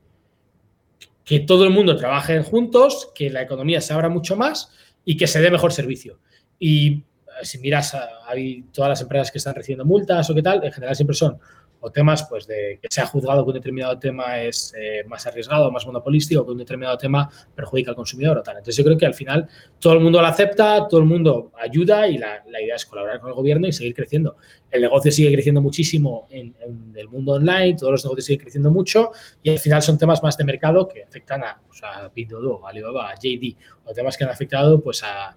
[1.24, 4.70] que todo el mundo trabaje juntos, que la economía se abra mucho más
[5.04, 6.18] y que se dé mejor servicio.
[6.58, 7.02] Y eh,
[7.42, 7.96] si miras,
[8.26, 11.38] hay todas las empresas que están recibiendo multas o qué tal, en general siempre son
[11.84, 15.26] o temas pues de que se ha juzgado que un determinado tema es eh, más
[15.26, 18.56] arriesgado, más monopolístico, que un determinado tema perjudica al consumidor o tal.
[18.58, 19.48] Entonces yo creo que al final
[19.80, 23.30] todo el mundo lo acepta, todo el mundo ayuda y la, idea es colaborar con
[23.30, 24.36] el gobierno y seguir creciendo.
[24.70, 26.54] El negocio sigue creciendo muchísimo en,
[26.94, 29.10] el mundo online, todos los negocios siguen creciendo mucho
[29.42, 32.70] y al final son temas más de mercado que afectan a, pues, a Pinduoduo, a
[32.70, 35.36] Alibaba, a JD, o temas que han afectado pues a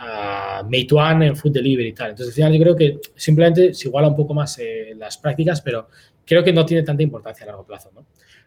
[0.00, 2.10] a Meituan en food delivery y tal.
[2.10, 5.60] Entonces, al final yo creo que simplemente se iguala un poco más eh, las prácticas,
[5.60, 5.88] pero
[6.24, 7.90] creo que no tiene tanta importancia a largo plazo.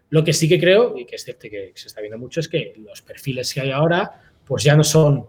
[0.09, 2.47] Lo que sí que creo, y que es cierto que se está viendo mucho, es
[2.47, 5.25] que los perfiles que hay ahora, pues ya no son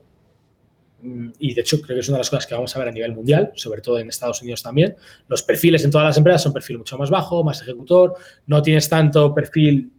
[1.02, 2.88] mm, y de hecho creo que es una de las cosas que vamos a ver
[2.88, 4.94] a nivel mundial, sobre todo en Estados Unidos también,
[5.28, 8.14] los perfiles en todas las empresas son perfil mucho más bajo, más ejecutor,
[8.46, 9.92] no tienes tanto perfil,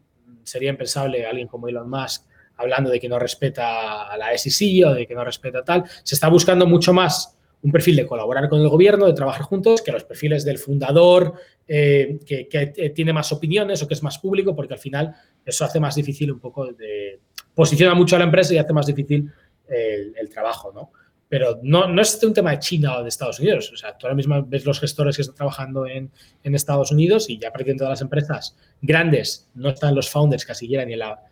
[0.43, 2.23] sería impensable alguien como Elon Musk
[2.57, 6.15] hablando de que no respeta a la SEC o de que no respeta tal, se
[6.15, 9.91] está buscando mucho más un perfil de colaborar con el gobierno, de trabajar juntos, que
[9.91, 11.33] los perfiles del fundador,
[11.65, 15.15] eh, que, tiene más opiniones o que es más público, porque al final
[15.45, 17.21] eso hace más difícil un poco de...
[17.55, 19.31] posiciona mucho a la empresa y hace más difícil
[19.69, 20.91] el, trabajo, ¿no?
[21.29, 23.71] Pero no, no es un tema de China o de Estados Unidos.
[23.73, 26.11] O sea, tú ahora mismo ves los gestores que están trabajando en,
[26.43, 30.85] Estados Unidos y ya prácticamente todas las empresas grandes no están los founders casi siquiera
[30.85, 31.23] ni en la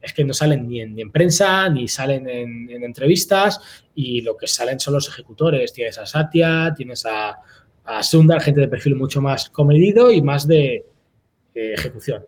[0.00, 3.60] es que no salen ni en, prensa, ni salen en, entrevistas,
[3.94, 5.72] y lo que salen son los ejecutores.
[5.72, 7.38] Tienes a Satya, tienes a,
[8.02, 10.84] Sundar, gente de perfil mucho más comedido y más de,
[11.54, 12.24] ejecución.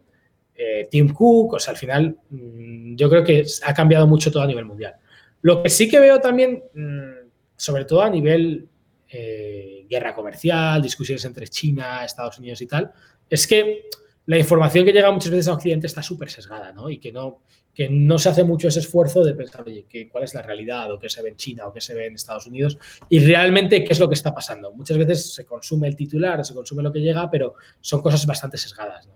[0.55, 4.43] Eh, Tim Cook, o sea, al final mm, yo creo que ha cambiado mucho todo
[4.43, 4.95] a nivel mundial.
[5.43, 8.69] Lo que sí que veo también, mm, sobre todo a nivel
[9.09, 12.91] eh, guerra comercial, discusiones entre China, Estados Unidos y tal,
[13.29, 13.85] es que
[14.27, 16.91] la información que llega muchas veces a Occidente está súper sesgada, ¿no?
[16.91, 17.41] Y que no,
[17.75, 20.99] que no se hace mucho ese esfuerzo de pensar, oye, cuál es la realidad o
[20.99, 23.93] qué se ve en China o qué se ve en Estados Unidos y realmente qué
[23.93, 24.73] es lo que está pasando.
[24.73, 28.59] Muchas veces se consume el titular, se consume lo que llega, pero son cosas bastante
[28.59, 29.09] sesgadas.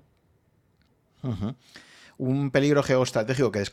[2.17, 3.65] Un peligro geoestratégico que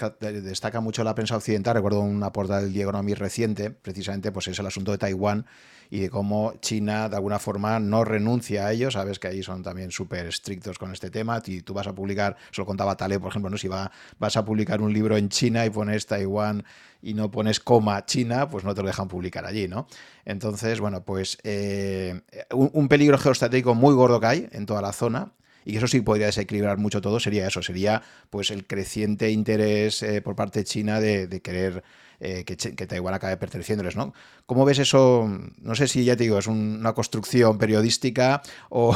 [0.41, 4.57] destaca mucho la prensa occidental, recuerdo una portada del The Economist reciente, precisamente pues es
[4.57, 5.45] el asunto de Taiwán
[5.91, 8.89] y de cómo China de alguna forma no renuncia a ello.
[8.89, 11.41] Sabes que ahí son también súper estrictos con este tema.
[11.45, 13.57] Y tú vas a publicar, se lo contaba Tale, por ejemplo, ¿no?
[13.57, 16.63] si va, vas a publicar un libro en China y pones Taiwán
[17.01, 19.85] y no pones coma China, pues no te lo dejan publicar allí, ¿no?
[20.23, 22.21] Entonces, bueno, pues eh,
[22.51, 25.33] un, peligro geoestratégico muy gordo que hay en toda la zona
[25.65, 30.03] y que eso sí podría desequilibrar mucho todo, sería eso, sería pues el creciente interés
[30.03, 31.83] eh, por parte de China de, querer
[32.19, 34.14] eh, que, Taiwán acabe perteneciéndoles, ¿no?
[34.45, 35.27] ¿Cómo ves eso?
[35.59, 38.95] No sé si ya te digo, es una construcción periodística o,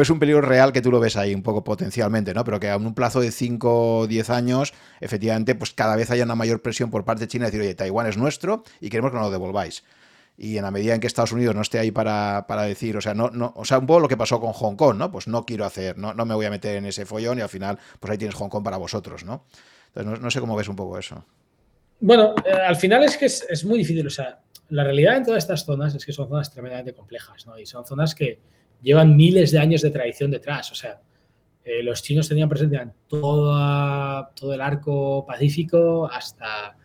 [0.00, 2.44] es un peligro real que tú lo ves ahí un poco potencialmente, ¿no?
[2.44, 6.24] Pero que a un plazo de 5 o 10 años, efectivamente, pues cada vez haya
[6.24, 9.12] una mayor presión por parte de China de decir, oye, Taiwán es nuestro y queremos
[9.12, 9.84] que nos lo devolváis
[10.38, 13.14] y en la medida en que Estados Unidos no esté ahí para, decir, o sea,
[13.14, 15.10] no, no, o sea, un poco lo que pasó con Hong Kong, ¿no?
[15.10, 17.48] Pues no quiero hacer, no, no me voy a meter en ese follón y al
[17.48, 19.46] final, pues ahí tienes Hong Kong para vosotros, ¿no?
[19.94, 21.24] Entonces, no, sé cómo ves un poco eso.
[22.00, 25.42] Bueno, eh, al final es que es, muy difícil, o sea, la realidad en todas
[25.42, 27.58] estas zonas es que son zonas tremendamente complejas, ¿no?
[27.58, 28.38] Y son zonas que
[28.82, 31.00] llevan miles de años de tradición detrás, o sea,
[31.64, 36.75] eh, los chinos tenían presencia en todo, todo el arco pacífico hasta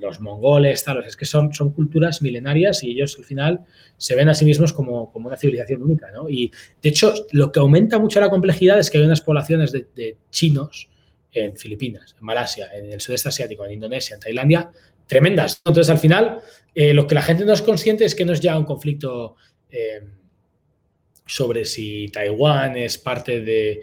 [0.00, 3.60] los mongoles, tal, es que son, son culturas milenarias y ellos al final
[3.96, 6.10] se ven a sí mismos como, una civilización única.
[6.10, 6.28] ¿no?
[6.28, 6.52] Y
[6.82, 10.88] de hecho, lo que aumenta mucho la complejidad es que hay unas poblaciones de, chinos
[11.32, 14.70] en Filipinas, en Malasia, en el sudeste asiático, en Indonesia, en Tailandia,
[15.06, 15.60] tremendas.
[15.64, 16.40] Entonces, al final,
[16.74, 19.36] eh, lo que la gente no es consciente es que no es ya un conflicto
[19.70, 20.02] eh,
[21.26, 23.82] sobre si Taiwán es parte de,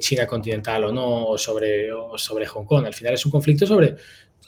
[0.00, 2.86] China continental o no, o sobre, o sobre Hong Kong.
[2.86, 3.94] Al final es un conflicto sobre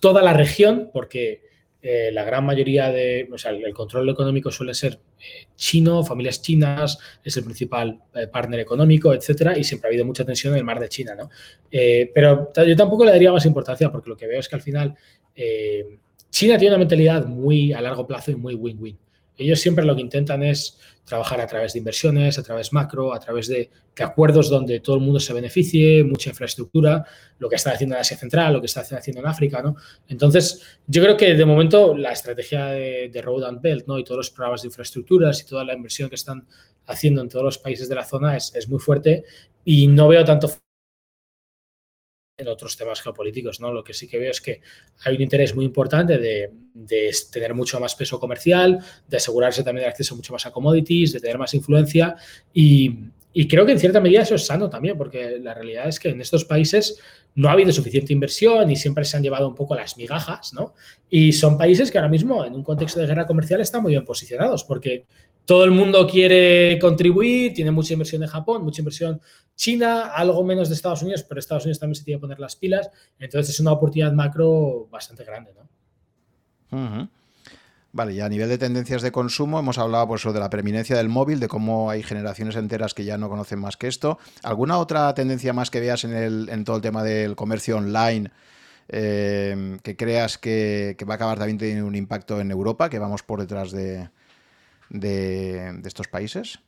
[0.01, 1.43] toda la región, porque
[1.81, 6.43] eh, la gran mayoría de, o sea, el control económico suele ser eh, chino, familias
[6.43, 10.59] chinas, es el principal eh, partner económico, etcétera, y siempre ha habido mucha tensión en
[10.59, 11.31] el mar de China, ¿no?
[11.70, 14.97] pero yo tampoco le daría más importancia porque lo que veo es que al final
[16.31, 18.99] China tiene una mentalidad muy a largo plazo y muy win-win.
[19.39, 23.18] Ellos siempre lo que intentan es trabajar a través de inversiones, a través macro, a
[23.18, 27.05] través de, acuerdos donde todo el mundo se beneficie, mucha infraestructura,
[27.41, 29.75] lo que está haciendo en Asia Central, lo que está haciendo en África, ¿no?
[30.07, 33.99] Entonces, yo creo que de momento la estrategia de, Road and Belt, ¿no?
[33.99, 36.47] Y todos los programas de infraestructuras y toda la inversión que están
[36.86, 39.25] haciendo en todos los países de la zona es, es muy fuerte
[39.65, 40.49] y no veo tanto
[42.39, 43.73] en otros temas geopolíticos, ¿no?
[43.73, 44.60] Lo que sí que veo es que
[45.05, 46.50] hay un interés muy importante de,
[47.33, 51.20] tener mucho más peso comercial, de asegurarse también el acceso mucho más a commodities, de
[51.20, 52.17] tener más influencia
[52.55, 52.97] y,
[53.49, 56.20] creo que en cierta medida eso es sano también, porque la realidad es que en
[56.20, 56.99] estos países
[57.36, 60.75] no ha habido suficiente inversión y siempre se han llevado un poco las migajas, ¿no?
[61.08, 64.05] Y son países que ahora mismo en un contexto de guerra comercial están muy bien
[64.05, 65.05] posicionados, porque
[65.49, 69.18] todo el mundo quiere contribuir, tiene mucha inversión de Japón, mucha inversión
[69.57, 72.55] China, algo menos de Estados Unidos, pero Estados Unidos también se tiene que poner las
[72.55, 72.91] pilas.
[73.18, 75.52] Entonces es una oportunidad macro bastante grande,
[76.70, 77.09] ¿no?
[77.93, 81.09] Vale, y a nivel de tendencias de consumo hemos hablado pues, de la preeminencia del
[81.09, 84.18] móvil, de cómo hay generaciones enteras que ya no conocen más que esto.
[84.43, 88.31] ¿Alguna otra tendencia más que veas en, el, en todo el tema del comercio online
[88.91, 93.23] eh, que creas que, va a acabar también teniendo un impacto en Europa, que vamos
[93.23, 94.10] por detrás de,
[94.91, 96.58] de, estos países?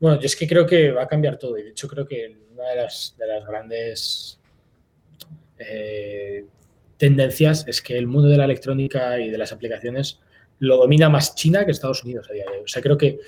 [0.00, 2.36] Bueno, yo es que creo que va a cambiar todo y de hecho creo que
[2.52, 4.40] una de las, de las grandes
[5.58, 6.44] eh,
[6.96, 10.20] tendencias es que el mundo de la electrónica y de las aplicaciones
[10.58, 12.64] lo domina más China que Estados Unidos a día de hoy.
[12.64, 13.18] O sea, creo que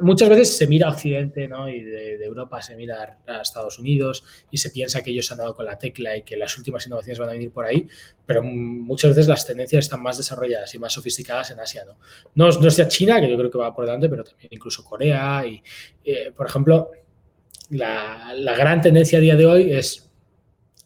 [0.00, 1.68] muchas veces se mira a Occidente ¿no?
[1.68, 5.54] y de, Europa se mira a Estados Unidos y se piensa que ellos han dado
[5.54, 7.88] con la tecla y que las últimas innovaciones van a venir por ahí,
[8.24, 11.84] pero muchas veces las tendencias están más desarrolladas y más sofisticadas en Asia.
[11.84, 11.96] No,
[12.34, 15.44] no, no sea China, que yo creo que va por delante, pero también incluso Corea
[15.46, 15.62] y,
[16.04, 16.90] eh, por ejemplo,
[17.70, 20.10] la, gran tendencia a día de hoy es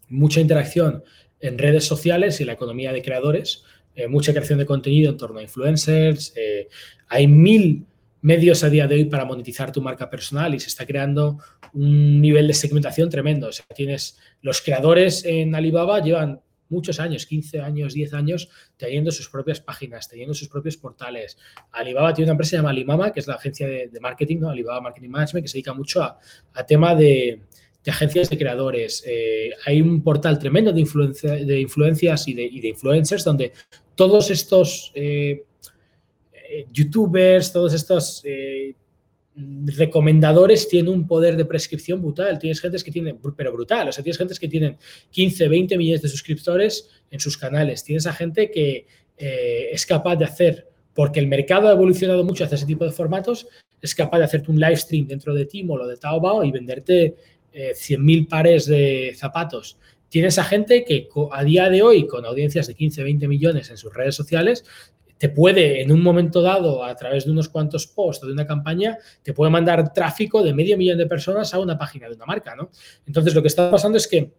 [0.09, 1.05] mucha interacción
[1.41, 5.39] en redes sociales y la economía de creadores, eh, mucha creación de contenido en torno
[5.39, 6.69] a influencers, eh,
[7.09, 7.87] hay mil
[8.23, 11.39] medios a día de hoy para monetizar tu marca personal y se está creando
[11.73, 13.49] un nivel de segmentación tremendo.
[13.49, 16.41] O sea, tienes los creadores en Alibaba llevan
[16.71, 21.37] muchos años, 15 años, 10 años, teniendo sus propias páginas, teniendo sus propios portales.
[21.73, 24.51] Alibaba tiene una empresa llamada Alimama, que es la agencia de, marketing, ¿no?
[24.51, 26.19] Alibaba Marketing Management, que se dedica mucho a,
[26.67, 27.43] tema de,
[27.87, 29.03] agencias de creadores.
[29.07, 33.53] Eh, hay un portal tremendo de, influencia, de influencias y de, influencers donde
[33.97, 35.45] todos estos eh,
[36.53, 38.75] eh, youtubers, todos estos eh,
[39.77, 42.41] recomendadores tienen un poder de prescripción brutal.
[42.41, 44.77] Tienes gente que tienen, pero brutal, o sea, tienes gente que tienen
[45.11, 47.85] 15, 20 millones de suscriptores en sus canales.
[47.85, 52.43] Tienes a gente que eh, es capaz de hacer, porque el mercado ha evolucionado mucho
[52.43, 53.47] hacia ese tipo de formatos,
[53.81, 57.15] es capaz de hacerte un live stream dentro de Timo o de Taobao y venderte
[57.53, 59.79] 100.000 pares de zapatos.
[60.09, 63.77] Tienes a gente que a día de hoy, con audiencias de 15, 20 millones en
[63.77, 64.65] sus redes sociales,
[65.21, 68.47] te puede, en un momento dado, a través de unos cuantos posts o de una
[68.47, 72.25] campaña, te puede mandar tráfico de medio millón de personas a una página de una
[72.25, 72.71] marca, ¿no?
[73.07, 74.33] Entonces, lo que está pasando es que,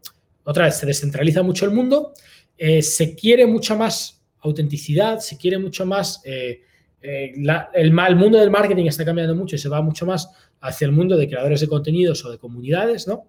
[0.43, 2.14] otra vez, se descentraliza mucho el mundo,
[2.58, 6.19] eh, se quiere mucha más autenticidad, se quiere mucho más...
[6.26, 6.61] Eh,
[7.00, 10.85] eh, el, el, mundo del marketing está cambiando mucho y se va mucho más hacia
[10.85, 13.27] el mundo de creadores de contenidos o de comunidades, ¿no?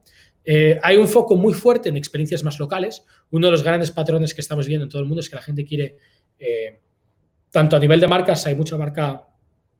[0.82, 3.04] hay un foco muy fuerte en experiencias más locales.
[3.30, 5.42] Uno de los grandes patrones que estamos viendo en todo el mundo es que la
[5.42, 5.98] gente quiere
[7.52, 9.28] tanto a nivel de marcas, hay mucha marca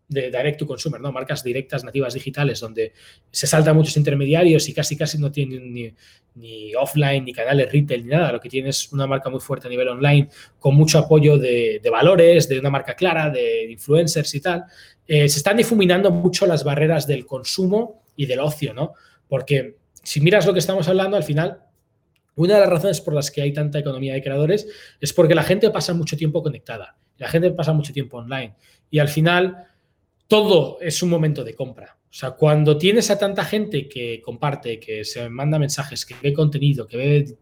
[0.07, 1.11] de direct to consumer, ¿no?
[1.11, 2.93] Marcas directas nativas digitales donde
[3.31, 5.73] se saltan muchos intermediarios y casi casi no tienen
[6.35, 8.31] ni, offline, ni canales retail, ni nada.
[8.31, 10.29] Lo que tiene es una marca muy fuerte a nivel online
[10.59, 14.65] con mucho apoyo de, valores, de una marca clara, de influencers y tal.
[15.07, 18.93] Eh, se están difuminando mucho las barreras del consumo y del ocio, ¿no?
[19.29, 21.63] Porque si miras lo que estamos hablando, al final
[22.35, 24.67] una de las razones por las que hay tanta economía de creadores
[25.01, 26.97] es porque la gente pasa mucho tiempo conectada.
[27.19, 28.55] La gente pasa mucho tiempo online
[28.91, 29.67] y al final
[30.27, 31.97] todo es un momento de compra.
[32.13, 36.35] O sea, cuando tienes a tanta gente que comparte, que se manda mensajes, que ve
[36.35, 37.37] contenido, que ve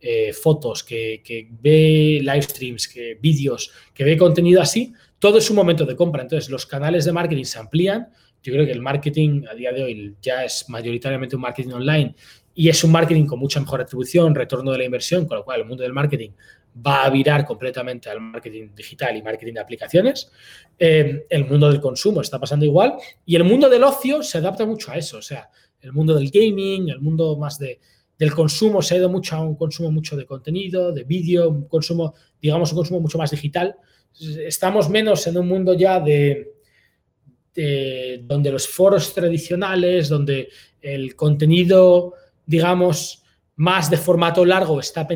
[0.00, 1.22] eh, fotos, que,
[1.60, 6.22] ve live streams, que vídeos, que ve contenido así, todo es un momento de compra.
[6.22, 8.08] Entonces, los canales de marketing se amplían.
[8.42, 12.14] Yo creo que el marketing a día de hoy ya es mayoritariamente un marketing online
[12.54, 15.60] y es un marketing con mucha mejor atribución, retorno de la inversión, con lo cual
[15.60, 16.30] el mundo del marketing
[16.74, 20.30] va a virar completamente al marketing digital y marketing de aplicaciones.
[20.78, 22.94] Eh, el mundo del consumo está pasando igual
[23.26, 25.18] y el mundo del ocio se adapta mucho a eso.
[25.18, 27.80] O sea, el mundo del gaming, el mundo más de,
[28.18, 31.68] del consumo se ha ido mucho a un consumo mucho de contenido, de vídeo, un
[31.68, 33.76] consumo, digamos, un consumo mucho más digital.
[34.46, 36.52] Estamos menos en un mundo ya de,
[37.54, 40.48] de donde los foros tradicionales, donde
[40.80, 42.14] el contenido,
[42.46, 43.22] digamos,
[43.56, 45.06] más de formato largo está,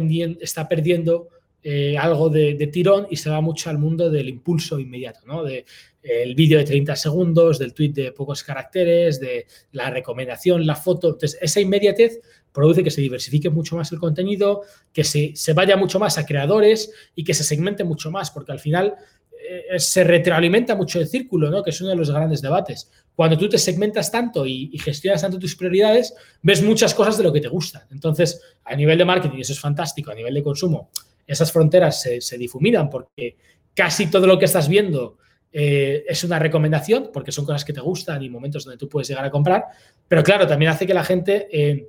[0.41, 1.28] está perdiendo
[1.69, 5.43] eh, algo de, tirón y se va mucho al mundo del impulso inmediato, ¿no?
[5.43, 5.65] De,
[6.01, 11.09] el vídeo de 30 segundos, del tweet de pocos caracteres, de la recomendación, la foto.
[11.09, 12.20] Entonces, esa inmediatez
[12.53, 14.62] produce que se diversifique mucho más el contenido,
[14.93, 18.61] que se, vaya mucho más a creadores y que se segmente mucho más, porque al
[18.61, 18.95] final
[19.33, 21.65] eh, se retroalimenta mucho el círculo, ¿no?
[21.65, 22.93] que es uno de los grandes debates.
[23.17, 27.25] Cuando tú te segmentas tanto y, y, gestionas tanto tus prioridades, ves muchas cosas de
[27.25, 27.83] lo que te gustan.
[27.91, 30.91] Entonces, a nivel de marketing, eso es fantástico, a nivel de consumo,
[31.26, 33.36] esas fronteras se, difuminan porque
[33.74, 35.18] casi todo lo que estás viendo
[35.52, 39.08] eh, es una recomendación, porque son cosas que te gustan y momentos donde tú puedes
[39.08, 39.64] llegar a comprar,
[40.06, 41.88] pero claro, también hace que la gente eh,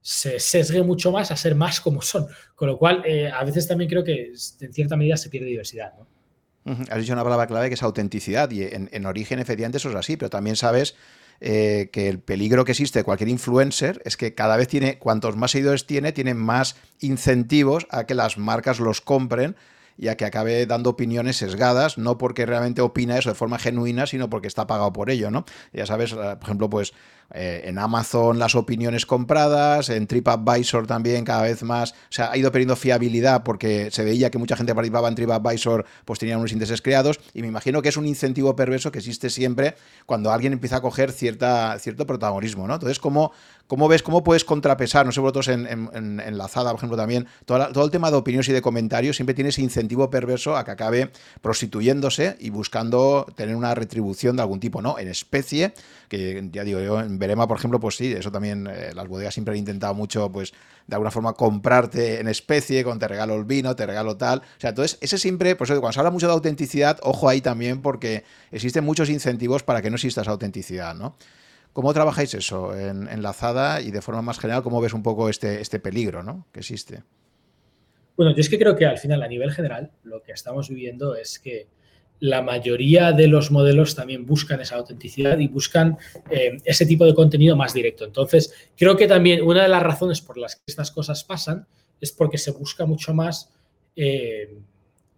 [0.00, 3.66] se sesgue mucho más a ser más como son, con lo cual eh, a veces
[3.66, 5.92] también creo que en cierta medida se pierde diversidad.
[6.64, 9.94] Has dicho una palabra clave que es autenticidad y en, en origen efectivamente eso es
[9.94, 10.96] así, pero también sabes
[11.40, 15.36] eh, que el peligro que existe de cualquier influencer es que cada vez tiene, cuantos
[15.36, 19.56] más seguidores tiene, tiene más incentivos a que las marcas los compren
[19.98, 24.06] y a que acabe dando opiniones sesgadas, no porque realmente opina eso de forma genuina,
[24.06, 25.44] sino porque está pagado por ello, ¿no?
[25.72, 26.92] Ya sabes, eh, por ejemplo, pues
[27.32, 32.36] eh, en Amazon las opiniones compradas, en TripAdvisor también cada vez más, o sea, ha
[32.36, 36.52] ido perdiendo fiabilidad porque se veía que mucha gente participaba en TripAdvisor, pues tenían unos
[36.52, 39.74] índices creados y me imagino que es un incentivo perverso que existe siempre
[40.06, 42.74] cuando alguien empieza a coger cierta, cierto protagonismo, ¿no?
[42.74, 43.32] Entonces, ¿cómo,
[43.66, 47.72] cómo ves, cómo puedes contrapesar, no sé vosotros en, en, en por ejemplo, también, todo,
[47.72, 50.70] todo el tema de opiniones y de comentarios siempre tiene ese incentivo perverso a que
[50.70, 54.98] acabe prostituyéndose y buscando tener una retribución de algún tipo, ¿no?
[54.98, 55.74] En especie,
[56.08, 59.34] que ya digo yo, en Verema, por ejemplo, pues sí, eso también eh, las bodegas
[59.34, 60.52] siempre han intentado mucho, pues
[60.86, 64.38] de alguna forma comprarte en especie, con te regalo el vino, te regalo tal.
[64.38, 67.82] O sea, entonces, ese siempre, pues cuando se habla mucho de autenticidad, ojo ahí también,
[67.82, 71.16] porque existen muchos incentivos para que no exista esa autenticidad, ¿no?
[71.76, 75.60] ¿Cómo trabajáis eso en, enlazada y de forma más general, cómo ves un poco este,
[75.60, 76.46] este peligro ¿no?
[76.50, 77.02] que existe?
[78.16, 81.14] Bueno, yo es que creo que al final, a nivel general, lo que estamos viviendo
[81.16, 81.66] es que
[82.20, 85.98] la mayoría de los modelos también buscan esa autenticidad y buscan
[86.30, 88.04] eh, ese tipo de contenido más directo.
[88.04, 91.66] Entonces, creo que también una de las razones por las que estas cosas pasan
[92.00, 93.52] es porque se busca mucho más
[93.94, 94.58] eh,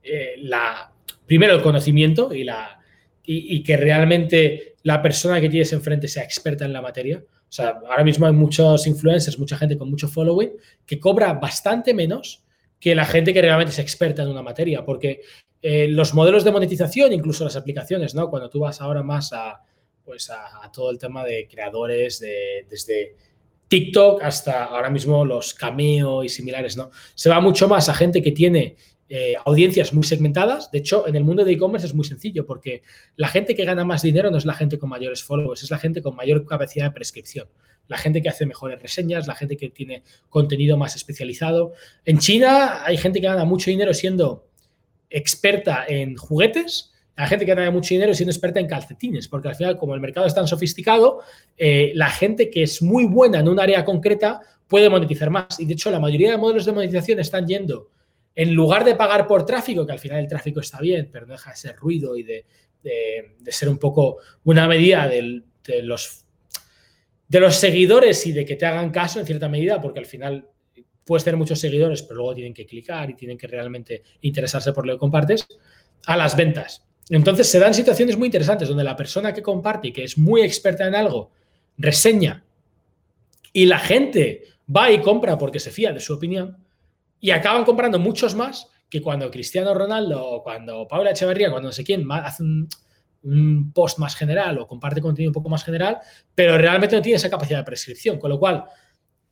[0.03, 0.93] eh, la,
[1.27, 2.81] primero el conocimiento y, la,
[3.25, 7.23] y, que realmente la persona que tienes enfrente sea experta en la materia.
[7.23, 10.53] O sea, ahora mismo hay muchos influencers, mucha gente con mucho following
[10.87, 12.43] que cobra bastante menos
[12.81, 15.23] que la gente que realmente es experta en una materia, porque
[15.61, 18.31] eh, los modelos de monetización, incluso las aplicaciones, ¿no?
[18.31, 19.61] Cuando tú vas ahora más a,
[20.05, 23.17] pues a, todo el tema de creadores, de, desde
[23.67, 26.91] TikTok hasta ahora mismo los Cameo y similares, ¿no?
[27.15, 28.77] Se va mucho más a gente que tiene
[29.09, 30.71] eh, audiencias muy segmentadas.
[30.71, 32.83] De hecho, en el mundo de e-commerce es muy sencillo porque
[33.17, 35.79] la gente que gana más dinero no es la gente con mayores followers, es la
[35.79, 37.49] gente con mayor capacidad de prescripción.
[37.89, 41.73] La gente que hace mejores reseñas, la gente que tiene contenido más especializado.
[42.05, 44.47] En China hay gente que gana mucho dinero siendo
[45.11, 49.57] experta en juguetes, la gente que gana mucho dinero siendo experta en calcetines, porque al
[49.57, 51.21] final, como el mercado es tan sofisticado,
[51.57, 55.59] eh, la gente que es muy buena en un área concreta puede monetizar más.
[55.59, 57.91] Y de hecho, la mayoría de modelos de monetización están yendo,
[58.37, 61.33] en lugar de pagar por tráfico, que al final el tráfico está bien, pero no
[61.33, 62.45] deja de ser ruido y de,
[63.49, 65.43] ser un poco una medida de,
[65.83, 66.25] los,
[67.29, 70.49] de los seguidores y de que te hagan caso en cierta medida, porque al final
[71.05, 74.87] puedes tener muchos seguidores, pero luego tienen que clicar y tienen que realmente interesarse por
[74.87, 75.47] lo que compartes,
[76.07, 76.85] a las ventas.
[77.11, 80.43] Entonces se dan situaciones muy interesantes donde la persona que comparte y que es muy
[80.43, 81.31] experta en algo
[81.77, 82.45] reseña
[83.53, 86.59] y la gente va y compra porque se fía de su opinión
[87.21, 91.73] y acaban comprando muchos más que cuando Cristiano Ronaldo o cuando Paula Echeverría, cuando no
[91.73, 92.69] sé quién, hace un,
[93.23, 95.99] un, post más general o comparte contenido un poco más general,
[96.35, 98.19] pero realmente no tiene esa capacidad de prescripción.
[98.19, 98.65] Con lo cual,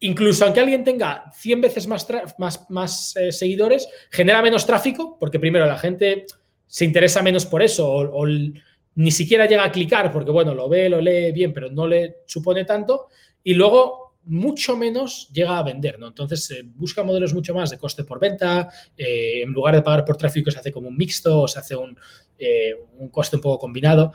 [0.01, 2.07] incluso aunque alguien tenga 100 veces más,
[2.39, 6.27] más, más eh, seguidores, genera menos tráfico, porque primero la gente
[6.67, 10.89] se interesa menos por eso, o, ni siquiera llega a clicar, porque bueno, lo ve,
[10.89, 13.09] lo lee bien, pero no le supone tanto,
[13.43, 16.09] y luego mucho menos llega a vender, ¿no?
[16.09, 20.17] Entonces busca modelos mucho más de coste por venta, eh, en lugar de pagar por
[20.17, 21.97] tráfico se hace como un mixto o se hace un,
[22.39, 24.13] eh, un coste un poco combinado.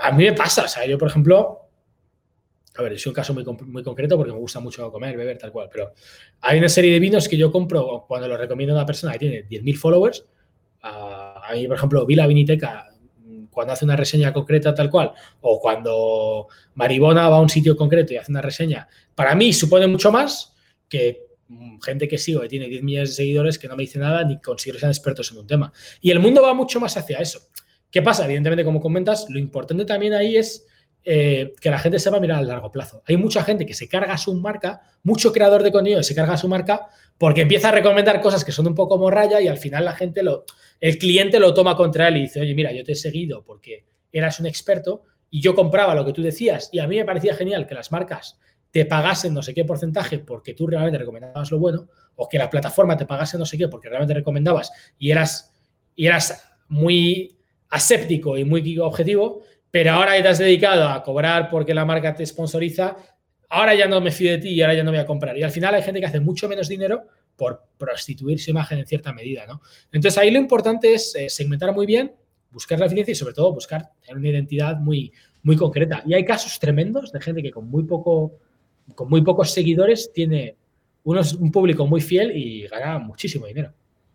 [0.00, 1.70] a mí me pasa, o sea, yo por ejemplo,
[2.76, 5.52] a ver, es un caso muy, muy, concreto porque me gusta mucho comer, beber, tal
[5.52, 5.92] cual, pero
[6.40, 9.18] hay una serie de vinos que yo compro cuando lo recomiendo a una persona que
[9.18, 10.24] tiene 10.000 followers.
[10.82, 12.89] a mí, por ejemplo, vi la viniteca
[13.60, 18.14] cuando hace una reseña concreta tal cual, o cuando Maribona va a un sitio concreto
[18.14, 20.54] y hace una reseña, para mí supone mucho más
[20.88, 21.26] que
[21.84, 24.40] gente que sigo que tiene 10 millones de seguidores que no me dice nada ni
[24.40, 25.74] consigue ser expertos en un tema.
[26.00, 27.50] Y el mundo va mucho más hacia eso.
[27.90, 28.24] ¿Qué pasa?
[28.24, 30.66] Evidentemente, como comentas, lo importante también ahí es
[31.04, 33.02] eh, que la gente se va a mirar a largo plazo.
[33.06, 36.48] Hay mucha gente que se carga su marca, mucho creador de contenido se carga su
[36.48, 36.88] marca
[37.20, 40.22] porque empieza a recomendar cosas que son un poco morralla y al final la gente
[40.22, 40.46] lo,
[40.80, 43.84] el cliente lo toma contra él y dice, oye, mira, yo te he seguido porque
[44.10, 47.34] eras un experto y yo compraba lo que tú decías y a mí me parecía
[47.34, 48.38] genial que las marcas
[48.70, 52.48] te pagasen no sé qué porcentaje porque tú realmente recomendabas lo bueno o que la
[52.48, 55.52] plataforma te pagase no sé qué porque realmente recomendabas y eras,
[55.94, 57.36] y eras muy
[57.68, 62.14] aséptico y muy objetivo, pero ahora que te has dedicado a cobrar porque la marca
[62.14, 62.96] te sponsoriza,
[63.50, 65.36] ahora ya no me fío de ti y ahora ya no voy a comprar.
[65.36, 67.02] Y al final hay gente que hace mucho menos dinero
[67.36, 69.60] por prostituir su imagen en cierta medida, ¿no?
[69.92, 72.12] Entonces ahí lo importante es eh, segmentar muy bien,
[72.50, 75.12] buscar la eficiencia y sobre todo buscar tener una identidad muy,
[75.42, 76.02] muy concreta.
[76.06, 78.38] Y hay casos tremendos de gente que con muy poco,
[78.94, 80.56] con muy pocos seguidores tiene
[81.02, 83.72] unos, un público muy fiel y gana muchísimo dinero.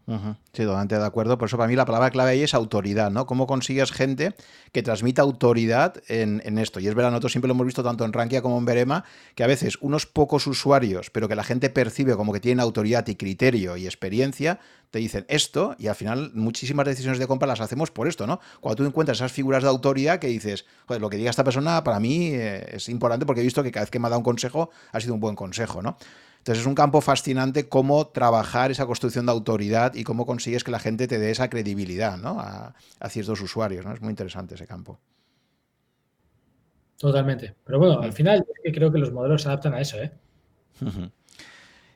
[0.07, 1.37] Sí, totalmente de acuerdo.
[1.39, 3.25] Por eso para mí la palabra clave ahí es autoridad, ¿no?
[3.25, 4.35] ¿Cómo consigues gente
[4.71, 6.79] que transmita autoridad en, esto?
[6.79, 9.03] Y es verdad, nosotros siempre lo hemos visto tanto en Rankia como en Verema,
[9.33, 13.07] que a veces unos pocos usuarios, pero que la gente percibe como que tienen autoridad
[13.07, 14.59] y criterio y experiencia,
[14.91, 18.39] te dicen esto y al final muchísimas decisiones de compra las hacemos por esto, ¿no?
[18.61, 21.83] Cuando tú encuentras esas figuras de autoridad que dices, joder, lo que diga esta persona
[21.83, 24.19] para mí eh, es importante porque he visto que cada vez que me ha dado
[24.19, 25.97] un consejo ha sido un buen consejo, ¿no?
[26.45, 30.69] Entonces es un campo fascinante cómo trabajar esa construcción de autoridad y cómo consigues que
[30.69, 32.39] la gente te dé esa credibilidad ¿no?
[32.39, 32.75] a,
[33.09, 33.83] ciertos usuarios.
[33.83, 33.91] ¿no?
[33.93, 34.99] Es muy interesante ese campo.
[36.99, 37.55] Totalmente.
[37.63, 38.13] Pero bueno, al mm.
[38.13, 39.97] final creo que los modelos se adaptan a eso.
[39.97, 40.11] ¿eh?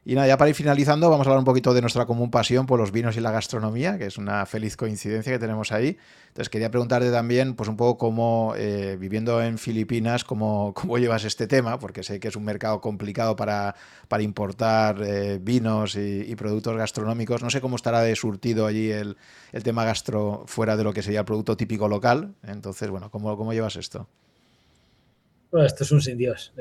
[0.05, 2.65] Y nada, ya para ir finalizando, vamos a hablar un poquito de nuestra común pasión
[2.65, 5.97] por los vinos y la gastronomía, que es una feliz coincidencia que tenemos ahí.
[6.29, 11.25] Entonces quería preguntarte también, pues un poco cómo, eh, viviendo en Filipinas, cómo, cómo, llevas
[11.25, 13.75] este tema, porque sé que es un mercado complicado para,
[14.07, 17.43] para importar eh, vinos y, productos gastronómicos.
[17.43, 19.17] No sé cómo estará de surtido allí el,
[19.51, 22.33] el, tema gastro fuera de lo que sería el producto típico local.
[22.47, 24.07] Entonces, bueno, ¿cómo, cómo llevas esto?
[25.51, 26.53] Bueno, esto es un sin Dios.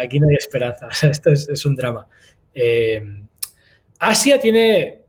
[0.00, 0.88] Aquí no hay esperanza.
[1.02, 2.06] Esto es, es un drama.
[2.54, 3.02] Eh,
[3.98, 5.02] Asia tiene eh,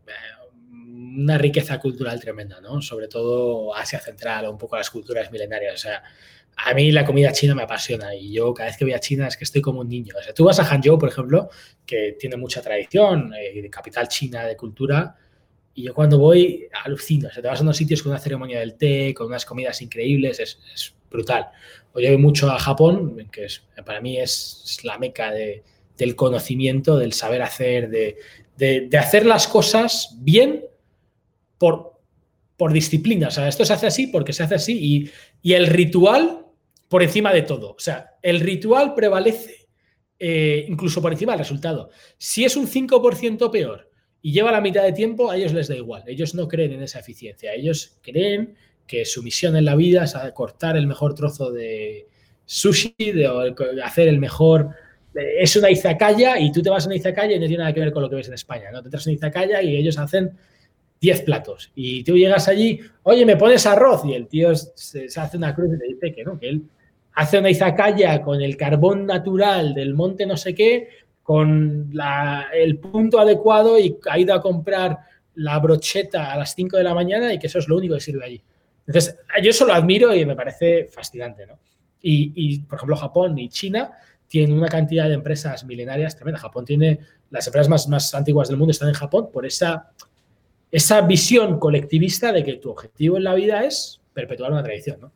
[1.16, 2.82] una riqueza cultural tremenda, ¿no?
[2.82, 5.74] Sobre todo Asia Central un poco las culturas milenarias.
[5.76, 6.04] O sea,
[6.58, 9.28] a mí la comida china me apasiona y yo cada vez que voy a China
[9.28, 10.14] es que estoy como un niño.
[10.20, 11.50] O sea, tú vas a Hangzhou, por ejemplo,
[11.86, 15.16] que tiene mucha tradición, eh, de capital china de cultura,
[15.74, 17.30] y yo cuando voy alucino.
[17.30, 19.82] O sea, te vas a unos sitios con una ceremonia del té, con unas comidas
[19.82, 21.50] increíbles, es, brutal.
[21.94, 23.48] O yo voy mucho a Japón, que
[23.86, 25.62] para mí es la meca de,
[26.02, 30.66] del conocimiento, del saber hacer, de, hacer las cosas bien
[31.60, 32.02] por,
[32.58, 33.28] por disciplina.
[33.28, 35.12] O sea, esto se hace así porque se hace así
[35.44, 36.48] y, el ritual
[36.88, 37.74] por encima de todo.
[37.74, 39.68] O sea, el ritual prevalece
[40.18, 41.92] eh, incluso por encima del resultado.
[42.18, 43.92] Si es un 5% peor
[44.24, 46.04] y lleva la mitad de tiempo, a ellos les da igual.
[46.08, 47.54] Ellos no creen en esa eficiencia.
[47.54, 48.56] Ellos creen
[48.88, 52.08] que su misión en la vida es cortar el mejor trozo de
[52.46, 54.72] sushi, de hacer el mejor
[55.14, 57.82] es una izakaya y tú te vas a una izakaya y no tiene nada que
[57.82, 58.82] ver con lo que ves en España, ¿no?
[58.82, 60.32] Te traes una izakaya y ellos hacen
[61.02, 65.38] 10 platos y tú llegas allí, oye, me pones arroz y el tío se, hace
[65.38, 66.64] una cruz y te dice que no, que él
[67.14, 70.88] hace una izakaya con el carbón natural del monte no sé qué,
[71.24, 71.92] con
[72.54, 74.98] el punto adecuado y ha ido a comprar
[75.36, 78.02] la brocheta a las 5 de la mañana y que eso es lo único que
[78.02, 78.42] sirve allí.
[78.86, 81.60] Entonces, yo eso lo admiro y me parece fascinante, ¿no?
[82.02, 83.92] Y, y por ejemplo, Japón y China
[84.32, 86.40] tiene una cantidad de empresas milenarias tremenda.
[86.40, 87.00] Japón tiene,
[87.32, 89.92] las empresas más, más antiguas del mundo están en Japón por esa,
[90.72, 95.02] esa visión colectivista de que tu objetivo en la vida es perpetuar una tradición.
[95.02, 95.12] ¿no?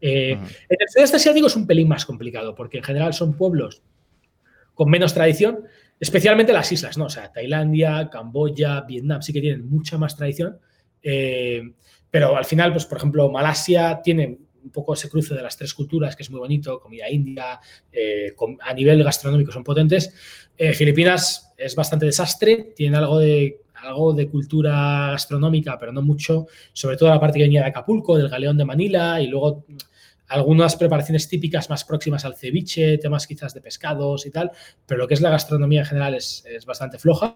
[0.00, 3.82] Eh, el sudeste asiático es un pelín más complicado porque en general son pueblos
[4.72, 5.64] con menos tradición,
[5.98, 7.06] especialmente las islas, ¿no?
[7.06, 10.60] O sea, Tailandia, Camboya, Vietnam sí que tienen mucha más tradición,
[11.02, 11.72] eh,
[12.08, 15.74] pero al final, pues por ejemplo, Malasia tiene un poco ese cruce de las tres
[15.74, 17.60] culturas, que es muy bonito, comida india,
[17.92, 20.14] eh, a nivel gastronómico son potentes.
[20.56, 26.46] Eh, Filipinas es bastante desastre, tiene algo de, algo de cultura gastronómica, pero no mucho,
[26.72, 29.64] sobre todo la parte que venía de Acapulco, del galeón de Manila y luego
[30.30, 34.52] algunas preparaciones típicas más próximas al ceviche, temas quizás de pescados y tal,
[34.86, 37.34] pero lo que es la gastronomía en general es, es bastante floja.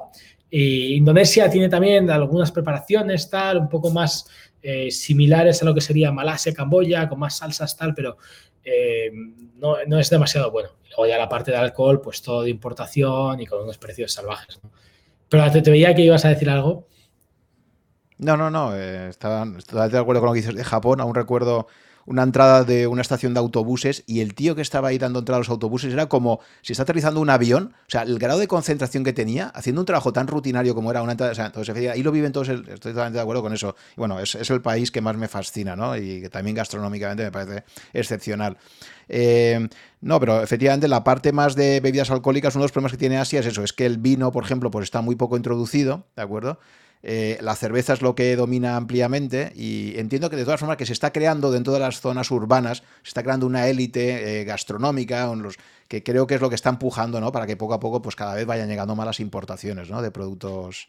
[0.48, 4.26] Y Indonesia tiene también algunas preparaciones, tal, un poco más
[4.62, 8.16] eh, similares a lo que sería Malasia, Camboya, con más salsas, tal, pero
[8.64, 9.10] eh,
[9.56, 10.70] no, es demasiado bueno.
[10.90, 14.60] luego ya la parte de alcohol, pues todo de importación y con unos precios salvajes.
[15.28, 16.86] Pero te, te, veía que ibas a decir algo.
[18.18, 21.00] No, no, no, eh, estaba, de acuerdo con lo que dices de Japón.
[21.00, 21.66] Aún recuerdo
[22.06, 25.36] una entrada de una estación de autobuses y el tío que estaba ahí dando entrada
[25.36, 28.48] a los autobuses era como si está aterrizando un avión, o sea, el grado de
[28.48, 31.90] concentración que tenía, haciendo un trabajo tan rutinario como era una entrada, o sea, entonces
[31.90, 33.76] ahí lo viven todos, estoy totalmente de acuerdo con eso.
[33.96, 35.96] Y bueno, es, el país que más me fascina, ¿no?
[35.96, 38.56] Y que también gastronómicamente me parece excepcional.
[39.08, 39.68] Eh,
[40.00, 43.18] no, pero efectivamente la parte más de bebidas alcohólicas, uno de los problemas que tiene
[43.18, 46.22] Asia es eso, es que el vino, por ejemplo, pues está muy poco introducido, ¿de
[46.22, 46.58] acuerdo?
[47.06, 50.86] Eh, la cerveza es lo que domina ampliamente y entiendo que de todas formas que
[50.86, 55.26] se está creando dentro de las zonas urbanas, se está creando una élite eh, gastronómica,
[55.34, 57.30] los, que creo que es lo que está empujando, ¿no?
[57.30, 60.00] Para que poco a poco, pues cada vez vayan llegando malas importaciones, ¿no?
[60.00, 60.88] De productos.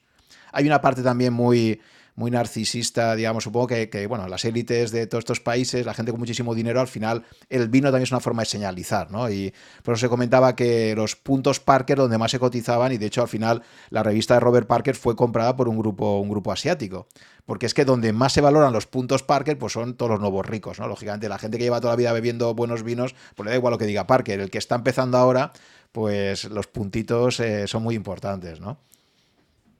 [0.54, 1.82] Hay una parte también muy
[2.16, 6.20] muy narcisista, digamos, supongo que, bueno, las élites de todos estos países, la gente con
[6.20, 9.30] muchísimo dinero, al final el vino también es una forma de señalizar, ¿no?
[9.30, 9.54] Y
[9.84, 13.22] por eso se comentaba que los puntos Parker donde más se cotizaban, y de hecho
[13.22, 17.08] al final la revista de Robert Parker fue comprada por un grupo, un grupo asiático.
[17.46, 20.46] Porque es que donde más se valoran los puntos Parker, pues son todos los nuevos
[20.46, 20.88] ricos, ¿no?
[20.88, 23.72] Lógicamente, la gente que lleva toda la vida bebiendo buenos vinos, pues le da igual
[23.72, 24.40] lo que diga Parker.
[24.40, 25.52] El que está empezando ahora,
[25.92, 28.80] pues los puntitos eh, son muy importantes, ¿no?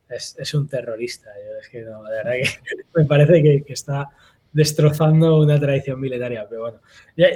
[0.10, 1.32] Es, un terrorista.
[1.62, 2.50] es que no, de verdad que
[2.96, 4.10] me parece que, que, está
[4.52, 6.48] destrozando una tradición milenaria.
[6.50, 6.82] Pero bueno,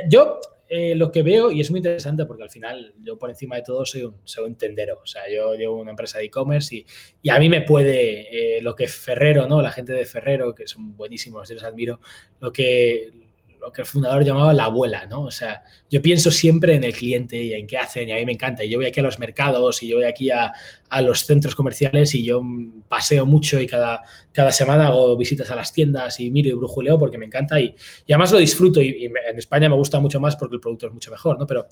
[0.10, 0.40] yo
[0.72, 3.64] eh, lo que veo, y es muy interesante porque al final yo por encima de
[3.64, 6.86] todo soy un, soy un tendero, o sea, yo llevo una empresa de e-commerce y,
[7.24, 9.64] y, a mí me puede eh, lo que Ferrero, ¿no?
[9.64, 12.00] La gente de Ferrero, que son buenísimos, yo los admiro,
[12.40, 13.29] lo que,
[13.60, 15.24] lo que el fundador llamaba la abuela, ¿no?
[15.24, 18.26] O sea, yo pienso siempre en el cliente y en qué hacen y a mí
[18.26, 18.64] me encanta.
[18.64, 20.54] Y yo voy aquí a los mercados y yo voy aquí a,
[20.90, 22.42] a los centros comerciales y yo
[22.88, 26.98] paseo mucho y cada, cada semana hago visitas a las tiendas y miro y brujuleo
[26.98, 27.76] porque me encanta y,
[28.08, 31.12] además lo disfruto y, en España me gusta mucho más porque el producto es mucho
[31.12, 31.46] mejor, ¿no?
[31.46, 31.68] Pero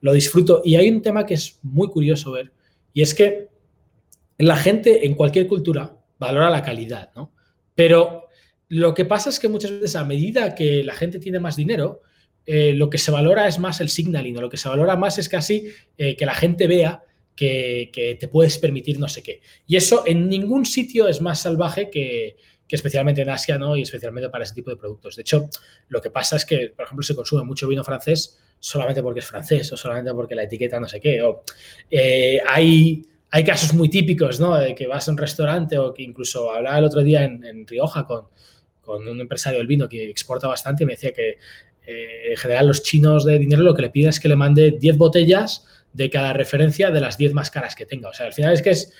[0.00, 2.52] lo disfruto y hay un tema que es muy curioso ver
[2.92, 3.48] y es que
[4.38, 7.32] la gente en cualquier cultura valora la calidad, ¿no?
[7.74, 8.26] Pero
[8.72, 12.00] lo que pasa es que muchas veces a medida que la gente tiene más dinero,
[12.46, 15.18] eh, lo que se valora es más el signaling, o lo que se valora más
[15.18, 15.68] es casi
[15.98, 17.02] eh, que la gente vea
[17.36, 19.42] que, que, te puedes permitir no sé qué.
[19.66, 22.36] Y eso en ningún sitio es más salvaje que,
[22.66, 23.76] que, especialmente en Asia, ¿no?
[23.76, 25.16] Y especialmente para ese tipo de productos.
[25.16, 25.50] De hecho,
[25.88, 29.26] lo que pasa es que, por ejemplo, se consume mucho vino francés solamente porque es
[29.26, 31.20] francés o solamente porque la etiqueta no sé qué.
[31.20, 31.42] O,
[31.90, 34.56] eh, hay, hay casos muy típicos, ¿no?
[34.56, 37.66] De que vas a un restaurante o que incluso hablaba el otro día en, en
[37.66, 38.32] Rioja con
[38.92, 41.38] con un empresario del vino que exporta bastante y me decía que
[41.86, 44.72] eh, en general los chinos de dinero lo que le piden es que le mande
[44.72, 48.10] 10 botellas de cada referencia de las 10 más caras que tenga.
[48.10, 48.92] O sea, al final es que es,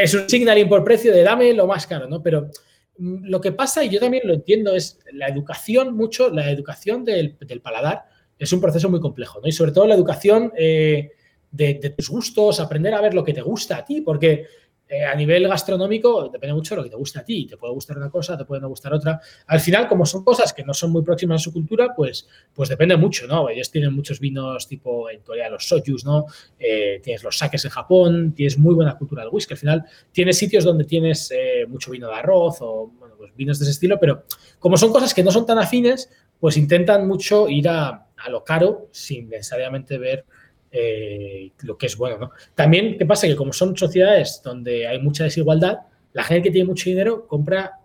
[0.00, 2.22] es un signaling por precio de dame lo más caro, ¿no?
[2.22, 2.50] Pero
[2.98, 7.04] mm, lo que pasa, y yo también lo entiendo, es la educación, mucho, la educación
[7.04, 8.04] del, paladar
[8.38, 9.48] es un proceso muy complejo, ¿no?
[9.48, 11.12] Y sobre todo la educación eh,
[11.50, 14.46] de, tus gustos, aprender a ver lo que te gusta a ti, porque
[14.92, 17.46] eh, a nivel gastronómico depende mucho de lo que te guste a ti.
[17.46, 19.20] Te puede gustar una cosa, te puede no gustar otra.
[19.46, 22.68] Al final, como son cosas que no son muy próximas a su cultura, pues, pues
[22.68, 23.48] depende mucho, ¿no?
[23.48, 26.26] Ellos tienen muchos vinos tipo en Corea los soyus, ¿no?
[26.58, 29.54] Eh, tienes los saques en Japón, tienes muy buena cultura del whisky.
[29.54, 33.60] Al final, tienes sitios donde tienes eh, mucho vino de arroz o bueno, pues vinos
[33.60, 34.24] de ese estilo, pero
[34.58, 36.10] como son cosas que no son tan afines,
[36.40, 40.24] pues intentan mucho ir a, a lo caro sin necesariamente ver
[40.72, 42.18] eh, lo que es bueno.
[42.18, 42.30] ¿no?
[42.54, 43.26] También, ¿qué pasa?
[43.26, 45.80] Que como son sociedades donde hay mucha desigualdad,
[46.12, 47.78] la gente que tiene mucho dinero compra,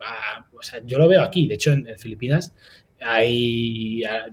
[0.00, 2.54] a, o sea, yo lo veo aquí, de hecho en, Filipinas
[3.00, 4.26] hay a,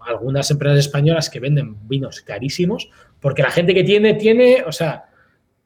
[0.00, 5.06] algunas empresas españolas que venden vinos carísimos, porque la gente que tiene, tiene, o sea,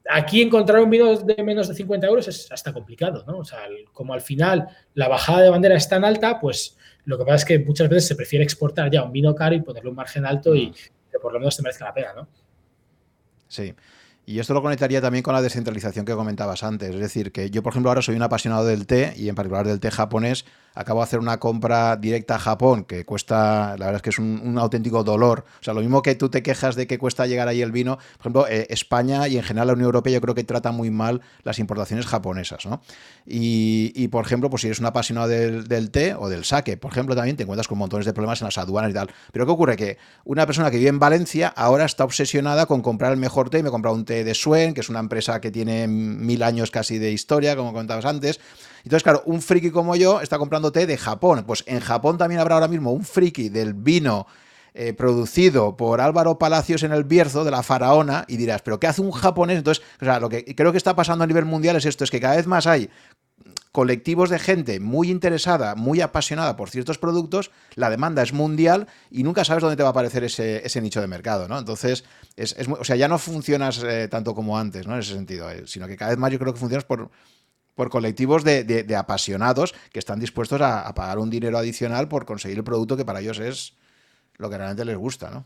[0.09, 3.39] aquí encontrar un vino de menos de 50 euros es hasta complicado, ¿no?
[3.39, 3.59] O sea,
[3.93, 7.45] como al final la bajada de bandera es tan alta, pues lo que pasa es
[7.45, 10.55] que muchas veces se prefiere exportar ya un vino caro y ponerle un margen alto
[10.55, 10.73] y,
[11.11, 12.27] que por lo menos te merezca la pena, ¿no?
[13.47, 13.75] Sí.
[14.25, 16.91] Y esto lo conectaría también con la descentralización que comentabas antes.
[16.91, 19.67] Es decir, que yo, por ejemplo, ahora soy un apasionado del té y en particular
[19.67, 23.95] del té japonés acabo de hacer una compra directa a Japón que cuesta, la verdad
[23.97, 25.45] es que es un, auténtico dolor.
[25.59, 27.97] O sea, lo mismo que tú te quejas de que cuesta llegar ahí el vino,
[27.97, 30.89] por ejemplo, eh, España y en general la Unión Europea yo creo que trata muy
[30.89, 32.81] mal las importaciones japonesas, ¿no?
[33.25, 37.15] Y, por ejemplo, pues si eres un apasionado del, té o del sake, por ejemplo,
[37.15, 39.11] también te encuentras con montones de problemas en las aduanas y tal.
[39.31, 39.75] Pero ¿qué ocurre?
[39.75, 43.61] Que una persona que vive en Valencia ahora está obsesionada con comprar el mejor té.
[43.61, 46.71] Me he comprado un té de Suen, que es una empresa que tiene mil años
[46.71, 48.39] casi de historia, como comentabas antes.
[48.83, 51.43] Entonces, claro, un friki como yo está comprando té de Japón.
[51.45, 54.27] Pues en Japón también habrá ahora mismo un friki del vino
[54.73, 58.87] eh, producido por Álvaro Palacios en el Bierzo de la Faraona y dirás, ¿pero qué
[58.87, 59.57] hace un japonés?
[59.57, 62.11] Entonces, o sea, lo que creo que está pasando a nivel mundial es esto, es
[62.11, 62.89] que cada vez más hay
[63.71, 69.23] colectivos de gente muy interesada, muy apasionada por ciertos productos, la demanda es mundial y
[69.23, 71.59] nunca sabes dónde te va a aparecer ese, nicho de mercado, ¿no?
[71.59, 72.03] Entonces,
[72.35, 74.93] es, es, o sea, ya no funcionas eh, tanto como antes, ¿no?
[74.93, 77.09] En ese sentido, eh, sino que cada vez más yo creo que funcionas por,
[77.75, 82.63] por colectivos de, apasionados que están dispuestos a, pagar un dinero adicional por conseguir el
[82.63, 83.77] producto que para ellos es
[84.37, 85.45] lo que realmente les gusta, ¿no?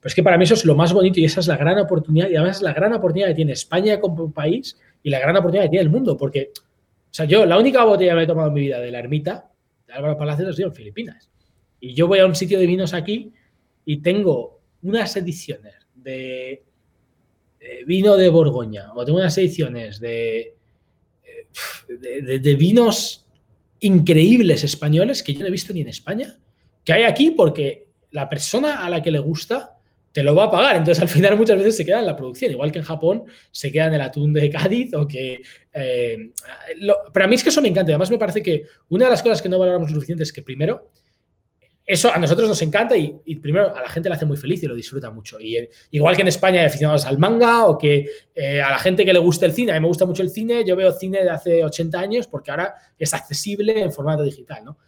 [0.00, 2.28] Pues que para mí eso es lo más bonito y esa es la gran oportunidad
[2.30, 5.64] y además es la gran oportunidad que tiene España como país y la gran oportunidad
[5.64, 8.48] que tiene el mundo, porque o sea, yo la única botella que me he tomado
[8.48, 9.50] en mi vida de la ermita
[9.86, 11.30] de Álvaro Palacios ha sido en Filipinas.
[11.80, 13.32] Y yo voy a un sitio de vinos aquí
[13.84, 16.62] y tengo unas ediciones de
[17.86, 20.57] vino de Borgoña o tengo unas ediciones de,
[21.88, 23.26] de, vinos
[23.80, 26.36] increíbles españoles que yo no he visto ni en España,
[26.84, 29.78] que hay aquí porque la persona a la que le gusta
[30.12, 30.76] te lo va a pagar.
[30.76, 33.70] Entonces, al final, muchas veces se queda en la producción, igual que en Japón se
[33.70, 35.42] queda en el atún de Cádiz o que.
[35.72, 36.30] Eh,
[37.12, 37.92] pero a mí es que eso me encanta.
[37.92, 40.42] Además, me parece que una de las cosas que no valoramos lo suficiente es que,
[40.42, 40.90] primero,
[41.88, 44.66] eso a nosotros nos encanta y, primero a la gente le hace muy feliz y
[44.66, 45.40] lo disfruta mucho.
[45.40, 48.78] Y eh, igual que en España hay aficionados al manga o que eh, a la
[48.78, 50.92] gente que le gusta el cine, a mí me gusta mucho el cine, yo veo
[50.92, 54.78] cine de hace 80 años porque ahora es accesible en formato digital, ¿no?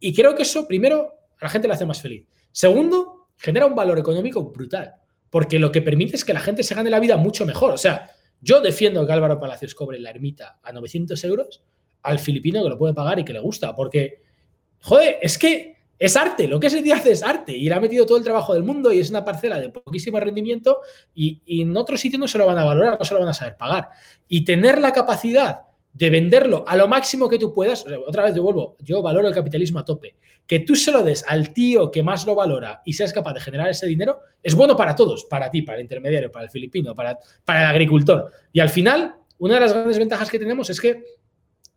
[0.00, 2.26] Y creo que eso, primero, a la gente le hace más feliz.
[2.50, 4.92] Segundo, genera un valor económico brutal,
[5.30, 7.74] porque lo que permite es que la gente se gane la vida mucho mejor.
[7.74, 11.62] O sea, Yo defiendo que Álvaro Palacios cobre la ermita a 900 euros
[12.02, 14.20] al filipino que lo puede pagar y que le gusta, porque,
[14.80, 15.73] joder, es que
[16.04, 18.24] es arte, lo que ese tío hace es arte y le ha metido todo el
[18.24, 20.80] trabajo del mundo y es una parcela de poquísimo rendimiento
[21.14, 23.34] y, en otro sitio no se lo van a valorar, no se lo van a
[23.34, 23.88] saber pagar.
[24.28, 25.60] Y tener la capacidad
[25.92, 29.78] de venderlo a lo máximo que tú puedas, otra vez devuelvo, yo valoro el capitalismo
[29.78, 30.16] a tope,
[30.46, 33.40] que tú se lo des al tío que más lo valora y seas capaz de
[33.40, 36.94] generar ese dinero, es bueno para todos, para ti, para el intermediario, para el filipino,
[36.94, 38.32] para, para el agricultor.
[38.52, 41.04] Y al final, una de las grandes ventajas que tenemos es que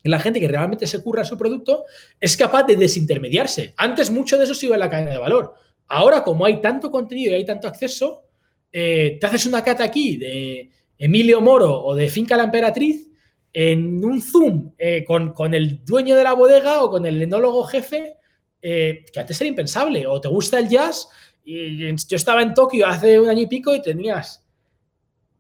[0.04, 1.86] la gente que realmente se curra su producto
[2.20, 3.74] es capaz de desintermediarse.
[3.78, 5.54] Antes mucho de eso se iba en la cadena de valor.
[5.88, 8.24] Ahora, como hay tanto contenido y hay tanto acceso,
[8.72, 13.08] eh, te haces una cata aquí de Emilio Moro o de Finca la Emperatriz
[13.54, 18.18] en un Zoom eh, con, el dueño de la bodega o con el enólogo jefe,
[18.62, 20.06] eh, que antes era impensable.
[20.06, 21.08] O te gusta el jazz.
[21.44, 24.46] Y yo estaba en Tokio hace un año y pico y tenías,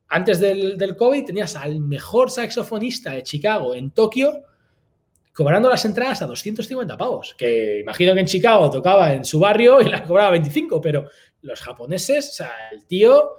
[0.10, 4.44] antes del, COVID, tenías al mejor saxofonista de Chicago en Tokio
[5.34, 7.36] cobrando las entradas a 250 pavos.
[7.38, 11.10] Que imagino que en Chicago tocaba en su barrio y las cobraba 25, pero
[11.42, 13.36] los japoneses, o sea, el tío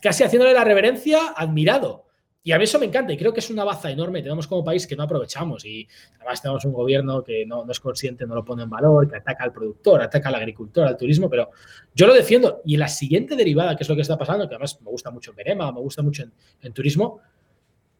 [0.00, 2.06] casi haciéndole la reverencia, admirado.
[2.44, 4.64] Y a mí eso me encanta y creo que es una baza enorme tenemos como
[4.64, 8.44] país que no aprovechamos y además tenemos un gobierno que no, es consciente, no lo
[8.44, 11.50] pone en valor, que ataca al productor, ataca al agricultor, al turismo, pero
[11.94, 12.60] yo lo defiendo.
[12.64, 15.30] Y la siguiente derivada, que es lo que está pasando, que además me gusta mucho
[15.30, 16.24] en Verema, me gusta mucho
[16.60, 17.20] en, turismo,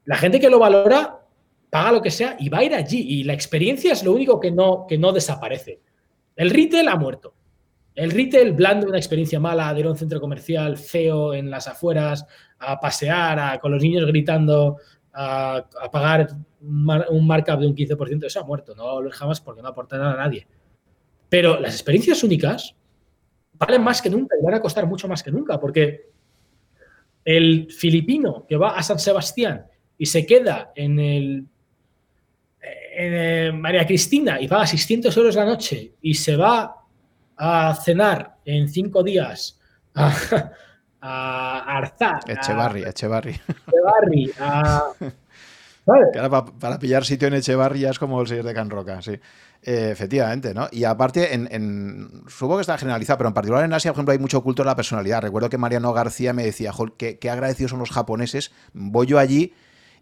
[0.06, 1.20] la gente que lo valora
[1.70, 4.40] paga lo que sea y va a ir allí y la experiencia es lo único
[4.40, 5.78] que no, que no desaparece.
[6.34, 7.34] El retail ha muerto.
[7.94, 11.68] El retail blando, una experiencia mala de ir a un centro comercial feo en las
[11.68, 12.26] afueras,
[12.58, 14.78] a pasear, con los niños gritando,
[15.12, 16.28] a, pagar
[16.60, 19.98] un, markup de un 15%, eso ha muerto, no va a jamás porque no aporta
[19.98, 20.46] nada a nadie.
[21.28, 22.74] Pero las experiencias únicas
[23.54, 26.10] valen más que nunca y van a costar mucho más que nunca, porque
[27.24, 29.66] el filipino que va a San Sebastián
[29.98, 31.46] y se queda en el
[32.94, 36.81] en María Cristina y paga 600 euros la noche y se va
[37.36, 39.58] a cenar en cinco días
[39.94, 40.12] a,
[41.00, 42.20] a Arzá.
[42.26, 43.40] Echevarri, a, Echevarri.
[43.66, 44.92] Echevarri, a,
[46.60, 49.18] para, pillar sitio en Echevarri es como el señor de Can Roca, sí.
[49.64, 50.68] Eh, efectivamente, ¿no?
[50.72, 54.18] Y aparte, en, supongo que está generalizado, pero en particular en Asia, por ejemplo, hay
[54.18, 55.22] mucho culto de la personalidad.
[55.22, 58.52] Recuerdo que Mariano García me decía, qué, qué agradecidos son los japoneses.
[58.72, 59.54] Voy yo allí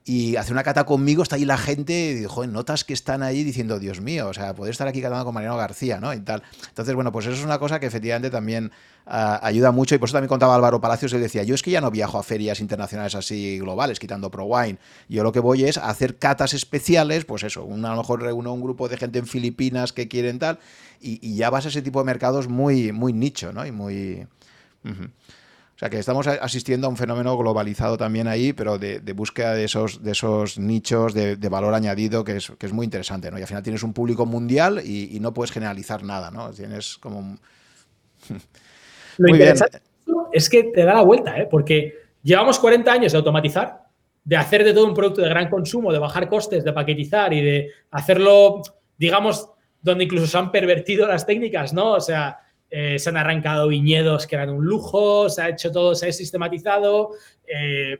[0.05, 3.45] y hace una cata conmigo, está ahí la gente, y joder, notas que están ahí
[3.45, 6.15] diciendo, Dios mío, o sea, poder estar aquí catando con Mariano García, ¿no?
[6.15, 6.43] Y tal.
[6.69, 8.73] Entonces, bueno, pues eso es una cosa que efectivamente también
[9.07, 11.71] ah, ayuda mucho, y por eso también contaba Álvaro Palacios, él decía, yo es que
[11.71, 15.65] ya no viajo a ferias internacionales así globales, quitando Pro Wine, yo lo que voy
[15.65, 19.19] es a hacer catas especiales, pues eso, a lo mejor reúno un grupo de gente
[19.19, 20.61] en Filipinas que quieren tal,
[21.03, 23.67] y, ya vas a ese tipo de mercados muy, muy nicho, ¿no?
[23.67, 24.27] Y muy...
[25.81, 29.65] O sea que estamos asistiendo a un fenómeno globalizado también ahí, pero de, búsqueda de
[29.65, 33.39] esos, de eesos nichos de, valor añadido que es, que es, muy interesante, ¿no?
[33.39, 36.51] Y al final tienes un público mundial y, no puedes generalizar nada, ¿no?
[36.51, 37.39] Tienes como...
[39.17, 39.81] Lo interesante
[40.35, 41.49] es que te da la vuelta, ¿eh?
[41.51, 43.85] Porque llevamos 40 años de automatizar,
[44.23, 47.41] de hacer de todo un producto de gran consumo, de bajar costes, de paquetizar y
[47.41, 48.61] de hacerlo,
[48.99, 49.49] digamos,
[49.81, 51.93] donde incluso se han pervertido las técnicas, ¿no?
[51.93, 52.39] O sea,
[52.71, 56.13] eh, se han arrancado viñedos que eran un lujo, se ha hecho todo, se ha
[56.13, 57.11] sistematizado.
[57.47, 57.99] Eh,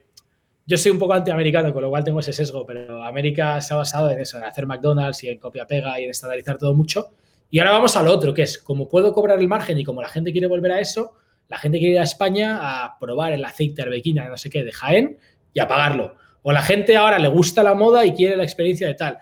[0.65, 3.77] yo soy un poco antiamericano, con lo cual tengo ese sesgo, pero América se ha
[3.77, 7.09] basado en eso, en hacer McDonald's y en copia-pega y en estandarizar todo mucho.
[7.49, 10.07] Y ahora vamos al otro, que es como puedo cobrar el margen y como la
[10.07, 11.15] gente quiere volver a eso,
[11.49, 14.71] la gente quiere ir a España a probar el aceite arbequina, no sé qué, de
[14.71, 15.17] Jaén
[15.53, 16.15] y a pagarlo.
[16.43, 19.17] O la gente ahora le gusta la moda y quiere la experiencia de tal.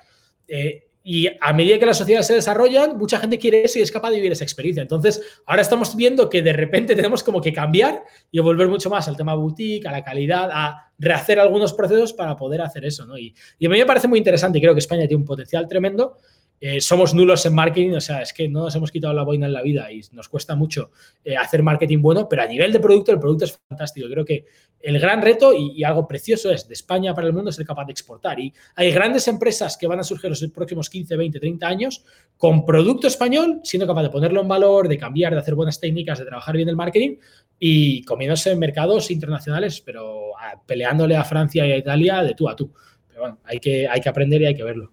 [0.48, 3.92] Eh, y a medida que las sociedades se desarrollan, mucha gente quiere eso y es
[3.92, 4.84] capaz de vivir esa experiencia.
[4.84, 9.08] Entonces, ahora estamos viendo que de repente tenemos como que cambiar y volver mucho más
[9.08, 13.08] al tema boutique, a la calidad, a rehacer algunos procesos para poder hacer eso.
[13.08, 13.18] ¿no?
[13.18, 15.68] Y, y a mí me parece muy interesante y creo que España tiene un potencial
[15.68, 16.18] tremendo
[16.62, 19.46] eh, somos nulos en marketing, o sea, es que no nos hemos quitado la boina
[19.46, 20.92] en la vida y nos cuesta mucho
[21.24, 24.08] eh, hacer marketing bueno, pero a nivel de producto, el producto es fantástico.
[24.10, 24.46] Creo que
[24.82, 27.92] el gran reto y, algo precioso es de España para el mundo ser capaz de
[27.92, 28.40] exportar.
[28.40, 32.06] Y hay grandes empresas que van a surgir los próximos 15, 20, 30 años
[32.38, 36.20] con producto español, siendo capaz de ponerlo en valor, de cambiar, de hacer buenas técnicas,
[36.20, 37.18] de trabajar bien el marketing
[37.58, 42.48] y comiéndose en mercados internacionales, pero ah, peleándole a Francia y a Italia de tú
[42.48, 42.74] a tú.
[43.08, 44.92] Pero bueno, hay que, hay que aprender y hay que verlo.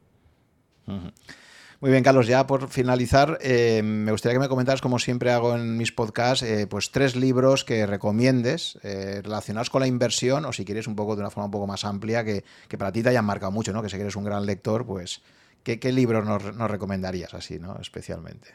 [1.81, 5.55] Muy bien, Carlos, ya por finalizar, eh, me gustaría que me comentaras, como siempre hago
[5.55, 10.53] en mis podcasts, eh, pues tres libros que recomiendes eh, relacionados con la inversión o
[10.55, 12.45] si quieres un poco de una forma un poco más amplia que,
[12.79, 13.83] para ti te hayan marcado mucho, ¿no?
[13.83, 15.23] Que si eres un gran lector, pues,
[15.63, 17.77] ¿qué, libros nos, recomendarías así, ¿no?
[17.79, 18.55] Especialmente.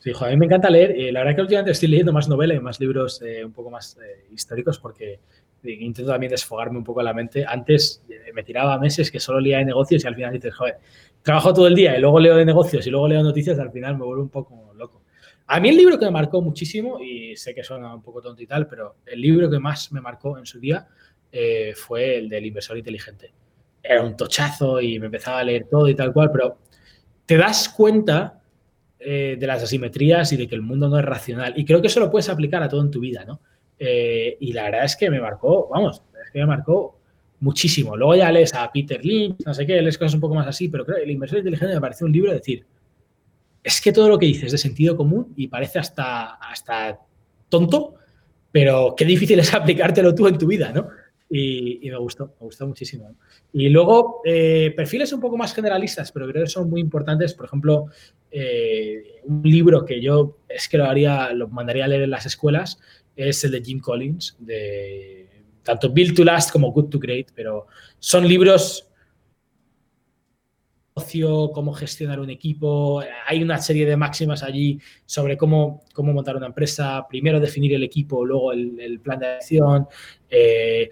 [0.00, 0.94] Sí, a mí me encanta leer.
[1.14, 3.96] la verdad que últimamente estoy leyendo más novelas y más libros un poco más
[4.30, 5.18] históricos porque
[5.72, 7.44] intento también desfogarme un poco la mente.
[7.46, 10.78] Antes eh, me tiraba meses que solo leía de negocios y al final dices, joder,
[11.24, 13.96] trabajo todo el día y luego leo de negocios y luego leo noticias, al final
[13.96, 15.02] me vuelvo un poco loco.
[15.46, 18.42] A mí el libro que me marcó muchísimo, y sé que suena un poco tonto
[18.42, 20.86] y tal, pero el libro que más me marcó en su día
[21.32, 23.32] eh, fue el del inversor inteligente.
[23.82, 26.58] Era un tochazo y me empezaba a leer todo y tal cual, pero
[27.24, 28.42] te das cuenta
[28.98, 31.54] eh, de las asimetrías y de que el mundo no es racional.
[31.56, 33.40] Y creo que eso lo puedes aplicar a todo en tu vida, ¿no?
[33.78, 37.00] Eh, y la verdad es que me marcó, vamos, es que me marcó
[37.40, 37.96] muchísimo.
[37.96, 40.68] Luego ya lees a Peter Lynch, no sé qué, lees cosas un poco más así,
[40.68, 42.64] pero creo que El inversor inteligente me pareció un libro de decir,
[43.62, 47.00] es que todo lo que dices es de sentido común y parece hasta, hasta
[47.48, 47.94] tonto,
[48.52, 50.88] pero qué difícil es aplicártelo tú en tu vida, ¿no?
[51.28, 53.16] Y, me gustó, me gustó muchísimo.
[53.52, 57.34] Y luego, eh, perfiles un poco más generalistas, pero creo que son muy importantes.
[57.34, 57.86] Por ejemplo,
[58.30, 62.26] eh, un libro que yo es que lo haría, lo mandaría a leer en las
[62.26, 62.78] escuelas,
[63.16, 65.23] es el de Jim Collins, de
[65.64, 67.66] tanto Build to Last como Good to Great, pero
[67.98, 68.88] son libros
[71.52, 73.02] cómo gestionar un equipo.
[73.26, 77.04] Hay una serie de máximas allí sobre cómo, cómo montar una empresa.
[77.08, 79.88] Primero definir el equipo, luego el, plan de acción.
[80.30, 80.90] Eh,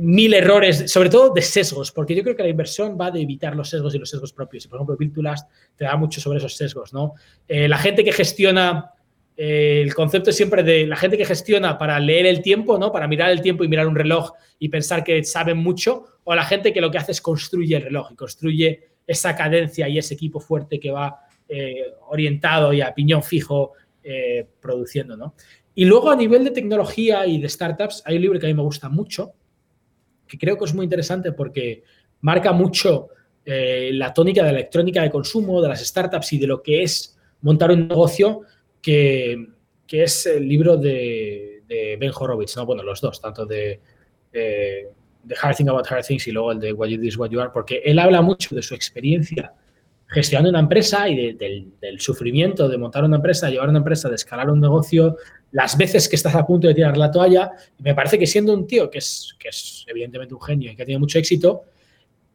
[0.00, 3.54] mil errores, sobre todo de sesgos, porque yo creo que la inversión va de evitar
[3.54, 4.64] los sesgos y los sesgos propios.
[4.64, 6.94] Y por ejemplo, Build to Last te da mucho sobre esos sesgos.
[6.94, 7.12] ¿no?
[7.46, 8.93] Eh, la gente que gestiona
[9.36, 12.92] el concepto es siempre de la gente que gestiona para leer el tiempo, ¿no?
[12.92, 16.44] Para mirar el tiempo y mirar un reloj y pensar que saben mucho, o la
[16.44, 20.14] gente que lo que hace es construye el reloj y construye esa cadencia y ese
[20.14, 23.72] equipo fuerte que va eh, orientado y a piñón fijo
[24.04, 25.34] eh, produciendo, ¿no?
[25.74, 28.54] Y luego a nivel de tecnología y de startups, hay un libro que a mí
[28.54, 29.32] me gusta mucho,
[30.28, 31.82] que creo que es muy interesante porque
[32.20, 33.08] marca mucho
[33.46, 37.18] la tónica de la electrónica de consumo, de las startups y de lo que es
[37.42, 38.40] montar un negocio
[38.84, 39.48] que,
[39.88, 41.62] es el libro de,
[41.98, 42.66] Ben Horowitz, ¿no?
[42.66, 43.80] Bueno, los dos, tanto de,
[44.32, 47.40] The Hard Thing About Hard Things y luego el de What You Is What You
[47.40, 49.54] Are, porque él habla mucho de su experiencia
[50.06, 54.50] gestionando una empresa y del, sufrimiento de montar una empresa, llevar una empresa, de escalar
[54.50, 55.16] un negocio,
[55.50, 57.52] las veces que estás a punto de tirar la toalla.
[57.78, 60.82] Me parece que siendo un tío que es, que es evidentemente un genio y que
[60.82, 61.62] ha tenido mucho éxito,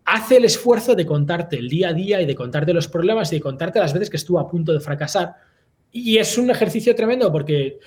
[0.05, 3.35] hace el esfuerzo de contarte el día a día y de contarte los problemas y
[3.35, 5.35] de contarte las veces que estuvo a punto de fracasar
[5.92, 7.80] y es un ejercicio tremendo porque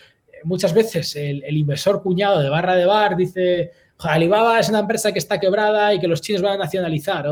[0.45, 5.19] muchas veces el, inversor cuñado de barra de bar dice, Alibaba es una empresa que
[5.19, 7.27] está quebrada y que los chinos van a nacionalizar.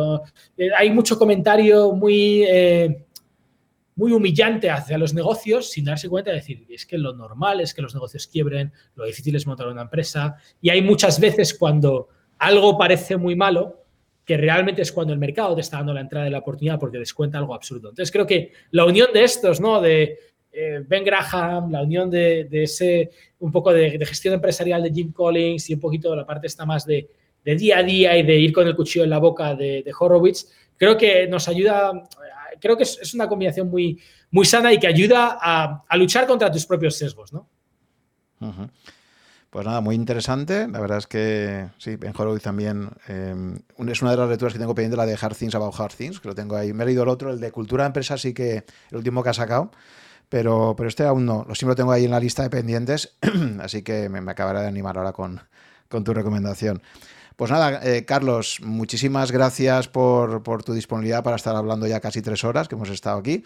[0.57, 3.05] Eh, hay mucho comentario muy, eh,
[3.97, 7.75] muy humillante hacia los negocios sin darse cuenta de decir, es que lo normal es
[7.75, 10.37] que los negocios quiebren, lo difícil es montar una empresa.
[10.61, 12.09] Y hay muchas veces cuando
[12.39, 13.85] algo parece muy malo,
[14.25, 16.99] que realmente es cuando el mercado te está dando la entrada de la oportunidad porque
[16.99, 17.89] descuenta algo absurdo.
[17.89, 19.81] Entonces creo que la unión de estos, ¿no?
[19.81, 20.19] De
[20.53, 25.71] eh, ben Graham, la unión de, ese, un poco de, gestión empresarial de Jim Collins
[25.71, 27.09] y un poquito de la parte esta más de,
[27.45, 30.97] día a día y de ir con el cuchillo en la boca de, Horowitz, creo
[30.97, 31.93] que nos ayuda,
[32.61, 36.67] creo que es, una combinación muy, muy sana y que ayuda a, luchar contra tus
[36.67, 37.49] propios sesgos, ¿no?
[39.51, 40.69] Pues nada, muy interesante.
[40.69, 43.35] La verdad es que sí, Ben Horowitz también eh,
[43.89, 46.21] es una de las lecturas que tengo pendiente, la de Hard Things About Hard Things,
[46.21, 46.73] que lo tengo ahí.
[46.73, 49.31] Me he leído el otro, el de Cultura de Empresa, sí que el último que
[49.31, 49.73] ha sacado
[50.31, 51.45] pero, pero este aún no.
[51.47, 53.17] Lo siempre lo tengo ahí en la lista de pendientes,
[53.61, 55.43] así que me, me acabaré de animar ahora con,
[55.89, 56.81] con tu recomendación.
[57.37, 62.23] Pues nada, eh, Carlos, muchísimas gracias por, por, tu disponibilidad para estar hablando ya casi
[62.23, 63.45] tres horas que hemos estado aquí.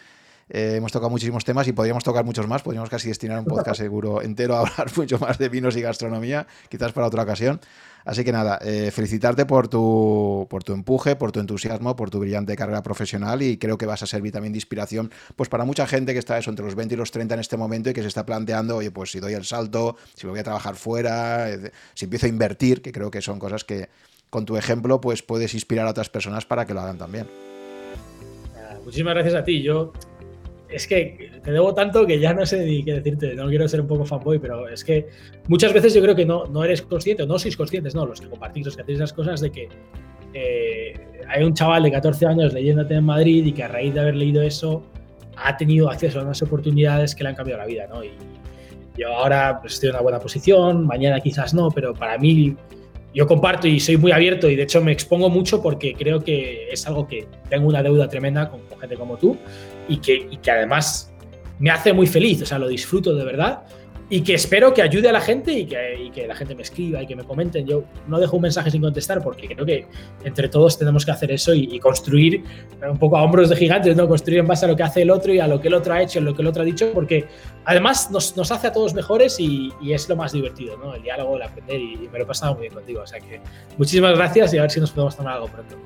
[0.48, 2.62] Eh, hemos tocado muchísimos temas y podríamos tocar muchos más.
[2.62, 6.46] Podríamos casi destinar un podcast seguro entero a hablar mucho más de vinos y gastronomía,
[6.68, 7.60] quizás para otra ocasión.
[8.05, 12.20] Así que nada, eh, felicitarte por tu, por tu empuje, por tu entusiasmo, por tu
[12.20, 15.86] brillante carrera profesional y creo que vas a servir también de inspiración pues para mucha
[15.86, 18.02] gente que está eso entre los 20 y los 30 en este momento y que
[18.02, 21.49] se está planteando, oye, pues si doy el salto, si me voy a trabajar fuera,
[21.94, 23.89] si empiezo a invertir, que creo que son cosas que
[24.28, 27.26] con tu ejemplo pues puedes inspirar a otras personas para que lo hagan también.
[28.84, 29.62] Muchísimas gracias a ti.
[29.62, 29.92] Yo
[30.68, 33.81] es que te debo tanto que ya no sé ni qué decirte, no quiero ser
[33.81, 35.07] un poco fanboy, pero es que
[35.49, 38.20] muchas veces yo creo que no, no eres consciente, o no sois conscientes, no, los
[38.20, 39.68] que compartís, los que hacéis esas cosas, de que
[40.33, 40.94] eh,
[41.28, 44.17] hay un chaval de 14 años leyéndote en Madrid y que a raíz de haber
[44.17, 44.83] leído eso
[45.36, 48.05] ha tenido acceso a unas oportunidades que le han cambiado la vida, ¿no?
[48.05, 48.12] Y
[48.97, 52.57] yo ahora pues, estoy en una buena posición, mañana quizás no, pero para mí
[53.15, 56.68] yo comparto y soy muy abierto y de hecho me expongo mucho porque creo que
[56.70, 59.36] es algo que tengo una deuda tremenda con, gente como tú
[59.88, 61.14] y que, que además
[61.58, 63.62] me hace muy feliz, o sea, lo disfruto de verdad.
[64.10, 67.06] y que espero que ayude a la gente y que, la gente me escriba y
[67.06, 67.66] que me comenten.
[67.66, 69.86] Yo no dejo un mensaje sin contestar porque creo que
[70.24, 72.44] entre todos tenemos que hacer eso y, construir
[72.86, 74.06] un poco a hombros de gigantes, ¿no?
[74.06, 75.94] construir en base a lo que hace el otro y a lo que el otro
[75.94, 77.24] ha hecho, en lo que el otro ha dicho, porque
[77.64, 80.94] además nos, hace a todos mejores y, es lo más divertido, ¿no?
[80.94, 83.00] el diálogo, el aprender y, me lo he pasado muy bien contigo.
[83.00, 83.40] O sea que
[83.78, 85.76] muchísimas gracias y a ver si nos podemos tomar algo pronto.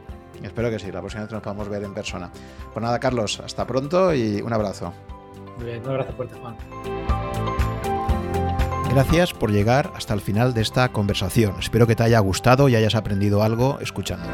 [0.43, 2.31] Espero que sí, la próxima vez nos podamos ver en persona.
[2.73, 4.93] Pues nada, Carlos, hasta pronto y un abrazo.
[5.57, 6.57] Muy bien, un abrazo fuerte, Juan.
[8.91, 11.55] Gracias por llegar hasta el final de esta conversación.
[11.59, 14.27] Espero que te haya gustado y hayas aprendido algo escuchando.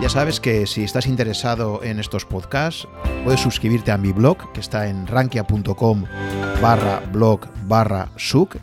[0.00, 2.88] Ya sabes que si estás interesado en estos podcasts,
[3.24, 6.04] puedes suscribirte a mi blog, que está en rankia.com
[6.60, 8.56] barra blog barra such,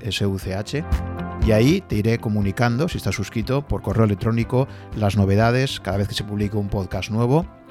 [1.46, 6.08] y ahí te iré comunicando, si estás suscrito, por correo electrónico, las novedades cada vez
[6.08, 7.46] que se publique un podcast nuevo